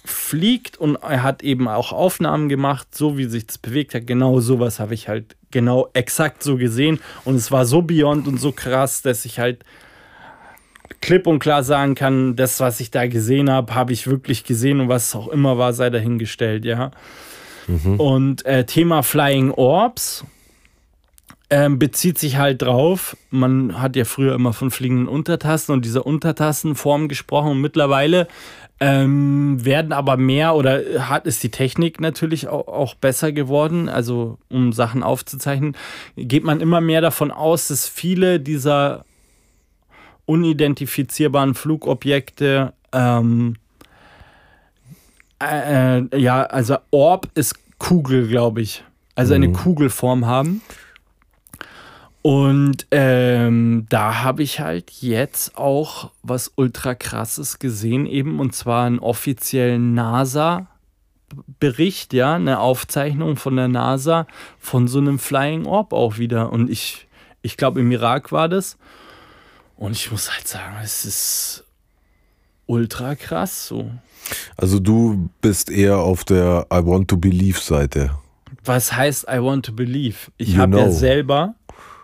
fliegt 0.09 0.77
und 0.77 0.95
er 0.95 1.23
hat 1.23 1.43
eben 1.43 1.67
auch 1.67 1.91
Aufnahmen 1.91 2.49
gemacht, 2.49 2.87
so 2.95 3.17
wie 3.17 3.25
sich 3.25 3.47
das 3.47 3.57
bewegt 3.57 3.93
hat, 3.93 4.07
genau 4.07 4.39
sowas 4.39 4.79
habe 4.79 4.93
ich 4.93 5.07
halt 5.07 5.35
genau 5.51 5.89
exakt 5.93 6.43
so 6.43 6.57
gesehen. 6.57 6.99
Und 7.25 7.35
es 7.35 7.51
war 7.51 7.65
so 7.65 7.81
beyond 7.81 8.27
und 8.27 8.39
so 8.39 8.51
krass, 8.51 9.01
dass 9.01 9.25
ich 9.25 9.39
halt 9.39 9.63
klipp 11.01 11.27
und 11.27 11.39
klar 11.39 11.63
sagen 11.63 11.95
kann, 11.95 12.35
das, 12.35 12.59
was 12.59 12.79
ich 12.79 12.91
da 12.91 13.07
gesehen 13.07 13.49
habe, 13.49 13.73
habe 13.75 13.93
ich 13.93 14.07
wirklich 14.07 14.43
gesehen 14.43 14.79
und 14.79 14.89
was 14.89 15.09
es 15.09 15.15
auch 15.15 15.27
immer 15.27 15.57
war, 15.57 15.73
sei 15.73 15.89
dahingestellt, 15.89 16.65
ja. 16.65 16.91
Und 17.97 18.45
äh, 18.45 18.65
Thema 18.65 19.03
Flying 19.03 19.51
Orbs 19.51 20.25
ähm, 21.51 21.79
bezieht 21.79 22.17
sich 22.17 22.37
halt 22.37 22.61
drauf, 22.61 23.15
man 23.29 23.79
hat 23.81 23.95
ja 23.95 24.05
früher 24.05 24.35
immer 24.35 24.53
von 24.53 24.71
fliegenden 24.71 25.07
Untertassen 25.07 25.71
und 25.71 25.85
dieser 25.85 26.05
Untertassenform 26.05 27.07
gesprochen 27.07 27.51
und 27.51 27.61
mittlerweile 27.61 28.27
ähm, 28.79 29.63
werden 29.63 29.91
aber 29.91 30.15
mehr 30.17 30.55
oder 30.55 31.09
hat 31.09 31.25
ist 31.25 31.43
die 31.43 31.51
Technik 31.51 31.99
natürlich 31.99 32.47
auch, 32.47 32.67
auch 32.67 32.95
besser 32.95 33.31
geworden, 33.31 33.89
also 33.89 34.37
um 34.49 34.71
Sachen 34.71 35.03
aufzuzeichnen, 35.03 35.75
geht 36.15 36.43
man 36.43 36.61
immer 36.61 36.79
mehr 36.79 37.01
davon 37.01 37.31
aus, 37.31 37.67
dass 37.67 37.87
viele 37.87 38.39
dieser 38.39 39.05
unidentifizierbaren 40.25 41.55
Flugobjekte 41.55 42.73
ähm, 42.93 43.55
äh, 45.41 45.99
äh, 45.99 46.17
ja, 46.17 46.43
also 46.43 46.77
Orb 46.91 47.27
ist 47.35 47.55
Kugel, 47.77 48.27
glaube 48.27 48.61
ich. 48.61 48.83
Also 49.15 49.33
eine 49.33 49.47
Mhm. 49.47 49.53
Kugelform 49.53 50.25
haben. 50.25 50.61
Und 52.21 52.85
ähm, 52.91 53.85
da 53.89 54.23
habe 54.23 54.43
ich 54.43 54.59
halt 54.59 54.91
jetzt 54.91 55.57
auch 55.57 56.11
was 56.21 56.51
ultra 56.55 56.93
krasses 56.93 57.59
gesehen, 57.59 58.05
eben, 58.05 58.39
und 58.39 58.53
zwar 58.53 58.85
einen 58.85 58.99
offiziellen 58.99 59.95
Bericht, 61.59 62.13
ja, 62.13 62.35
eine 62.35 62.59
Aufzeichnung 62.59 63.37
von 63.37 63.55
der 63.55 63.67
NASA 63.67 64.27
von 64.59 64.87
so 64.87 64.97
einem 64.97 65.19
Flying 65.19 65.65
Orb 65.65 65.93
auch 65.93 66.17
wieder. 66.17 66.51
Und 66.51 66.69
ich, 66.69 67.07
ich 67.41 67.55
glaube, 67.55 67.79
im 67.79 67.91
Irak 67.91 68.31
war 68.31 68.49
das. 68.49 68.77
Und 69.77 69.93
ich 69.93 70.11
muss 70.11 70.31
halt 70.33 70.47
sagen, 70.47 70.75
es 70.83 71.05
ist 71.05 71.63
ultra 72.65 73.15
krass 73.15 73.67
so. 73.67 73.91
Also 74.57 74.79
du 74.79 75.29
bist 75.41 75.69
eher 75.69 75.97
auf 75.97 76.25
der 76.25 76.67
I 76.73 76.85
want 76.85 77.07
to 77.07 77.17
believe 77.17 77.59
Seite. 77.59 78.11
Was 78.65 78.91
heißt 78.93 79.27
I 79.31 79.41
want 79.41 79.65
to 79.65 79.71
believe? 79.71 80.31
Ich 80.37 80.57
habe 80.57 80.77
ja 80.77 80.91
selber 80.91 81.55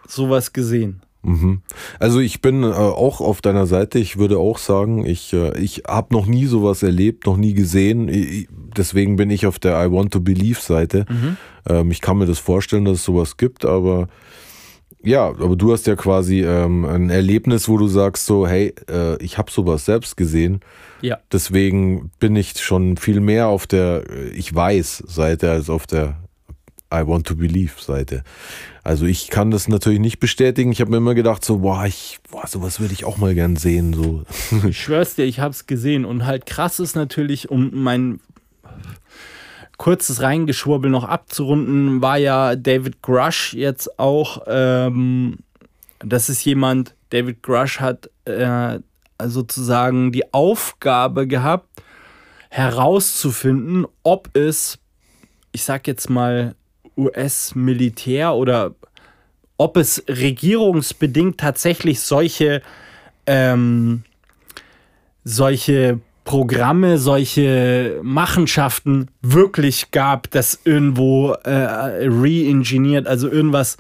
sowas 0.08 0.54
gesehen. 0.54 1.02
Mhm. 1.26 1.62
Also 2.00 2.20
ich 2.20 2.42
bin 2.42 2.64
äh, 2.64 2.68
auch 2.68 3.20
auf 3.20 3.42
deiner 3.42 3.66
Seite. 3.66 3.98
Ich 3.98 4.18
würde 4.18 4.38
auch 4.38 4.60
sagen, 4.60 5.06
ich, 5.06 5.34
äh, 5.34 5.58
ich 5.60 5.84
habe 5.88 6.14
noch 6.14 6.28
nie 6.28 6.46
sowas 6.46 6.84
erlebt, 6.84 7.26
noch 7.26 7.38
nie 7.38 7.54
gesehen. 7.54 8.08
Ich, 8.10 8.48
deswegen 8.78 9.16
bin 9.16 9.32
ich 9.32 9.48
auf 9.48 9.58
der 9.58 9.84
I 9.84 9.92
want 9.92 10.14
to 10.14 10.20
believe 10.20 10.62
Seite. 10.62 11.06
Mhm. 11.10 11.38
Ähm, 11.68 11.92
ich 11.92 12.02
kann 12.02 12.18
mir 12.18 12.28
das 12.28 12.40
vorstellen, 12.40 12.86
dass 12.86 13.00
es 13.00 13.04
sowas 13.04 13.38
gibt, 13.38 13.66
aber 13.66 14.08
ja, 15.06 15.28
aber 15.28 15.56
du 15.56 15.72
hast 15.72 15.86
ja 15.86 15.96
quasi 15.96 16.42
ähm, 16.42 16.84
ein 16.86 17.10
Erlebnis, 17.10 17.70
wo 17.70 17.78
du 17.78 17.88
sagst 17.88 18.26
so, 18.26 18.48
hey, 18.48 18.74
äh, 18.90 19.22
ich 19.24 19.38
habe 19.38 19.52
sowas 19.52 19.86
selbst 19.86 20.18
gesehen. 20.18 20.62
Ja. 21.02 21.20
Deswegen 21.32 22.12
bin 22.20 22.36
ich 22.36 22.60
schon 22.60 22.98
viel 22.98 23.20
mehr 23.20 23.48
auf 23.48 23.68
der 23.68 24.04
äh, 24.10 24.30
Ich 24.30 24.54
weiß 24.54 25.04
Seite 25.08 25.52
als 25.52 25.70
auf 25.70 25.86
der 25.86 26.18
I 26.94 27.06
want 27.06 27.28
to 27.28 27.36
believe 27.36 27.74
Seite. 27.82 28.24
Also 28.84 29.06
ich 29.06 29.30
kann 29.30 29.52
das 29.52 29.68
natürlich 29.68 30.00
nicht 30.00 30.20
bestätigen. 30.20 30.72
Ich 30.72 30.82
habe 30.82 30.92
mir 30.92 30.98
immer 30.98 31.16
gedacht 31.16 31.44
so, 31.44 31.60
boah, 31.60 31.86
ich, 31.86 32.20
boah, 32.30 32.48
sowas 32.48 32.80
würde 32.80 32.94
ich 32.94 33.06
auch 33.06 33.18
mal 33.18 33.34
gern 33.34 33.56
sehen. 33.56 33.94
So. 33.94 34.24
Ich 34.68 34.80
schwör's 34.82 35.16
dir, 35.16 35.26
ich 35.26 35.40
habe 35.40 35.52
es 35.52 35.68
gesehen 35.68 36.06
und 36.06 36.26
halt 36.26 36.46
krass 36.46 36.80
ist 36.80 36.96
natürlich, 36.96 37.50
um 37.50 37.72
mein 37.74 38.20
kurzes 39.78 40.22
Reingeschwurbel 40.22 40.90
noch 40.90 41.04
abzurunden, 41.04 42.02
war 42.02 42.18
ja 42.18 42.56
David 42.56 43.02
Grush 43.02 43.54
jetzt 43.54 44.00
auch, 44.00 44.44
ähm, 44.48 45.40
das 46.00 46.30
ist 46.30 46.46
jemand, 46.46 46.96
David 47.10 47.44
Grush 47.44 47.80
hat 47.80 48.10
äh, 48.26 48.80
sozusagen 49.24 50.12
die 50.12 50.34
Aufgabe 50.34 51.28
gehabt, 51.28 51.82
herauszufinden, 52.50 53.86
ob 54.04 54.36
es, 54.36 54.80
ich 55.52 55.64
sag 55.64 55.88
jetzt 55.88 56.10
mal, 56.10 56.56
US-Militär 56.98 58.34
oder 58.34 58.76
ob 59.58 59.78
es 59.78 60.04
regierungsbedingt 60.08 61.40
tatsächlich 61.40 62.02
solche, 62.02 62.62
ähm, 63.26 64.04
solche 65.24 66.00
Programme, 66.26 66.98
solche 66.98 68.00
Machenschaften 68.02 69.10
wirklich 69.22 69.92
gab, 69.92 70.32
dass 70.32 70.60
irgendwo 70.66 71.32
äh, 71.44 71.52
re-engineert, 71.52 73.08
also 73.08 73.30
irgendwas 73.30 73.78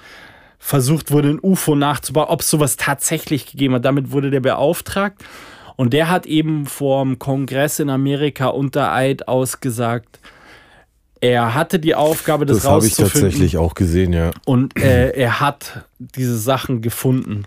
versucht 0.60 1.12
wurde, 1.12 1.30
ein 1.30 1.40
UFO 1.42 1.76
nachzubauen, 1.76 2.28
ob 2.30 2.42
es 2.42 2.50
sowas 2.50 2.78
tatsächlich 2.78 3.48
gegeben 3.48 3.74
hat. 3.74 3.86
Damit 3.86 4.12
wurde 4.12 4.30
der 4.30 4.40
beauftragt. 4.40 5.24
Und 5.76 5.92
der 5.92 6.10
hat 6.10 6.26
eben 6.26 6.66
vor 6.68 7.04
dem 7.04 7.20
Kongress 7.20 7.80
in 7.80 7.90
Amerika 7.90 8.48
unter 8.48 8.94
Eid 8.94 9.28
ausgesagt, 9.28 10.20
er 11.32 11.54
hatte 11.56 11.80
die 11.80 11.96
Aufgabe, 11.96 12.46
das, 12.46 12.58
das 12.58 12.66
rauszufinden. 12.66 13.04
Das 13.04 13.14
habe 13.14 13.18
ich 13.18 13.24
tatsächlich 13.24 13.58
auch 13.58 13.74
gesehen, 13.74 14.14
ja. 14.14 14.32
Und 14.46 14.78
äh, 14.78 15.12
er 15.12 15.40
hat 15.40 15.86
diese 16.00 16.38
Sachen 16.38 16.82
gefunden. 16.82 17.46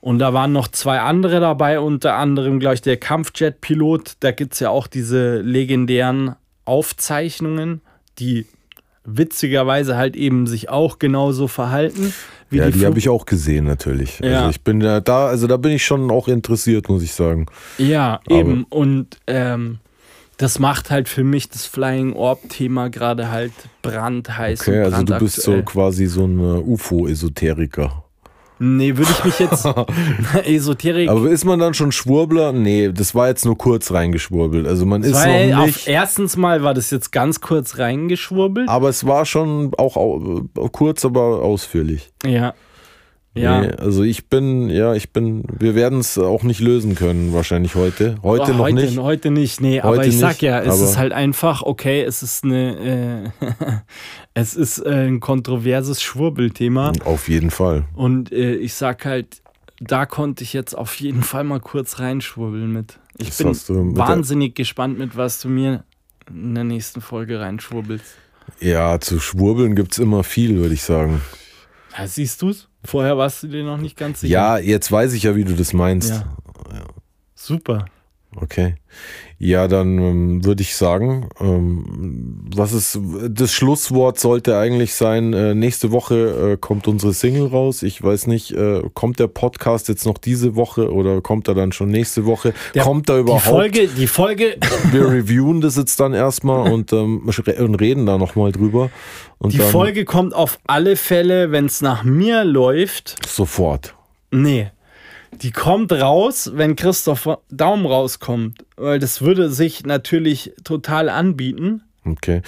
Und 0.00 0.20
da 0.20 0.32
waren 0.32 0.52
noch 0.52 0.68
zwei 0.68 1.00
andere 1.00 1.40
dabei, 1.40 1.80
unter 1.80 2.14
anderem, 2.14 2.60
glaube 2.60 2.74
ich, 2.74 2.82
der 2.82 2.96
Kampfjet-Pilot. 2.96 4.12
Da 4.20 4.30
gibt 4.30 4.54
es 4.54 4.60
ja 4.60 4.70
auch 4.70 4.86
diese 4.86 5.40
legendären 5.40 6.36
Aufzeichnungen, 6.64 7.80
die 8.18 8.46
witzigerweise 9.04 9.96
halt 9.96 10.16
eben 10.16 10.46
sich 10.46 10.68
auch 10.68 10.98
genauso 10.98 11.48
verhalten. 11.48 12.12
Wie 12.50 12.58
ja, 12.58 12.66
die, 12.70 12.78
die 12.78 12.86
habe 12.86 12.98
ich 12.98 13.08
auch 13.08 13.26
gesehen 13.26 13.64
natürlich. 13.64 14.20
Ja. 14.20 14.38
Also 14.38 14.50
ich 14.50 14.62
bin 14.62 14.80
da, 14.80 15.00
da, 15.00 15.26
also 15.26 15.46
da 15.46 15.56
bin 15.56 15.72
ich 15.72 15.84
schon 15.84 16.10
auch 16.10 16.28
interessiert, 16.28 16.88
muss 16.88 17.02
ich 17.02 17.12
sagen. 17.12 17.46
Ja, 17.78 18.20
Aber 18.26 18.34
eben. 18.34 18.64
Und 18.64 19.18
ähm, 19.26 19.78
das 20.36 20.58
macht 20.58 20.90
halt 20.90 21.08
für 21.08 21.24
mich 21.24 21.48
das 21.48 21.66
Flying 21.66 22.12
Orb-Thema 22.12 22.90
gerade 22.90 23.30
halt 23.30 23.52
brandheiß. 23.82 24.60
Okay, 24.60 24.82
also 24.82 25.02
du 25.02 25.18
bist 25.18 25.42
so 25.42 25.62
quasi 25.62 26.06
so 26.06 26.24
ein 26.24 26.38
UFO-Esoteriker. 26.38 28.04
Nee, 28.58 28.96
würde 28.96 29.10
ich 29.10 29.24
mich 29.24 29.38
jetzt 29.38 29.68
Esoterik. 30.46 31.10
Aber 31.10 31.28
ist 31.28 31.44
man 31.44 31.58
dann 31.58 31.74
schon 31.74 31.92
Schwurbler? 31.92 32.52
Nee, 32.52 32.90
das 32.92 33.14
war 33.14 33.28
jetzt 33.28 33.44
nur 33.44 33.58
kurz 33.58 33.92
reingeschwurbelt. 33.92 34.66
Also 34.66 34.86
man 34.86 35.02
ist 35.02 35.12
noch 35.12 35.26
nicht. 35.26 35.54
Auf, 35.54 35.88
erstens 35.88 36.36
mal 36.36 36.62
war 36.62 36.72
das 36.72 36.90
jetzt 36.90 37.12
ganz 37.12 37.40
kurz 37.40 37.78
reingeschwurbelt. 37.78 38.68
Aber 38.68 38.88
es 38.88 39.06
war 39.06 39.26
schon 39.26 39.72
auch 39.76 40.32
kurz, 40.72 41.04
aber 41.04 41.42
ausführlich. 41.42 42.12
Ja. 42.24 42.54
Ja. 43.36 43.60
Nee, 43.60 43.70
also 43.72 44.02
ich 44.02 44.28
bin, 44.28 44.70
ja, 44.70 44.94
ich 44.94 45.12
bin, 45.12 45.44
wir 45.58 45.74
werden 45.74 46.00
es 46.00 46.16
auch 46.16 46.42
nicht 46.42 46.60
lösen 46.60 46.94
können, 46.94 47.34
wahrscheinlich 47.34 47.74
heute. 47.74 48.16
Heute 48.22 48.52
oh, 48.52 48.54
noch 48.54 48.58
heute, 48.60 48.74
nicht. 48.74 48.98
Heute 48.98 49.30
nicht, 49.30 49.60
nee, 49.60 49.82
heute 49.82 49.86
aber 49.86 50.06
ich 50.06 50.18
sag 50.18 50.40
ja, 50.40 50.60
es 50.62 50.80
ist 50.80 50.96
halt 50.96 51.12
einfach, 51.12 51.62
okay, 51.62 52.02
es 52.02 52.22
ist 52.22 52.44
eine, 52.44 53.30
äh, 53.40 53.54
es 54.34 54.54
ist 54.54 54.78
äh, 54.78 55.06
ein 55.06 55.20
kontroverses 55.20 56.02
Schwurbelthema. 56.02 56.92
Auf 57.04 57.28
jeden 57.28 57.50
Fall. 57.50 57.84
Und 57.94 58.32
äh, 58.32 58.54
ich 58.54 58.72
sag 58.72 59.04
halt, 59.04 59.42
da 59.80 60.06
konnte 60.06 60.42
ich 60.42 60.54
jetzt 60.54 60.74
auf 60.74 60.94
jeden 60.94 61.22
Fall 61.22 61.44
mal 61.44 61.60
kurz 61.60 61.98
reinschwurbeln 61.98 62.72
mit. 62.72 62.98
Ich 63.18 63.36
das 63.36 63.64
bin 63.66 63.96
wahnsinnig 63.96 64.54
gespannt 64.54 64.98
mit, 64.98 65.16
was 65.16 65.40
du 65.40 65.48
mir 65.48 65.84
in 66.28 66.54
der 66.54 66.64
nächsten 66.64 67.02
Folge 67.02 67.40
reinschwurbelst. 67.40 68.14
Ja, 68.60 68.98
zu 68.98 69.20
schwurbeln 69.20 69.74
gibt 69.74 69.92
es 69.92 69.98
immer 69.98 70.24
viel, 70.24 70.56
würde 70.56 70.74
ich 70.74 70.82
sagen. 70.82 71.20
Ja, 71.96 72.06
siehst 72.06 72.42
du's? 72.42 72.68
Vorher 72.86 73.18
warst 73.18 73.42
du 73.42 73.48
dir 73.48 73.64
noch 73.64 73.78
nicht 73.78 73.96
ganz 73.96 74.20
sicher. 74.20 74.32
Ja, 74.32 74.58
jetzt 74.58 74.90
weiß 74.90 75.12
ich 75.12 75.24
ja, 75.24 75.36
wie 75.36 75.44
du 75.44 75.54
das 75.54 75.72
meinst. 75.72 76.10
Ja. 76.10 76.36
Super. 77.34 77.84
Okay. 78.40 78.74
Ja, 79.38 79.68
dann 79.68 79.98
ähm, 79.98 80.44
würde 80.46 80.62
ich 80.62 80.76
sagen, 80.76 81.28
ähm, 81.40 82.46
was 82.54 82.72
ist 82.72 82.98
das 83.28 83.52
Schlusswort 83.52 84.18
sollte 84.18 84.56
eigentlich 84.56 84.94
sein. 84.94 85.34
Äh, 85.34 85.54
nächste 85.54 85.92
Woche 85.92 86.52
äh, 86.52 86.56
kommt 86.56 86.88
unsere 86.88 87.12
Single 87.12 87.48
raus. 87.48 87.82
Ich 87.82 88.02
weiß 88.02 88.28
nicht, 88.28 88.52
äh, 88.52 88.82
kommt 88.94 89.18
der 89.18 89.26
Podcast 89.26 89.88
jetzt 89.88 90.06
noch 90.06 90.16
diese 90.16 90.56
Woche 90.56 90.90
oder 90.90 91.20
kommt 91.20 91.48
er 91.48 91.54
dann 91.54 91.72
schon 91.72 91.90
nächste 91.90 92.24
Woche? 92.24 92.54
Der, 92.74 92.84
kommt 92.84 93.10
da 93.10 93.18
überhaupt? 93.18 93.44
Die 93.44 93.50
Folge, 93.50 93.88
die 93.88 94.06
Folge. 94.06 94.56
Wir 94.92 95.06
reviewen 95.06 95.60
das 95.60 95.76
jetzt 95.76 96.00
dann 96.00 96.14
erstmal 96.14 96.72
und, 96.72 96.94
ähm, 96.94 97.28
und 97.58 97.74
reden 97.74 98.06
da 98.06 98.16
nochmal 98.16 98.52
drüber. 98.52 98.90
Und 99.38 99.52
die 99.52 99.58
Folge 99.58 100.06
kommt 100.06 100.34
auf 100.34 100.58
alle 100.66 100.96
Fälle, 100.96 101.52
wenn 101.52 101.66
es 101.66 101.82
nach 101.82 102.04
mir 102.04 102.42
läuft. 102.44 103.16
Sofort. 103.28 103.94
Nee. 104.30 104.70
Die 105.42 105.50
kommt 105.50 105.92
raus, 105.92 106.50
wenn 106.54 106.76
Christoph 106.76 107.28
Daum 107.50 107.86
rauskommt, 107.86 108.64
weil 108.76 108.98
das 108.98 109.20
würde 109.20 109.50
sich 109.50 109.84
natürlich 109.84 110.52
total 110.64 111.08
anbieten. 111.08 111.82
Okay. 112.04 112.42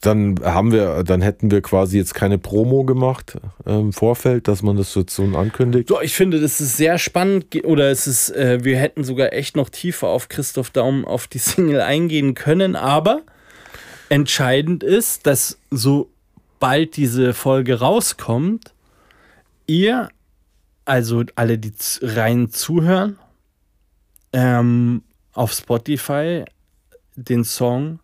Dann 0.00 0.40
haben 0.42 0.72
wir, 0.72 1.04
dann 1.04 1.22
hätten 1.22 1.52
wir 1.52 1.62
quasi 1.62 1.96
jetzt 1.96 2.14
keine 2.14 2.36
Promo 2.36 2.82
gemacht 2.82 3.36
äh, 3.64 3.78
im 3.78 3.92
Vorfeld, 3.92 4.48
dass 4.48 4.62
man 4.62 4.76
das 4.76 4.94
jetzt 4.96 5.14
so 5.14 5.22
ankündigt. 5.22 5.88
So, 5.88 6.00
ich 6.00 6.14
finde, 6.14 6.40
das 6.40 6.60
ist 6.60 6.76
sehr 6.76 6.98
spannend 6.98 7.64
oder 7.64 7.88
es 7.88 8.08
ist, 8.08 8.30
äh, 8.30 8.64
wir 8.64 8.76
hätten 8.78 9.04
sogar 9.04 9.32
echt 9.32 9.54
noch 9.54 9.68
tiefer 9.68 10.08
auf 10.08 10.28
Christoph 10.28 10.70
Daum 10.70 11.04
auf 11.04 11.28
die 11.28 11.38
Single 11.38 11.80
eingehen 11.80 12.34
können, 12.34 12.74
aber 12.74 13.20
entscheidend 14.08 14.82
ist, 14.82 15.26
dass 15.28 15.58
sobald 15.70 16.96
diese 16.96 17.32
Folge 17.32 17.78
rauskommt, 17.78 18.74
ihr 19.68 20.08
also 20.84 21.24
alle, 21.34 21.58
die 21.58 21.72
rein 22.02 22.50
zuhören, 22.50 23.18
ähm, 24.32 25.02
auf 25.32 25.52
Spotify 25.52 26.44
den 27.16 27.44
Song 27.44 28.00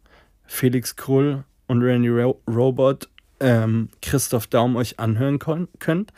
Felix 0.47 0.97
Krull 0.97 1.45
und 1.67 1.83
Randy 1.83 2.09
Ro 2.09 2.41
Robot 2.49 3.09
ähm, 3.41 3.91
Christoph 4.03 4.47
Daum 4.47 4.77
euch 4.77 4.99
anhören 4.99 5.39
könnt. 5.39 6.13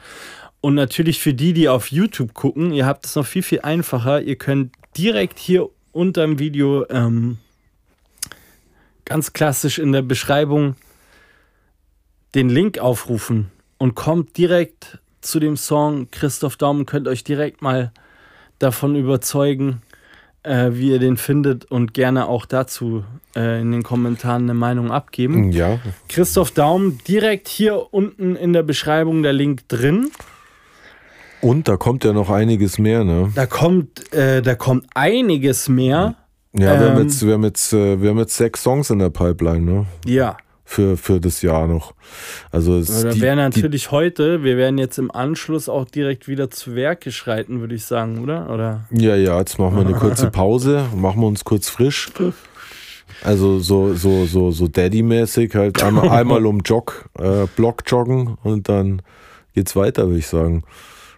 Und 0.60 0.74
natürlich 0.74 1.20
für 1.20 1.34
die, 1.34 1.52
die 1.52 1.68
auf 1.68 1.90
YouTube 1.90 2.34
gucken, 2.34 2.72
ihr 2.72 2.86
habt 2.86 3.06
es 3.06 3.16
noch 3.16 3.26
viel, 3.26 3.42
viel 3.42 3.60
einfacher. 3.60 4.22
Ihr 4.22 4.36
könnt 4.36 4.74
direkt 4.96 5.38
hier 5.38 5.68
unter 5.92 6.22
dem 6.22 6.38
Video 6.38 6.86
ähm, 6.90 7.38
ganz 9.04 9.32
klassisch 9.32 9.78
in 9.78 9.92
der 9.92 10.02
Beschreibung 10.02 10.76
den 12.34 12.48
Link 12.48 12.78
aufrufen 12.78 13.50
und 13.78 13.94
kommt 13.94 14.36
direkt 14.36 14.98
zu 15.20 15.40
dem 15.40 15.56
Song. 15.56 16.08
Christoph 16.10 16.56
Daum 16.56 16.86
könnt 16.86 17.08
euch 17.08 17.24
direkt 17.24 17.62
mal 17.62 17.92
davon 18.58 18.96
überzeugen, 18.96 19.82
äh, 20.42 20.70
wie 20.72 20.90
ihr 20.90 20.98
den 20.98 21.16
findet 21.16 21.64
und 21.66 21.94
gerne 21.94 22.28
auch 22.28 22.46
dazu 22.46 23.04
äh, 23.36 23.60
in 23.60 23.72
den 23.72 23.82
Kommentaren 23.82 24.44
eine 24.44 24.54
Meinung 24.54 24.90
abgeben. 24.90 25.52
Ja. 25.52 25.78
Christoph 26.08 26.50
Daum, 26.52 26.98
direkt 27.06 27.48
hier 27.48 27.92
unten 27.92 28.36
in 28.36 28.52
der 28.52 28.62
Beschreibung 28.62 29.22
der 29.22 29.32
Link 29.32 29.68
drin. 29.68 30.10
Und 31.40 31.68
da 31.68 31.76
kommt 31.76 32.04
ja 32.04 32.12
noch 32.12 32.28
einiges 32.28 32.78
mehr, 32.78 33.02
ne? 33.04 33.32
Da 33.34 33.46
kommt, 33.46 34.12
äh, 34.12 34.42
da 34.42 34.54
kommt 34.54 34.86
einiges 34.94 35.68
mehr. 35.68 36.16
Ja, 36.52 36.80
wir, 36.80 36.90
haben 36.90 36.98
Ähm. 36.98 37.02
jetzt, 37.04 37.24
wir, 37.24 37.34
haben 37.34 37.44
jetzt, 37.44 37.72
äh, 37.72 38.02
wir 38.02 38.10
haben 38.10 38.18
jetzt 38.18 38.36
sechs 38.36 38.62
Songs 38.62 38.90
in 38.90 38.98
der 38.98 39.10
Pipeline, 39.10 39.60
ne? 39.60 39.86
Ja. 40.04 40.36
Für, 40.72 40.96
für 40.96 41.18
das 41.18 41.42
Jahr 41.42 41.66
noch. 41.66 41.94
Also 42.52 42.76
es, 42.76 43.02
Da 43.02 43.10
die, 43.10 43.20
wäre 43.20 43.34
die, 43.34 43.42
natürlich 43.42 43.90
heute, 43.90 44.44
wir 44.44 44.56
werden 44.56 44.78
jetzt 44.78 44.98
im 44.98 45.10
Anschluss 45.10 45.68
auch 45.68 45.84
direkt 45.84 46.28
wieder 46.28 46.48
zu 46.48 46.76
Werke 46.76 47.10
schreiten, 47.10 47.58
würde 47.58 47.74
ich 47.74 47.84
sagen, 47.84 48.20
oder? 48.22 48.48
Oder? 48.48 48.84
Ja, 48.92 49.16
ja, 49.16 49.36
jetzt 49.40 49.58
machen 49.58 49.74
wir 49.74 49.84
eine 49.84 49.94
kurze 49.98 50.30
Pause, 50.30 50.84
machen 50.94 51.22
wir 51.22 51.26
uns 51.26 51.44
kurz 51.44 51.68
frisch. 51.68 52.12
Also 53.24 53.58
so, 53.58 53.94
so, 53.94 54.26
so, 54.26 54.52
so 54.52 54.68
Daddy-mäßig 54.68 55.56
halt 55.56 55.82
einmal, 55.82 56.08
einmal 56.08 56.46
um 56.46 56.60
Jog, 56.60 57.10
äh, 57.18 57.46
Block 57.56 57.82
joggen 57.88 58.36
und 58.44 58.68
dann 58.68 59.02
geht's 59.54 59.74
weiter, 59.74 60.06
würde 60.06 60.20
ich 60.20 60.28
sagen. 60.28 60.62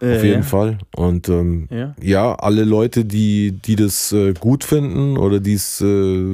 Auf 0.00 0.24
jeden 0.24 0.44
Fall. 0.44 0.78
Und 0.96 1.28
ähm, 1.28 1.68
Ja. 1.70 1.94
ja, 2.02 2.34
alle 2.36 2.64
Leute, 2.64 3.04
die, 3.04 3.52
die 3.52 3.76
das 3.76 4.12
äh, 4.12 4.32
gut 4.32 4.64
finden 4.64 5.18
oder 5.18 5.40
die's, 5.40 5.80
äh, 5.82 6.24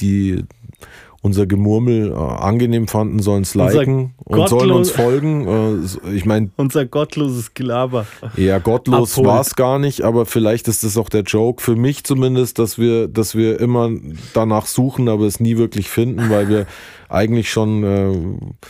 die 0.00 0.44
unser 1.20 1.46
Gemurmel 1.46 2.12
äh, 2.12 2.14
angenehm 2.14 2.86
fanden, 2.86 3.18
sollen 3.18 3.42
es 3.42 3.56
Unser 3.56 3.78
liken 3.78 4.14
und 4.24 4.48
sollen 4.48 4.70
uns 4.70 4.90
folgen. 4.90 5.84
Äh, 6.04 6.14
ich 6.14 6.24
meine, 6.24 6.50
Unser 6.56 6.86
gottloses 6.86 7.54
Gelaber. 7.54 8.06
ja, 8.36 8.58
gottlos 8.58 9.18
war 9.18 9.40
es 9.40 9.56
gar 9.56 9.78
nicht, 9.78 10.02
aber 10.02 10.26
vielleicht 10.26 10.68
ist 10.68 10.84
das 10.84 10.96
auch 10.96 11.08
der 11.08 11.22
Joke, 11.22 11.62
für 11.62 11.74
mich 11.74 12.04
zumindest, 12.04 12.58
dass 12.58 12.78
wir, 12.78 13.08
dass 13.08 13.34
wir 13.34 13.60
immer 13.60 13.90
danach 14.32 14.66
suchen, 14.66 15.08
aber 15.08 15.24
es 15.26 15.40
nie 15.40 15.56
wirklich 15.56 15.88
finden, 15.88 16.30
weil 16.30 16.48
wir 16.48 16.66
eigentlich 17.08 17.50
schon, 17.50 17.82
äh, 17.82 18.66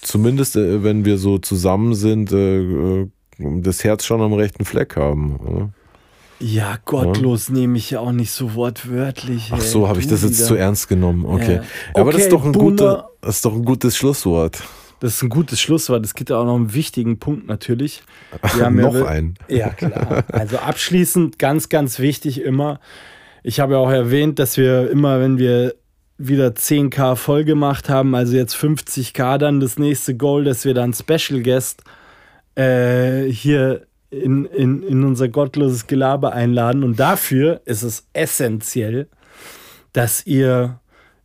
zumindest 0.00 0.56
äh, 0.56 0.82
wenn 0.82 1.04
wir 1.04 1.18
so 1.18 1.38
zusammen 1.38 1.94
sind, 1.94 2.32
äh, 2.32 2.60
äh, 2.60 3.08
das 3.38 3.84
Herz 3.84 4.04
schon 4.04 4.22
am 4.22 4.32
rechten 4.32 4.64
Fleck 4.64 4.96
haben. 4.96 5.36
oder? 5.36 5.70
Ja, 6.42 6.76
gottlos 6.84 7.48
nehme 7.50 7.78
ich 7.78 7.90
ja 7.90 8.00
auch 8.00 8.10
nicht 8.12 8.32
so 8.32 8.54
wortwörtlich. 8.54 9.50
Ach 9.52 9.60
so, 9.60 9.88
habe 9.88 10.00
ich 10.00 10.08
das 10.08 10.22
jetzt 10.22 10.38
wieder. 10.38 10.46
zu 10.48 10.54
ernst 10.56 10.88
genommen. 10.88 11.24
Okay. 11.24 11.56
Ja. 11.56 11.62
Aber 11.94 12.10
das 12.12 12.16
Okay, 12.16 12.24
ist 12.24 12.32
doch 12.32 12.44
ein 12.44 12.52
Boomer. 12.52 12.70
guter, 12.70 13.10
das 13.20 13.36
ist 13.36 13.44
doch 13.44 13.54
ein 13.54 13.64
gutes 13.64 13.96
Schlusswort. 13.96 14.62
Das 15.00 15.14
ist 15.14 15.22
ein 15.22 15.28
gutes 15.28 15.60
Schlusswort. 15.60 16.04
Es 16.04 16.14
gibt 16.14 16.30
ja 16.30 16.36
auch 16.38 16.44
noch 16.44 16.56
einen 16.56 16.74
wichtigen 16.74 17.18
Punkt 17.18 17.46
natürlich. 17.46 18.02
Wir 18.54 18.64
haben 18.66 18.76
Noch 18.76 18.94
ja, 18.94 19.04
ein. 19.06 19.34
Ja, 19.48 19.70
klar. 19.70 20.24
Also 20.32 20.58
abschließend 20.58 21.38
ganz, 21.38 21.68
ganz 21.68 21.98
wichtig 21.98 22.40
immer. 22.42 22.80
Ich 23.42 23.58
habe 23.60 23.74
ja 23.74 23.78
auch 23.78 23.90
erwähnt, 23.90 24.38
dass 24.38 24.56
wir 24.56 24.90
immer, 24.90 25.20
wenn 25.20 25.38
wir 25.38 25.74
wieder 26.18 26.48
10k 26.48 27.16
voll 27.16 27.44
gemacht 27.44 27.88
haben, 27.88 28.14
also 28.14 28.36
jetzt 28.36 28.54
50k 28.54 29.38
dann 29.38 29.58
das 29.58 29.78
nächste 29.78 30.16
Goal, 30.16 30.44
dass 30.44 30.64
wir 30.64 30.74
dann 30.74 30.92
Special 30.92 31.42
Guest 31.42 31.82
äh, 32.54 33.24
hier 33.28 33.86
in, 34.12 34.44
in, 34.44 34.82
in 34.82 35.04
unser 35.04 35.28
gottloses 35.28 35.86
Gelaber 35.86 36.32
einladen. 36.32 36.84
Und 36.84 37.00
dafür 37.00 37.62
ist 37.64 37.82
es 37.82 38.06
essentiell, 38.12 39.08
dass 39.92 40.26
ihr 40.26 40.80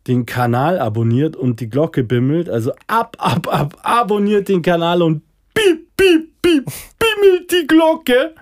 den 0.06 0.24
Kanal 0.24 0.78
abonniert 0.78 1.36
und 1.36 1.60
die 1.60 1.68
Glocke 1.68 2.02
bimmelt. 2.02 2.48
Also 2.48 2.72
ab, 2.86 3.16
ab, 3.18 3.46
ab, 3.46 3.76
abonniert 3.82 4.48
den 4.48 4.62
Kanal 4.62 5.02
und 5.02 5.22
piep, 5.52 5.86
piep, 5.96 6.30
piep, 6.40 6.64
bimmelt 6.98 7.52
die 7.52 7.66
Glocke. 7.66 8.34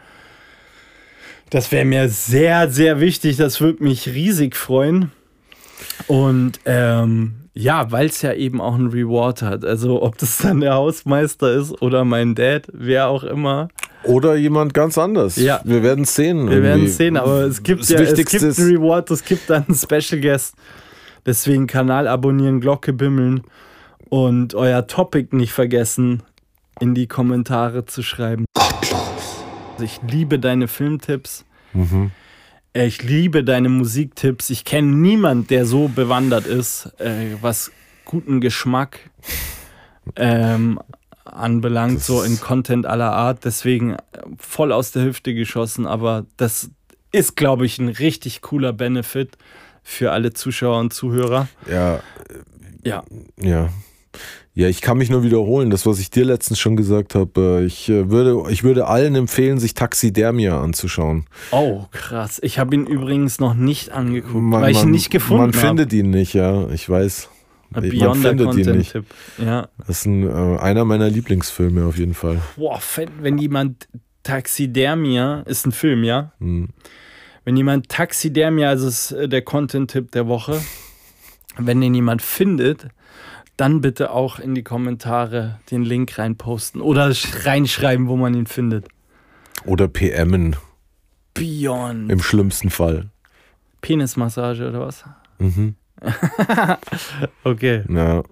Das 1.51 1.70
wäre 1.73 1.85
mir 1.85 2.09
sehr, 2.09 2.70
sehr 2.70 3.01
wichtig. 3.01 3.36
Das 3.36 3.60
würde 3.60 3.82
mich 3.82 4.09
riesig 4.09 4.56
freuen. 4.56 5.10
Und 6.06 6.60
ähm, 6.66 7.47
ja, 7.55 7.90
weil 7.90 8.06
es 8.06 8.23
ja 8.23 8.32
eben 8.32 8.60
auch 8.60 8.74
einen 8.74 8.89
Reward 8.90 9.43
hat. 9.43 9.64
Also 9.64 10.02
ob 10.02 10.18
das 10.18 10.39
dann 10.39 10.60
der 10.60 10.74
Hausmeister 10.74 11.52
ist 11.52 11.81
oder 11.82 12.05
mein 12.05 12.35
Dad, 12.35 12.68
wer 12.73 13.09
auch 13.09 13.24
immer. 13.24 13.68
Oder 14.07 14.37
jemand 14.37 14.74
ganz 14.74 14.99
anders. 14.99 15.37
Ja. 15.37 15.61
Wir 15.65 15.83
werden 15.83 16.05
es 16.05 16.15
sehen. 16.15 16.49
Wir 16.49 16.62
werden 16.62 16.87
es 16.87 16.97
sehen, 16.97 17.16
aber 17.16 17.43
es 17.43 17.62
gibt 17.62 17.83
Das 17.83 17.89
ja 17.89 18.01
es 18.01 18.15
gibt 18.15 18.43
einen 18.43 18.77
Reward, 18.77 19.11
es 19.11 19.24
gibt 19.24 19.51
dann 19.51 19.65
einen 19.66 19.77
Special 19.77 20.20
Guest. 20.20 20.55
Deswegen 21.24 21.66
Kanal 21.66 22.07
abonnieren, 22.07 22.61
Glocke 22.61 22.93
bimmeln 22.93 23.43
und 24.09 24.55
euer 24.55 24.87
Topic 24.87 25.35
nicht 25.35 25.53
vergessen, 25.53 26.23
in 26.81 26.95
die 26.95 27.09
Kommentare 27.09 27.85
zu 27.85 28.03
schreiben. 28.03 28.45
Also 28.55 29.85
Ich 29.85 30.01
liebe 30.09 30.39
deine 30.39 30.69
Filmtipps. 30.69 31.45
Mhm. 31.73 32.12
Ich 32.73 33.03
liebe 33.03 33.43
deine 33.43 33.69
Musiktipps. 33.69 34.51
Ich 34.51 34.65
kenne 34.65 34.89
niemand, 34.89 35.51
der 35.51 35.66
so 35.66 35.89
bewandert 35.89 36.47
ist, 36.47 36.93
äh, 36.99 37.35
was 37.41 37.73
guten 38.05 38.41
Geschmack 38.41 39.01
ähm, 40.15 40.78
anbelangt, 41.27 41.98
Das 41.98 42.07
so 42.07 42.23
in 42.23 42.40
Content 42.40 42.86
aller 42.86 43.12
Art. 43.12 43.44
Deswegen 43.44 43.93
äh, 43.94 43.98
voll 44.39 44.73
aus 44.73 44.93
der 44.93 45.05
Hüfte 45.05 45.35
geschossen. 45.35 45.86
Aber 45.86 46.27
das 46.36 46.70
ist, 47.12 47.36
glaube 47.36 47.66
ich, 47.66 47.78
ein 47.78 47.89
richtig 47.89 48.43
cooler 48.43 48.73
Benefit 48.73 49.36
für 49.82 50.12
alle 50.12 50.32
Zuschauer 50.32 50.78
und 50.81 50.93
Zuhörer. 50.93 51.48
Ja, 51.70 52.01
Ja. 52.85 53.03
ja. 53.40 53.69
Ja, 54.55 54.69
ich 54.69 54.81
kann 54.81 54.97
mich 54.97 55.11
nur 55.11 55.23
wiederholen, 55.23 55.69
das, 55.69 55.85
was 55.85 55.98
ich 55.98 56.09
dir 56.11 56.24
letztens 56.24 56.59
schon 56.59 56.77
gesagt 56.77 57.15
habe. 57.15 57.59
äh, 57.61 57.65
Ich 57.66 57.90
äh, 57.90 58.09
würde, 58.11 58.51
ich 58.51 58.65
würde 58.65 58.86
allen 58.86 59.15
empfehlen, 59.15 59.59
sich 59.59 59.74
Taxidermia 59.74 60.59
anzuschauen. 60.59 61.27
Oh, 61.51 61.85
krass. 61.90 62.40
Ich 62.43 62.59
habe 62.59 62.74
ihn 62.74 62.86
übrigens 62.86 63.39
noch 63.39 63.53
nicht 63.53 63.90
angeguckt, 63.93 64.35
Man- 64.43 64.62
weil 64.62 64.70
ich 64.70 64.78
ihn 64.78 64.85
man- 64.85 64.90
nicht 64.93 65.11
gefunden 65.11 65.43
Man 65.43 65.55
habe. 65.55 65.66
findet 65.66 65.93
ihn 65.93 66.09
nicht, 66.09 66.32
ja, 66.32 66.69
ich 66.70 66.89
weiß. 66.89 67.28
Man 67.82 68.15
findet 68.16 68.55
ihn 68.57 68.77
nicht. 68.77 68.94
Ja. 69.39 69.69
Das 69.78 69.89
ist 70.01 70.07
ein, 70.07 70.28
äh, 70.28 70.59
einer 70.59 70.85
meiner 70.85 71.09
Lieblingsfilme 71.11 71.85
auf 71.85 71.98
jeden 71.98 72.15
Fall. 72.15 72.40
Boah, 72.57 72.81
wenn, 73.20 73.39
jemand 73.39 73.89
Taxidermia, 74.23 75.40
ist 75.43 75.66
ein 75.66 75.73
Film, 75.73 76.05
ja? 76.05 76.32
Hm. 76.40 76.69
Wenn 77.44 77.57
jemand 77.57 77.89
Taxidermia, 77.89 78.69
also 78.70 78.89
ist 78.89 79.12
äh, 79.12 79.28
der 79.28 79.43
Content-Tipp 79.43 80.11
der 80.12 80.27
Woche, 80.27 80.61
wenn 81.59 81.81
den 81.81 81.94
jemand 81.94 82.23
findet, 82.23 82.89
dann 83.57 83.81
bitte 83.81 84.11
auch 84.11 84.39
in 84.39 84.55
die 84.55 84.62
Kommentare 84.62 85.59
den 85.70 85.82
Link 85.82 86.19
reinposten 86.19 86.81
oder 86.81 87.07
sch- 87.09 87.47
reinschreiben, 87.47 88.09
wo 88.09 88.16
man 88.16 88.35
ihn 88.35 88.47
findet. 88.47 88.89
Oder 89.65 89.89
PMen 89.89 90.57
Beyond. 91.35 92.11
im 92.11 92.20
schlimmsten 92.20 92.70
Fall. 92.70 93.11
Penismassage 93.81 94.69
oder 94.69 94.81
was? 94.81 95.05
Mhm. 95.39 95.74
Okay. 97.44 97.82
Ja. 97.89 98.23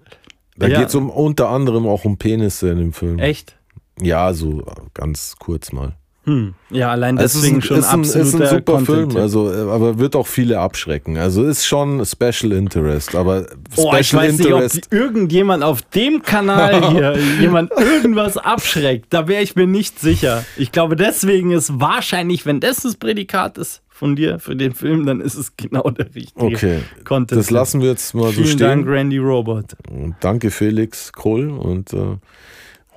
Da 0.57 0.67
Ja. 0.67 0.79
geht 0.79 0.89
es 0.89 0.95
um, 0.95 1.09
unter 1.09 1.49
anderem 1.49 1.85
auch 1.87 2.05
um 2.05 2.17
Penisse 2.17 2.69
in 2.69 2.77
dem 2.77 2.93
Film. 2.93 3.19
Echt? 3.19 3.57
Ja, 4.01 4.33
so 4.33 4.63
ganz 4.93 5.35
kurz 5.39 5.71
mal. 5.71 5.95
Hm. 6.25 6.55
Ja, 6.71 6.89
allein 6.89 7.17
Es 7.19 7.35
ist 7.35 7.43
deswegen 7.43 7.57
ein, 7.57 7.61
schon 7.61 7.77
ist 7.77 7.85
ein, 7.93 8.01
ist 8.01 8.15
ein 8.15 8.47
super 8.47 8.79
Film, 8.79 9.15
also, 9.15 9.47
aber 9.69 9.99
wird 9.99 10.15
auch 10.15 10.25
viele 10.25 10.59
abschrecken. 10.59 11.17
Also 11.17 11.43
ist 11.43 11.65
schon 11.67 12.03
Special 12.03 12.51
Interest, 12.51 13.13
aber 13.15 13.45
Oh, 13.75 13.93
ich 13.99 14.07
Special 14.07 14.23
weiß 14.23 14.37
nicht, 14.39 14.51
ob 14.51 14.61
Interest. 14.63 14.91
irgendjemand 14.91 15.63
auf 15.63 15.83
dem 15.83 16.23
Kanal 16.23 16.89
hier 16.91 17.15
jemand 17.39 17.71
irgendwas 17.77 18.37
abschreckt. 18.37 19.13
Da 19.13 19.27
wäre 19.27 19.43
ich 19.43 19.55
mir 19.55 19.67
nicht 19.67 19.99
sicher. 19.99 20.43
Ich 20.57 20.71
glaube, 20.71 20.95
deswegen 20.95 21.51
ist 21.51 21.79
wahrscheinlich, 21.79 22.47
wenn 22.47 22.59
das 22.59 22.77
das 22.77 22.95
Prädikat 22.95 23.59
ist 23.59 23.83
von 23.95 24.17
dir 24.17 24.39
für 24.39 24.57
den 24.57 24.73
Film, 24.73 25.05
dann 25.05 25.21
ist 25.21 25.35
es 25.35 25.55
genau 25.55 25.89
der 25.89 26.13
richtige 26.13 26.45
Okay, 26.45 26.79
Content. 27.05 27.39
das 27.39 27.49
lassen 27.49 27.79
wir 27.81 27.87
jetzt 27.91 28.13
mal 28.13 28.25
so 28.25 28.31
Vielen 28.33 28.47
stehen. 28.47 28.59
Dank, 28.67 28.87
Randy 28.87 29.17
Robot. 29.19 29.67
Und 29.89 30.15
danke 30.19 30.51
Felix 30.51 31.13
Kohl 31.13 31.49
und 31.49 31.93
äh, 31.93 32.17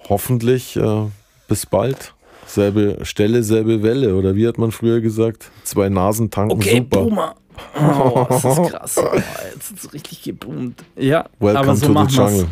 hoffentlich 0.09 0.75
äh, 0.77 1.05
bis 1.47 1.67
bald. 1.67 2.15
Selbe 2.47 2.99
Stelle, 3.03 3.45
selbe 3.45 3.83
Welle 3.85 4.17
oder 4.17 4.35
wie 4.35 4.49
hat 4.49 4.59
man 4.59 4.73
früher 4.73 5.01
gesagt? 5.01 5.51
Zwei 5.63 5.89
Nasen 5.89 6.31
tanken 6.31 6.57
Okay, 6.57 6.79
super. 6.79 7.03
Boomer. 7.05 7.35
Oh, 7.81 8.27
das 8.29 8.45
ist 8.45 8.57
krass. 8.73 8.99
Oh, 8.99 9.17
jetzt 9.55 9.71
ist 9.71 9.85
es 9.85 9.93
richtig 9.93 10.23
geboomt. 10.23 10.83
Ja, 10.97 11.27
Welcome 11.39 11.59
aber 11.65 11.77
so 11.77 11.93
to 11.93 12.07
the 12.07 12.17
jungle. 12.17 12.47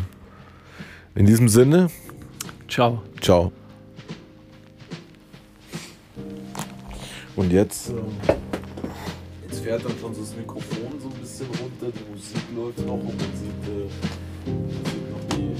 In 1.15 1.25
diesem 1.25 1.49
Sinne, 1.49 1.89
Ciao. 2.69 3.01
ciao. 3.19 3.51
Und 7.37 7.51
jetzt, 7.51 7.93
jetzt 9.47 9.59
fährt 9.63 9.85
dann 9.85 9.93
schon 10.01 10.15
so 10.15 10.21
das 10.21 10.35
Mikrofon 10.35 10.99
so 10.99 11.07
ein 11.07 11.13
bisschen 11.21 11.45
runter, 11.45 11.95
die 11.95 12.11
Musik 12.11 12.41
läuft 12.55 12.79
noch 12.79 12.93
und 12.93 13.05
man 13.05 13.31
sieht, 13.35 13.63
äh, 13.69 13.87
man 14.49 14.69
sieht 14.85 15.11
noch 15.11 15.23
die, 15.37 15.53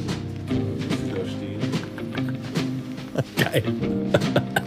wie 0.82 0.96
sie 0.96 1.12
da 1.14 1.24
stehen. 1.30 1.62
Geil. 3.64 4.67